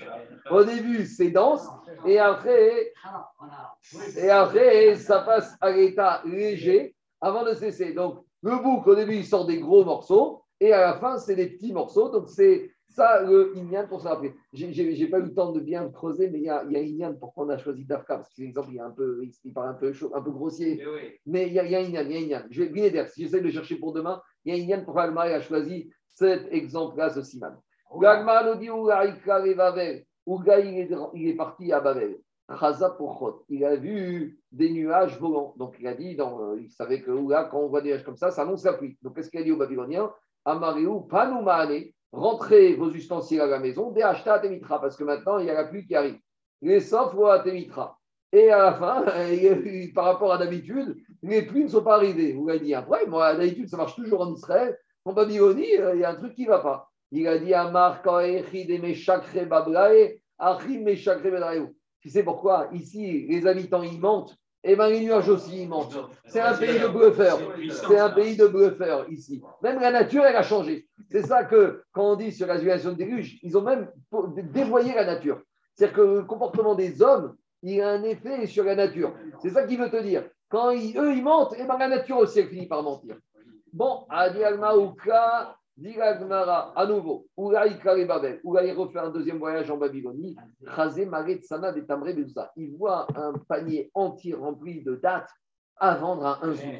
Au 0.49 0.63
début, 0.63 1.05
c'est 1.05 1.29
dense 1.29 1.67
et 2.05 2.19
après, 2.19 2.93
et 4.17 4.29
après, 4.29 4.95
ça 4.95 5.19
passe 5.19 5.55
à 5.61 5.71
l'état 5.71 6.21
léger 6.25 6.95
avant 7.19 7.43
de 7.43 7.53
cesser. 7.53 7.93
Donc, 7.93 8.25
le 8.41 8.57
bouc, 8.57 8.87
au 8.87 8.95
début, 8.95 9.17
il 9.17 9.25
sort 9.25 9.45
des 9.45 9.59
gros 9.59 9.85
morceaux 9.85 10.43
et 10.61 10.71
à 10.71 10.81
la 10.81 10.93
fin, 10.93 11.17
c'est 11.17 11.35
des 11.35 11.47
petits 11.47 11.73
morceaux. 11.73 12.09
Donc, 12.09 12.29
c'est 12.29 12.71
ça 12.87 13.23
le 13.23 13.57
Inyan 13.57 13.87
pour 13.87 13.99
se 13.99 14.07
rappeler. 14.07 14.33
Je 14.53 14.67
n'ai 14.67 15.07
pas 15.07 15.17
eu 15.17 15.23
le 15.23 15.33
temps 15.33 15.51
de 15.51 15.59
bien 15.59 15.89
creuser, 15.89 16.29
mais 16.29 16.37
il 16.37 16.43
y 16.43 16.49
a, 16.49 16.63
y 16.65 16.75
a 16.75 16.81
Inyan 16.81 17.15
pourquoi 17.19 17.45
on 17.45 17.49
a 17.49 17.57
choisi 17.57 17.83
Dafka? 17.83 18.17
Parce 18.17 18.33
que 18.33 18.41
l'exemple, 18.41 18.69
il, 18.71 18.79
un 18.79 18.91
peu, 18.91 19.23
il 19.43 19.53
paraît 19.53 19.69
un 19.69 19.73
peu, 19.73 19.91
chaud, 19.91 20.11
un 20.13 20.21
peu 20.21 20.29
grossier. 20.29 20.83
Mais, 21.25 21.47
il, 21.47 21.53
y 21.53 21.59
a, 21.59 21.65
y 21.65 21.75
a 21.75 21.81
Inyan, 21.81 22.03
il 22.03 22.11
y 22.11 22.15
a 22.15 22.19
Inyan. 22.19 22.43
Je 22.51 22.63
vais 22.63 22.69
bien 22.69 23.05
si 23.07 23.23
j'essaie 23.23 23.39
de 23.39 23.45
le 23.45 23.51
chercher 23.51 23.77
pour 23.77 23.91
demain, 23.91 24.21
il 24.45 24.55
y 24.55 24.59
a 24.59 24.63
Inyan 24.63 24.83
pourquoi 24.85 25.03
Almari 25.03 25.33
a 25.33 25.41
choisi 25.41 25.91
cet 26.09 26.47
exemple-là, 26.53 27.09
ce 27.09 27.23
Siman. 27.23 27.59
L'Agmar 27.99 28.45
nous 28.45 28.55
dit 28.59 28.69
Ouga, 28.69 29.03
il 31.15 31.27
est 31.27 31.35
parti 31.35 31.71
à 31.71 31.79
Babel. 31.79 32.19
Il 33.49 33.65
a 33.65 33.75
vu 33.77 34.39
des 34.51 34.69
nuages 34.69 35.17
volants. 35.19 35.53
Donc 35.57 35.75
il 35.79 35.87
a 35.87 35.93
dit, 35.93 36.15
dans, 36.15 36.55
il 36.55 36.69
savait 36.69 37.01
que 37.01 37.11
Ouga, 37.11 37.45
quand 37.45 37.59
on 37.59 37.67
voit 37.67 37.81
des 37.81 37.89
nuages 37.89 38.03
comme 38.03 38.17
ça, 38.17 38.29
ça 38.29 38.43
annonce 38.43 38.63
la 38.63 38.73
pluie. 38.73 38.97
Donc 39.01 39.15
qu'est-ce 39.15 39.29
qu'il 39.29 39.39
a 39.39 39.43
dit 39.43 39.51
aux 39.51 39.57
Babyloniens 39.57 40.11
Amariou, 40.45 41.01
Panoumane, 41.01 41.85
rentrez 42.11 42.73
vos 42.73 42.89
ustensiles 42.91 43.41
à 43.41 43.47
la 43.47 43.59
maison, 43.59 43.91
déacheta 43.91 44.39
Temitra, 44.39 44.81
parce 44.81 44.95
que 44.95 45.03
maintenant, 45.03 45.39
il 45.39 45.47
y 45.47 45.49
a 45.49 45.53
la 45.53 45.65
pluie 45.65 45.85
qui 45.85 45.95
arrive. 45.95 46.19
Les 46.61 46.79
sauf 46.79 47.15
Temitra. 47.43 47.97
Et 48.33 48.49
à 48.49 48.57
la 48.59 48.73
fin, 48.73 49.05
par 49.95 50.05
rapport 50.05 50.33
à 50.33 50.37
d'habitude, 50.37 50.95
les 51.21 51.41
pluies 51.43 51.65
ne 51.65 51.69
sont 51.69 51.83
pas 51.83 51.95
arrivées. 51.95 52.33
Vous 52.33 52.47
l'avez 52.47 52.61
dit 52.61 52.73
après, 52.73 53.05
moi, 53.05 53.35
d'habitude, 53.35 53.67
ça 53.67 53.77
marche 53.77 53.95
toujours 53.95 54.21
en 54.21 54.33
Israël. 54.33 54.77
En 55.03 55.13
Babylonie, 55.13 55.77
euh, 55.77 55.95
il 55.95 56.01
y 56.01 56.03
a 56.03 56.11
un 56.11 56.15
truc 56.15 56.35
qui 56.35 56.43
ne 56.43 56.49
va 56.49 56.59
pas. 56.59 56.91
Il 57.11 57.27
a 57.27 57.37
dit 57.37 57.53
Amar 57.53 58.01
Tu 61.99 62.09
sais 62.09 62.23
pourquoi? 62.23 62.69
Ici, 62.71 63.27
les 63.27 63.47
habitants, 63.47 63.83
ils 63.83 63.99
mentent 63.99 64.37
eh 64.63 64.75
bien, 64.75 64.89
les 64.89 65.01
nuages 65.01 65.29
aussi, 65.29 65.63
ils 65.63 65.69
mentent. 65.69 65.97
C'est 66.25 66.39
un 66.39 66.53
pays 66.53 66.79
de 66.79 66.87
bluffeurs. 66.87 67.39
C'est 67.87 67.99
un 67.99 68.09
pays 68.11 68.37
de 68.37 68.47
bluffeurs 68.47 69.09
ici. 69.09 69.41
Même 69.63 69.79
la 69.79 69.91
nature, 69.91 70.23
elle 70.23 70.35
a 70.35 70.43
changé. 70.43 70.87
C'est 71.09 71.23
ça 71.23 71.43
que, 71.45 71.83
quand 71.91 72.11
on 72.11 72.15
dit 72.15 72.31
sur 72.31 72.47
la 72.47 72.57
situation 72.57 72.91
de 72.91 72.95
déluge, 72.95 73.39
ils 73.41 73.57
ont 73.57 73.63
même 73.63 73.89
dévoyé 74.53 74.93
la 74.93 75.05
nature. 75.05 75.41
C'est-à-dire 75.73 75.95
que 75.95 76.01
le 76.01 76.23
comportement 76.23 76.75
des 76.75 77.01
hommes, 77.01 77.35
il 77.63 77.81
a 77.81 77.89
un 77.89 78.03
effet 78.03 78.45
sur 78.45 78.63
la 78.63 78.75
nature. 78.75 79.15
C'est 79.41 79.49
ça 79.49 79.63
qu'il 79.65 79.79
veut 79.79 79.89
te 79.89 80.01
dire. 80.01 80.23
Quand 80.49 80.73
eux, 80.73 80.75
ils 81.15 81.23
mentent, 81.23 81.53
et 81.53 81.61
eh 81.61 81.63
bien 81.63 81.77
la 81.77 81.87
nature 81.87 82.17
aussi, 82.17 82.39
elle 82.39 82.49
finit 82.49 82.67
par 82.67 82.83
mentir. 82.83 83.15
Bon, 83.73 84.05
Adi 84.09 84.43
Almaouka, 84.43 85.55
Gmara, 85.81 86.73
à 86.75 86.85
nouveau, 86.85 87.27
Oulaï 87.35 87.79
Babel, 88.05 88.39
Oulaï 88.43 88.71
refait 88.71 88.99
un 88.99 89.09
deuxième 89.09 89.39
voyage 89.39 89.71
en 89.71 89.77
Babylonie, 89.77 90.35
Il 92.55 92.75
voit 92.77 93.07
un 93.15 93.33
panier 93.47 93.89
entier 93.93 94.33
rempli 94.33 94.83
de 94.83 94.95
dates 94.95 95.29
à 95.77 95.95
vendre 95.95 96.25
à 96.25 96.45
un 96.45 96.53
jour. 96.53 96.71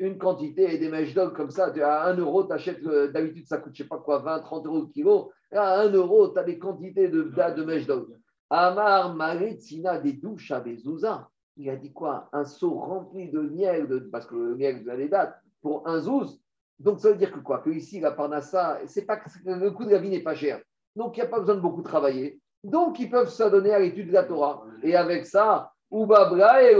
Une 0.00 0.16
quantité 0.16 0.74
et 0.74 0.78
des 0.78 0.88
mèches 0.88 1.12
d'or 1.12 1.34
comme 1.34 1.50
ça, 1.50 1.66
à 1.66 2.08
1 2.08 2.16
euro, 2.16 2.44
tu 2.44 2.52
achètes, 2.52 2.82
d'habitude 2.82 3.46
ça 3.46 3.58
coûte 3.58 3.74
je 3.74 3.82
sais 3.82 3.88
pas 3.88 3.98
quoi, 3.98 4.20
20, 4.20 4.40
30 4.40 4.66
euros 4.66 4.80
le 4.80 4.86
kilo, 4.86 5.30
à 5.52 5.80
1 5.80 5.90
euro, 5.92 6.28
tu 6.28 6.38
as 6.38 6.44
des 6.44 6.58
quantités 6.58 7.08
de 7.08 7.24
dates 7.24 7.56
de 7.56 7.64
mèches 7.64 7.86
d'or. 7.86 8.06
Amar 8.48 9.14
Maretzina 9.14 9.98
des 9.98 10.14
douches 10.14 10.50
à 10.50 10.60
Bezouza. 10.60 11.28
Il 11.56 11.68
a 11.68 11.76
dit 11.76 11.92
quoi? 11.92 12.28
Un 12.32 12.44
seau 12.44 12.74
rempli 12.74 13.30
de 13.30 13.40
miel, 13.40 13.86
de, 13.86 13.98
parce 13.98 14.26
que 14.26 14.34
le 14.34 14.56
miel, 14.56 14.82
vous 14.82 14.88
avez 14.88 15.04
des 15.04 15.10
dates, 15.10 15.38
pour 15.60 15.86
un 15.86 16.00
zouz. 16.00 16.40
Donc 16.80 16.98
ça 16.98 17.10
veut 17.10 17.16
dire 17.16 17.30
que 17.30 17.40
quoi? 17.40 17.58
Que 17.58 17.70
ici, 17.70 18.00
la 18.00 18.10
Parnassa, 18.10 18.80
c'est 18.86 19.04
pas 19.04 19.20
le 19.44 19.70
coût 19.70 19.84
de 19.84 19.90
la 19.90 19.98
vie 19.98 20.08
n'est 20.08 20.22
pas 20.22 20.34
cher. 20.34 20.60
Donc 20.96 21.16
il 21.16 21.20
n'y 21.20 21.26
a 21.26 21.30
pas 21.30 21.38
besoin 21.38 21.54
de 21.54 21.60
beaucoup 21.60 21.82
travailler. 21.82 22.40
Donc 22.64 22.98
ils 22.98 23.10
peuvent 23.10 23.28
s'adonner 23.28 23.72
à 23.72 23.78
l'étude 23.78 24.08
de 24.08 24.12
la 24.12 24.24
Torah. 24.24 24.64
Et 24.82 24.96
avec 24.96 25.26
ça, 25.26 25.72
Ubabra 25.92 26.62
et 26.62 26.76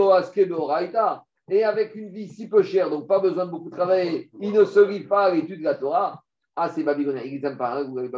Et 1.51 1.65
avec 1.65 1.95
une 1.95 2.09
vie 2.11 2.29
si 2.29 2.49
peu 2.49 2.63
chère, 2.63 2.89
donc 2.89 3.07
pas 3.07 3.19
besoin 3.19 3.45
de 3.45 3.51
beaucoup 3.51 3.71
travailler, 3.71 4.31
ils 4.41 4.53
ne 4.53 4.65
se 4.65 4.81
livrent 4.81 5.09
pas 5.09 5.27
à 5.27 5.35
l'étude 5.35 5.59
de 5.59 5.65
la 5.65 5.75
Torah. 5.75 6.23
Ah, 6.57 6.69
c'est 6.69 6.83
babylonien. 6.83 7.23
Il 7.23 7.41
n'aime 7.41 7.57
pas, 7.57 7.75
hein, 7.77 7.85
vous 7.85 7.99
avez. 7.99 8.11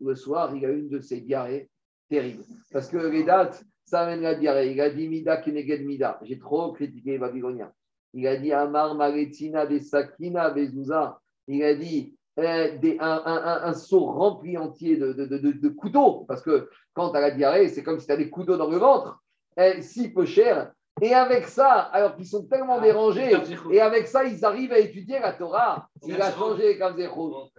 Le 0.00 0.14
soir, 0.14 0.54
il 0.56 0.64
a 0.64 0.70
une 0.70 0.88
de 0.88 1.00
ces 1.00 1.20
diarrhées 1.20 1.68
terribles. 2.08 2.42
Parce 2.72 2.88
que 2.88 2.96
les 2.96 3.24
dates, 3.24 3.62
ça 3.84 4.00
amène 4.00 4.22
la 4.22 4.34
diarrhée. 4.34 4.72
Il 4.72 4.80
a 4.80 4.90
dit 4.90 5.08
Mida 5.08 5.36
Keneged 5.36 5.84
Mida. 5.84 6.18
J'ai 6.22 6.38
trop 6.38 6.72
critiqué 6.72 7.12
les 7.12 7.18
Babyloniens. 7.18 7.72
Il 8.16 8.26
a 8.26 8.36
dit 8.36 8.50
Amar 8.50 8.94
Maretina 8.94 9.66
des 9.66 9.80
Sakina 9.80 10.48
Bezouza. 10.48 11.20
Il 11.48 11.62
a 11.62 11.74
dit 11.74 12.16
eh, 12.38 12.78
des, 12.78 12.96
un, 12.98 13.22
un, 13.26 13.60
un, 13.64 13.74
seau 13.74 14.06
rempli 14.06 14.56
entier 14.56 14.96
de, 14.96 15.12
de, 15.12 15.26
de, 15.26 15.52
de, 15.52 15.68
couteaux. 15.68 16.24
Parce 16.26 16.40
que 16.40 16.70
quand 16.94 17.10
tu 17.10 17.18
as 17.18 17.20
la 17.20 17.30
diarrhée, 17.30 17.68
c'est 17.68 17.82
comme 17.82 18.00
si 18.00 18.06
tu 18.06 18.12
as 18.12 18.16
des 18.16 18.30
couteaux 18.30 18.56
dans 18.56 18.70
le 18.70 18.78
ventre. 18.78 19.20
Eh, 19.58 19.82
si 19.82 20.08
peu 20.10 20.24
cher. 20.24 20.72
Et 21.02 21.12
avec 21.12 21.46
ça, 21.46 21.72
alors 21.92 22.16
qu'ils 22.16 22.26
sont 22.26 22.44
tellement 22.44 22.80
dérangés, 22.80 23.30
et 23.70 23.82
avec 23.82 24.06
ça, 24.06 24.24
ils 24.24 24.42
arrivent 24.46 24.72
à 24.72 24.78
étudier 24.78 25.18
la 25.20 25.34
Torah. 25.34 25.86
Il 26.06 26.18
a 26.22 26.32
changé 26.32 26.78
comme 26.78 26.96
Zéro. 26.96 27.50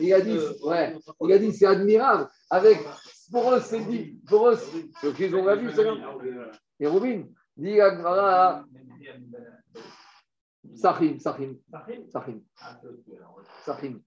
Il 0.00 0.12
a 0.12 0.20
dit, 0.20 0.38
ouais, 0.64 0.96
il 1.20 1.32
a 1.32 1.38
dit, 1.38 1.52
c'est 1.52 1.66
admirable. 1.66 2.28
Avec, 2.50 2.78
pour 3.30 3.52
eux, 3.52 3.60
c'est 3.60 3.86
dit, 3.86 4.18
pour 4.28 4.48
eux, 4.48 4.58
c'est 5.00 5.14
qu'ils 5.14 5.36
ont 5.36 5.54
vu, 5.54 5.70
c'est 5.72 5.86
Et 6.80 6.88
Robin, 6.88 7.26
dit 7.56 7.80
Agmara, 7.80 8.64
Sachim, 10.74 11.18
Sachim, 11.18 11.56
Sachim, 12.10 12.40
Sachim, 13.64 14.00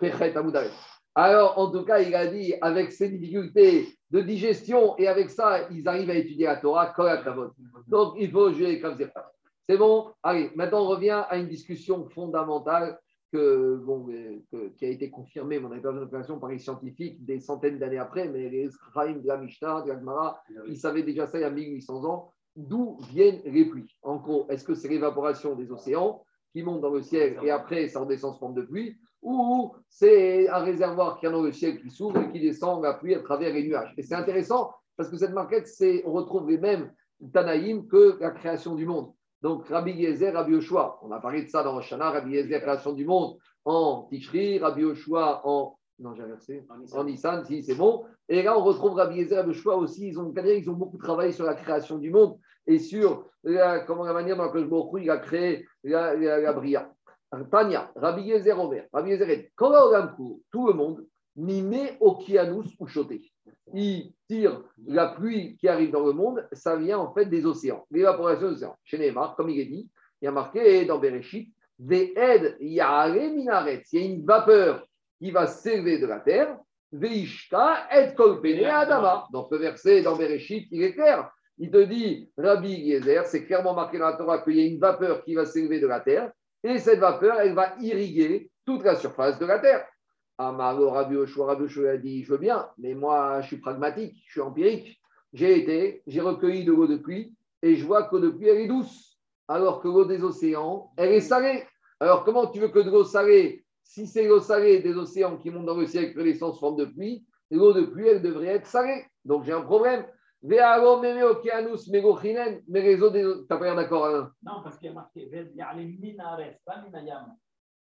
Pechet 0.00 0.36
Amoudaret. 0.36 0.70
Alors, 1.14 1.58
en 1.58 1.70
tout 1.70 1.84
cas, 1.84 1.98
il 2.00 2.14
a 2.14 2.28
dit, 2.28 2.54
avec 2.60 2.92
ces 2.92 3.08
difficultés 3.08 3.88
de 4.10 4.20
digestion, 4.20 4.96
et 4.98 5.08
avec 5.08 5.30
ça, 5.30 5.68
ils 5.70 5.86
arrivent 5.88 6.10
à 6.10 6.14
étudier 6.14 6.46
la 6.46 6.56
Torah, 6.56 6.94
Donc, 7.88 8.14
il 8.18 8.30
faut 8.30 8.52
jouer 8.52 8.80
comme 8.80 8.96
ça. 8.98 9.32
C'est 9.68 9.76
bon? 9.76 10.12
Allez, 10.22 10.50
maintenant, 10.54 10.84
on 10.84 10.88
revient 10.88 11.24
à 11.28 11.36
une 11.36 11.48
discussion 11.48 12.08
fondamentale 12.10 12.98
que, 13.32 13.76
bon, 13.84 14.06
que, 14.06 14.68
qui 14.76 14.84
a 14.86 14.88
été 14.88 15.10
confirmée, 15.10 15.58
mon 15.58 15.72
interprétation 15.72 16.38
par 16.38 16.50
les 16.50 16.58
scientifiques 16.58 17.24
des 17.24 17.40
centaines 17.40 17.78
d'années 17.78 17.98
après, 17.98 18.28
mais 18.28 18.48
les 18.48 18.70
Schaim 18.94 19.18
de 19.18 19.26
la 19.26 19.36
Mishnah, 19.36 19.82
de 19.82 19.88
la 19.88 19.98
Gemara, 19.98 20.40
ils 20.66 20.78
savaient 20.78 21.02
déjà 21.02 21.26
ça 21.26 21.38
il 21.38 21.42
y 21.42 21.44
a 21.44 21.50
1800 21.50 22.04
ans. 22.04 22.32
D'où 22.58 22.98
viennent 23.12 23.40
les 23.44 23.66
pluies 23.66 23.94
En 24.02 24.16
gros, 24.16 24.48
est-ce 24.48 24.64
que 24.64 24.74
c'est 24.74 24.88
l'évaporation 24.88 25.54
des 25.54 25.70
océans 25.70 26.24
qui 26.52 26.64
monte 26.64 26.80
dans 26.80 26.90
le 26.90 27.02
ciel 27.02 27.38
et 27.44 27.52
après 27.52 27.86
ça 27.86 28.00
redescend 28.00 28.32
sous 28.32 28.40
forme 28.40 28.54
de 28.54 28.62
pluie 28.62 28.96
ou 29.22 29.72
c'est 29.88 30.48
un 30.48 30.58
réservoir 30.58 31.20
qui 31.20 31.26
est 31.26 31.30
dans 31.30 31.42
le 31.42 31.52
ciel 31.52 31.80
qui 31.80 31.88
s'ouvre 31.88 32.20
et 32.20 32.32
qui 32.32 32.40
descend 32.40 32.82
la 32.82 32.94
pluie 32.94 33.14
à 33.14 33.20
travers 33.20 33.54
les 33.54 33.62
nuages. 33.62 33.94
Et 33.96 34.02
c'est 34.02 34.16
intéressant 34.16 34.72
parce 34.96 35.08
que 35.08 35.16
cette 35.16 35.34
maquette, 35.34 35.68
c'est, 35.68 36.02
on 36.04 36.10
retrouve 36.10 36.50
les 36.50 36.58
mêmes 36.58 36.90
Tanaïm 37.32 37.86
que 37.86 38.18
la 38.20 38.32
création 38.32 38.74
du 38.74 38.86
monde. 38.86 39.12
Donc 39.40 39.68
Rabbi 39.68 39.92
Yezer, 39.92 40.34
Rabbi 40.34 40.50
Yoshua, 40.54 40.98
on 41.02 41.12
a 41.12 41.20
parlé 41.20 41.44
de 41.44 41.48
ça 41.48 41.62
dans 41.62 41.80
Shana, 41.80 42.10
Rabbi 42.10 42.32
Yezer, 42.32 42.60
création 42.60 42.92
du 42.92 43.04
monde 43.04 43.36
en 43.66 44.08
Tishri, 44.10 44.58
Rabbi 44.58 44.82
Yoshua 44.82 45.42
en 45.44 45.78
non, 46.00 46.14
j'ai 46.14 46.22
inversé. 46.22 46.64
En 46.92 47.02
Nissan, 47.02 47.44
si 47.44 47.60
c'est 47.64 47.74
bon. 47.74 48.04
Et 48.28 48.44
là, 48.44 48.56
on 48.56 48.62
retrouve 48.62 48.94
Rabbi 48.94 49.16
Yezer, 49.16 49.36
Rabbi 49.36 49.48
Yoshua 49.48 49.76
aussi. 49.76 50.08
Ils 50.08 50.20
ont, 50.20 50.32
ils 50.32 50.70
ont 50.70 50.74
beaucoup 50.74 50.98
travaillé 50.98 51.32
sur 51.32 51.44
la 51.44 51.54
création 51.54 51.98
du 51.98 52.10
monde 52.10 52.38
et 52.68 52.78
sur 52.78 53.26
comment, 53.86 54.04
la 54.04 54.12
manière 54.12 54.36
dont 54.36 54.52
le 54.52 55.02
il 55.02 55.10
a 55.10 55.16
créé 55.16 55.66
la, 55.82 56.14
la, 56.14 56.38
la 56.38 56.52
Bria. 56.52 56.92
Tania, 57.50 57.90
Rabbi 57.96 58.22
Yezer 58.22 58.58
Omer, 58.58 58.86
Rabbi 58.92 59.10
Yezer 59.10 59.48
tout 59.56 60.66
le 60.66 60.72
monde, 60.72 61.04
Mimé 61.36 61.96
Okianus 62.00 62.74
ou 62.78 62.86
Choté. 62.86 63.22
Il 63.74 64.12
tire 64.28 64.62
la 64.86 65.08
pluie 65.08 65.56
qui 65.56 65.68
arrive 65.68 65.90
dans 65.90 66.06
le 66.06 66.12
monde, 66.12 66.46
ça 66.52 66.76
vient 66.76 66.98
en 66.98 67.12
fait 67.12 67.26
des 67.26 67.44
océans, 67.44 67.84
l'évaporation 67.90 68.48
des 68.48 68.54
océans. 68.54 68.76
Chez 68.84 68.98
Neymar, 68.98 69.36
comme 69.36 69.50
il 69.50 69.60
est 69.60 69.66
dit, 69.66 69.90
il 70.20 70.24
y 70.24 70.28
a 70.28 70.32
marqué 70.32 70.84
dans 70.84 70.98
Bereshit, 70.98 71.52
Ve'ed 71.78 72.56
Yare 72.60 73.12
Minaret. 73.12 73.84
Il 73.92 74.00
y 74.00 74.02
a 74.02 74.06
une 74.06 74.24
vapeur 74.24 74.86
qui 75.18 75.30
va 75.30 75.46
s'élever 75.46 75.98
de 75.98 76.06
la 76.06 76.20
terre. 76.20 76.58
Et 76.90 78.14
Kolpene 78.16 78.64
Adama. 78.64 79.26
Dans 79.30 79.46
ce 79.46 79.54
verset, 79.54 80.00
dans 80.02 80.16
Bereshit, 80.16 80.66
il 80.70 80.82
est 80.82 80.94
clair. 80.94 81.30
Il 81.58 81.70
te 81.70 81.82
dit, 81.82 82.30
Rabbi 82.36 82.72
Yezer, 82.72 83.26
c'est 83.26 83.44
clairement 83.44 83.74
marqué 83.74 83.98
dans 83.98 84.06
la 84.06 84.16
Torah 84.16 84.38
qu'il 84.38 84.56
y 84.56 84.62
a 84.62 84.66
une 84.66 84.78
vapeur 84.78 85.24
qui 85.24 85.34
va 85.34 85.44
s'élever 85.44 85.80
de 85.80 85.86
la 85.86 86.00
terre. 86.00 86.30
Et 86.62 86.78
cette 86.78 87.00
vapeur, 87.00 87.40
elle 87.40 87.54
va 87.54 87.74
irriguer 87.80 88.50
toute 88.64 88.84
la 88.84 88.94
surface 88.94 89.38
de 89.38 89.46
la 89.46 89.58
Terre. 89.58 89.86
Amaro 90.38 90.90
Rabbi 90.90 91.16
Oshua, 91.16 91.46
Rabbi 91.46 91.64
Oshua 91.64 91.90
a 91.90 91.96
dit, 91.96 92.22
je 92.22 92.32
veux 92.32 92.38
bien, 92.38 92.68
mais 92.78 92.94
moi, 92.94 93.40
je 93.40 93.48
suis 93.48 93.56
pragmatique, 93.58 94.14
je 94.26 94.32
suis 94.32 94.40
empirique. 94.40 95.00
J'ai 95.32 95.58
été, 95.58 96.02
j'ai 96.06 96.20
recueilli 96.20 96.64
de 96.64 96.72
l'eau 96.72 96.86
de 96.86 96.96
pluie, 96.96 97.34
et 97.62 97.74
je 97.74 97.84
vois 97.84 98.04
que 98.04 98.16
l'eau 98.16 98.22
de 98.22 98.30
pluie, 98.30 98.48
elle 98.48 98.60
est 98.60 98.68
douce, 98.68 99.18
alors 99.48 99.80
que 99.80 99.88
l'eau 99.88 100.04
des 100.04 100.22
océans, 100.22 100.90
elle 100.96 101.12
est 101.12 101.20
salée. 101.20 101.64
Alors, 102.00 102.24
comment 102.24 102.46
tu 102.46 102.60
veux 102.60 102.68
que 102.68 102.78
de 102.78 102.90
l'eau 102.90 103.04
salée, 103.04 103.64
si 103.82 104.06
c'est 104.06 104.26
l'eau 104.26 104.40
salée 104.40 104.80
des 104.80 104.96
océans 104.96 105.36
qui 105.36 105.50
montent 105.50 105.66
dans 105.66 105.76
le 105.76 105.86
ciel 105.86 106.14
que 106.14 106.20
l'essence 106.20 106.60
forme 106.60 106.76
de 106.76 106.84
pluie, 106.84 107.26
l'eau 107.50 107.72
de 107.72 107.82
pluie, 107.82 108.08
elle 108.08 108.22
devrait 108.22 108.46
être 108.46 108.66
salée. 108.66 109.04
Donc, 109.24 109.44
j'ai 109.44 109.52
un 109.52 109.62
problème. 109.62 110.06
Mais 110.42 110.56
les 112.80 113.02
autres, 113.02 113.18
tu 113.18 113.46
n'as 113.50 113.56
pas 113.56 113.64
l'air 113.64 113.76
d'accord, 113.76 114.06
Alain 114.06 114.32
Non, 114.42 114.62
parce 114.62 114.78
qu'il 114.78 114.88
y 114.88 114.90
a 114.90 114.94
marqué 114.94 115.28
il 115.32 115.56
y 115.56 115.60
a 115.60 115.74
les 115.74 115.84
minares, 115.84 116.38
pas 116.64 116.80
minayam. 116.80 117.34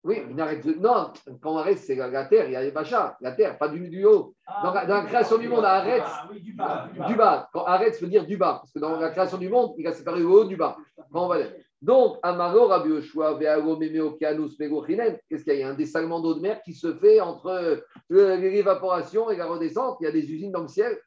Oui, 0.03 0.19
minaret, 0.27 0.61
non, 0.79 1.13
quand 1.41 1.53
on 1.53 1.57
arrête, 1.57 1.77
c'est 1.77 1.95
la, 1.95 2.25
terre, 2.25 2.47
il 2.47 2.53
y 2.53 2.55
a 2.55 2.61
les 2.63 2.71
bachas, 2.71 3.15
la 3.21 3.33
terre, 3.33 3.57
pas 3.59 3.67
du, 3.67 3.87
du 3.87 4.03
haut. 4.03 4.33
Ah, 4.47 4.61
dans, 4.63 4.73
dans, 4.87 5.03
la 5.03 5.05
création 5.05 5.37
du 5.37 5.47
monde, 5.47 5.63
arrête. 5.63 6.01
Ah, 6.03 6.27
oui, 6.31 6.41
du 6.41 6.53
bas. 6.53 6.89
Du 7.07 7.15
bas. 7.15 7.47
Quand 7.53 7.65
veut 7.77 8.07
dire 8.07 8.25
du 8.25 8.35
bas. 8.35 8.57
Parce 8.61 8.71
que 8.71 8.79
dans 8.79 8.99
la 8.99 9.11
création 9.11 9.37
du 9.37 9.47
monde, 9.47 9.75
il 9.77 9.85
a 9.85 9.93
séparé 9.93 10.19
le 10.19 10.25
haut 10.25 10.45
du 10.45 10.55
bas. 10.55 10.75
Quand 11.11 11.25
on 11.25 11.27
va 11.27 11.37
Donc, 11.83 12.17
Amaro, 12.23 12.65
Rabbi 12.67 12.89
Yoshua, 12.89 13.35
Veago, 13.35 13.77
Memeo, 13.77 14.13
Kianus, 14.13 14.57
qu'est-ce 14.57 15.43
qu'il 15.43 15.53
y 15.53 15.53
a? 15.53 15.53
Il 15.53 15.59
y 15.59 15.63
a 15.63 15.69
un 15.69 15.75
dessalement 15.75 16.19
d'eau 16.19 16.33
de 16.33 16.41
mer 16.41 16.63
qui 16.63 16.73
se 16.73 16.95
fait 16.95 17.21
entre 17.21 17.83
l'évaporation 18.09 19.29
et 19.29 19.37
la 19.37 19.45
redescente. 19.45 19.97
Il 20.01 20.05
y 20.05 20.07
a 20.07 20.11
des 20.11 20.31
usines 20.31 20.51
dans 20.51 20.63
le 20.63 20.67
ciel. 20.67 20.97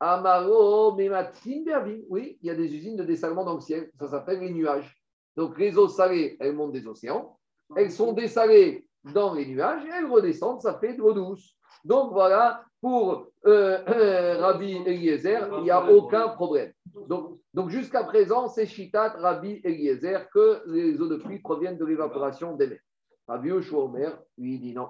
Amaro, 0.00 0.96
Oui, 0.96 2.38
il 2.40 2.46
y 2.46 2.50
a 2.50 2.54
des 2.54 2.74
usines 2.74 2.96
de 2.96 3.04
dessalement 3.04 3.44
dans 3.44 3.54
le 3.54 3.60
ciel. 3.60 3.90
Ça 3.98 4.08
s'appelle 4.08 4.40
les 4.40 4.50
nuages. 4.50 4.96
Donc, 5.36 5.58
les 5.58 5.76
eaux 5.76 5.88
salées, 5.88 6.36
elles 6.40 6.54
montent 6.54 6.72
des 6.72 6.86
océans. 6.86 7.38
Elles 7.76 7.92
sont 7.92 8.12
dessalées 8.12 8.86
dans 9.12 9.34
les 9.34 9.46
nuages 9.46 9.84
et 9.84 9.90
elles 9.90 10.10
redescendent. 10.10 10.62
Ça 10.62 10.78
fait 10.78 10.94
de 10.94 10.98
l'eau 10.98 11.12
douce. 11.12 11.54
Donc, 11.84 12.12
voilà, 12.12 12.64
pour 12.80 13.26
euh, 13.46 13.78
euh, 13.88 14.38
Rabbi 14.40 14.76
Eliezer, 14.86 15.48
il 15.58 15.64
n'y 15.64 15.70
a 15.70 15.90
aucun 15.90 16.28
problème. 16.28 16.72
Donc, 17.06 17.38
donc 17.54 17.70
jusqu'à 17.70 18.04
présent, 18.04 18.48
c'est 18.48 18.66
Shitat 18.66 19.14
Rabbi 19.18 19.60
Eliezer 19.64 20.28
que 20.32 20.62
les 20.66 21.00
eaux 21.00 21.08
de 21.08 21.16
pluie 21.16 21.38
proviennent 21.38 21.78
de 21.78 21.84
l'évaporation 21.84 22.56
des 22.56 22.66
mers. 22.68 22.80
Rabbi 23.28 23.52
Omer, 23.52 24.18
lui, 24.38 24.58
dit 24.58 24.72
non. 24.72 24.88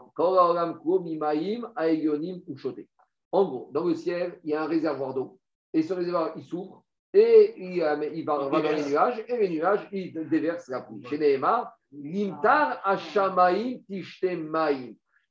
En 3.32 3.44
gros, 3.44 3.70
dans 3.72 3.84
le 3.84 3.94
ciel, 3.94 4.38
il 4.44 4.50
y 4.50 4.54
a 4.54 4.62
un 4.62 4.66
réservoir 4.66 5.14
d'eau. 5.14 5.38
Et 5.72 5.82
ce 5.82 5.92
réservoir, 5.92 6.32
il 6.36 6.42
s'ouvre 6.42 6.84
et 7.12 7.54
il, 7.56 7.74
il 8.14 8.24
va, 8.24 8.38
dans 8.38 8.62
les 8.62 8.84
nuages. 8.88 9.24
Et 9.28 9.36
les 9.36 9.48
nuages, 9.48 9.88
ils 9.92 10.12
déversent 10.28 10.68
la 10.68 10.80
pluie. 10.80 11.04
Chez 11.08 11.18
Nehemar, 11.18 11.76
Limtar 11.92 12.80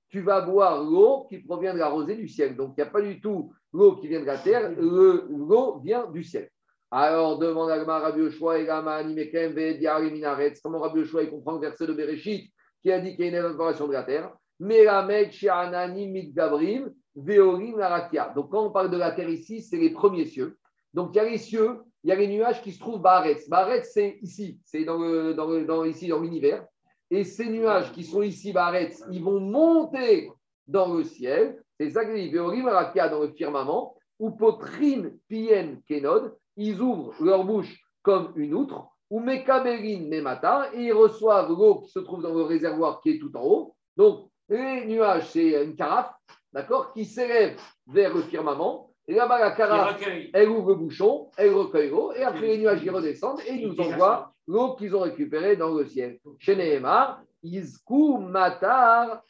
Tu 0.10 0.22
vas 0.22 0.42
boire 0.42 0.84
l'eau 0.84 1.26
qui 1.30 1.40
provient 1.40 1.74
de 1.74 1.80
la 1.80 1.88
rosée 1.88 2.16
du 2.16 2.28
ciel. 2.28 2.56
Donc, 2.56 2.74
il 2.78 2.82
n'y 2.82 2.88
a 2.88 2.92
pas 2.92 3.02
du 3.02 3.22
tout 3.22 3.54
l'eau 3.72 3.96
qui 3.96 4.08
vient 4.08 4.22
de 4.22 4.26
la 4.26 4.38
terre, 4.38 4.72
l'eau 4.78 5.80
vient 5.80 6.08
du 6.08 6.24
ciel. 6.24 6.50
Alors, 6.92 7.38
demande 7.38 7.70
à 7.70 8.00
Rabbi 8.00 8.20
Yoshua 8.20 8.60
et 8.60 8.66
Gama, 8.66 9.04
Minaret. 9.04 10.54
Comment 10.64 10.80
Rabbi 10.80 11.02
Yoshua 11.02 11.24
il 11.24 11.30
comprend 11.30 11.54
le 11.54 11.60
verset 11.60 11.86
de 11.86 11.94
Bereshit 11.94 12.52
qui 12.82 12.92
a 12.92 13.00
dit 13.00 13.16
qu'il 13.16 13.26
y 13.26 13.28
a 13.28 13.32
une 13.32 13.36
évaporation 13.36 13.88
de 13.88 13.94
la 13.94 14.04
terre? 14.04 14.34
Melamed, 14.60 15.32
Shianani, 15.32 16.08
Midgabrim, 16.08 16.92
Veorim, 17.24 17.78
Larakia. 17.78 18.32
Donc, 18.36 18.50
quand 18.50 18.66
on 18.66 18.72
parle 18.72 18.90
de 18.90 18.98
la 18.98 19.12
terre 19.12 19.30
ici, 19.30 19.62
c'est 19.62 19.78
les 19.78 19.92
premiers 19.92 20.26
cieux. 20.26 20.58
Donc, 20.94 21.12
il 21.14 21.18
y 21.18 21.20
a 21.20 21.30
les 21.30 21.38
cieux, 21.38 21.82
il 22.04 22.10
y 22.10 22.14
a 22.14 22.16
les 22.16 22.28
nuages 22.28 22.62
qui 22.62 22.72
se 22.72 22.80
trouvent 22.80 23.02
Baretz. 23.02 23.48
Baretz, 23.50 23.92
c'est 23.94 24.18
ici, 24.22 24.60
c'est 24.64 24.84
dans, 24.84 25.00
dans, 25.34 25.62
dans, 25.62 25.84
ici 25.84 26.08
dans 26.08 26.20
l'univers. 26.20 26.66
Et 27.12 27.24
ces 27.24 27.50
nuages 27.50 27.92
qui 27.92 28.04
sont 28.04 28.22
ici, 28.22 28.54
Baretz, 28.54 29.04
ils 29.12 29.24
vont 29.24 29.40
monter 29.40 30.32
dans 30.68 30.94
le 30.94 31.04
ciel. 31.04 31.62
C'est 31.80 31.90
ça 31.92 32.06
que 32.06 32.16
dit 32.16 32.30
Veorim, 32.30 32.66
dans 32.66 33.22
le 33.22 33.30
firmament. 33.30 33.96
Ou 34.20 34.32
Potrine, 34.32 35.18
Pien, 35.28 35.78
Kenod, 35.88 36.36
ils 36.58 36.82
ouvrent 36.82 37.14
leur 37.24 37.46
bouche 37.46 37.82
comme 38.02 38.34
une 38.36 38.54
outre. 38.54 38.88
Ou 39.10 39.22
Mekaberin, 39.22 40.08
Memata, 40.08 40.70
et 40.74 40.84
ils 40.84 40.94
reçoivent 40.94 41.50
l'eau 41.50 41.80
qui 41.80 41.90
se 41.90 42.00
trouve 42.00 42.22
dans 42.22 42.34
le 42.34 42.44
réservoir 42.44 43.02
qui 43.02 43.12
est 43.12 43.20
tout 43.20 43.36
en 43.36 43.44
haut. 43.44 43.76
Donc, 43.96 44.30
les 44.50 44.86
nuages, 44.86 45.30
c'est 45.30 45.64
une 45.64 45.76
carafe 45.76 46.12
d'accord, 46.54 46.94
qui 46.94 47.06
s'élève 47.06 47.60
vers 47.88 48.14
le 48.14 48.22
firmament. 48.24 48.92
Et 49.08 49.16
là-bas, 49.16 49.40
la 49.40 49.52
carafe, 49.52 50.04
elle 50.34 50.50
ouvre 50.50 50.70
le 50.70 50.76
bouchon, 50.76 51.32
elle 51.36 51.54
recueille 51.54 51.90
l'eau, 51.90 52.14
et 52.14 52.24
après 52.24 52.48
les 52.48 52.58
nuages 52.60 52.84
y 52.84 52.90
redescendent 52.90 53.40
et 53.48 53.54
ils 53.54 53.68
nous 53.68 53.80
envoient 53.80 54.34
l'eau 54.48 54.76
qu'ils 54.76 54.96
ont 54.96 55.02
récupérée 55.02 55.56
dans 55.56 55.74
le 55.74 55.86
ciel. 55.86 56.20
Chez 56.38 56.56
Nehemar, 56.56 57.24
Izku 57.44 58.20
Matar. 58.20 59.24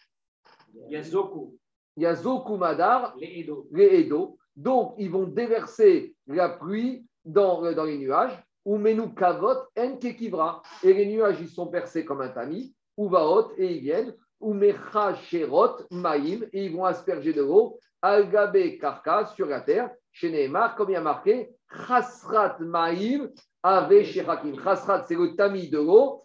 Yazoku. 0.90 1.58
Yazoku 1.96 2.58
Madar. 2.58 3.16
Les 3.18 3.40
Edo. 3.40 3.68
Les 3.72 4.02
Edo. 4.02 4.38
Donc, 4.56 4.96
ils 4.98 5.10
vont 5.10 5.28
déverser 5.28 6.16
la 6.28 6.50
pluie 6.50 7.06
dans, 7.24 7.72
dans 7.72 7.84
les 7.86 7.98
nuages. 7.98 8.38
Ou 8.66 8.78
Menu 8.78 9.14
Kavot 9.16 9.68
En 9.78 9.98
Kekivra. 9.98 10.62
Et 10.84 10.94
les 10.94 11.06
nuages, 11.06 11.38
ils 11.40 11.50
sont 11.50 11.68
percés 11.68 12.04
comme 12.04 12.22
un 12.22 12.30
tamis. 12.30 12.76
Uvaot, 12.98 13.54
et 13.58 13.76
ils 13.76 13.82
viennent, 13.82 14.14
Umecha 14.42 15.16
Sherot, 15.16 15.78
Maïm, 15.92 16.46
et 16.54 16.66
ils 16.66 16.76
vont 16.76 16.86
asperger 16.86 17.34
de 17.34 17.42
l'eau, 17.42 17.78
Algabe 18.02 18.78
Karka, 18.80 19.26
sur 19.36 19.46
la 19.48 19.62
terre, 19.62 19.90
chez 20.12 20.32
Nehemar, 20.32 20.76
comme 20.76 20.90
il 20.90 20.94
y 20.94 20.96
a 20.96 21.02
marqué, 21.02 21.50
Chasrat 21.88 22.58
Maïm, 22.60 23.30
Ave 23.62 24.04
Sherakim. 24.04 24.56
Chasrat, 24.64 25.04
c'est 25.08 25.16
le 25.16 25.36
tamis 25.36 25.70
de 25.70 25.78
l'eau, 25.80 26.24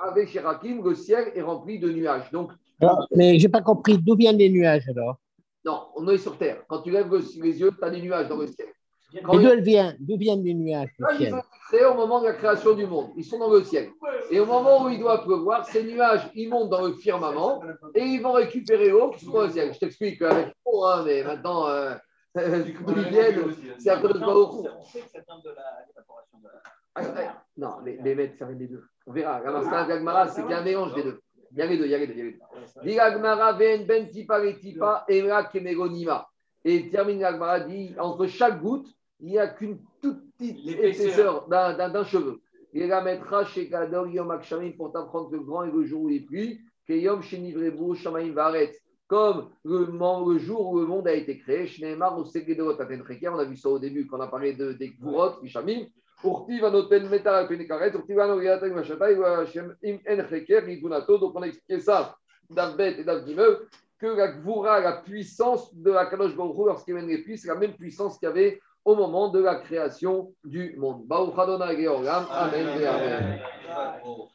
Ave 0.00 0.26
Sherakim, 0.26 0.82
le 0.84 0.94
ciel 0.94 1.32
est 1.34 1.42
rempli 1.42 1.78
de 1.78 1.90
nuages. 1.90 2.30
Donc, 2.30 2.52
Alors, 2.80 3.06
mais 3.14 3.38
j'ai 3.38 3.48
pas 3.48 3.62
compris 3.62 3.96
d'où 3.98 4.14
viennent 4.14 4.36
les 4.38 4.50
nuages 4.50 4.88
alors? 4.88 5.16
non, 5.64 5.88
on 5.96 6.06
est 6.08 6.18
sur 6.18 6.36
terre. 6.36 6.62
Quand 6.68 6.82
tu 6.82 6.90
lèves 6.90 7.10
le- 7.10 7.22
les 7.42 7.58
yeux, 7.58 7.70
tu 7.72 7.82
as 7.82 7.88
des 7.88 8.02
nuages 8.02 8.28
dans 8.28 8.36
le 8.36 8.46
ciel. 8.46 8.68
Et 9.14 9.18
il- 9.18 9.40
d'où 9.40 9.48
elles 9.48 9.62
viennent 9.62 9.96
D'où 10.00 10.16
viennent 10.16 10.42
les 10.42 10.54
nuages 10.54 10.90
du 10.98 11.02
Là, 11.02 11.08
ils 11.18 11.30
sont 11.30 11.42
créés 11.68 11.84
au 11.84 11.94
moment 11.94 12.20
de 12.20 12.26
la 12.26 12.34
création 12.34 12.74
du 12.74 12.86
monde. 12.86 13.10
Ils 13.16 13.24
sont 13.24 13.38
dans 13.38 13.50
le 13.50 13.62
ciel. 13.62 13.90
Et 14.30 14.40
au 14.40 14.46
moment 14.46 14.84
où 14.84 14.88
il 14.88 14.98
doit 14.98 15.22
pleuvoir, 15.22 15.64
ces 15.66 15.84
nuages, 15.84 16.28
ils 16.34 16.48
montent 16.48 16.70
dans 16.70 16.82
le 16.86 16.94
firmament 16.94 17.62
et 17.94 18.02
ils 18.02 18.20
vont 18.20 18.32
récupérer 18.32 18.90
l'eau 18.90 19.10
qui 19.10 19.20
se 19.20 19.26
trouve 19.26 19.40
dans 19.40 19.46
le 19.46 19.52
ciel. 19.52 19.72
Je 19.72 19.78
t'explique 19.78 20.20
avec 20.22 20.54
l'eau, 20.66 20.84
hein, 20.84 21.02
mais 21.06 21.22
maintenant, 21.22 21.68
euh, 21.68 21.94
d'où 22.34 22.94
ils 22.96 23.08
viennent, 23.08 23.54
c'est 23.78 23.90
à 23.90 23.98
cause 23.98 24.14
de 24.14 24.18
beaucoup. 24.18 24.66
On 24.78 24.84
sait 24.84 25.00
que 25.00 25.10
ça 25.10 25.20
vient 25.26 25.38
de 25.38 25.50
l'évaporation 25.88 26.38
de 26.38 26.48
la. 26.48 26.60
Ah. 26.96 27.42
Non, 27.56 27.80
les, 27.84 27.98
les 28.02 28.14
maîtres, 28.14 28.36
ça 28.38 28.46
vient 28.46 28.56
des 28.56 28.68
deux. 28.68 28.82
On 29.06 29.12
verra. 29.12 29.40
La 29.40 29.84
de 29.84 29.88
l'Agmara, 29.88 30.28
c'est 30.28 30.42
qu'il 30.42 30.50
y 30.50 30.54
a 30.54 30.58
un 30.58 30.64
mélange 30.64 30.94
des 30.94 31.02
deux. 31.02 31.20
Il 31.52 31.58
y 31.58 31.62
a 31.62 31.66
les 31.66 31.78
deux, 31.78 31.84
il 31.84 31.90
y 31.90 31.94
a 31.94 31.98
les 31.98 32.06
deux. 32.08 32.14
il 32.14 32.92
y 32.92 32.98
a 32.98 33.10
les 33.10 33.78
deux. 33.78 33.84
Ben 33.84 34.08
tipa 34.08 34.38
le 34.40 34.58
tipa, 34.58 35.04
emra 35.08 35.44
kemeronima. 35.44 36.26
Et 36.64 36.88
termine 36.88 37.20
l'Agmara, 37.20 37.60
dit 37.60 37.94
entre 37.98 38.26
chaque 38.26 38.60
goutte, 38.60 38.88
il 39.20 39.28
n'y 39.28 39.38
a 39.38 39.48
qu'une 39.48 39.78
toute 40.02 40.20
petite 40.36 40.68
épaisseur 40.68 41.48
d'un- 41.48 42.04
cheveu. 42.04 42.40
Il 42.72 42.88
la 42.88 43.02
mettra 43.02 43.44
chez 43.44 43.68
Kador 43.68 44.08
Yom 44.08 44.30
Akshamim 44.32 44.72
pour 44.72 44.92
t'apprendre 44.92 45.30
le 45.30 45.40
grand 45.40 45.64
est 45.64 45.70
le 45.70 45.84
jour 45.84 46.02
où 46.02 46.10
il 46.10 46.26
pluie, 46.26 46.60
que 46.86 46.92
Yom 46.92 47.22
Shenivrebu 47.22 47.94
Shamaim 47.94 48.32
Varet. 48.32 48.72
Comme 49.06 49.50
le, 49.64 50.38
jour 50.38 50.72
où 50.72 50.80
le 50.80 50.86
monde 50.86 51.06
a 51.06 51.12
été 51.12 51.38
créé, 51.38 51.66
Shneemar 51.66 52.18
au 52.18 52.24
Segedot 52.24 52.70
Atenreker, 52.70 53.32
on 53.32 53.38
a 53.38 53.44
vu 53.44 53.56
ça 53.56 53.68
au 53.68 53.78
début 53.78 54.06
quand 54.06 54.18
on 54.18 54.22
a 54.22 54.28
parlé 54.28 54.54
de, 54.54 54.72
des 54.72 54.90
Gvurot, 54.90 55.42
Mishamim, 55.42 55.86
Urtiv 56.24 56.64
Anoten 56.64 57.08
Metar 57.08 57.46
Penekaret, 57.46 57.92
Urtiv 57.92 58.18
Anogiatek 58.18 58.72
Mashatai, 58.72 59.14
Im 59.84 59.98
En 60.08 60.28
Reker, 60.28 60.68
Idunato. 60.68 61.18
Donc 61.18 61.32
on 61.36 61.42
a 61.42 61.46
expliqué 61.46 61.80
ça, 61.80 62.16
d'Avbet 62.50 63.00
et 63.00 63.04
d'Avdimeu, 63.04 63.68
que 63.98 64.06
la 64.06 64.32
Gvura, 64.32 64.80
la 64.80 64.92
puissance 65.02 65.72
de 65.74 65.90
la 65.90 66.06
Kadosh 66.06 66.34
Baruch 66.34 66.56
lorsqu'il 66.66 66.94
mène 66.94 67.06
les 67.06 67.18
pluies, 67.18 67.38
c'est 67.38 67.48
la 67.48 67.56
même 67.56 67.74
puissance 67.74 68.18
qu'il 68.18 68.26
y 68.28 68.30
avait 68.30 68.60
au 68.84 68.94
moment 68.94 69.28
de 69.28 69.40
la 69.40 69.56
création 69.56 70.32
du 70.44 70.74
monde. 70.76 71.06
Amen. 72.30 73.40
Amen. 73.70 74.28